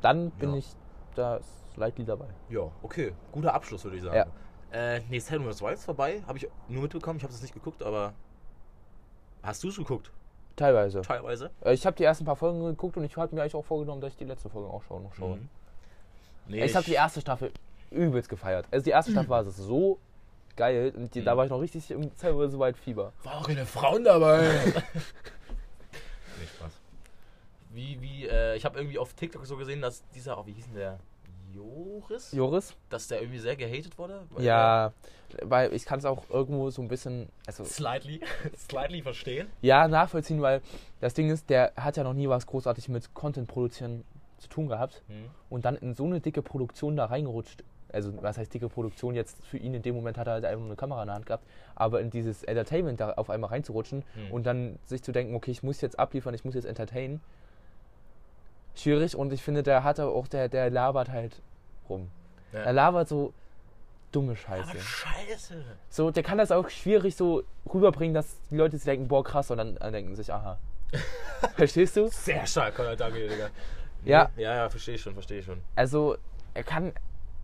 Dann 0.00 0.30
bin 0.32 0.50
Ja. 0.52 0.56
ich 0.58 0.66
da 1.14 1.40
slightly 1.74 2.04
dabei. 2.04 2.26
Ja, 2.48 2.70
okay. 2.82 3.12
Guter 3.32 3.54
Abschluss, 3.54 3.84
würde 3.84 3.96
ich 3.96 4.02
sagen. 4.02 4.16
Ja. 4.16 4.26
Äh, 4.72 5.00
nee, 5.08 5.18
Salmon 5.18 5.48
Wild 5.48 5.74
ist 5.74 5.84
vorbei. 5.84 6.22
Habe 6.26 6.38
ich 6.38 6.48
nur 6.68 6.82
mitbekommen. 6.82 7.16
Ich 7.18 7.22
habe 7.24 7.32
es 7.32 7.40
nicht 7.42 7.54
geguckt, 7.54 7.82
aber. 7.82 8.12
Hast 9.42 9.62
du 9.64 9.68
es 9.68 9.76
geguckt? 9.76 10.10
Teilweise. 10.56 11.02
Teilweise? 11.02 11.50
Äh, 11.64 11.72
Ich 11.74 11.86
habe 11.86 11.96
die 11.96 12.02
ersten 12.04 12.24
paar 12.24 12.36
Folgen 12.36 12.62
geguckt 12.64 12.96
und 12.96 13.04
ich 13.04 13.16
hatte 13.16 13.34
mir 13.34 13.42
eigentlich 13.42 13.54
auch 13.54 13.64
vorgenommen, 13.64 14.00
dass 14.00 14.12
ich 14.12 14.18
die 14.18 14.24
letzte 14.24 14.48
Folge 14.50 14.68
auch 14.68 14.82
schaue. 14.82 15.00
Noch 15.02 15.14
schaue. 15.14 15.36
Mhm. 15.36 15.48
Nee, 16.48 16.64
Ich 16.64 16.74
habe 16.74 16.84
die 16.84 16.94
erste 16.94 17.20
Staffel 17.20 17.52
übelst 17.90 18.28
gefeiert. 18.28 18.66
Also 18.70 18.84
die 18.84 18.90
erste 18.90 19.12
Staffel 19.12 19.30
war 19.30 19.44
so 19.44 19.98
geil 20.56 20.92
und 20.96 21.14
die, 21.14 21.22
da 21.22 21.32
Mhm. 21.34 21.38
war 21.38 21.44
ich 21.44 21.50
noch 21.50 21.60
richtig 21.60 21.90
im 21.90 22.14
Cellular 22.16 22.52
White 22.58 22.78
Fieber. 22.78 23.12
War 23.22 23.36
auch 23.38 23.46
keine 23.46 23.64
Frauen 23.64 24.02
dabei. 24.04 24.42
Nicht 26.40 26.52
Spaß. 26.56 26.72
Wie, 27.70 28.00
wie, 28.00 28.26
äh, 28.26 28.56
ich 28.56 28.64
habe 28.64 28.78
irgendwie 28.78 28.98
auf 28.98 29.14
TikTok 29.14 29.46
so 29.46 29.56
gesehen, 29.56 29.80
dass 29.80 30.02
dieser, 30.14 30.38
oh, 30.38 30.46
wie 30.46 30.52
hieß 30.52 30.64
denn 30.66 30.74
der? 30.74 30.98
Joris? 31.54 32.32
Joris? 32.32 32.74
Dass 32.90 33.08
der 33.08 33.20
irgendwie 33.20 33.38
sehr 33.38 33.56
gehatet 33.56 33.96
wurde? 33.98 34.22
Weil 34.30 34.44
Ja, 34.44 34.92
weil 35.42 35.72
ich 35.72 35.84
kann 35.84 35.98
es 35.98 36.04
auch 36.04 36.28
irgendwo 36.30 36.70
so 36.70 36.82
ein 36.82 36.88
bisschen, 36.88 37.28
also 37.46 37.64
Slightly. 37.64 38.20
Slightly 38.68 39.02
verstehen. 39.02 39.48
ja, 39.62 39.88
nachvollziehen, 39.88 40.40
weil 40.42 40.60
das 41.00 41.14
Ding 41.14 41.30
ist, 41.30 41.50
der 41.50 41.72
hat 41.76 41.96
ja 41.96 42.04
noch 42.04 42.14
nie 42.14 42.28
was 42.28 42.46
großartig 42.46 42.88
mit 42.88 43.14
Content 43.14 43.48
produzieren 43.48 44.04
zu 44.38 44.48
tun 44.48 44.68
gehabt 44.68 45.02
Mhm. 45.08 45.24
und 45.50 45.64
dann 45.64 45.76
in 45.76 45.94
so 45.94 46.04
eine 46.04 46.20
dicke 46.20 46.42
Produktion 46.42 46.96
da 46.96 47.06
reingerutscht. 47.06 47.64
Also, 47.90 48.12
was 48.22 48.36
heißt 48.36 48.52
dicke 48.52 48.68
Produktion 48.68 49.14
jetzt 49.14 49.42
für 49.46 49.56
ihn 49.56 49.72
in 49.72 49.80
dem 49.80 49.94
Moment 49.94 50.18
hat 50.18 50.26
er 50.26 50.34
halt 50.34 50.44
einfach 50.44 50.58
nur 50.60 50.68
eine 50.68 50.76
Kamera 50.76 51.02
in 51.02 51.06
der 51.06 51.14
Hand 51.14 51.24
gehabt, 51.26 51.44
aber 51.74 52.00
in 52.02 52.10
dieses 52.10 52.42
Entertainment 52.44 53.00
da 53.00 53.12
auf 53.14 53.30
einmal 53.30 53.48
reinzurutschen 53.50 54.04
Mhm. 54.14 54.30
und 54.32 54.44
dann 54.46 54.78
sich 54.84 55.02
zu 55.02 55.10
denken, 55.10 55.34
okay, 55.34 55.50
ich 55.50 55.62
muss 55.62 55.80
jetzt 55.80 55.98
abliefern, 55.98 56.34
ich 56.34 56.44
muss 56.44 56.54
jetzt 56.54 56.66
entertainen. 56.66 57.20
Schwierig 58.78 59.16
und 59.16 59.32
ich 59.32 59.42
finde, 59.42 59.62
der 59.62 59.82
hatte 59.84 60.06
auch, 60.06 60.28
der, 60.28 60.48
der 60.48 60.70
labert 60.70 61.08
halt 61.10 61.40
rum. 61.88 62.10
Ja. 62.52 62.60
Er 62.60 62.72
labert 62.72 63.08
so 63.08 63.32
dumme 64.12 64.36
Scheiße. 64.36 64.70
Aber 64.70 64.78
scheiße. 64.80 65.54
So, 65.90 66.10
der 66.10 66.22
kann 66.22 66.38
das 66.38 66.50
auch 66.50 66.68
schwierig 66.70 67.16
so 67.16 67.42
rüberbringen, 67.72 68.14
dass 68.14 68.36
die 68.50 68.56
Leute 68.56 68.76
sich 68.78 68.84
denken, 68.84 69.08
boah, 69.08 69.22
krass, 69.24 69.50
und 69.50 69.58
dann 69.58 69.76
denken 69.92 70.14
sich, 70.16 70.32
aha. 70.32 70.58
Verstehst 71.56 71.96
du? 71.96 72.08
Sehr 72.08 72.46
stark, 72.46 72.76
danke 72.96 73.18
dir, 73.18 73.28
Digga. 73.28 73.48
Ja. 74.04 74.30
Ja, 74.36 74.54
ja, 74.54 74.68
verstehe 74.70 74.94
ich 74.94 75.00
schon, 75.02 75.12
verstehe 75.12 75.40
ich 75.40 75.44
schon. 75.44 75.60
Also, 75.76 76.16
er 76.54 76.62
kann, 76.62 76.92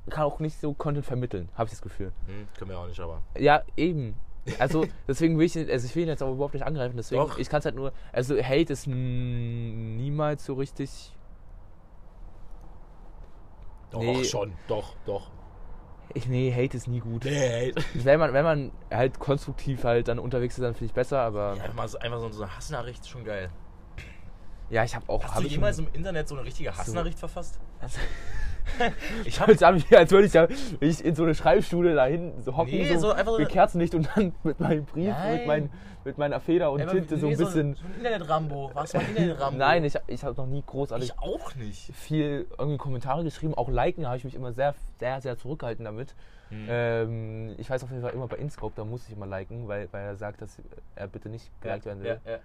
kann 0.09 0.23
auch 0.25 0.39
nicht 0.41 0.59
so 0.61 0.73
Content 0.73 1.05
vermitteln, 1.05 1.49
habe 1.57 1.67
ich 1.67 1.73
das 1.73 1.83
Gefühl. 1.83 2.13
Hm, 2.27 2.49
können 2.57 2.71
wir 2.71 2.79
auch 2.79 2.87
nicht, 2.87 3.01
aber. 3.01 3.21
Ja, 3.37 3.63
eben. 3.77 4.15
Also, 4.59 4.87
deswegen 5.09 5.37
will 5.39 5.47
ich, 5.47 5.57
ihn- 5.57 5.71
also 5.71 5.85
ich 5.87 5.95
will 5.97 6.05
ihn 6.05 6.09
jetzt 6.09 6.23
auch 6.23 6.33
überhaupt 6.33 6.55
nicht 6.55 6.65
angreifen, 6.65 6.97
deswegen, 6.97 7.21
Doch. 7.23 7.39
ich 7.39 7.49
kann 7.51 7.59
es 7.59 7.65
halt 7.67 7.75
nur, 7.75 7.93
also 8.13 8.37
Hate 8.43 8.73
ist 8.73 8.87
niemals 8.87 10.45
so 10.45 10.55
richtig, 10.55 11.13
Doch, 13.95 14.01
Nee. 14.03 14.25
schon. 14.25 14.53
Doch, 14.69 14.95
doch. 15.07 15.31
ich, 16.13 16.27
nee, 16.29 16.53
Hate 16.53 16.77
ist 16.77 16.87
nie 16.89 17.01
gut. 17.01 17.25
Nee. 17.25 17.73
Wenn 17.95 18.19
man, 18.21 18.33
wenn 18.33 18.45
man 18.45 18.73
halt 18.91 19.19
konstruktiv 19.19 19.85
halt 19.85 20.09
dann 20.09 20.19
unterwegs 20.19 20.55
ist, 20.59 20.63
dann 20.63 20.75
finde 20.75 20.87
ich 20.87 20.93
besser, 20.93 21.21
aber 21.21 21.57
Ja, 21.57 21.65
einfach, 21.65 21.89
so, 21.89 21.99
einfach 21.99 22.19
so 22.31 22.43
eine 22.43 22.57
Hassnachricht 22.57 23.01
ist 23.01 23.09
schon 23.09 23.25
geil. 23.25 23.51
Ja, 24.71 24.85
ich 24.85 24.95
habe 24.95 25.09
auch. 25.09 25.23
Hast 25.23 25.35
hab 25.37 25.43
du 25.43 25.49
jemals 25.49 25.79
im 25.79 25.89
Internet 25.93 26.29
so 26.29 26.35
eine 26.37 26.45
richtige 26.45 26.77
Hassnachricht 26.77 27.19
verfasst? 27.19 27.59
ich 29.25 29.41
habe 29.41 29.53
jetzt 29.53 29.63
an 29.63 29.75
mich, 29.75 29.97
als 29.97 30.11
würde 30.11 30.27
ich 30.27 30.33
ja 30.33 30.49
ich 30.81 31.05
in 31.05 31.15
so 31.15 31.23
eine 31.25 31.35
Schreibschule 31.35 31.95
da 31.95 32.07
hinten 32.07 32.43
so 32.43 32.57
hocken, 32.57 32.73
Nee, 32.73 32.95
so, 32.95 33.01
so 33.01 33.13
einfach 33.13 33.33
so 33.33 33.39
mit 33.39 33.49
Kerzenlicht 33.51 33.95
und 33.95 34.09
dann 34.15 34.35
mit 34.43 34.59
meinem 34.59 34.85
Brief, 34.87 35.09
Nein. 35.11 35.37
mit, 35.37 35.47
mein, 35.47 35.71
mit 36.05 36.19
meiner 36.19 36.41
Feder 36.41 36.71
und 36.73 36.81
Ey, 36.81 36.87
Tinte 36.87 37.17
so 37.19 37.27
ein 37.27 37.33
nee, 37.33 37.37
bisschen. 37.37 37.75
So 37.75 37.85
ein 37.87 37.95
Internet-Rambo. 37.97 38.71
Mal 38.75 38.87
ein 38.93 39.07
Internet-Rambo? 39.09 39.59
Nein, 39.59 39.85
ich, 39.85 39.95
ich 40.07 40.25
habe 40.25 40.37
noch 40.37 40.47
nie 40.47 40.63
großartig 40.67 41.11
ich 41.11 41.19
auch 41.19 41.55
nicht. 41.55 41.95
viel 41.95 42.47
irgendwie 42.59 42.79
Kommentare 42.79 43.25
geschrieben. 43.25 43.55
Auch 43.55 43.69
liken 43.69 44.07
habe 44.07 44.17
ich 44.17 44.25
mich 44.25 44.35
immer 44.35 44.53
sehr, 44.53 44.75
sehr, 45.01 45.21
sehr 45.21 45.37
zurückgehalten 45.39 45.85
damit. 45.85 46.15
Hm. 46.51 46.67
Ähm, 46.69 47.55
ich 47.59 47.71
weiß 47.71 47.83
auf 47.85 47.91
jeden 47.91 48.03
Fall 48.03 48.13
immer 48.13 48.29
bei 48.29 48.37
Inscope, 48.37 48.75
da 48.77 48.85
muss 48.85 49.07
ich 49.09 49.15
immer 49.15 49.27
liken, 49.27 49.67
weil, 49.67 49.89
weil 49.93 50.05
er 50.05 50.17
sagt, 50.17 50.43
dass 50.43 50.61
er 50.95 51.09
bitte 51.09 51.29
nicht 51.29 51.51
geliked 51.63 51.87
werden 51.87 52.03
will. 52.03 52.21
ja, 52.25 52.33
ja. 52.33 52.39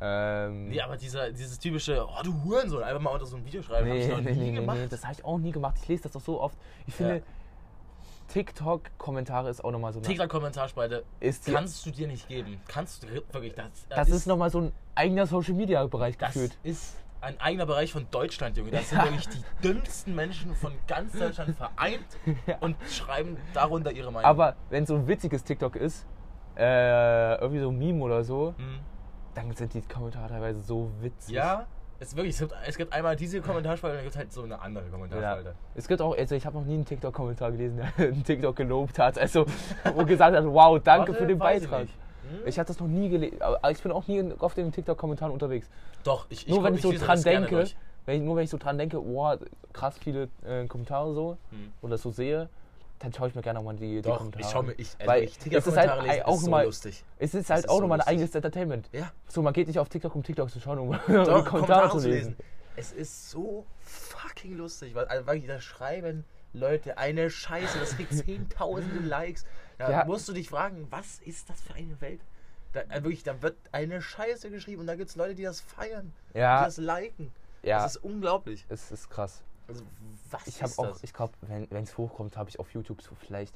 Ähm, 0.00 0.68
Nee, 0.70 0.80
aber 0.80 0.96
dieser, 0.96 1.30
dieses 1.30 1.56
typische, 1.60 2.04
oh 2.04 2.22
du 2.24 2.34
Hurensohn, 2.42 2.82
einfach 2.82 3.00
mal 3.00 3.10
unter 3.10 3.26
so 3.26 3.36
ein 3.36 3.44
Video 3.46 3.62
schreiben, 3.62 3.88
nee, 3.88 4.02
ich 4.02 4.08
noch 4.08 4.20
nee, 4.20 4.32
nie 4.32 4.38
nee, 4.38 4.50
nee, 4.50 4.56
gemacht. 4.56 4.78
nee, 4.78 4.88
das 4.88 5.04
habe 5.04 5.14
ich 5.14 5.24
auch 5.24 5.38
nie 5.38 5.52
gemacht. 5.52 5.76
Ich 5.80 5.86
lese 5.88 6.02
das 6.02 6.12
doch 6.12 6.20
so 6.20 6.40
oft. 6.40 6.58
Ich 6.88 6.94
finde, 6.94 7.16
Ja. 7.18 7.22
TikTok-Kommentare 8.34 9.48
ist 9.48 9.64
auch 9.64 9.70
nochmal 9.70 9.92
so 9.92 10.00
eine. 10.00 10.08
TikTok-Kommentarspalte 10.08 11.04
Ist 11.20 11.46
kannst 11.46 11.86
du 11.86 11.90
dir 11.90 12.06
nicht 12.08 12.28
geben. 12.28 12.60
Kannst 12.68 13.02
du 13.02 13.08
wirklich, 13.08 13.54
das, 13.54 13.86
das 13.88 14.08
ist 14.08 14.26
nochmal 14.26 14.50
so 14.50 14.60
ein 14.60 14.72
eigener 14.94 15.26
Social-Media-Bereich 15.26 16.16
das 16.18 16.34
gefühlt. 16.34 16.58
ist 16.64 16.96
ein 17.20 17.40
eigener 17.40 17.64
Bereich 17.64 17.92
von 17.92 18.06
Deutschland, 18.10 18.56
Junge. 18.56 18.70
Das 18.72 18.90
sind 18.90 18.98
Ja. 18.98 19.04
wirklich 19.04 19.28
die 19.28 19.42
dümmsten 19.62 20.14
Menschen 20.14 20.54
von 20.56 20.72
ganz 20.86 21.12
Deutschland 21.18 21.56
vereint 21.56 22.04
und 22.60 22.76
schreiben 22.90 23.36
darunter 23.54 23.92
ihre 23.92 24.10
Meinung. 24.12 24.28
Aber 24.28 24.56
wenn 24.68 24.84
so 24.84 24.94
ein 24.96 25.06
witziges 25.06 25.42
TikTok 25.44 25.76
ist, 25.76 26.04
äh, 26.56 27.36
irgendwie 27.40 27.60
so 27.60 27.70
ein 27.70 27.78
Meme 27.78 28.02
oder 28.04 28.24
so, 28.24 28.54
Hm. 28.58 28.80
dann 29.34 29.52
sind 29.54 29.72
die 29.74 29.80
Kommentare 29.82 30.28
teilweise 30.28 30.60
so 30.60 30.90
witzig. 31.00 31.34
Ja, 31.36 31.66
es, 32.04 32.16
wirklich, 32.16 32.34
es, 32.34 32.40
gibt, 32.40 32.54
es 32.66 32.76
gibt 32.76 32.92
einmal 32.92 33.16
diese 33.16 33.40
Kommentarspalte 33.40 33.94
und 33.94 33.98
dann 33.98 34.04
gibt 34.04 34.14
es 34.14 34.18
halt 34.18 34.32
so 34.32 34.42
eine 34.42 34.60
andere 34.60 34.84
Ja. 34.84 34.90
Kommentarspalte. 34.90 35.54
Es 35.74 35.88
gibt 35.88 36.00
auch, 36.00 36.16
also 36.16 36.34
ich 36.34 36.46
habe 36.46 36.58
noch 36.58 36.64
nie 36.64 36.74
einen 36.74 36.84
TikTok-Kommentar 36.84 37.52
gelesen, 37.52 37.78
der 37.78 37.92
einen 38.06 38.24
TikTok 38.24 38.56
gelobt 38.56 38.98
hat. 38.98 39.18
Also, 39.18 39.46
wo 39.94 40.04
gesagt 40.04 40.36
hat, 40.36 40.44
wow, 40.44 40.80
danke 40.82 41.08
Warte, 41.08 41.14
für 41.14 41.26
den 41.26 41.36
ich 41.36 41.42
Beitrag. 41.42 41.82
Hm? 41.82 42.46
Ich 42.46 42.58
habe 42.58 42.66
das 42.66 42.78
noch 42.80 42.86
nie 42.86 43.08
gelesen. 43.08 43.40
Aber 43.42 43.70
ich 43.70 43.82
bin 43.82 43.92
auch 43.92 44.06
nie 44.06 44.32
auf 44.38 44.54
den 44.54 44.72
TikTok-Kommentaren 44.72 45.32
unterwegs. 45.32 45.68
Doch, 46.04 46.26
ich, 46.28 46.46
ich 46.46 46.54
nur 46.54 46.62
wenn 46.64 46.74
ich 46.74 46.82
so 46.82 46.92
dran 46.92 47.06
das 47.08 47.22
denke, 47.22 47.64
wenn 48.06 48.16
ich, 48.16 48.22
nur 48.22 48.36
wenn 48.36 48.44
ich 48.44 48.50
so 48.50 48.58
dran 48.58 48.78
denke, 48.78 48.98
wow, 48.98 49.38
krass 49.72 49.96
viele 49.98 50.28
äh, 50.46 50.66
Kommentare 50.66 51.14
so 51.14 51.36
Hm. 51.50 51.72
oder 51.82 51.98
so 51.98 52.10
sehe, 52.10 52.48
dann 53.04 53.12
schaue 53.12 53.28
ich 53.28 53.34
mir 53.34 53.42
gerne 53.42 53.58
auch 53.58 53.64
mal 53.64 53.76
die, 53.76 53.96
die 53.96 54.02
Doch, 54.02 54.18
Kommentare 54.18 54.42
ich 54.44 54.50
schaue 54.50 54.62
mir, 54.64 54.72
ich, 54.72 54.88
also 54.98 55.06
Weil 55.06 55.22
ich 55.24 55.38
es 55.38 55.66
ist 55.66 55.76
halt 55.76 56.02
lesen, 56.02 56.22
auch 56.24 56.34
ist 56.36 56.44
so 56.44 56.50
mal- 56.50 56.64
lustig. 56.64 57.04
Es 57.18 57.34
ist 57.34 57.50
halt 57.50 57.64
ist 57.64 57.70
auch 57.70 57.76
so 57.76 57.80
nochmal 57.82 58.00
ein 58.00 58.06
eigenes 58.06 58.34
Entertainment. 58.34 58.88
Ja, 58.92 59.12
So, 59.28 59.42
man 59.42 59.52
geht 59.52 59.66
nicht 59.68 59.78
auf 59.78 59.88
TikTok, 59.88 60.14
um 60.14 60.22
TikTok 60.22 60.50
zu 60.50 60.60
schauen, 60.60 60.78
um 60.78 60.90
Doch, 61.08 61.44
die 61.44 61.48
Kommentare 61.50 61.98
zu 61.98 62.08
lesen. 62.08 62.36
Es 62.76 62.92
ist 62.92 63.30
so 63.30 63.64
fucking 63.80 64.56
lustig, 64.56 64.94
weil 64.94 65.04
also 65.06 65.26
wirklich 65.26 65.46
da 65.46 65.60
schreiben 65.60 66.24
Leute 66.52 66.98
eine 66.98 67.30
Scheiße, 67.30 67.78
das 67.78 67.96
kriegt 67.96 68.12
zehntausende 68.24 69.00
Likes. 69.06 69.44
Da 69.78 69.90
Ja. 69.90 70.04
musst 70.04 70.28
du 70.28 70.32
dich 70.32 70.48
fragen, 70.48 70.86
was 70.90 71.18
ist 71.24 71.50
das 71.50 71.60
für 71.60 71.74
eine 71.74 72.00
Welt? 72.00 72.20
Da, 72.72 72.80
äh, 72.82 73.02
wirklich, 73.04 73.22
da 73.22 73.40
wird 73.42 73.56
eine 73.70 74.00
Scheiße 74.02 74.50
geschrieben 74.50 74.80
und 74.80 74.86
da 74.86 74.96
gibt 74.96 75.10
es 75.10 75.16
Leute, 75.16 75.34
die 75.34 75.42
das 75.44 75.60
feiern, 75.60 76.12
die 76.34 76.38
Ja, 76.38 76.64
das 76.64 76.76
liken. 76.78 77.32
ja, 77.62 77.82
Das 77.82 77.96
ist 77.96 78.04
unglaublich. 78.04 78.64
es 78.68 78.90
ist 78.90 79.10
krass. 79.10 79.42
Also, 79.68 79.84
was 80.30 80.46
Ich 80.46 80.62
habe 80.62 80.70
ist 80.70 80.78
auch, 80.78 80.88
das? 80.88 81.02
ich 81.04 81.12
glaube, 81.12 81.32
wenn 81.42 81.82
es 81.82 81.96
hochkommt, 81.96 82.36
habe 82.36 82.50
ich 82.50 82.58
auf 82.58 82.72
YouTube 82.72 83.02
so 83.02 83.14
vielleicht 83.14 83.54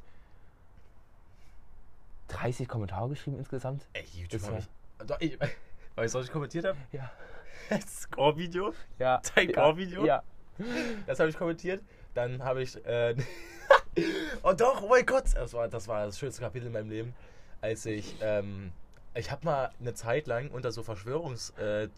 30 2.28 2.68
Kommentare 2.68 3.08
geschrieben 3.08 3.38
insgesamt. 3.38 3.86
Ey, 3.92 4.04
YouTube 4.14 4.40
ist 4.40 4.46
hab 4.46 4.52
ja- 4.54 4.58
ich, 4.58 5.06
Doch, 5.06 5.20
ich. 5.20 5.38
Weißt 5.96 6.14
du, 6.14 6.18
was 6.18 6.26
ich 6.26 6.32
kommentiert 6.32 6.64
habe? 6.64 6.78
Ja. 6.92 7.10
Das 7.70 8.02
Score-Video. 8.02 8.72
Ja. 8.98 9.20
Dein 9.34 9.50
ja, 9.50 9.54
Core-Video? 9.54 10.06
Ja. 10.06 10.22
Das 11.06 11.20
habe 11.20 11.28
ich 11.28 11.36
kommentiert. 11.36 11.82
Dann 12.14 12.42
habe 12.42 12.62
ich. 12.62 12.82
Äh, 12.86 13.14
oh 14.42 14.52
doch, 14.52 14.82
oh 14.82 14.88
mein 14.88 15.04
Gott! 15.04 15.24
Das 15.34 15.52
war, 15.52 15.68
das 15.68 15.86
war 15.86 16.06
das 16.06 16.18
schönste 16.18 16.40
Kapitel 16.40 16.68
in 16.68 16.72
meinem 16.72 16.88
Leben. 16.88 17.14
Als 17.60 17.84
ich. 17.84 18.16
Ähm, 18.22 18.72
ich 19.14 19.30
habe 19.30 19.44
mal 19.44 19.70
eine 19.80 19.92
Zeit 19.92 20.28
lang 20.28 20.50
unter 20.50 20.72
so 20.72 20.82
Verschwörungs. 20.82 21.50
Äh, 21.58 21.88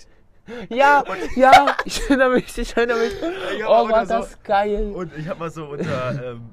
Ja, 0.68 1.04
ja, 1.36 1.76
ich 1.84 2.00
erinnere 2.02 2.30
mich, 2.30 2.58
ich 2.58 2.76
erinnere 2.76 2.98
mich. 2.98 3.12
Ich 3.56 3.64
Oh, 3.64 3.88
war 3.88 4.04
so- 4.06 4.14
das 4.14 4.42
geil. 4.42 4.90
und 4.92 5.16
ich 5.16 5.28
habe 5.28 5.38
mal 5.40 5.50
so 5.50 5.66
unter. 5.66 6.32
Ähm, 6.32 6.50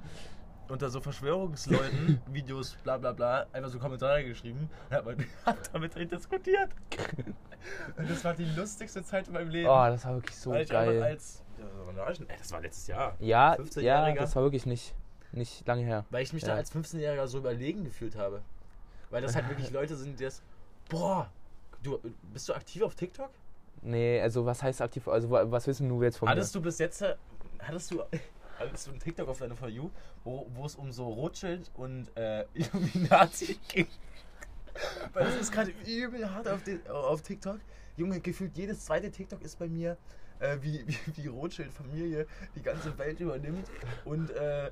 unter 0.70 0.90
so 0.90 1.00
Verschwörungsleuten, 1.00 2.22
Videos, 2.34 2.76
bla 2.84 2.98
bla 2.98 3.14
bla, 3.14 3.46
einfach 3.54 3.70
so 3.70 3.80
Kommentare 3.80 4.26
geschrieben 4.26 4.70
und 4.90 4.96
hab, 4.98 5.06
hab 5.46 5.72
damit 5.72 5.96
drin 5.96 6.10
diskutiert. 6.10 6.70
Und 7.98 8.10
das 8.10 8.24
war 8.26 8.34
die 8.34 8.44
lustigste 8.46 9.02
Zeit 9.04 9.28
in 9.28 9.34
meinem 9.34 9.50
Leben. 9.50 9.68
Oh, 9.70 9.86
das 9.88 10.06
war 10.06 10.16
wirklich 10.16 10.36
so 10.38 10.52
Weil 10.52 10.66
geil. 10.66 11.02
als. 11.04 11.42
Das 12.38 12.52
war 12.52 12.62
letztes 12.62 12.88
Jahr. 12.88 13.16
Ja, 13.20 13.56
ja, 13.56 13.62
15-Jähriger. 13.62 14.16
das 14.20 14.36
war 14.36 14.44
wirklich 14.44 14.66
nicht, 14.66 14.94
nicht 15.32 15.66
lange 15.68 15.84
her. 15.84 16.06
Weil 16.10 16.24
ich 16.24 16.32
mich 16.34 16.44
Ja. 16.44 16.50
da 16.50 16.56
als 16.56 16.74
15-Jähriger 16.74 17.28
so 17.28 17.38
überlegen 17.40 17.84
gefühlt 17.86 18.16
habe. 18.18 18.42
Weil 19.10 19.22
das 19.22 19.36
halt 19.36 19.48
wirklich 19.50 19.72
Leute 19.72 19.96
sind, 19.96 20.20
die 20.20 20.24
das. 20.26 20.42
Boah! 20.90 21.30
Du, 21.82 22.00
bist 22.34 22.48
du 22.50 22.54
aktiv 22.54 22.82
auf 22.84 22.94
TikTok? 22.96 23.30
Nee, 23.82 24.20
also 24.22 24.46
was 24.46 24.62
heißt 24.64 24.82
aktiv, 24.82 25.08
also 25.08 25.30
wa- 25.30 25.50
was 25.50 25.68
wissen 25.68 25.88
du 25.88 26.02
jetzt 26.04 26.18
von 26.18 26.28
Hattest 26.30 26.54
du 26.56 26.62
bis 26.62 26.78
jetzt. 26.80 27.04
Hattest 27.60 27.92
du. 27.92 28.04
Hattest 28.60 28.88
du 28.88 28.92
einen 28.92 29.00
TikTok 29.00 29.30
auf 29.30 29.38
deiner 29.38 29.56
For 29.56 29.70
You, 29.70 29.92
wo, 30.24 30.48
wo 30.56 30.66
es 30.66 30.76
um 30.76 30.92
so 30.92 31.08
Rothschild 31.08 31.70
und 31.76 32.08
äh, 32.18 32.44
Illuminati 32.56 33.60
ging? 33.68 33.88
Weil 35.14 35.26
das 35.26 35.36
ist 35.36 35.52
gerade 35.52 35.72
übel 35.86 36.34
hart 36.34 36.48
auf, 36.48 36.64
den, 36.64 36.86
auf 36.88 37.22
TikTok. 37.22 37.60
Junge, 37.98 38.20
gefühlt 38.20 38.58
jedes 38.58 38.86
zweite 38.86 39.12
TikTok 39.12 39.42
ist 39.44 39.58
bei 39.60 39.68
mir, 39.68 39.96
äh, 40.40 40.58
wie, 40.62 40.84
wie 41.06 41.12
die 41.12 41.28
Rothschild-Familie 41.28 42.26
die 42.56 42.62
ganze 42.62 42.98
Welt 42.98 43.20
übernimmt 43.20 43.68
und 44.06 44.32
äh, 44.32 44.68
äh, 44.68 44.72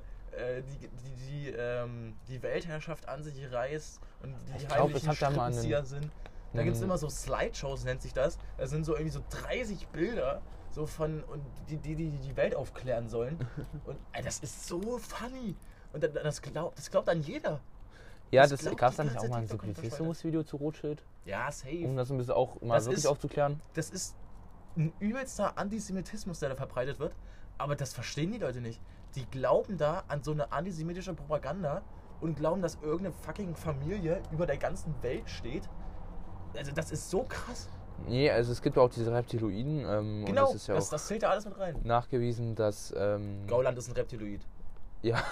die, 0.62 0.88
die, 0.88 1.26
die, 1.28 1.48
ähm, 1.56 2.16
die 2.28 2.42
Weltherrschaft 2.42 3.08
an 3.08 3.22
sich 3.22 3.50
reißt 3.52 4.00
und 4.22 4.34
die 4.48 4.62
Ich 4.62 4.68
glaub, 4.68 4.88
ich 4.90 5.04
heimlichen 5.06 5.12
Strippenzieher 5.14 5.84
sind. 5.84 6.10
Da 6.56 6.62
gibt 6.64 6.76
es 6.76 6.82
einen- 6.82 6.90
immer 6.90 6.98
so 6.98 7.08
Slideshows, 7.08 7.84
nennt 7.84 8.02
sich 8.02 8.12
das. 8.12 8.38
Da 8.58 8.66
sind 8.66 8.84
so 8.84 8.92
irgendwie 8.94 9.10
so 9.12 9.20
30 9.30 9.88
Bilder, 9.88 10.42
so 10.70 10.86
von, 10.86 11.22
und 11.24 11.42
die, 11.68 11.76
die, 11.76 11.94
die 11.94 12.10
die 12.10 12.36
Welt 12.36 12.54
aufklären 12.54 13.08
sollen. 13.08 13.38
Und 13.86 13.96
ey, 14.12 14.22
das 14.22 14.40
ist 14.40 14.66
so 14.66 14.98
funny. 14.98 15.56
Und 15.92 16.02
da- 16.02 16.08
das 16.08 16.42
glaubt, 16.42 16.76
das 16.78 16.90
glaubt 16.90 17.08
dann 17.08 17.20
jeder. 17.22 17.60
Ja, 18.30 18.42
das 18.42 18.50
das 18.50 18.60
glaubt 18.62 18.78
gab 18.78 18.90
es 18.90 18.96
die 18.96 18.98
da 18.98 19.04
nicht 19.04 19.12
ganze 19.14 19.26
auch 19.28 19.30
mal 19.30 19.38
ein 19.42 19.46
Simplicissimus-Video 19.46 20.42
zu 20.42 20.56
Rothschild, 20.56 21.02
Ja, 21.24 21.50
safe. 21.52 21.84
um 21.86 21.96
das 21.96 22.10
ein 22.10 22.18
bisschen 22.18 22.34
auch 22.34 22.60
mal 22.60 22.74
Das 22.74 22.84
wirklich 22.86 22.98
ist- 22.98 23.06
aufzuklären. 23.06 23.60
Das 23.74 23.88
ist 23.90 24.16
ein 24.76 24.92
übelster 24.98 25.56
Antisemitismus, 25.56 26.40
der 26.40 26.50
da 26.50 26.54
verbreitet 26.56 26.98
wird. 26.98 27.14
Aber 27.58 27.76
das 27.76 27.94
verstehen 27.94 28.32
die 28.32 28.38
Leute 28.38 28.60
nicht. 28.60 28.80
Die 29.14 29.24
glauben 29.26 29.78
da 29.78 30.02
an 30.08 30.22
so 30.22 30.32
eine 30.32 30.52
antisemitische 30.52 31.14
Propaganda 31.14 31.80
und 32.20 32.34
glauben, 32.36 32.60
dass 32.60 32.74
irgendeine 32.82 33.12
fucking 33.12 33.54
Familie 33.54 34.20
über 34.32 34.44
der 34.44 34.58
ganzen 34.58 34.94
Welt 35.02 35.30
steht. 35.30 35.70
Also 36.54 36.72
das 36.72 36.92
ist 36.92 37.10
so 37.10 37.22
krass. 37.24 37.68
Nee, 38.06 38.30
also 38.30 38.52
es 38.52 38.60
gibt 38.60 38.76
auch 38.76 38.90
diese 38.90 39.10
Reptiloiden 39.12 39.84
ähm, 39.88 40.24
Genau, 40.26 40.52
ist 40.52 40.66
ja 40.66 40.74
das, 40.74 40.90
das 40.90 41.06
zählt 41.06 41.22
da 41.22 41.30
alles 41.30 41.46
mit 41.46 41.58
rein. 41.58 41.76
nachgewiesen, 41.82 42.54
dass 42.54 42.92
ähm, 42.96 43.46
Gauland 43.46 43.78
ist 43.78 43.88
ein 43.88 43.94
Reptiloid. 43.94 44.40
ja 45.02 45.22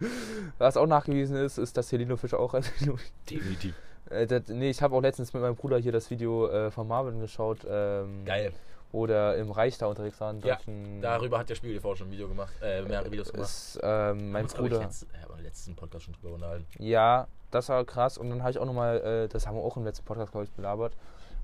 was 0.58 0.76
auch 0.76 0.86
nachgewiesen 0.86 1.36
ist, 1.36 1.58
ist, 1.58 1.76
dass 1.76 1.90
Helino 1.90 2.16
Fischer 2.16 2.38
auch 2.38 2.54
Reptiloid 2.54 3.00
Definitiv. 3.28 3.74
Äh, 4.10 4.26
das, 4.26 4.42
nee, 4.48 4.70
ich 4.70 4.80
habe 4.82 4.94
auch 4.94 5.00
letztens 5.00 5.32
mit 5.32 5.42
meinem 5.42 5.56
Bruder 5.56 5.78
hier 5.78 5.92
das 5.92 6.10
Video 6.10 6.48
äh, 6.48 6.70
von 6.70 6.86
Marvin 6.86 7.20
geschaut, 7.20 7.66
ähm, 7.68 8.24
Geil. 8.24 8.52
Wo 8.92 9.06
der 9.06 9.36
im 9.36 9.50
Reich 9.50 9.76
da 9.78 9.86
unterwegs 9.86 10.20
war. 10.20 10.30
in 10.30 10.40
Ja, 10.40 10.58
Darüber 11.00 11.38
hat 11.38 11.48
der 11.50 11.54
Spiegel 11.54 11.80
schon 11.80 12.08
ein 12.08 12.10
Video 12.10 12.28
gemacht, 12.28 12.52
äh, 12.62 12.82
mehrere 12.82 13.10
Videos 13.10 13.30
gemacht. 13.32 13.48
ist 13.48 13.78
ähm, 13.82 14.32
mein 14.32 14.46
ich, 14.46 14.54
Bruder. 14.54 14.80
Letzt, 14.80 15.06
ja, 15.12 15.24
aber 15.28 15.40
letzten 15.42 15.76
Podcast 15.76 16.04
schon 16.06 16.14
drüber 16.14 16.34
unterhalten. 16.34 16.66
Ja, 16.78 17.26
das 17.50 17.68
war 17.68 17.84
krass. 17.84 18.18
Und 18.18 18.30
dann 18.30 18.40
habe 18.42 18.50
ich 18.50 18.58
auch 18.58 18.66
nochmal, 18.66 18.98
äh, 19.00 19.28
das 19.28 19.46
haben 19.46 19.56
wir 19.56 19.62
auch 19.62 19.76
im 19.76 19.84
letzten 19.84 20.04
Podcast, 20.04 20.32
glaube 20.32 20.44
ich, 20.44 20.52
belabert, 20.52 20.96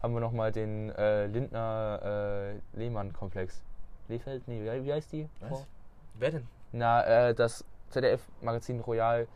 haben 0.02 0.14
wir 0.14 0.20
nochmal 0.20 0.52
den 0.52 0.90
äh, 0.90 1.26
Lindner 1.26 2.52
äh, 2.54 2.78
Lehmann-Komplex. 2.78 3.62
Lehfeld? 4.08 4.46
Nee, 4.48 4.60
wie, 4.62 4.84
wie 4.84 4.92
heißt 4.92 5.12
die? 5.12 5.28
Was? 5.40 5.66
Wer 6.14 6.30
denn? 6.30 6.46
Na, 6.72 7.28
äh, 7.28 7.34
das 7.34 7.64
ZDF-Magazin 7.90 8.80
Royal, 8.80 9.26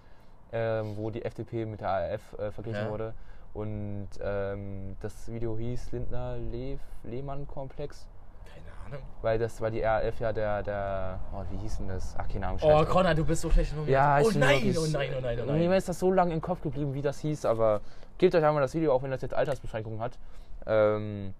ähm, 0.52 0.96
wo 0.96 1.10
die 1.10 1.24
FDP 1.24 1.64
mit 1.64 1.80
der 1.80 1.88
ARF 1.90 2.32
äh, 2.38 2.50
verglichen 2.50 2.84
Ja. 2.84 2.90
wurde. 2.90 3.14
Und 3.54 4.08
ähm, 4.20 4.96
das 5.00 5.28
Video 5.30 5.56
hieß 5.56 5.92
Lindner 5.92 6.36
Leh 6.36 6.78
Lehmann-Komplex. 7.02 8.06
Keine 8.44 8.66
Ahnung. 8.86 9.06
Weil 9.22 9.38
das 9.38 9.60
war 9.60 9.70
die 9.70 9.80
RAF 9.80 10.20
ja 10.20 10.32
der, 10.32 10.62
der, 10.62 11.18
oh, 11.32 11.42
wie 11.50 11.56
hieß 11.58 11.78
denn 11.78 11.88
das? 11.88 12.14
Ach, 12.18 12.28
keine 12.28 12.46
Ahnung. 12.46 12.60
Oh, 12.62 12.68
scheiß 12.68 12.84
drauf. 12.84 12.88
Conrad, 12.88 13.18
du 13.18 13.24
bist 13.24 13.42
so 13.42 13.50
schlecht 13.50 13.70
informiert. 13.72 13.92
Ja, 13.92 14.20
ich 14.20 14.26
oh 14.26 14.38
nein, 14.38 14.62
wirklich- 14.62 14.78
oh 14.78 14.86
nein, 14.92 15.10
oh 15.16 15.20
nein, 15.20 15.40
oh 15.40 15.52
Mir 15.52 15.68
nein. 15.68 15.78
ist 15.78 15.88
das 15.88 15.98
so 15.98 16.12
lange 16.12 16.32
im 16.34 16.40
Kopf 16.40 16.60
geblieben, 16.62 16.94
wie 16.94 17.02
das 17.02 17.18
hieß, 17.20 17.44
aber 17.44 17.80
gebt 18.18 18.34
euch 18.34 18.44
einmal 18.44 18.62
das 18.62 18.74
Video, 18.74 18.92
auch 18.92 19.02
wenn 19.02 19.10
das 19.10 19.22
jetzt 19.22 19.34
Altersbeschränkungen 19.34 20.00
hat. 20.00 20.18
Ähm, 20.66 21.34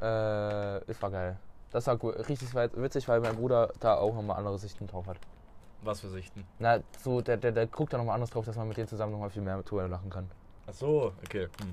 äh, 0.00 0.76
es 0.90 1.00
war 1.02 1.10
geil. 1.10 1.36
Das 1.70 1.86
war 1.86 1.98
richtig 2.02 2.54
witzig, 2.54 3.08
weil 3.08 3.20
mein 3.20 3.34
Bruder 3.36 3.72
da 3.80 3.96
auch 3.96 4.14
nochmal 4.14 4.36
andere 4.36 4.58
Sichten 4.58 4.86
drauf 4.86 5.06
hat. 5.06 5.16
Was 5.82 6.00
für 6.00 6.08
Sichten? 6.08 6.46
Na, 6.58 6.78
so, 6.98 7.20
der, 7.20 7.36
der, 7.36 7.52
der 7.52 7.66
guckt 7.66 7.92
da 7.92 7.98
nochmal 7.98 8.14
anders 8.14 8.30
drauf, 8.30 8.44
dass 8.46 8.56
man 8.56 8.68
mit 8.68 8.76
denen 8.76 8.88
zusammen 8.88 9.12
nochmal 9.12 9.30
viel 9.30 9.42
mehr 9.42 9.60
drüber 9.62 9.86
lachen 9.88 10.08
kann. 10.08 10.30
Ach 10.66 10.72
so, 10.72 11.12
okay. 11.24 11.44
Hm. 11.60 11.70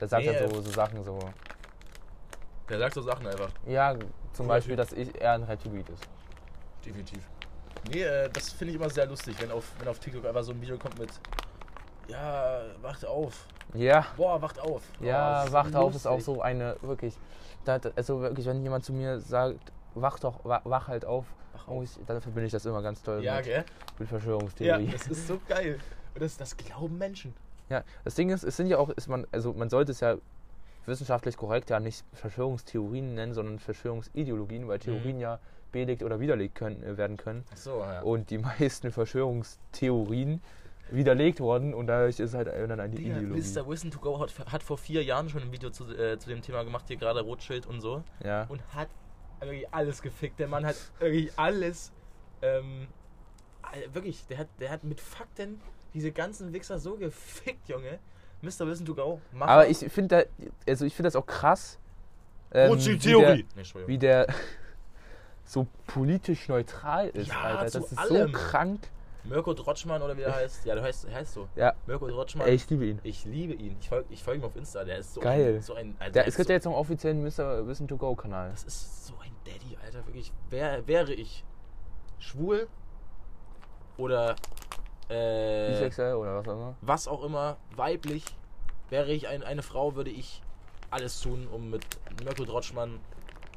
Der 0.00 0.08
sagt 0.08 0.24
Nee, 0.24 0.32
dann 0.32 0.44
äh, 0.50 0.54
so, 0.54 0.60
so 0.62 0.70
Sachen 0.70 1.02
so. 1.04 1.18
Der 2.68 2.78
sagt 2.78 2.94
so 2.94 3.02
Sachen 3.02 3.26
einfach. 3.26 3.50
Ja, 3.66 3.94
zum 4.32 4.46
Cooler 4.46 4.48
Beispiel, 4.48 4.76
Typ. 4.76 4.84
dass 4.88 4.92
ich 4.92 5.14
eher 5.20 5.32
ein 5.32 5.42
Retweet 5.42 5.88
ist. 5.90 6.08
Definitiv. 6.84 7.28
Nee, 7.92 8.02
äh, 8.02 8.28
das 8.30 8.52
finde 8.52 8.72
ich 8.72 8.80
immer 8.80 8.90
sehr 8.90 9.06
lustig, 9.06 9.36
wenn 9.40 9.50
auf, 9.50 9.64
wenn 9.78 9.88
auf 9.88 9.98
TikTok 9.98 10.24
einfach 10.26 10.42
so 10.42 10.52
ein 10.52 10.60
Video 10.60 10.78
kommt 10.78 10.98
mit 10.98 11.10
Ja, 12.08 12.62
wacht 12.80 13.04
auf. 13.04 13.46
Ja, 13.74 14.06
Boah, 14.16 14.40
wacht 14.42 14.58
auf. 14.58 14.82
ja, 15.00 15.42
oh, 15.42 15.44
das 15.44 15.52
wacht 15.52 15.76
auf 15.76 15.94
ist 15.94 16.06
auch 16.06 16.20
so 16.20 16.42
eine, 16.42 16.76
wirklich. 16.82 17.14
Da, 17.64 17.78
da- 17.78 17.90
also 17.94 18.20
wirklich, 18.20 18.46
wenn 18.46 18.62
jemand 18.62 18.84
zu 18.84 18.92
mir 18.92 19.20
sagt, 19.20 19.58
wach 19.94 20.18
doch, 20.18 20.44
wa- 20.44 20.62
wach 20.64 20.88
halt 20.88 21.04
auf, 21.04 21.26
Wach 21.52 21.68
auf. 21.68 21.82
ich, 21.84 21.90
dann 22.06 22.20
verbinde 22.20 22.46
ich 22.46 22.52
das 22.52 22.64
immer 22.66 22.82
ganz 22.82 23.02
toll 23.02 23.22
Ja, 23.22 23.36
mit, 23.36 23.44
gell? 23.44 23.64
mit 23.98 24.00
Ja, 24.00 24.06
Verschwörungstheorie. 24.06 24.88
das 24.90 25.06
ist 25.06 25.26
so 25.28 25.40
geil. 25.46 25.78
Und 26.14 26.22
das, 26.22 26.36
das 26.36 26.56
glauben 26.56 26.96
Menschen. 26.98 27.34
Ja, 27.70 27.84
das 28.04 28.14
Ding 28.16 28.30
ist, 28.30 28.42
es 28.42 28.56
sind 28.56 28.66
ja 28.66 28.78
auch, 28.78 28.90
ist 28.90 29.08
man, 29.08 29.26
also 29.32 29.52
man 29.52 29.70
sollte 29.70 29.92
es 29.92 30.00
ja 30.00 30.16
wissenschaftlich 30.86 31.36
korrekt 31.36 31.70
ja 31.70 31.80
nicht 31.80 32.04
Verschwörungstheorien 32.12 33.14
nennen, 33.14 33.32
sondern 33.32 33.58
Verschwörungsideologien, 33.58 34.66
weil 34.66 34.78
Theorien 34.78 35.20
ja 35.20 35.38
belegt 35.72 36.02
oder 36.02 36.18
widerlegt 36.20 36.56
können, 36.56 36.82
äh, 36.82 36.96
werden 36.96 37.16
können. 37.16 37.44
Ach 37.52 37.56
so, 37.56 37.80
ja. 37.80 38.02
Und 38.02 38.30
die 38.30 38.38
meisten 38.38 38.90
Verschwörungstheorien 38.90 40.42
widerlegt 40.90 41.38
worden 41.38 41.72
und 41.72 41.86
dadurch 41.86 42.18
ist 42.18 42.34
halt 42.34 42.48
dann 42.48 42.80
eine 42.80 42.94
Digga, 42.94 43.18
Ideologie. 43.18 43.40
Mr. 43.40 43.68
Wissen 43.68 43.92
to 43.92 44.00
Go 44.00 44.18
hat, 44.18 44.32
hat 44.50 44.62
vor 44.64 44.76
vier 44.76 45.04
Jahren 45.04 45.28
schon 45.28 45.42
ein 45.42 45.52
Video 45.52 45.70
zu, 45.70 45.84
äh, 45.96 46.18
zu 46.18 46.28
dem 46.28 46.42
Thema 46.42 46.64
gemacht, 46.64 46.86
hier 46.88 46.96
gerade 46.96 47.20
Rotschild 47.20 47.66
und 47.66 47.80
so. 47.80 48.02
Ja. 48.24 48.46
Und 48.48 48.60
hat 48.74 48.88
wirklich 49.40 49.72
alles 49.72 50.02
gefickt. 50.02 50.40
Der 50.40 50.48
Mann 50.48 50.66
hat 50.66 50.76
wirklich 50.98 51.30
alles. 51.36 51.92
Ähm, 52.42 52.88
wirklich, 53.92 54.26
der 54.26 54.38
hat, 54.38 54.48
der 54.58 54.70
hat 54.70 54.82
mit 54.82 55.00
Fakten 55.00 55.60
diese 55.94 56.12
ganzen 56.12 56.52
Wichser 56.52 56.78
so 56.78 56.96
gefickt, 56.96 57.68
Junge. 57.68 57.98
Mr. 58.42 58.66
Wissen 58.66 58.86
to 58.86 58.94
Go. 58.94 59.20
Mach 59.32 59.48
Aber 59.48 59.68
ich 59.68 59.78
finde 59.78 60.24
da, 60.38 60.48
also 60.66 60.84
ich 60.86 60.94
finde 60.94 61.08
das 61.08 61.16
auch 61.16 61.26
krass. 61.26 61.78
ähm. 62.52 62.72
Wie 62.78 62.96
der, 62.98 63.38
wie 63.86 63.98
der 63.98 64.26
so 65.44 65.66
politisch 65.86 66.48
neutral 66.48 67.08
ist, 67.08 67.28
Ja, 67.28 67.40
Alter. 67.40 67.64
Das 67.64 67.72
zu 67.72 67.78
ist 67.94 67.98
allem. 67.98 68.32
so 68.32 68.38
krank. 68.38 68.80
Mirko 69.24 69.52
Drotschmann 69.52 70.00
oder 70.00 70.16
wie 70.16 70.22
er 70.22 70.34
heißt. 70.34 70.64
Ja, 70.64 70.74
du 70.74 70.82
heißt, 70.82 71.06
heißt 71.12 71.34
so. 71.34 71.46
Ja, 71.54 71.74
Mirko 71.86 72.08
Drotschmann. 72.08 72.46
ey, 72.48 72.54
ich 72.54 72.70
liebe 72.70 72.86
ihn. 72.86 72.98
Ich 73.02 73.26
liebe 73.26 73.52
ihn. 73.52 73.76
Ich 73.78 73.88
folge 73.90 74.06
ich 74.08 74.22
folg 74.24 74.38
ihm 74.38 74.44
auf 74.44 74.56
Insta. 74.56 74.82
Der 74.84 74.96
ist 74.98 75.12
so 75.12 75.20
Geil. 75.20 75.56
ein. 75.56 75.62
So 75.62 75.74
ein 75.74 75.94
also 75.98 76.04
Der, 76.04 76.10
der 76.10 76.22
es 76.22 76.28
ist 76.28 76.36
gibt 76.38 76.46
so, 76.46 76.52
ja 76.52 76.56
jetzt 76.56 76.64
noch 76.64 76.72
einen 76.72 76.80
offiziellen 76.80 77.22
Mr. 77.22 77.66
Wissen 77.66 77.86
to 77.86 77.98
Go 77.98 78.14
Kanal. 78.14 78.48
Das 78.50 78.64
ist 78.64 79.06
so 79.08 79.12
ein 79.22 79.32
Daddy, 79.44 79.76
Alter. 79.84 80.06
Wirklich. 80.06 80.32
Wär, 80.48 80.86
wäre 80.86 81.12
ich 81.12 81.44
schwul 82.18 82.66
oder 83.98 84.36
äh, 85.10 85.70
Bisexuell 85.70 86.14
oder 86.14 86.36
was 86.36 86.48
auch 86.48 86.52
immer. 86.52 86.74
was 86.80 87.08
auch 87.08 87.24
immer, 87.24 87.56
weiblich, 87.76 88.24
wäre 88.88 89.10
ich 89.12 89.28
ein, 89.28 89.42
eine 89.42 89.62
Frau, 89.62 89.94
würde 89.94 90.10
ich 90.10 90.42
alles 90.90 91.20
tun, 91.20 91.46
um 91.50 91.70
mit 91.70 91.84
Mirko 92.24 92.44
Drotschmann 92.44 93.00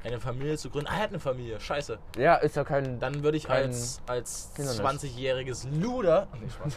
eine 0.04 0.20
Familie 0.20 0.56
zu 0.58 0.70
gründen. 0.70 0.88
Ah, 0.88 0.96
er 0.96 1.02
hat 1.04 1.10
eine 1.10 1.18
Familie. 1.18 1.58
Scheiße. 1.58 1.98
Ja, 2.18 2.36
ist 2.36 2.56
ja 2.56 2.64
kein. 2.64 3.00
Dann 3.00 3.22
würde 3.22 3.38
ich 3.38 3.44
Kein 3.44 3.68
als, 3.68 4.02
als 4.06 4.52
Hindernis. 4.54 5.02
20-jähriges 5.02 5.66
Luder 5.80 6.28
nee, 6.40 6.48
Spaß. 6.50 6.76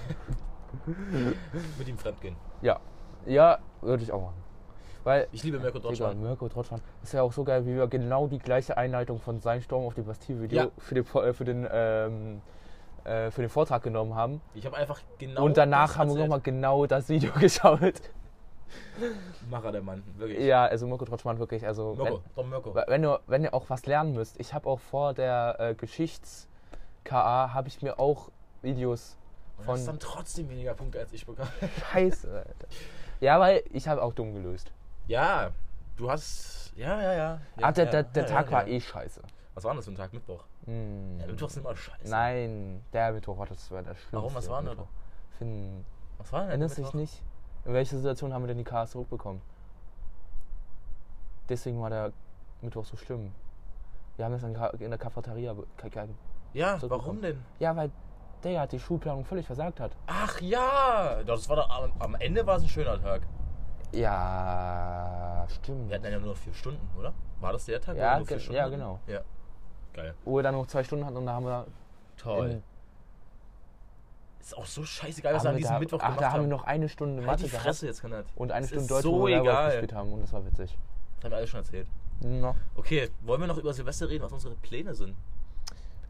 mit 1.78 1.88
ihm 1.88 1.98
fremdgehen. 1.98 2.36
Ja. 2.62 2.80
Ja, 3.26 3.60
würde 3.82 4.04
ich 4.04 4.12
auch 4.12 4.22
machen. 4.22 4.44
Weil. 5.04 5.28
Ich 5.32 5.44
liebe 5.44 5.60
Mirko 5.60 5.80
Digga, 5.80 5.90
Drotschmann. 5.90 6.22
Mirko 6.22 6.48
Trotschmann. 6.48 6.82
Ist 7.04 7.14
ja 7.14 7.22
auch 7.22 7.34
so 7.34 7.44
geil, 7.44 7.66
wie 7.66 7.76
wir 7.76 7.88
genau 7.88 8.28
die 8.28 8.40
gleiche 8.40 8.78
Einleitung 8.78 9.20
von 9.20 9.40
Sein 9.40 9.62
Sturm 9.62 9.86
auf 9.86 9.94
die 9.94 10.02
Bastille-Video 10.02 10.58
Ja. 10.58 10.72
für 10.78 10.96
den, 10.96 11.06
äh, 11.06 11.34
für, 11.34 11.46
den, 11.46 11.68
ähm, 11.70 12.42
äh, 13.08 13.32
für 13.32 13.42
den 13.42 13.50
Vortrag 13.50 13.84
genommen 13.84 14.16
haben. 14.16 14.42
Ich 14.54 14.66
habe 14.66 14.76
einfach 14.76 15.00
genau. 15.18 15.46
und 15.46 15.58
danach 15.58 15.98
haben 15.98 16.10
wir 16.10 16.18
nochmal 16.18 16.42
genau 16.42 16.86
das 16.86 17.10
Video 17.10 17.32
geschaut. 17.40 18.02
Macher 19.50 19.72
der 19.72 19.82
Mann, 19.82 20.04
wirklich. 20.18 20.46
Ja, 20.46 20.66
also 20.66 20.88
Mirko 20.88 21.06
Trotschmann 21.06 21.40
wirklich. 21.40 21.66
Also, 21.66 21.96
Mirko, 21.96 22.22
Don 22.36 22.50
Mirko. 22.50 22.76
wenn, 22.76 22.84
wenn, 22.88 23.04
ihr, 23.06 23.20
wenn 23.28 23.44
ihr 23.44 23.54
auch 23.54 23.70
was 23.70 23.86
lernen 23.86 24.14
müsst, 24.14 24.40
ich 24.40 24.54
habe 24.54 24.68
auch 24.68 24.80
vor 24.80 25.14
der 25.14 25.56
äh, 25.60 25.76
Geschichts-KA, 25.76 27.54
habe 27.54 27.68
ich 27.70 27.82
mir 27.82 28.00
auch 28.00 28.30
Videos 28.62 29.18
Und 29.58 29.66
von. 29.66 29.76
hast 29.76 29.88
dann 29.88 30.00
trotzdem 30.00 30.50
weniger 30.50 30.74
Punkte 30.74 31.00
als 31.00 31.14
ich 31.14 31.26
bekommen. 31.26 31.50
Scheiße, 31.92 32.30
Alter. 32.30 32.68
Ja, 33.20 33.40
weil 33.40 33.64
ich 33.72 33.88
habe 33.88 34.02
auch 34.02 34.14
dumm 34.14 34.34
gelöst. 34.34 34.72
Ja, 35.08 35.52
du 35.96 36.12
hast. 36.12 36.74
Ja, 36.76 37.02
ja, 37.02 37.14
ja. 37.14 37.18
ja 37.18 37.40
ah, 37.62 37.72
der, 37.72 37.86
der, 37.86 38.04
der 38.04 38.24
ja, 38.24 38.30
Tag 38.30 38.48
ja, 38.48 38.52
war 38.52 38.68
eh 38.68 38.82
scheiße. 38.82 39.22
Was 39.54 39.64
war 39.64 39.72
denn 39.72 39.78
das 39.78 39.86
für 39.86 39.92
ein 39.92 39.98
Tag? 39.98 40.14
Mittwoch. 40.14 40.44
Hm. 40.68 41.20
Ja, 41.20 41.28
Mittwoch 41.28 41.50
sind 41.50 41.66
immer 41.66 41.76
scheiße. 41.76 42.10
Nein, 42.10 42.84
der 42.94 43.14
Mittwoch 43.14 43.38
war 43.38 43.46
das 43.46 43.72
war 43.72 43.82
der 43.82 43.96
schlimmste. 43.96 44.18
Warum? 44.18 44.36
Was 44.36 44.50
war 44.50 44.58
denn 44.58 44.66
da? 44.66 44.72
Mittwoch. 44.72 44.88
Finn, 45.38 45.86
Was 46.18 46.32
war 46.34 46.42
denn 46.42 46.50
erinnerst 46.50 46.78
dich 46.78 46.94
nicht? 46.94 47.24
In 47.66 47.74
welcher 47.74 47.98
Situation 47.98 48.34
haben 48.34 48.44
wir 48.44 48.48
denn 48.48 48.58
die 48.58 48.64
Cars 48.64 48.92
zurückbekommen? 48.92 49.42
Deswegen 51.50 51.82
war 51.82 51.90
der 51.90 52.12
Mittwoch 52.62 52.86
so 52.86 52.98
schlimm. 52.98 53.34
Wir 54.18 54.26
haben 54.26 54.34
das 54.34 54.44
in 54.44 54.90
der 54.90 54.98
Cafeteria. 54.98 55.56
Ja, 56.54 56.78
warum 56.82 57.22
denn? 57.22 57.44
Ja, 57.60 57.76
weil 57.76 57.92
der 58.44 58.62
hat 58.62 58.72
die 58.72 58.80
Schulplanung 58.80 59.24
völlig 59.26 59.46
versagt 59.46 59.80
hat. 59.80 59.92
Ach 60.08 60.40
ja! 60.42 61.24
Das 61.24 61.48
war 61.48 61.56
doch, 61.56 61.70
am, 61.70 61.92
am 62.00 62.16
Ende 62.16 62.46
war 62.46 62.58
es 62.58 62.64
ein 62.64 62.70
schöner 62.70 63.02
Tag. 63.02 63.22
Ja, 63.92 65.46
stimmt. 65.50 65.90
Wir 65.90 65.96
hatten 65.96 66.12
ja 66.12 66.20
nur 66.20 66.30
noch 66.30 66.38
vier 66.38 66.54
Stunden, 66.54 66.90
oder? 66.98 67.14
War 67.40 67.54
das 67.54 67.66
der 67.66 67.80
Tag? 67.80 67.96
Ja, 67.96 68.18
nur 68.18 68.28
vier 68.28 68.40
Stunden 68.40 68.58
ja, 68.58 68.68
genau. 68.68 69.00
Ja. 69.08 69.22
Geil. 69.98 70.14
Wo 70.24 70.36
wir 70.38 70.44
dann 70.44 70.56
noch 70.56 70.68
zwei 70.68 70.84
Stunden 70.86 71.06
hatten 71.06 71.18
und 71.18 71.26
da 71.26 71.34
haben 71.34 71.46
wir. 71.46 71.68
Toll. 72.16 72.62
Ist 74.40 74.56
auch 74.58 74.66
so 74.66 74.86
scheißegal, 74.86 75.34
was 75.34 75.44
wir 75.44 75.50
haben 75.50 75.56
an 75.56 75.58
diesem 75.62 75.74
da, 75.74 75.80
Mittwoch 75.80 76.00
ach, 76.00 76.06
gemacht 76.06 76.22
da 76.22 76.26
haben 76.28 76.36
wir 76.36 76.42
haben. 76.44 76.50
noch 76.50 76.64
eine 76.64 76.88
Stunde 76.88 77.18
halt 77.18 77.26
Mathe 77.28 77.44
die 77.44 77.50
gehabt 77.50 77.64
Fresse 77.66 77.86
jetzt, 77.88 78.02
Konrad. 78.02 78.26
und 78.36 78.52
eine 78.54 78.64
Es 78.66 78.72
Stunde 78.72 78.88
Deutsch, 78.88 79.04
so 79.04 79.12
wo 79.20 79.28
wir 79.28 79.42
gespielt 79.44 79.94
haben 79.94 80.14
und 80.14 80.22
das 80.22 80.32
war 80.32 80.46
witzig. 80.46 80.78
Das 81.18 81.26
haben 81.26 81.32
wir 81.32 81.38
alles 81.38 81.50
schon 81.50 81.60
erzählt. 81.60 81.88
No. 82.22 82.56
Okay, 82.76 83.10
wollen 83.24 83.42
wir 83.42 83.48
noch 83.48 83.58
über 83.58 83.74
Silvester 83.74 84.08
reden, 84.10 84.24
was 84.24 84.32
unsere 84.32 84.56
Pläne 84.56 84.96
sind? 84.96 85.16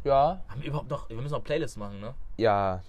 Ja, 0.03 0.39
Haben 0.47 0.61
wir 0.61 0.67
überhaupt 0.69 0.89
noch. 0.89 1.09
Wir 1.09 1.15
müssen 1.17 1.31
noch 1.33 1.43
Playlists 1.43 1.77
machen, 1.77 1.99
ne? 1.99 2.13
ja. 2.37 2.81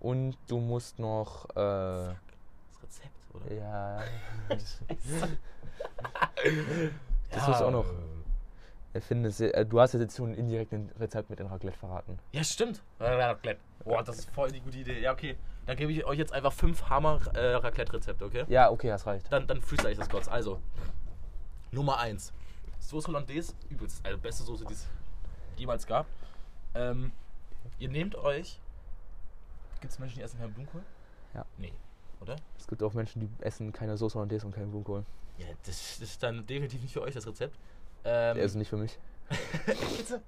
Und 0.00 0.36
du 0.48 0.58
musst 0.58 0.98
noch. 0.98 1.44
Äh, 1.50 1.54
Das 1.54 2.82
Rezept, 2.82 3.34
oder? 3.34 3.54
ja. 3.54 4.00
Das 7.30 7.46
muss 7.48 7.62
auch 7.62 7.70
noch- 7.70 7.84
finde, 8.98 9.28
äh, 9.28 9.64
du 9.64 9.80
hast 9.80 9.94
jetzt 9.94 10.16
schon 10.16 10.34
indirekt 10.34 10.72
ein 10.72 10.90
Rezept 10.98 11.30
mit 11.30 11.38
dem 11.38 11.46
Raclette 11.46 11.78
verraten. 11.78 12.18
Ja, 12.32 12.42
stimmt. 12.42 12.82
Raclette. 12.98 13.60
Boah, 13.84 14.02
das 14.02 14.18
ist 14.18 14.30
voll 14.30 14.50
die 14.50 14.60
gute 14.60 14.78
Idee. 14.78 15.00
Ja, 15.00 15.12
okay. 15.12 15.36
Dann 15.66 15.76
gebe 15.76 15.92
ich 15.92 16.04
euch 16.04 16.18
jetzt 16.18 16.32
einfach 16.32 16.52
fünf 16.52 16.88
Hammer-Raclette-Rezepte, 16.88 18.24
okay? 18.24 18.44
Ja, 18.48 18.70
okay, 18.70 18.88
das 18.88 19.06
reicht. 19.06 19.30
Dann, 19.30 19.46
dann 19.46 19.62
freestyle 19.62 19.92
ich 19.92 19.98
das 19.98 20.08
kurz. 20.08 20.26
Also, 20.26 20.60
Nummer 21.70 21.98
1. 21.98 22.32
Soße 22.80 23.08
Hollandaise, 23.08 23.54
übelst. 23.68 24.04
Also, 24.04 24.18
beste 24.18 24.42
Soße, 24.42 24.64
die 24.64 24.72
es 24.72 24.88
jemals 25.56 25.86
gab. 25.86 26.06
Ähm, 26.74 27.12
ihr 27.78 27.88
nehmt 27.88 28.16
euch. 28.16 28.58
Gibt 29.80 29.92
es 29.92 29.98
Menschen, 29.98 30.18
die 30.18 30.22
essen 30.22 30.40
keinen 30.40 30.52
Blumenkohl? 30.52 30.82
Ja. 31.34 31.46
Nee, 31.58 31.72
oder? 32.20 32.36
Es 32.58 32.66
gibt 32.66 32.82
auch 32.82 32.92
Menschen, 32.92 33.20
die 33.20 33.30
essen 33.44 33.72
keine 33.72 33.96
Soße 33.96 34.16
Hollandaise 34.16 34.46
und 34.46 34.54
keinen 34.54 34.70
Blumenkohl. 34.70 35.04
Ja, 35.38 35.46
das, 35.64 35.98
das 35.98 36.10
ist 36.10 36.22
dann 36.22 36.46
definitiv 36.46 36.82
nicht 36.82 36.92
für 36.92 37.02
euch 37.02 37.14
das 37.14 37.26
Rezept. 37.26 37.56
Ähm, 38.04 38.36
Der 38.36 38.44
ist 38.44 38.54
nicht 38.54 38.68
für 38.68 38.76
mich. 38.76 38.98
Bitte? 39.96 40.22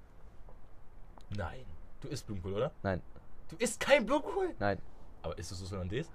Nein. 1.37 1.65
Du 2.01 2.09
isst 2.09 2.27
Blumenkohl, 2.27 2.55
oder? 2.55 2.73
Nein, 2.83 3.01
Du 3.49 3.57
isst 3.57 3.79
kein 3.81 4.05
Blumenkohl? 4.07 4.55
nein, 4.59 4.79
Aber 5.23 5.37
isst 5.39 5.51
du 5.51 5.55
Soße 5.55 5.75
Hollandaise? 5.77 6.09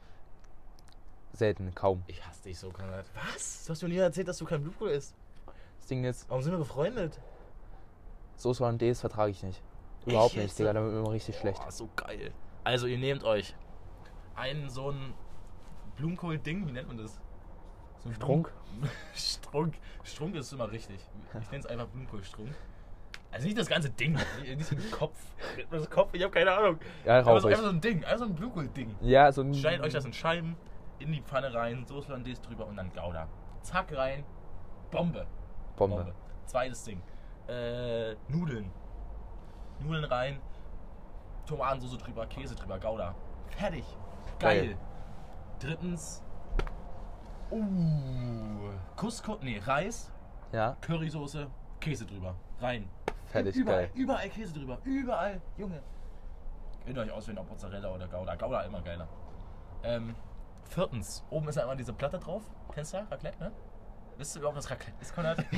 selten, 1.34 1.74
kaum. 1.76 2.04
Ich 2.08 2.26
hasse 2.26 2.44
dich 2.44 2.58
so, 2.58 2.70
Konrad. 2.72 3.06
Was? 3.14 3.66
Du 3.66 3.72
hast 3.72 3.82
mir 3.84 3.90
nie 3.90 3.98
erzählt, 3.98 4.28
dass 4.28 4.38
du 4.40 4.46
kein 4.46 4.62
Blumenkohl 4.62 4.90
isst. 4.90 5.16
Das 5.80 5.88
Ding 5.88 6.04
ist, 6.04 6.28
Warum 6.30 6.42
sind 6.42 6.52
wir 6.54 6.58
befreundet? 6.60 7.20
Soße 8.38 8.64
Hollandaise 8.64 9.00
vertrage 9.00 9.32
ich 9.32 9.44
nicht. 9.44 9.62
Überhaupt 10.06 10.32
Echt 10.32 10.36
nicht, 10.38 10.44
jetzt? 10.50 10.60
Digga, 10.60 10.74
da 10.74 10.82
wird 10.82 10.94
mir 10.94 11.00
immer 11.00 11.12
richtig 11.12 11.38
schlecht. 11.38 11.60
Boah, 11.62 11.72
so 11.72 11.90
geil. 11.96 12.32
Also, 12.64 12.88
ihr 12.88 12.98
nehmt 12.98 13.24
euch 13.24 13.56
einen 14.36 14.70
so 14.70 14.92
ein 14.92 15.14
Blumenkohl-Ding, 15.98 16.68
wie 16.68 16.72
nennt 16.72 16.88
man 16.88 16.98
das? 16.98 17.20
So 18.08 18.14
Strunk? 18.14 18.52
Strunk. 19.14 19.76
Strunk 20.04 20.36
ist 20.36 20.52
immer 20.54 20.72
richtig. 20.72 21.00
Ich 21.40 21.52
nenne 21.52 21.64
es 21.64 21.66
einfach 21.66 21.88
Blumenkohlstrunk. 21.88 22.50
Also 23.32 23.46
nicht 23.46 23.58
das 23.58 23.68
ganze 23.68 23.90
Ding, 23.90 24.18
nicht 24.58 24.72
dem 24.72 24.92
Kopf. 24.92 25.18
Das 25.70 25.90
Kopf? 25.90 26.14
Ich 26.14 26.24
habe 26.24 26.34
keine 26.34 26.52
Ahnung. 26.52 26.80
Ja, 27.06 27.24
so, 27.24 27.32
rauchig. 27.32 27.52
einfach 27.52 27.64
so 27.64 27.70
ein 27.70 27.82
Ding, 27.82 28.04
einfach 28.04 28.20
so 28.20 28.26
ein 28.26 28.36
Blumenkohl-Ding. 28.36 28.96
Ja, 29.02 29.32
so 29.32 29.42
ein. 29.42 29.54
Schneidet 29.54 29.86
euch 29.86 29.94
das 29.94 30.06
in 30.06 30.14
Scheiben, 30.14 30.56
in 31.00 31.12
die 31.12 31.22
Pfanne 31.22 31.54
rein, 31.54 31.86
Soße 31.86 32.08
Hollandaise 32.08 32.42
drüber 32.42 32.66
und 32.66 32.78
dann 32.78 32.92
Gouda. 32.94 33.28
Zack 33.62 33.96
rein, 33.96 34.24
Bombe. 34.92 35.28
Bombe. 35.76 36.14
Zweites 36.46 36.84
Ding. 36.86 37.02
Äh, 37.48 38.16
Nudeln. 38.30 38.72
Nudeln 39.82 40.06
rein, 40.06 40.40
Tomatensauce 41.46 41.98
drüber, 41.98 42.26
Käse 42.28 42.56
drüber, 42.56 42.80
Gouda. 42.80 43.14
Fertig. 43.50 43.86
Geil. 44.40 44.68
Geil. 44.68 44.78
Drittens. 45.60 46.24
Uh. 47.52 48.72
Couscous, 48.96 49.38
nee, 49.42 49.60
Reis, 49.64 50.12
Ja, 50.52 50.76
Currysoße, 50.82 51.48
Käse 51.80 52.06
drüber. 52.06 52.36
Rein. 52.60 52.90
fertig, 53.28 53.56
überall, 53.56 53.88
geil. 53.88 53.92
überall 53.96 54.30
Käse 54.30 54.54
drüber. 54.54 54.80
Überall. 54.84 55.42
Junge. 55.58 55.82
Könnt 56.86 56.98
ihr 56.98 57.04
euch 57.04 57.12
auswählen, 57.12 57.38
ob 57.40 57.50
Mozzarella 57.50 57.94
oder 57.94 58.08
Gouda. 58.08 58.36
Gouda 58.36 58.62
immer 58.62 58.82
geiler. 58.82 59.08
Ähm, 59.84 60.16
viertens. 60.70 61.24
Oben 61.30 61.48
ist 61.50 61.56
ja 61.56 61.64
immer 61.64 61.76
diese 61.76 61.94
Platte 61.94 62.18
drauf. 62.18 62.42
Kennst 62.74 62.94
du? 62.94 62.98
Raclette, 63.12 63.38
ne? 63.40 63.52
Wisst 64.18 64.36
ihr 64.36 64.40
überhaupt, 64.40 64.58
was 64.58 64.70
Raclette 64.70 64.98
ist, 65.02 65.14
Konrad? 65.14 65.40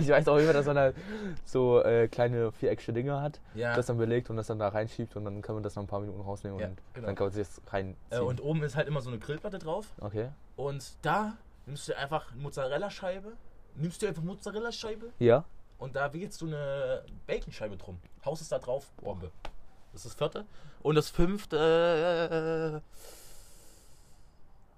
ich 0.00 0.08
weiß 0.08 0.26
auch 0.28 0.38
immer, 0.38 0.52
dass 0.52 0.66
man 0.66 0.78
halt 0.78 0.96
so 1.44 1.82
äh, 1.82 2.08
kleine 2.08 2.50
viereckige 2.52 2.92
Dinger 2.92 3.20
hat, 3.20 3.40
Ja. 3.54 3.74
das 3.76 3.86
dann 3.86 3.98
belegt 3.98 4.30
und 4.30 4.36
das 4.36 4.46
dann 4.46 4.58
da 4.58 4.68
reinschiebt 4.68 5.14
und 5.16 5.24
dann 5.24 5.42
kann 5.42 5.54
man 5.54 5.62
das 5.62 5.74
noch 5.76 5.82
ein 5.82 5.86
paar 5.86 6.00
Minuten 6.00 6.20
rausnehmen 6.22 6.58
Ja, 6.58 6.66
und 6.68 6.78
genau. 6.94 7.06
dann 7.08 7.14
kann 7.16 7.26
man 7.26 7.32
sich 7.34 7.46
das 7.46 7.60
reinziehen. 7.72 7.96
Äh, 8.10 8.20
und 8.20 8.40
oben 8.42 8.62
ist 8.62 8.74
halt 8.76 8.88
immer 8.88 9.00
so 9.02 9.10
eine 9.10 9.18
Grillplatte 9.18 9.58
drauf. 9.58 9.86
okay. 10.00 10.30
Und 10.56 10.94
da 11.02 11.34
nimmst 11.66 11.88
du 11.88 11.96
einfach 11.96 12.34
Mozzarella-Scheibe. 12.34 13.32
Nimmst 13.74 14.00
du 14.00 14.06
einfach 14.06 14.22
Mozzarella-Scheibe 14.22 15.12
Ja. 15.18 15.44
und 15.78 15.94
da 15.96 16.10
wählst 16.14 16.40
du 16.40 16.46
eine 16.46 17.02
Baconscheibe 17.26 17.76
drum. 17.76 17.98
Haust 18.24 18.40
es 18.40 18.48
da 18.48 18.58
drauf, 18.58 18.90
Bombe. 19.02 19.30
Das 19.92 20.04
ist 20.06 20.12
das 20.12 20.14
vierte. 20.18 20.46
Und 20.82 20.94
das 20.94 21.10
fünfte. 21.10 22.80
Äh, 22.82 22.86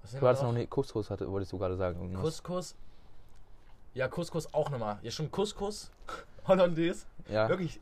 was 0.03 0.12
Du 0.12 0.26
hattest 0.26 0.43
noch 0.43 0.53
nicht 0.53 0.70
Couscous, 0.70 1.11
hatte, 1.11 1.30
wolltest 1.30 1.53
du 1.53 1.59
gerade 1.59 1.76
sagen. 1.76 2.01
irgendwas. 2.01 2.22
Couscous. 2.43 2.74
Ja, 3.99 4.07
Couscous 4.07 4.55
auch 4.55 4.71
nochmal. 4.71 4.99
Ja, 5.03 5.11
schon 5.11 5.29
Couscous. 5.29 5.91
Hollandaise. 6.47 7.05
Ja. 7.29 7.49
Wirklich. 7.49 7.81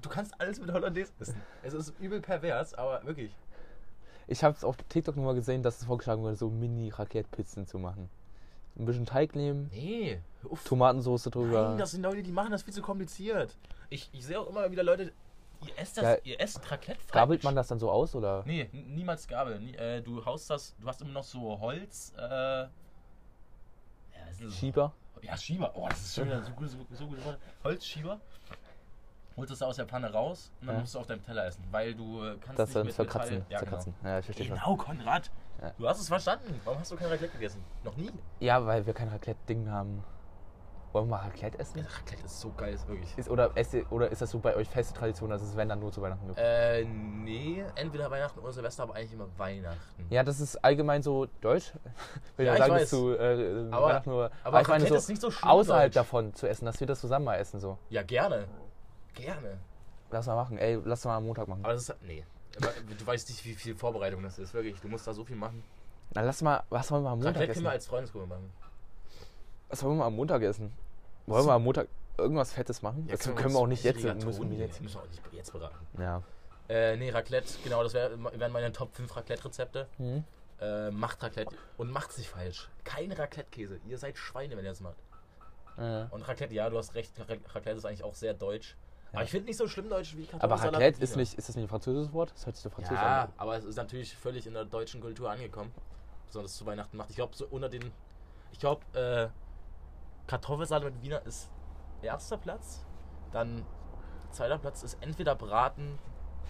Du 0.00 0.08
kannst 0.08 0.32
alles 0.40 0.58
mit 0.58 0.72
Hollandaise 0.72 1.12
essen. 1.20 1.40
Es 1.62 1.74
ist 1.74 1.92
übel 2.00 2.22
pervers, 2.22 2.72
aber 2.72 3.04
wirklich. 3.04 3.30
Ich 4.26 4.42
habe 4.42 4.56
es 4.56 4.64
auf 4.64 4.74
TikTok 4.88 5.16
nur 5.16 5.26
mal 5.26 5.34
gesehen, 5.34 5.62
dass 5.62 5.78
es 5.80 5.84
vorgeschlagen 5.84 6.22
wurde, 6.22 6.36
so 6.36 6.48
Mini-Raclette-Pizzen 6.48 7.66
zu 7.66 7.78
machen. 7.78 8.08
Ein 8.78 8.86
bisschen 8.86 9.04
Teig 9.04 9.36
nehmen, 9.36 9.68
Nee. 9.70 10.18
auf. 10.50 10.64
Tomatensauce 10.64 11.24
drüber. 11.24 11.68
Nein, 11.68 11.78
das 11.78 11.90
sind 11.90 12.02
Leute, 12.04 12.22
die 12.22 12.32
machen 12.32 12.52
das 12.52 12.62
viel 12.62 12.72
zu 12.72 12.80
kompliziert. 12.80 13.54
Ich, 13.90 14.08
ich 14.12 14.24
sehe 14.24 14.40
auch 14.40 14.48
immer 14.48 14.70
wieder 14.70 14.82
Leute, 14.82 15.12
ihr 15.66 15.76
esst 15.78 15.98
das, 15.98 16.04
Ja. 16.04 16.16
ihr 16.24 16.40
esst 16.40 16.58
Raclette 16.70 17.00
falsch. 17.00 17.12
Gabelt 17.12 17.44
man 17.44 17.54
das 17.54 17.68
dann 17.68 17.78
so 17.78 17.90
aus 17.90 18.14
oder? 18.14 18.44
Nee, 18.46 18.70
niemals 18.72 19.28
Gabel. 19.28 19.60
Nie, 19.60 19.74
äh, 19.74 20.00
du 20.00 20.24
haust 20.24 20.48
das, 20.48 20.74
du 20.80 20.86
hast 20.86 21.02
immer 21.02 21.12
noch 21.12 21.24
so 21.24 21.60
Holz, 21.60 22.14
äh, 22.16 22.20
ja, 22.22 22.70
Schieber? 24.50 24.94
Ja, 25.22 25.36
Schieber. 25.36 25.72
Oh, 25.74 25.86
das 25.88 26.00
ist 26.00 26.14
schon 26.14 26.26
wieder 26.26 26.42
so 26.42 26.52
gut, 26.52 26.68
so, 26.70 26.78
so 26.92 27.06
gut. 27.06 27.18
Holzschieber. 27.64 28.20
Holst 29.36 29.52
es 29.52 29.62
aus 29.62 29.76
der 29.76 29.86
Pfanne 29.86 30.12
raus 30.12 30.50
und 30.60 30.66
dann 30.66 30.76
Ja. 30.76 30.80
musst 30.80 30.94
du 30.94 30.98
auf 30.98 31.06
deinem 31.06 31.22
Teller 31.24 31.46
essen, 31.46 31.64
weil 31.70 31.94
du 31.94 32.22
äh, 32.24 32.36
kannst 32.40 32.58
Das 32.58 32.74
nicht 32.74 32.84
mit 32.84 32.94
zerkratzen. 32.94 33.34
Metall- 33.38 33.52
Ja, 33.52 33.58
zerkratzen. 33.58 33.94
Ja, 34.02 34.18
ich 34.18 34.24
verstehe 34.24 34.46
Genau. 34.48 34.58
schon. 34.60 34.76
genau, 34.76 34.84
Konrad. 34.84 35.30
Ja. 35.62 35.70
Du 35.78 35.88
hast 35.88 36.00
es 36.00 36.08
verstanden. 36.08 36.60
Warum 36.64 36.80
hast 36.80 36.90
du 36.90 36.96
kein 36.96 37.08
Raclette 37.08 37.32
gegessen? 37.34 37.62
Noch 37.84 37.96
nie? 37.96 38.10
Ja, 38.40 38.64
weil 38.66 38.84
wir 38.86 38.92
kein 38.92 39.08
Raclette-Ding 39.08 39.70
haben. 39.70 40.02
Wollen 40.92 41.06
wir 41.08 41.16
mal 41.16 41.22
Raclette 41.22 41.58
essen? 41.60 41.78
Ja, 41.78 41.84
Raclette 41.84 42.24
ist 42.24 42.40
so 42.40 42.52
geil, 42.56 42.74
ist 42.74 42.88
wirklich. 42.88 43.16
Ist, 43.16 43.30
oder, 43.30 43.52
ihr- 43.56 43.92
oder 43.92 44.10
ist 44.10 44.20
das 44.22 44.30
so 44.30 44.40
bei 44.40 44.56
euch 44.56 44.68
feste 44.68 44.92
Tradition, 44.92 45.30
dass 45.30 45.40
es 45.40 45.56
wenn 45.56 45.68
dann 45.68 45.78
nur 45.78 45.92
zu 45.92 46.02
Weihnachten 46.02 46.26
gibt? 46.26 46.38
Äh, 46.40 46.84
nee, 46.84 47.64
entweder 47.76 48.10
Weihnachten 48.10 48.40
oder 48.40 48.52
Silvester, 48.52 48.82
aber 48.82 48.94
eigentlich 48.96 49.12
immer 49.12 49.28
Weihnachten. 49.38 50.06
Ja, 50.10 50.24
das 50.24 50.40
ist 50.40 50.56
allgemein 50.64 51.02
so 51.02 51.26
deutsch. 51.40 51.72
Will 52.36 52.46
Ja, 52.46 52.54
ich 52.54 52.58
sagen, 52.58 52.72
weiß. 52.74 52.90
zu 52.90 53.14
äh, 53.16 53.68
Aber- 53.70 53.86
Weihnachten 53.86 54.10
nur. 54.10 54.30
aber 54.42 54.60
ich 54.62 54.68
meine 54.68 54.86
so 54.86 54.94
ist 54.96 55.08
nicht 55.08 55.20
so 55.20 55.30
schlimm 55.30 55.48
außerhalb 55.50 55.84
deutsch. 55.92 55.94
davon 55.94 56.34
zu 56.34 56.48
essen, 56.48 56.64
dass 56.64 56.80
wir 56.80 56.86
das 56.88 57.00
zusammen 57.00 57.24
mal 57.26 57.36
essen 57.36 57.60
so. 57.60 57.78
Ja, 57.88 58.02
gerne. 58.02 58.48
Gerne. 59.14 59.58
Lass 60.10 60.26
mal 60.26 60.34
machen. 60.34 60.58
Ey, 60.58 60.80
lass 60.84 61.04
mal 61.04 61.16
am 61.16 61.26
Montag 61.26 61.46
machen. 61.46 61.64
Aber 61.64 61.72
das 61.74 61.88
ist. 61.88 61.96
Nee. 62.02 62.24
Aber 62.56 62.68
Du 62.98 63.06
weißt 63.06 63.28
nicht, 63.28 63.44
wie 63.44 63.54
viel 63.54 63.76
Vorbereitung 63.76 64.22
das 64.24 64.38
ist, 64.40 64.52
wirklich. 64.54 64.80
Du 64.80 64.88
musst 64.88 65.06
da 65.06 65.12
so 65.14 65.24
viel 65.24 65.36
machen. 65.36 65.62
Na, 66.14 66.22
lass 66.22 66.42
mal, 66.42 66.64
was 66.68 66.90
wollen 66.90 67.04
wir 67.04 67.10
am 67.10 67.18
Montag 67.18 67.34
Raclette 67.34 67.52
können 67.52 67.56
essen? 67.58 67.64
wir 67.64 67.70
als 67.70 67.86
Freundesgruppe 67.86 68.26
machen. 68.26 68.52
Was 69.70 69.82
wollen 69.82 69.98
wir 69.98 70.04
am 70.04 70.16
Montag 70.16 70.42
essen? 70.42 70.72
Wollen 71.26 71.46
wir 71.46 71.52
am 71.52 71.64
Montag 71.64 71.88
irgendwas 72.18 72.52
Fettes 72.52 72.82
machen? 72.82 73.06
das 73.08 73.20
können 73.20 73.36
können 73.36 73.54
wir 73.54 73.60
auch 73.60 73.66
nicht 73.66 73.84
jetzt. 73.84 74.02
Müssen 74.02 74.50
wir 74.50 74.58
jetzt. 74.58 74.80
müssen 74.80 74.96
wir 74.96 75.02
auch 75.02 75.08
nicht 75.08 75.22
jetzt 75.32 75.52
beraten. 75.52 75.86
Ja. 75.98 76.22
Äh, 76.68 76.96
nee, 76.96 77.10
Raclette, 77.10 77.54
genau, 77.64 77.82
das 77.82 77.94
wär, 77.94 78.10
wären 78.38 78.52
meine 78.52 78.70
Top 78.72 78.94
5 78.94 79.16
Raclette-Rezepte. 79.16 79.88
Hm? 79.96 80.24
Äh, 80.60 80.90
macht 80.90 81.22
Raclette 81.22 81.54
und 81.78 81.90
macht's 81.90 82.18
nicht 82.18 82.28
falsch. 82.30 82.68
Kein 82.84 83.10
Raclette-Käse. 83.12 83.80
Ihr 83.86 83.98
seid 83.98 84.18
Schweine, 84.18 84.56
wenn 84.56 84.64
ihr 84.64 84.70
das 84.70 84.80
macht. 84.80 84.96
Äh. 85.78 86.04
Und 86.10 86.22
Raclette, 86.28 86.54
ja, 86.54 86.68
du 86.68 86.76
hast 86.78 86.94
recht, 86.94 87.18
Ra- 87.18 87.36
Raclette 87.54 87.78
ist 87.78 87.84
eigentlich 87.86 88.04
auch 88.04 88.14
sehr 88.14 88.34
deutsch. 88.34 88.76
Aber 89.10 89.20
Ja. 89.20 89.24
ich 89.24 89.30
finde 89.30 89.46
nicht 89.46 89.56
so 89.56 89.66
schlimm 89.66 89.88
deutsch 89.88 90.14
wie 90.16 90.22
Aber 90.24 90.38
Kartoffelsalat. 90.40 90.74
Raclette 90.74 90.96
und 90.98 91.02
ist 91.02 91.16
nicht, 91.16 91.34
ist 91.38 91.48
das 91.48 91.56
nicht 91.56 91.64
ein 91.64 91.68
französisches 91.68 92.12
Wort? 92.12 92.32
Das 92.34 92.46
hört 92.46 92.56
sich 92.56 92.62
so 92.62 92.70
französisch 92.70 93.00
Ja, 93.02 93.22
an. 93.24 93.32
aber 93.38 93.56
es 93.56 93.64
ist 93.64 93.76
natürlich 93.76 94.14
völlig 94.16 94.46
in 94.46 94.54
der 94.54 94.64
deutschen 94.64 95.00
Kultur 95.00 95.30
angekommen. 95.30 95.72
Besonders 96.26 96.54
zu 96.54 96.66
Weihnachten 96.66 96.96
macht. 96.96 97.10
Ich 97.10 97.16
glaube, 97.16 97.34
so 97.34 97.46
unter 97.50 97.68
den. 97.68 97.90
Ich 98.52 98.60
glaube, 98.60 98.82
äh, 98.96 99.28
Kartoffelsalat 100.30 100.94
mit 100.94 101.02
Wiener 101.02 101.26
ist 101.26 101.50
erster 102.02 102.36
Platz. 102.36 102.84
Dann 103.32 103.66
zweiter 104.30 104.58
Platz 104.58 104.84
ist 104.84 104.96
entweder 105.00 105.34
Braten. 105.34 105.98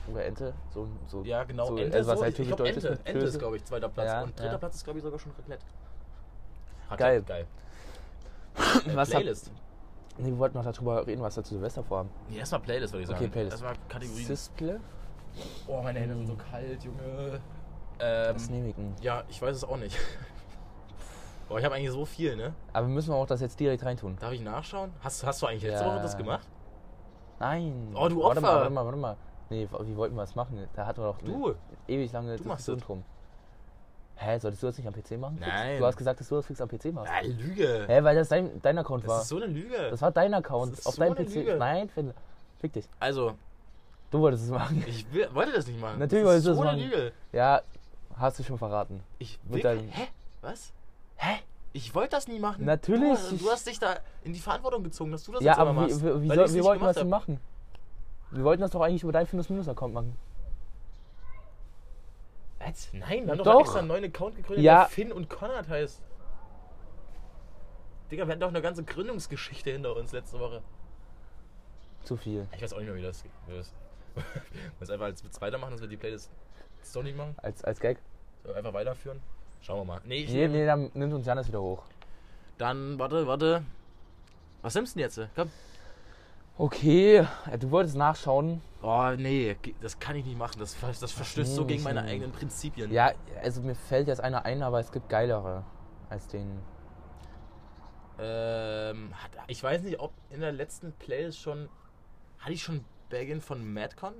Oder 0.06 0.26
Ente. 0.26 0.52
So, 0.68 0.86
so, 1.06 1.22
Ja, 1.22 1.44
genau. 1.44 1.64
So, 1.64 1.78
Ente, 1.78 1.96
also 1.96 2.10
was 2.10 2.18
so, 2.18 2.24
halt 2.24 2.38
ich, 2.38 2.40
ich 2.50 2.56
glaub, 2.56 2.68
Ente, 2.68 2.98
Ente 3.04 3.24
ist, 3.24 3.38
glaube 3.38 3.56
ich, 3.56 3.64
zweiter 3.64 3.88
Platz. 3.88 4.06
Ja, 4.06 4.22
und 4.22 4.38
dritter 4.38 4.52
ja. 4.52 4.58
Platz 4.58 4.74
ist, 4.76 4.84
glaube 4.84 4.98
ich, 4.98 5.02
sogar 5.02 5.18
schon 5.18 5.32
Raclette. 5.32 5.64
Geil. 6.94 7.22
Geil. 7.22 7.46
Äh, 8.86 8.94
Was 8.94 9.08
Playlist. 9.08 9.50
Nee, 10.18 10.26
wir 10.26 10.38
wollten 10.38 10.58
noch 10.58 10.64
darüber 10.70 11.06
reden, 11.06 11.22
was 11.22 11.36
wir 11.36 11.44
zu 11.44 11.54
Silvester 11.54 11.82
vorhaben. 11.82 12.10
Nee, 12.28 12.38
erstmal 12.38 12.60
Playlist, 12.60 12.92
würde 12.92 13.02
ich 13.02 13.08
sagen. 13.08 13.20
Okay, 13.20 13.30
Playlist. 13.30 13.52
Erstmal 13.52 13.74
Kategorien. 13.88 14.26
Sisple? 14.26 14.80
oh, 15.66 15.80
meine 15.80 16.00
Hände 16.00 16.16
sind 16.16 16.26
so 16.26 16.36
kalt, 16.36 16.84
Junge. 16.84 17.40
Ähm, 17.98 18.34
Das 18.34 18.50
nehme 18.50 18.68
ich. 18.68 18.74
denn? 18.74 18.94
ja, 19.00 19.24
ich 19.30 19.40
weiß 19.40 19.56
es 19.56 19.64
auch 19.64 19.78
nicht. 19.78 19.96
Boah, 21.50 21.58
ich 21.58 21.64
habe 21.64 21.74
eigentlich 21.74 21.90
so 21.90 22.04
viel, 22.04 22.36
ne? 22.36 22.54
Aber 22.72 22.86
müssen 22.86 23.10
wir 23.10 23.16
auch 23.16 23.26
das 23.26 23.40
jetzt 23.40 23.58
direkt 23.58 23.84
reintun? 23.84 24.16
Darf 24.20 24.32
ich 24.32 24.40
nachschauen? 24.40 24.92
Hast, 25.00 25.26
hast 25.26 25.42
du 25.42 25.46
eigentlich 25.46 25.64
letzte 25.64 25.84
Ja. 25.84 25.92
Woche 25.92 26.00
das 26.02 26.16
gemacht? 26.16 26.46
Nein. 27.40 27.92
Oh, 27.94 28.08
du 28.08 28.22
Warte 28.22 28.40
mal, 28.40 28.48
Opfer. 28.48 28.60
warte 28.60 28.70
mal, 28.70 28.84
warte 28.84 28.98
mal. 28.98 29.16
Nee, 29.50 29.68
wie 29.82 29.96
wollten 29.96 30.14
wir 30.14 30.20
das 30.22 30.36
machen? 30.36 30.64
Da 30.76 30.86
hatten 30.86 31.02
wir 31.02 31.06
doch 31.08 31.18
Du. 31.18 31.46
eine 31.48 31.56
ewig 31.88 32.12
lange 32.12 32.36
Du 32.36 32.44
Diskussion 32.44 32.76
das. 32.78 32.86
drum. 32.86 33.04
Hä, 34.14 34.38
solltest 34.38 34.62
du 34.62 34.66
das 34.68 34.78
nicht 34.78 34.86
am 34.86 34.94
PC 34.94 35.18
machen? 35.18 35.38
Nein. 35.40 35.80
Du 35.80 35.86
hast 35.86 35.96
gesagt, 35.96 36.20
dass 36.20 36.28
du 36.28 36.36
das 36.36 36.46
fix 36.46 36.60
am 36.60 36.68
PC 36.68 36.92
machst. 36.92 37.12
Ja, 37.12 37.26
Lüge. 37.28 37.84
Hä, 37.88 38.02
weil 38.04 38.14
das 38.14 38.28
dein, 38.28 38.62
dein 38.62 38.78
Account 38.78 39.02
Das 39.02 39.10
war. 39.10 39.20
ist 39.22 39.28
so 39.28 39.36
eine 39.36 39.46
Lüge. 39.46 39.90
Das 39.90 40.00
war 40.02 40.12
dein 40.12 40.32
Account. 40.34 40.78
Das 40.78 40.86
Auf 40.86 40.94
so 40.94 41.00
deinem 41.02 41.16
eine 41.16 41.26
PC. 41.26 41.34
Lüge. 41.34 41.56
Nein, 41.56 41.88
Finn. 41.88 42.14
Fick 42.60 42.72
dich. 42.74 42.88
Also, 43.00 43.32
Du 44.12 44.20
wolltest 44.20 44.44
es 44.44 44.50
machen. 44.50 44.84
ich 44.86 45.12
will, 45.12 45.28
wollte 45.34 45.52
das 45.52 45.66
nicht 45.66 45.80
machen. 45.80 45.98
Natürlich 45.98 46.22
das 46.24 46.28
wolltest 46.30 46.46
du 46.46 46.54
so 46.54 46.62
das 46.62 46.72
eine 46.72 46.82
machen. 46.86 46.90
Lüge. 46.92 47.12
Ja, 47.32 47.60
hast 48.16 48.38
du 48.38 48.42
schon 48.44 48.58
verraten. 48.58 49.02
Ich 49.18 49.40
will, 49.44 49.62
Hä? 49.90 50.08
Was? 50.42 50.72
Hä? 51.22 51.40
Ich 51.72 51.94
wollte 51.94 52.10
das 52.16 52.26
nie 52.26 52.40
machen. 52.40 52.64
Natürlich. 52.64 53.18
Du, 53.28 53.36
du 53.36 53.50
hast 53.50 53.66
dich 53.66 53.78
da 53.78 53.98
in 54.24 54.32
die 54.32 54.40
Verantwortung 54.40 54.82
gezogen, 54.82 55.12
dass 55.12 55.22
du 55.24 55.32
das 55.32 55.42
Ja, 55.42 55.52
jetzt 55.52 55.58
aber 55.60 55.72
machst. 55.72 56.02
nicht 56.02 56.04
wollten 56.04 56.54
wir 56.54 56.62
gemacht 56.62 56.80
das 56.82 56.96
hab. 56.96 57.06
machen? 57.06 57.38
Wir 58.30 58.42
wollten 58.44 58.62
das 58.62 58.70
doch 58.70 58.80
eigentlich 58.80 59.02
über 59.02 59.12
deinen 59.12 59.26
Findus-Minus-Account 59.26 59.92
machen. 59.94 60.16
Was? 62.58 62.88
Nein, 62.92 63.24
wir 63.24 63.30
haben 63.32 63.38
doch, 63.38 63.44
Doch. 63.44 63.60
extra 63.60 63.78
einen 63.80 63.88
neuen 63.88 64.04
Account 64.04 64.36
gegründet, 64.36 64.64
Ja. 64.64 64.80
der 64.80 64.88
Finn 64.88 65.12
und 65.12 65.28
Konrad 65.28 65.68
heißt. 65.68 66.02
Digga, 68.10 68.26
wir 68.26 68.32
hatten 68.32 68.40
doch 68.40 68.48
eine 68.48 68.62
ganze 68.62 68.82
Gründungsgeschichte 68.82 69.70
hinter 69.70 69.94
uns 69.96 70.12
letzte 70.12 70.38
Woche. 70.40 70.62
Zu 72.04 72.16
viel. 72.16 72.48
Ich 72.54 72.62
weiß 72.62 72.72
auch 72.72 72.78
nicht 72.78 72.86
mehr, 72.86 72.96
wie 72.96 73.02
das 73.02 73.22
geht. 73.22 73.32
Wir 73.46 73.58
es 73.60 73.72
einfach 74.90 75.06
als 75.06 75.22
Witz 75.24 75.40
weitermachen, 75.40 75.72
dass 75.72 75.80
wir 75.80 75.88
die 75.88 75.96
Playlist 75.96 76.30
nicht 77.02 77.16
machen? 77.16 77.34
Als, 77.42 77.62
als 77.62 77.78
Gag. 77.78 77.98
So, 78.44 78.52
einfach 78.52 78.72
weiterführen? 78.72 79.20
Schauen 79.60 79.80
wir 79.80 79.84
mal. 79.84 80.00
Nee, 80.04 80.24
ich, 80.24 80.30
Nee, 80.30 80.48
nee, 80.48 80.66
dann 80.66 80.90
nimmt 80.94 81.12
uns 81.12 81.26
Janis 81.26 81.48
wieder 81.48 81.60
hoch. 81.60 81.82
Dann, 82.58 82.98
warte, 82.98 83.26
warte. 83.26 83.62
Was 84.62 84.74
nimmst 84.74 84.94
du 84.94 84.98
denn 84.98 85.08
jetzt? 85.08 85.20
Komm. 85.34 85.50
Okay, 86.58 87.26
ja, 87.50 87.56
du 87.56 87.70
wolltest 87.70 87.96
nachschauen. 87.96 88.60
Oh, 88.82 89.10
nee, 89.16 89.56
das 89.80 89.98
kann 89.98 90.16
ich 90.16 90.26
nicht 90.26 90.36
machen. 90.36 90.58
Das, 90.58 90.76
das 90.78 91.12
verstößt 91.12 91.54
so 91.54 91.62
nee, 91.62 91.68
gegen 91.68 91.82
meine 91.82 92.02
nee. 92.02 92.10
eigenen 92.10 92.32
Prinzipien. 92.32 92.92
Ja, 92.92 93.12
also 93.42 93.62
mir 93.62 93.74
fällt 93.74 94.08
jetzt 94.08 94.20
einer 94.20 94.44
ein, 94.44 94.62
aber 94.62 94.80
es 94.80 94.92
gibt 94.92 95.08
geilere 95.08 95.64
als 96.10 96.28
den. 96.28 96.60
Ähm, 98.18 99.14
ich 99.46 99.62
weiß 99.62 99.82
nicht, 99.82 100.00
ob 100.00 100.12
in 100.28 100.40
der 100.40 100.52
letzten 100.52 100.92
Playlist 100.92 101.40
schon. 101.40 101.68
Hatte 102.38 102.52
ich 102.52 102.62
schon 102.62 102.84
Baggin 103.08 103.40
von 103.40 103.72
Madcon? 103.72 104.12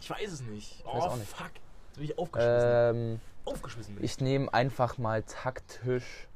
Ich 0.00 0.10
weiß 0.10 0.32
es 0.32 0.40
nicht. 0.42 0.82
Oh, 0.84 0.96
weiß 0.96 1.04
auch 1.04 1.16
nicht. 1.16 1.28
fuck. 1.28 1.50
Bin 1.98 2.04
ich 2.04 2.18
aufgeschmissen. 2.18 2.70
Ähm, 2.96 3.20
aufgeschmissen 3.44 3.94
bin 3.96 4.04
ich. 4.04 4.12
ich 4.12 4.20
nehme 4.20 4.52
einfach 4.54 4.98
mal 4.98 5.22
taktisch. 5.24 6.26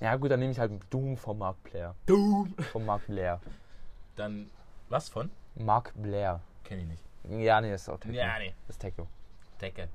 Ja 0.00 0.16
gut, 0.16 0.30
dann 0.30 0.40
nehme 0.40 0.52
ich 0.52 0.58
halt 0.58 0.72
Doom 0.90 1.16
von 1.16 1.38
Mark 1.38 1.56
Blair. 1.64 1.94
Doom. 2.06 2.54
Von 2.72 2.84
Mark 2.84 3.06
Blair. 3.06 3.40
Dann, 4.16 4.50
was 4.88 5.08
von? 5.08 5.30
Mark 5.54 5.92
Blair. 5.94 6.40
Kenn 6.64 6.80
ich 6.80 6.86
nicht. 6.86 7.02
Ja, 7.42 7.60
nee, 7.60 7.70
das 7.70 7.82
ist 7.82 7.88
auch 7.88 7.98
Techno. 7.98 8.16
Ja, 8.18 8.38
nee. 8.38 8.52
Das 8.66 8.76
ist 8.76 8.80
Techno. 8.80 9.06
Decke. 9.60 9.88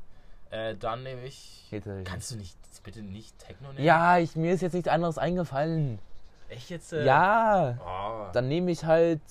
Äh, 0.51 0.75
dann 0.75 1.03
nehme 1.03 1.23
ich. 1.25 1.67
Geht 1.69 1.83
Kannst 2.05 2.31
du 2.31 2.37
nicht 2.37 2.57
bitte 2.83 3.01
nicht 3.03 3.37
Techno 3.37 3.71
nehmen? 3.73 3.83
Ja, 3.83 4.17
ich, 4.17 4.35
mir 4.35 4.53
ist 4.53 4.61
jetzt 4.61 4.73
nichts 4.73 4.87
anderes 4.89 5.17
eingefallen. 5.19 5.99
Echt 6.47 6.69
jetzt? 6.71 6.93
Äh, 6.93 7.03
Ja, 7.05 7.77
Oh. 7.85 8.31
dann 8.33 8.47
nehme 8.47 8.71
ich 8.71 8.83
halt 8.85 9.21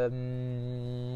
ähm, 0.00 1.09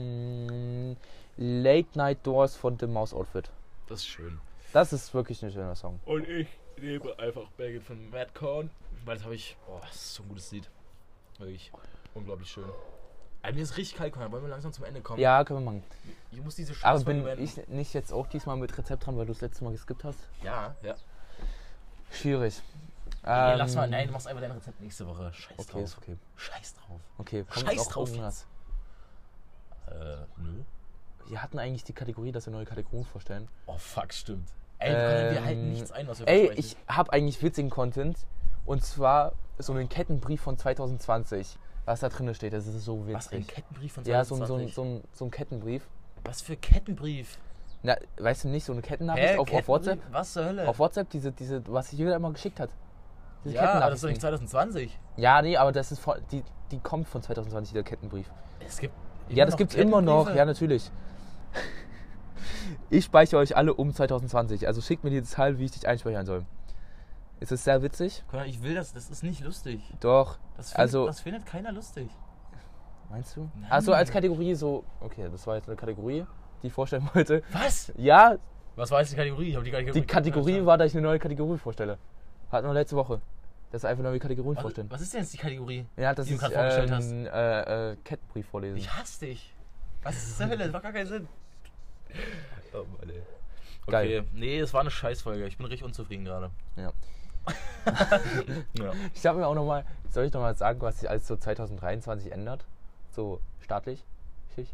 Late 1.37 1.89
Night 1.97 2.19
Doors 2.27 2.57
von 2.57 2.79
The 2.79 2.87
Mouse 2.87 3.13
Outfit. 3.15 3.51
Das 3.87 4.01
ist 4.01 4.07
schön. 4.07 4.41
Das 4.73 4.93
ist 4.93 5.13
wirklich 5.15 5.43
ein 5.45 5.51
schöner 5.53 5.75
Song. 5.75 6.01
Und 6.05 6.29
ich 6.29 6.49
nehme 6.81 7.17
einfach 7.19 7.49
Baggin 7.57 7.81
von 7.83 8.11
Madcorn. 8.11 8.71
Weil 9.05 9.17
das 9.17 9.25
habe 9.25 9.35
ich. 9.35 9.57
Oh, 9.69 9.79
das 9.83 9.95
ist 9.95 10.15
so 10.15 10.23
ein 10.23 10.29
gutes 10.29 10.51
Lied. 10.53 10.69
Wirklich 11.39 11.71
unglaublich 12.15 12.49
schön. 12.51 12.65
Alter, 13.43 13.57
mir 13.57 13.63
ist 13.63 13.77
richtig 13.77 13.99
kalt, 13.99 14.13
Konrad. 14.15 14.33
Wollen 14.33 14.43
wir 14.45 14.49
langsam 14.49 14.73
zum 14.73 14.85
Ende 14.85 15.01
kommen? 15.03 15.21
Ja, 15.21 15.45
können 15.45 15.61
wir 15.61 15.65
machen. 15.73 15.85
Ich 16.33 16.41
muss 16.41 16.55
diese 16.57 16.73
Aber 16.83 16.99
Scheißfolge 16.99 17.23
bin 17.37 17.45
ich 17.45 17.69
nicht 17.69 17.93
jetzt 17.93 18.13
auch 18.13 18.27
diesmal 18.27 18.57
mit 18.57 18.77
Rezept 18.79 19.05
dran, 19.05 19.19
weil 19.19 19.27
du 19.27 19.33
das 19.33 19.43
letzte 19.43 19.65
Mal 19.65 19.73
geskippt 19.73 20.05
hast? 20.05 20.19
Ja, 20.43 20.75
ja. 20.83 20.95
Schwierig. 22.11 22.63
Nee, 23.23 23.31
Ähm, 23.31 23.59
lass 23.59 23.75
mal, 23.75 23.89
nein, 23.89 24.07
du 24.07 24.13
machst 24.13 24.27
einfach 24.27 24.41
dein 24.41 24.53
Rezept 24.53 24.81
nächste 24.81 25.07
Woche. 25.07 25.31
Scheiß 25.35 25.59
Okay, 25.59 25.73
drauf. 25.73 25.83
ist 25.83 25.99
okay. 25.99 26.17
Scheiß 26.37 26.75
drauf. 26.75 27.01
Okay, 27.19 27.45
Scheiß 27.51 27.89
drauf 27.89 28.09
irgendwas? 28.09 28.47
Wir 31.29 31.43
hatten 31.43 31.59
eigentlich 31.59 31.85
die 31.85 31.93
Kategorie, 31.93 32.33
dass 32.33 32.47
wir 32.47 32.53
neue 32.53 32.65
Kategorien 32.67 33.05
vorstellen. 33.05 33.49
Oh, 33.67 33.77
fuck, 33.79 34.13
stimmt. 34.13 34.49
Ey, 34.79 34.93
wir 34.93 35.39
Ähm, 35.39 35.45
halten 35.45 35.73
nichts 35.73 35.93
ein, 35.93 36.07
was 36.09 36.21
wir 36.21 36.29
Ey, 36.29 36.51
ich 36.57 36.77
habe 36.89 37.13
eigentlich 37.13 37.43
witzigen 37.43 37.71
Content. 37.71 38.19
Und 38.67 38.85
zwar 38.85 39.33
so 39.59 39.73
einen 39.73 39.89
Kettenbrief 39.89 40.41
von 40.41 40.57
2020. 40.59 41.59
Was 41.87 42.01
da 42.01 42.09
drin 42.09 42.33
steht, 42.35 42.53
das 42.55 42.67
ist 42.67 42.83
so 42.85 43.07
Was, 43.09 43.31
ein 43.31 43.41
witzig. 43.41 43.55
Kettenbrief 43.55 43.93
von 43.93 44.05
Ja, 44.05 44.25
so, 44.25 44.37
2020? 44.37 44.69
ein- 44.71 44.75
so, 44.75 44.83
ein- 44.83 44.87
so, 44.89 44.97
ein- 44.97 45.09
so 45.13 45.25
ein 45.27 45.31
Kettenbrief. 45.31 45.87
Was 46.25 46.41
für 46.43 46.57
Kettenbrief? 46.57 47.39
Na, 47.83 47.97
weißt 48.19 48.45
du 48.45 48.49
nicht, 48.49 48.65
so 48.65 48.73
eine 48.73 48.81
Kettennachricht 48.81 49.35
auf, 49.35 49.41
auf 49.41 49.47
Kettenbrief? 49.47 49.69
WhatsApp? 49.69 49.99
Was 50.11 50.33
zur 50.33 50.45
Hölle? 50.47 50.67
Auf 50.69 50.79
WhatsApp, 50.79 51.11
diese, 51.11 51.33
diese, 51.33 51.63
was 51.69 51.91
sich 51.91 51.99
jeder 51.99 52.17
immer 52.17 52.33
geschickt 52.33 52.59
hat. 52.59 52.71
Diese 53.45 53.57
ja, 53.57 53.73
aber 53.75 53.91
das 53.91 53.97
ist 53.97 54.05
doch 54.05 54.09
nicht 54.09 54.21
Kettennachrichten. 54.23 54.49
2020. 54.49 54.99
Ja, 55.17 55.43
nee, 55.43 55.57
aber 55.59 55.73
das 55.73 55.93
ist 55.93 55.99
von, 55.99 56.17
die, 56.33 56.43
die 56.71 56.79
kommt 56.79 57.07
von 57.09 57.23
2020, 57.23 57.75
der 57.75 57.83
Kettenbrief. 57.83 58.31
Es 58.67 58.79
gibt 58.79 58.95
Ja, 59.29 59.45
das 59.45 59.57
gibt's 59.59 59.75
immer 59.75 60.01
noch, 60.01 60.35
ja, 60.35 60.47
natürlich. 60.47 60.91
Ich 62.91 63.05
speichere 63.07 63.39
euch 63.41 63.57
alle 63.57 63.75
um 63.75 63.93
2020. 63.93 64.67
Also 64.67 64.81
schickt 64.81 65.05
mir 65.05 65.11
die 65.11 65.23
Zahl, 65.23 65.59
wie 65.59 65.65
ich 65.65 65.71
dich 65.73 65.87
einspeichern 65.89 66.27
soll. 66.27 66.45
Ist 67.41 67.53
es 67.53 67.65
sehr 67.65 67.83
witzig? 67.83 68.23
Ich 68.47 68.63
will 68.63 68.75
das, 68.75 68.93
das 68.93 69.11
ist 69.11 69.23
nicht 69.23 69.43
lustig. 69.43 69.81
Doch. 70.01 70.39
Das 70.57 70.69
findet, 70.71 70.81
Also- 70.81 71.07
das 71.07 71.21
findet 71.21 71.47
keiner 71.47 71.73
lustig. 71.73 72.09
Meinst 73.11 73.37
du? 73.37 73.51
Also 73.69 73.93
als 73.93 74.11
Kategorie 74.11 74.55
so. 74.55 74.85
Okay, 75.01 75.29
das 75.31 75.47
war 75.47 75.57
jetzt 75.57 75.69
eine 75.69 75.77
Kategorie, 75.77 76.25
die 76.63 76.67
ich 76.69 76.73
vorstellen 76.73 77.09
wollte. 77.15 77.43
Was? 77.53 77.93
Ja, 77.97 78.37
Was 78.77 78.91
war 78.91 79.01
jetzt 79.01 79.13
die 79.13 79.17
Kategorie? 79.17 79.51
Ich 79.51 79.57
hab 79.57 79.63
die 79.65 79.71
Kategorie, 79.71 80.01
die 80.01 80.07
Kategorie 80.07 80.65
war, 80.67 80.79
dass 80.79 80.89
ich 80.91 80.97
eine 80.97 81.07
neue 81.07 81.19
Kategorie 81.19 81.59
vorstelle. 81.59 81.99
Hatten 82.51 82.67
wir 82.67 82.73
letzte 82.75 82.97
Woche. 82.97 83.21
Das 83.71 83.83
ist 83.83 83.85
einfach 83.85 84.03
neue 84.05 84.19
Kategorien 84.19 84.57
was, 84.57 84.63
vorstellen. 84.63 84.91
was 84.91 85.01
ist 85.01 85.13
denn 85.13 85.21
jetzt 85.21 85.33
die 85.33 85.39
Kategorie? 85.39 85.85
Ja, 85.97 86.15
das 86.15 86.27
die 86.27 86.31
du 86.31 86.35
ist 86.37 86.41
gerade 86.41 86.55
vorgestellt 86.55 86.91
hast? 86.93 87.11
ähm, 87.11 87.27
äh, 87.27 87.93
äh, 87.93 87.97
Kettenbrief 88.05 88.47
vorlesen. 88.49 88.77
Ich 88.79 88.93
hasse 88.93 89.27
dich. 89.27 89.53
Was 90.03 90.17
ist 90.17 90.37
zur 90.39 90.47
Hölle? 90.47 90.59
Das 90.65 90.73
macht 90.73 90.83
gar 90.85 90.93
keinen 90.93 91.07
Sinn. 91.07 91.29
Oh 92.73 92.85
Mann, 92.99 93.09
ey. 93.09 93.23
Geil. 93.87 94.21
Okay, 94.21 94.29
nee, 94.33 94.59
es 94.59 94.73
war 94.75 94.81
eine 94.81 94.91
Scheißfolge. 94.91 95.47
Ich 95.47 95.59
bin 95.59 95.67
richtig 95.67 95.85
unzufrieden 95.85 96.25
gerade. 96.25 96.51
Ja. 96.77 96.93
Ja. 98.79 98.93
Ich 99.15 99.27
habe 99.27 99.39
mir 99.39 99.47
auch 99.47 99.55
nochmal, 99.55 99.85
soll 100.11 100.25
ich 100.25 100.33
nochmal 100.33 100.57
sagen, 100.57 100.81
was 100.81 101.01
sich 101.01 101.11
alles 101.11 101.27
so 101.27 101.37
2023 101.37 102.33
ändert? 102.33 102.65
So 103.13 103.41
staatlich? 103.61 104.03
Schicht? 104.55 104.73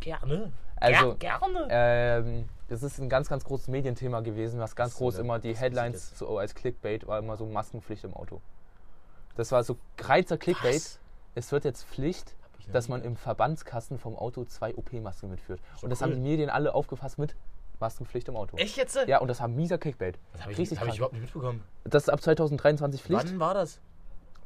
Gerne. 0.00 0.50
Also, 0.76 1.14
Ger 1.16 1.38
gerne. 1.38 1.66
Ähm, 1.70 2.48
das 2.68 2.82
ist 2.82 2.98
ein 2.98 3.08
ganz, 3.08 3.28
ganz 3.28 3.44
großes 3.44 3.68
Medienthema 3.68 4.20
gewesen, 4.20 4.58
was 4.58 4.74
ganz 4.74 4.96
groß 4.96 5.16
denn? 5.16 5.24
immer 5.24 5.38
die 5.38 5.54
Headlines 5.54 6.18
so 6.18 6.38
als 6.38 6.54
Clickbait 6.54 7.06
war 7.06 7.18
immer 7.18 7.36
so 7.36 7.46
Maskenpflicht 7.46 8.04
im 8.04 8.14
Auto. 8.14 8.40
Das 9.36 9.52
war 9.52 9.62
so 9.62 9.76
kreizer 9.96 10.38
Clickbait. 10.38 10.74
Was? 10.74 10.98
Es 11.34 11.52
wird 11.52 11.64
jetzt 11.64 11.84
Pflicht, 11.84 12.34
dass 12.72 12.88
man 12.88 13.02
im 13.02 13.16
Verbandskasten 13.16 13.98
vom 13.98 14.16
Auto 14.16 14.44
zwei 14.44 14.74
OP-Masken 14.74 15.30
mitführt. 15.30 15.60
Und 15.82 15.90
das 15.90 16.00
cool. 16.00 16.08
haben 16.08 16.14
die 16.14 16.20
Medien 16.20 16.50
alle 16.50 16.74
aufgefasst 16.74 17.18
mit 17.18 17.36
Maskenpflicht 17.80 18.28
im 18.28 18.36
Auto. 18.36 18.56
Echt 18.56 18.76
jetzt? 18.76 18.96
Ja, 19.06 19.18
und 19.18 19.28
das 19.28 19.40
war 19.40 19.48
mieser 19.48 19.78
Clickbait. 19.78 20.18
Das 20.32 20.42
habe 20.42 20.52
ich, 20.52 20.58
Richtig 20.58 20.80
hab 20.80 20.88
ich 20.88 20.96
überhaupt 20.96 21.14
nicht 21.14 21.22
mitbekommen. 21.22 21.62
Das 21.84 22.04
ist 22.04 22.08
ab 22.08 22.22
2023 22.22 23.02
Pflicht. 23.02 23.30
Wann 23.30 23.40
war 23.40 23.54
das? 23.54 23.80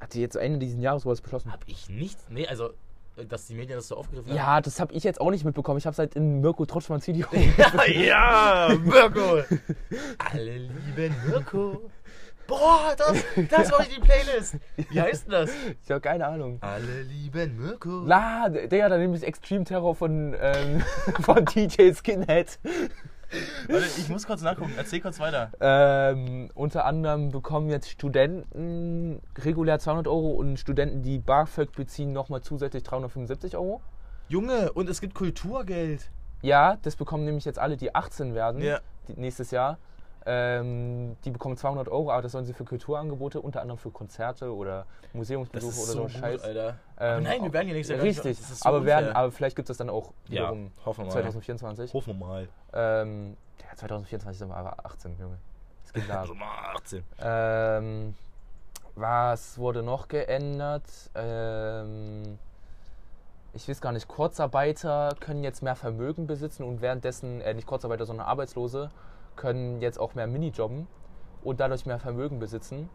Hat 0.00 0.14
die 0.14 0.20
jetzt 0.20 0.36
Ende 0.36 0.58
dieses 0.58 0.80
Jahres 0.80 1.02
sowas 1.02 1.20
beschlossen? 1.20 1.52
Hab 1.52 1.60
ich 1.66 1.88
nicht. 1.88 2.18
Nee, 2.30 2.46
also, 2.46 2.70
äh, 3.16 3.26
dass 3.26 3.46
die 3.46 3.54
Medien 3.54 3.76
das 3.76 3.88
so 3.88 3.96
aufgegriffen 3.96 4.34
Ja, 4.34 4.60
das 4.60 4.80
habe 4.80 4.92
ich 4.92 5.04
jetzt 5.04 5.20
auch 5.20 5.30
nicht 5.30 5.44
mitbekommen. 5.44 5.78
Ich 5.78 5.86
habe 5.86 5.92
es 5.92 5.98
halt 5.98 6.14
in 6.14 6.40
Mirko 6.40 6.66
Trotschmanns 6.66 7.06
Video. 7.06 7.26
haben. 7.26 7.92
ja, 8.04 8.76
Mirko. 8.82 9.42
Alle 10.18 10.58
lieben 10.58 11.14
Mirko. 11.26 11.82
Boah, 12.48 12.94
das, 12.96 13.22
das 13.50 13.70
war 13.70 13.84
die 13.84 14.00
Playlist. 14.00 14.56
Wie 14.90 15.00
heißt 15.00 15.26
denn 15.26 15.32
das? 15.32 15.50
ich 15.84 15.90
habe 15.90 16.00
keine 16.00 16.26
Ahnung. 16.26 16.58
Alle 16.62 17.02
lieben 17.02 17.56
Mirko. 17.58 18.02
Na, 18.06 18.48
der 18.48 18.88
da 18.88 18.96
nämlich 18.96 19.22
Extreme 19.22 19.64
Terror 19.64 19.94
von, 19.94 20.34
ähm, 20.40 20.82
von 21.20 21.44
DJ 21.44 21.92
Skinhead. 21.92 22.58
Warte, 23.68 23.84
ich 23.98 24.08
muss 24.08 24.26
kurz 24.26 24.40
nachgucken. 24.40 24.72
Erzähl 24.78 25.00
kurz 25.00 25.20
weiter. 25.20 25.50
Ähm, 25.60 26.50
unter 26.54 26.86
anderem 26.86 27.30
bekommen 27.30 27.68
jetzt 27.68 27.90
Studenten 27.90 29.20
regulär 29.36 29.78
200 29.78 30.08
Euro 30.08 30.30
und 30.30 30.58
Studenten, 30.58 31.02
die 31.02 31.18
BAföG 31.18 31.72
beziehen, 31.72 32.14
nochmal 32.14 32.40
zusätzlich 32.40 32.82
375 32.82 33.56
Euro. 33.56 33.82
Junge, 34.28 34.72
und 34.72 34.88
es 34.88 35.02
gibt 35.02 35.14
Kulturgeld. 35.14 36.10
Ja, 36.40 36.78
das 36.82 36.96
bekommen 36.96 37.26
nämlich 37.26 37.44
jetzt 37.44 37.58
alle, 37.58 37.76
die 37.76 37.94
18 37.94 38.34
werden 38.34 38.62
Ja. 38.62 38.80
nächstes 39.16 39.50
Jahr. 39.50 39.76
Ähm, 40.30 41.16
die 41.24 41.30
bekommen 41.30 41.56
200 41.56 41.88
Euro, 41.88 42.10
aber 42.12 42.20
das 42.20 42.32
sollen 42.32 42.44
sie 42.44 42.52
für 42.52 42.64
Kulturangebote, 42.64 43.40
unter 43.40 43.62
anderem 43.62 43.78
für 43.78 43.90
Konzerte 43.90 44.54
oder 44.54 44.84
Museumsbesuche 45.14 45.74
oder 45.74 45.86
so 45.86 45.92
so 45.94 46.02
gut, 46.02 46.10
Scheiß. 46.12 46.42
Ähm, 47.00 47.22
nein, 47.22 47.42
wir 47.42 47.52
werden 47.54 47.68
ja 47.68 47.74
nächstes 47.74 47.88
Jahr 47.96 47.98
gar 47.98 48.04
nicht- 48.04 48.18
Richtig, 48.24 48.38
das 48.38 48.50
ist 48.50 48.62
so 48.62 48.68
aber, 48.68 48.84
werden, 48.84 49.12
aber 49.16 49.32
vielleicht 49.32 49.56
gibt 49.56 49.70
es 49.70 49.76
das 49.78 49.86
dann 49.86 49.88
auch 49.88 50.12
Ja, 50.26 50.32
wiederum 50.42 50.70
hoffen 50.84 51.00
wir 51.02 51.06
mal. 51.06 51.12
2024. 51.12 51.94
Hoffen 51.94 52.18
wir 52.20 52.26
mal. 52.26 52.48
Ähm, 52.74 53.36
ja, 53.68 53.74
2024 53.76 54.38
sind 54.38 54.48
wir 54.50 54.56
aber 54.56 54.76
18, 54.84 55.16
Junge. 55.18 55.38
Es 55.86 55.92
geht 55.94 56.04
da. 56.10 56.20
Also 56.20 56.34
mal 56.34 56.74
18. 56.76 57.02
ähm, 57.20 58.14
was 58.96 59.56
wurde 59.58 59.82
noch 59.82 60.08
geändert? 60.08 60.84
Ähm, 61.14 62.38
ich 63.54 63.66
weiß 63.68 63.80
gar 63.80 63.92
nicht, 63.92 64.06
Kurzarbeiter 64.08 65.14
können 65.20 65.42
jetzt 65.42 65.62
mehr 65.62 65.74
Vermögen 65.76 66.26
besitzen 66.26 66.64
und 66.64 66.82
währenddessen, 66.82 67.40
äh, 67.40 67.54
nicht 67.54 67.66
Kurzarbeiter, 67.66 68.04
sondern 68.04 68.26
Arbeitslose, 68.26 68.90
können 69.38 69.80
jetzt 69.80 69.98
auch 69.98 70.14
mehr 70.14 70.26
Minijobben 70.26 70.86
und 71.42 71.60
dadurch 71.60 71.86
mehr 71.86 71.98
Vermögen 71.98 72.38
besitzen. 72.38 72.90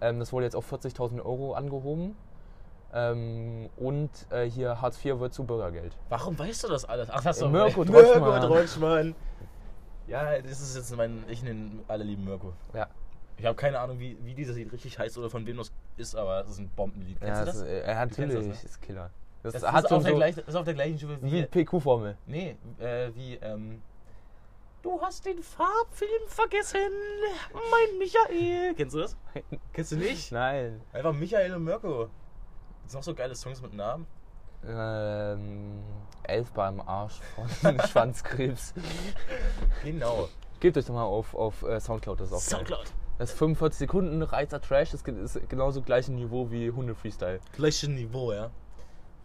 Ähm, 0.00 0.18
das 0.18 0.32
wurde 0.32 0.46
jetzt 0.46 0.56
auf 0.56 0.70
40.000 0.72 1.24
Euro 1.24 1.52
angehoben. 1.54 2.16
Ähm, 2.92 3.70
und 3.76 4.10
äh, 4.30 4.44
hier 4.44 4.82
Hartz 4.82 5.02
IV 5.02 5.20
wird 5.20 5.32
zu 5.32 5.44
Bürgergeld. 5.44 5.96
Warum 6.08 6.38
weißt 6.38 6.64
du 6.64 6.68
das 6.68 6.84
alles? 6.84 7.08
Ach, 7.10 7.24
hast 7.24 7.40
du 7.40 7.48
Mirko 7.48 7.84
Mirko 7.84 8.38
Drotschmann. 8.38 9.14
Ja, 10.08 10.40
das 10.42 10.60
ist 10.60 10.76
jetzt 10.76 10.94
mein. 10.96 11.24
Ich 11.28 11.42
nenne 11.42 11.70
alle 11.88 12.04
lieben 12.04 12.24
Mirko. 12.24 12.52
Ja, 12.74 12.88
Ich 13.38 13.46
habe 13.46 13.54
keine 13.54 13.78
Ahnung, 13.78 13.98
wie, 13.98 14.18
wie 14.22 14.34
dieses 14.34 14.56
Lied 14.56 14.72
richtig 14.72 14.98
heißt 14.98 15.16
oder 15.16 15.30
von 15.30 15.46
wem 15.46 15.56
das 15.56 15.72
ist, 15.96 16.14
aber 16.16 16.40
es 16.40 16.50
ist 16.50 16.58
ein 16.58 16.70
Bombenlied. 16.70 17.18
Kennst 17.20 17.38
ja 17.38 17.40
du 17.40 17.46
das? 17.46 17.60
das, 17.60 17.68
äh, 17.68 17.94
natürlich 17.94 18.34
das, 18.34 18.46
ne? 18.46 18.52
ist 18.52 18.82
Killer. 18.82 19.10
Das, 19.42 19.54
Das, 19.54 19.62
ist, 19.62 19.68
auf 19.68 20.02
der 20.02 20.10
so 20.10 20.16
gleich, 20.16 20.34
das 20.34 20.48
ist 20.48 20.54
auf 20.54 20.64
der 20.64 20.74
gleichen 20.74 20.98
Stufe 20.98 21.18
wie. 21.22 21.32
wie 21.32 21.64
PQ-Formel. 21.64 22.16
nee, 22.26 22.56
äh, 22.78 23.10
wie. 23.14 23.36
Ähm, 23.36 23.80
du 24.82 25.00
hast 25.00 25.24
den 25.24 25.42
Farbfilm 25.42 26.26
vergessen, 26.26 26.78
mein 27.52 27.98
Michael. 27.98 28.74
Kennst 28.74 28.94
du 28.94 29.00
das? 29.00 29.16
Kennst 29.72 29.92
du 29.92 29.96
nicht? 29.96 30.32
Nein. 30.32 30.80
Einfach 30.92 31.12
Michael 31.12 31.54
und 31.54 31.64
Mirko. 31.64 32.08
Gibt's 32.80 32.94
noch 32.94 33.02
so 33.02 33.14
geile 33.14 33.34
Songs 33.34 33.62
mit 33.62 33.74
Namen? 33.74 34.06
Ähm, 34.66 35.82
elf 36.24 36.50
beim 36.52 36.80
Arsch 36.80 37.20
von 37.60 37.80
Schwanzkrebs. 37.88 38.74
Genau. 39.84 40.28
Gebt 40.60 40.76
euch 40.76 40.86
doch 40.86 40.94
mal 40.94 41.04
auf, 41.04 41.34
auf 41.34 41.64
Soundcloud, 41.78 42.20
das 42.20 42.28
ist 42.28 42.34
auch 42.34 42.40
geil. 42.40 42.58
Soundcloud. 42.58 42.92
Das 43.18 43.30
ist 43.30 43.38
45 43.38 43.78
Sekunden, 43.78 44.22
reizer 44.22 44.60
Trash, 44.60 44.90
das 44.90 45.02
ist 45.02 45.48
genauso 45.48 45.82
gleiche 45.82 46.12
Niveau 46.12 46.50
wie 46.50 46.70
Hunde-Freestyle. 46.70 47.40
Gleiches 47.52 47.88
Niveau, 47.88 48.32
ja. 48.32 48.50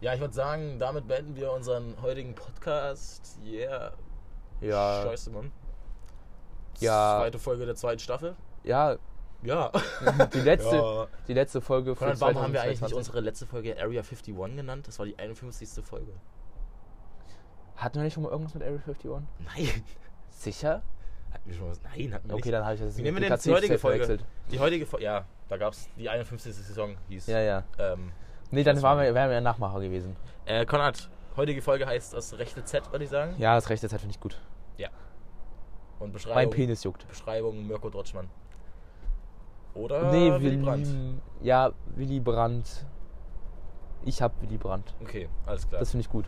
Ja, 0.00 0.14
ich 0.14 0.20
würde 0.20 0.34
sagen, 0.34 0.78
damit 0.78 1.08
beenden 1.08 1.34
wir 1.34 1.50
unseren 1.52 2.00
heutigen 2.02 2.34
Podcast. 2.34 3.38
Yeah. 3.44 3.92
Ja, 4.60 5.02
Scheiße, 5.04 5.30
Mann. 5.30 5.52
Ja. 6.80 7.18
Zweite 7.20 7.38
Folge 7.38 7.66
der 7.66 7.74
zweiten 7.74 7.98
Staffel. 7.98 8.36
ja, 8.64 8.96
Ja. 9.42 9.70
die 10.34 10.40
letzte, 10.40 10.76
Ja. 10.76 11.06
die 11.28 11.34
letzte 11.34 11.60
Folge 11.60 11.94
von 11.94 12.08
warum 12.20 12.38
haben 12.42 12.52
wir 12.52 12.60
eigentlich 12.62 12.80
nicht 12.80 12.90
2022. 12.90 12.96
unsere 12.96 13.20
letzte 13.20 13.46
Folge 13.46 13.72
Area 13.80 14.00
51 14.02 14.34
genannt? 14.56 14.86
Das 14.88 14.98
war 14.98 15.06
die 15.06 15.18
51. 15.18 15.84
Folge. 15.84 16.12
Hatten 17.76 17.96
wir 17.96 18.02
nicht 18.04 18.14
schon 18.14 18.24
mal 18.24 18.30
irgendwas 18.30 18.54
mit 18.54 18.62
Area 18.64 18.78
51? 18.78 19.10
Nein. 19.44 19.82
Sicher? 20.30 20.82
Hatten 21.32 21.48
wir 21.50 21.54
schon 21.56 21.68
was? 21.70 21.80
Nein, 21.82 22.12
hatten 22.14 22.28
wir 22.28 22.34
Okay, 22.34 22.46
nicht. 22.46 22.52
dann 22.54 22.64
habe 22.64 22.74
ich 22.74 22.80
das 22.80 22.96
Wie 22.96 23.02
nennen 23.02 23.16
wir 23.20 23.28
denn 23.28 23.38
die 23.38 23.52
heutige 23.52 23.78
Folge? 23.78 24.04
verwechselt. 24.04 24.28
Die 24.50 24.58
heutige 24.58 24.86
Folge, 24.86 25.04
ja, 25.04 25.24
da 25.48 25.56
gab 25.56 25.72
es 25.72 25.88
die 25.96 26.08
51. 26.08 26.54
Saison, 26.54 26.96
hieß. 27.08 27.26
Ja, 27.26 27.40
ja. 27.40 27.64
Ähm, 27.78 28.12
Nee, 28.50 28.64
dann 28.64 28.80
waren 28.82 28.96
war- 28.98 29.04
wir, 29.04 29.14
wären 29.14 29.28
wir 29.28 29.34
ja 29.34 29.40
Nachmacher 29.42 29.80
gewesen. 29.80 30.16
äh, 30.46 30.64
Konrad, 30.64 31.10
heutige 31.38 31.62
Folge 31.62 31.86
heißt 31.86 32.12
das 32.12 32.38
rechte 32.38 32.64
Z, 32.64 32.92
würde 32.92 33.04
ich 33.04 33.10
sagen. 33.10 33.34
Ja, 33.38 33.54
das 33.54 33.70
rechte 33.70 33.88
Zeit 33.88 34.00
finde 34.00 34.14
ich 34.14 34.20
gut. 34.20 34.38
Und 35.98 36.08
Mein 36.08 36.12
Beschreibung, 36.12 36.54
Penis 36.54 36.84
juckt. 36.84 37.08
Beschreibung 37.08 37.66
Mirko 37.66 37.90
Drotschmann. 37.90 38.28
Oder 39.74 40.10
nee, 40.12 40.30
Willy 40.30 40.42
Willy 40.42 40.56
Brandt. 40.58 40.88
Ja, 41.42 41.72
Willy 41.96 42.20
Brandt. 42.20 42.86
Ich 44.04 44.22
hab 44.22 44.40
Willy 44.40 44.58
Brandt. 44.58 44.94
Okay, 45.02 45.28
alles 45.46 45.68
klar. 45.68 45.80
Das 45.80 45.90
finde 45.90 46.02
ich 46.02 46.10
gut. 46.10 46.26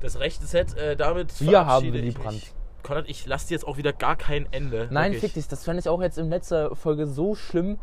Das 0.00 0.18
rechte 0.18 0.46
Set, 0.46 0.76
äh, 0.76 0.96
damit 0.96 1.40
Wir 1.40 1.66
haben 1.66 1.92
Willy. 1.92 2.12
Brandt. 2.12 2.54
Konrad, 2.82 3.08
ich 3.08 3.26
lasse 3.26 3.48
dir 3.48 3.54
jetzt 3.54 3.66
auch 3.66 3.76
wieder 3.76 3.92
gar 3.92 4.16
kein 4.16 4.50
Ende. 4.52 4.88
Nein, 4.90 5.12
Wirklich. 5.12 5.32
fick 5.32 5.34
dich. 5.34 5.48
Das 5.48 5.64
fand 5.64 5.78
ich 5.78 5.88
auch 5.88 6.00
jetzt 6.00 6.16
in 6.16 6.30
letzter 6.30 6.74
Folge 6.74 7.06
so 7.06 7.34
schlimm, 7.34 7.78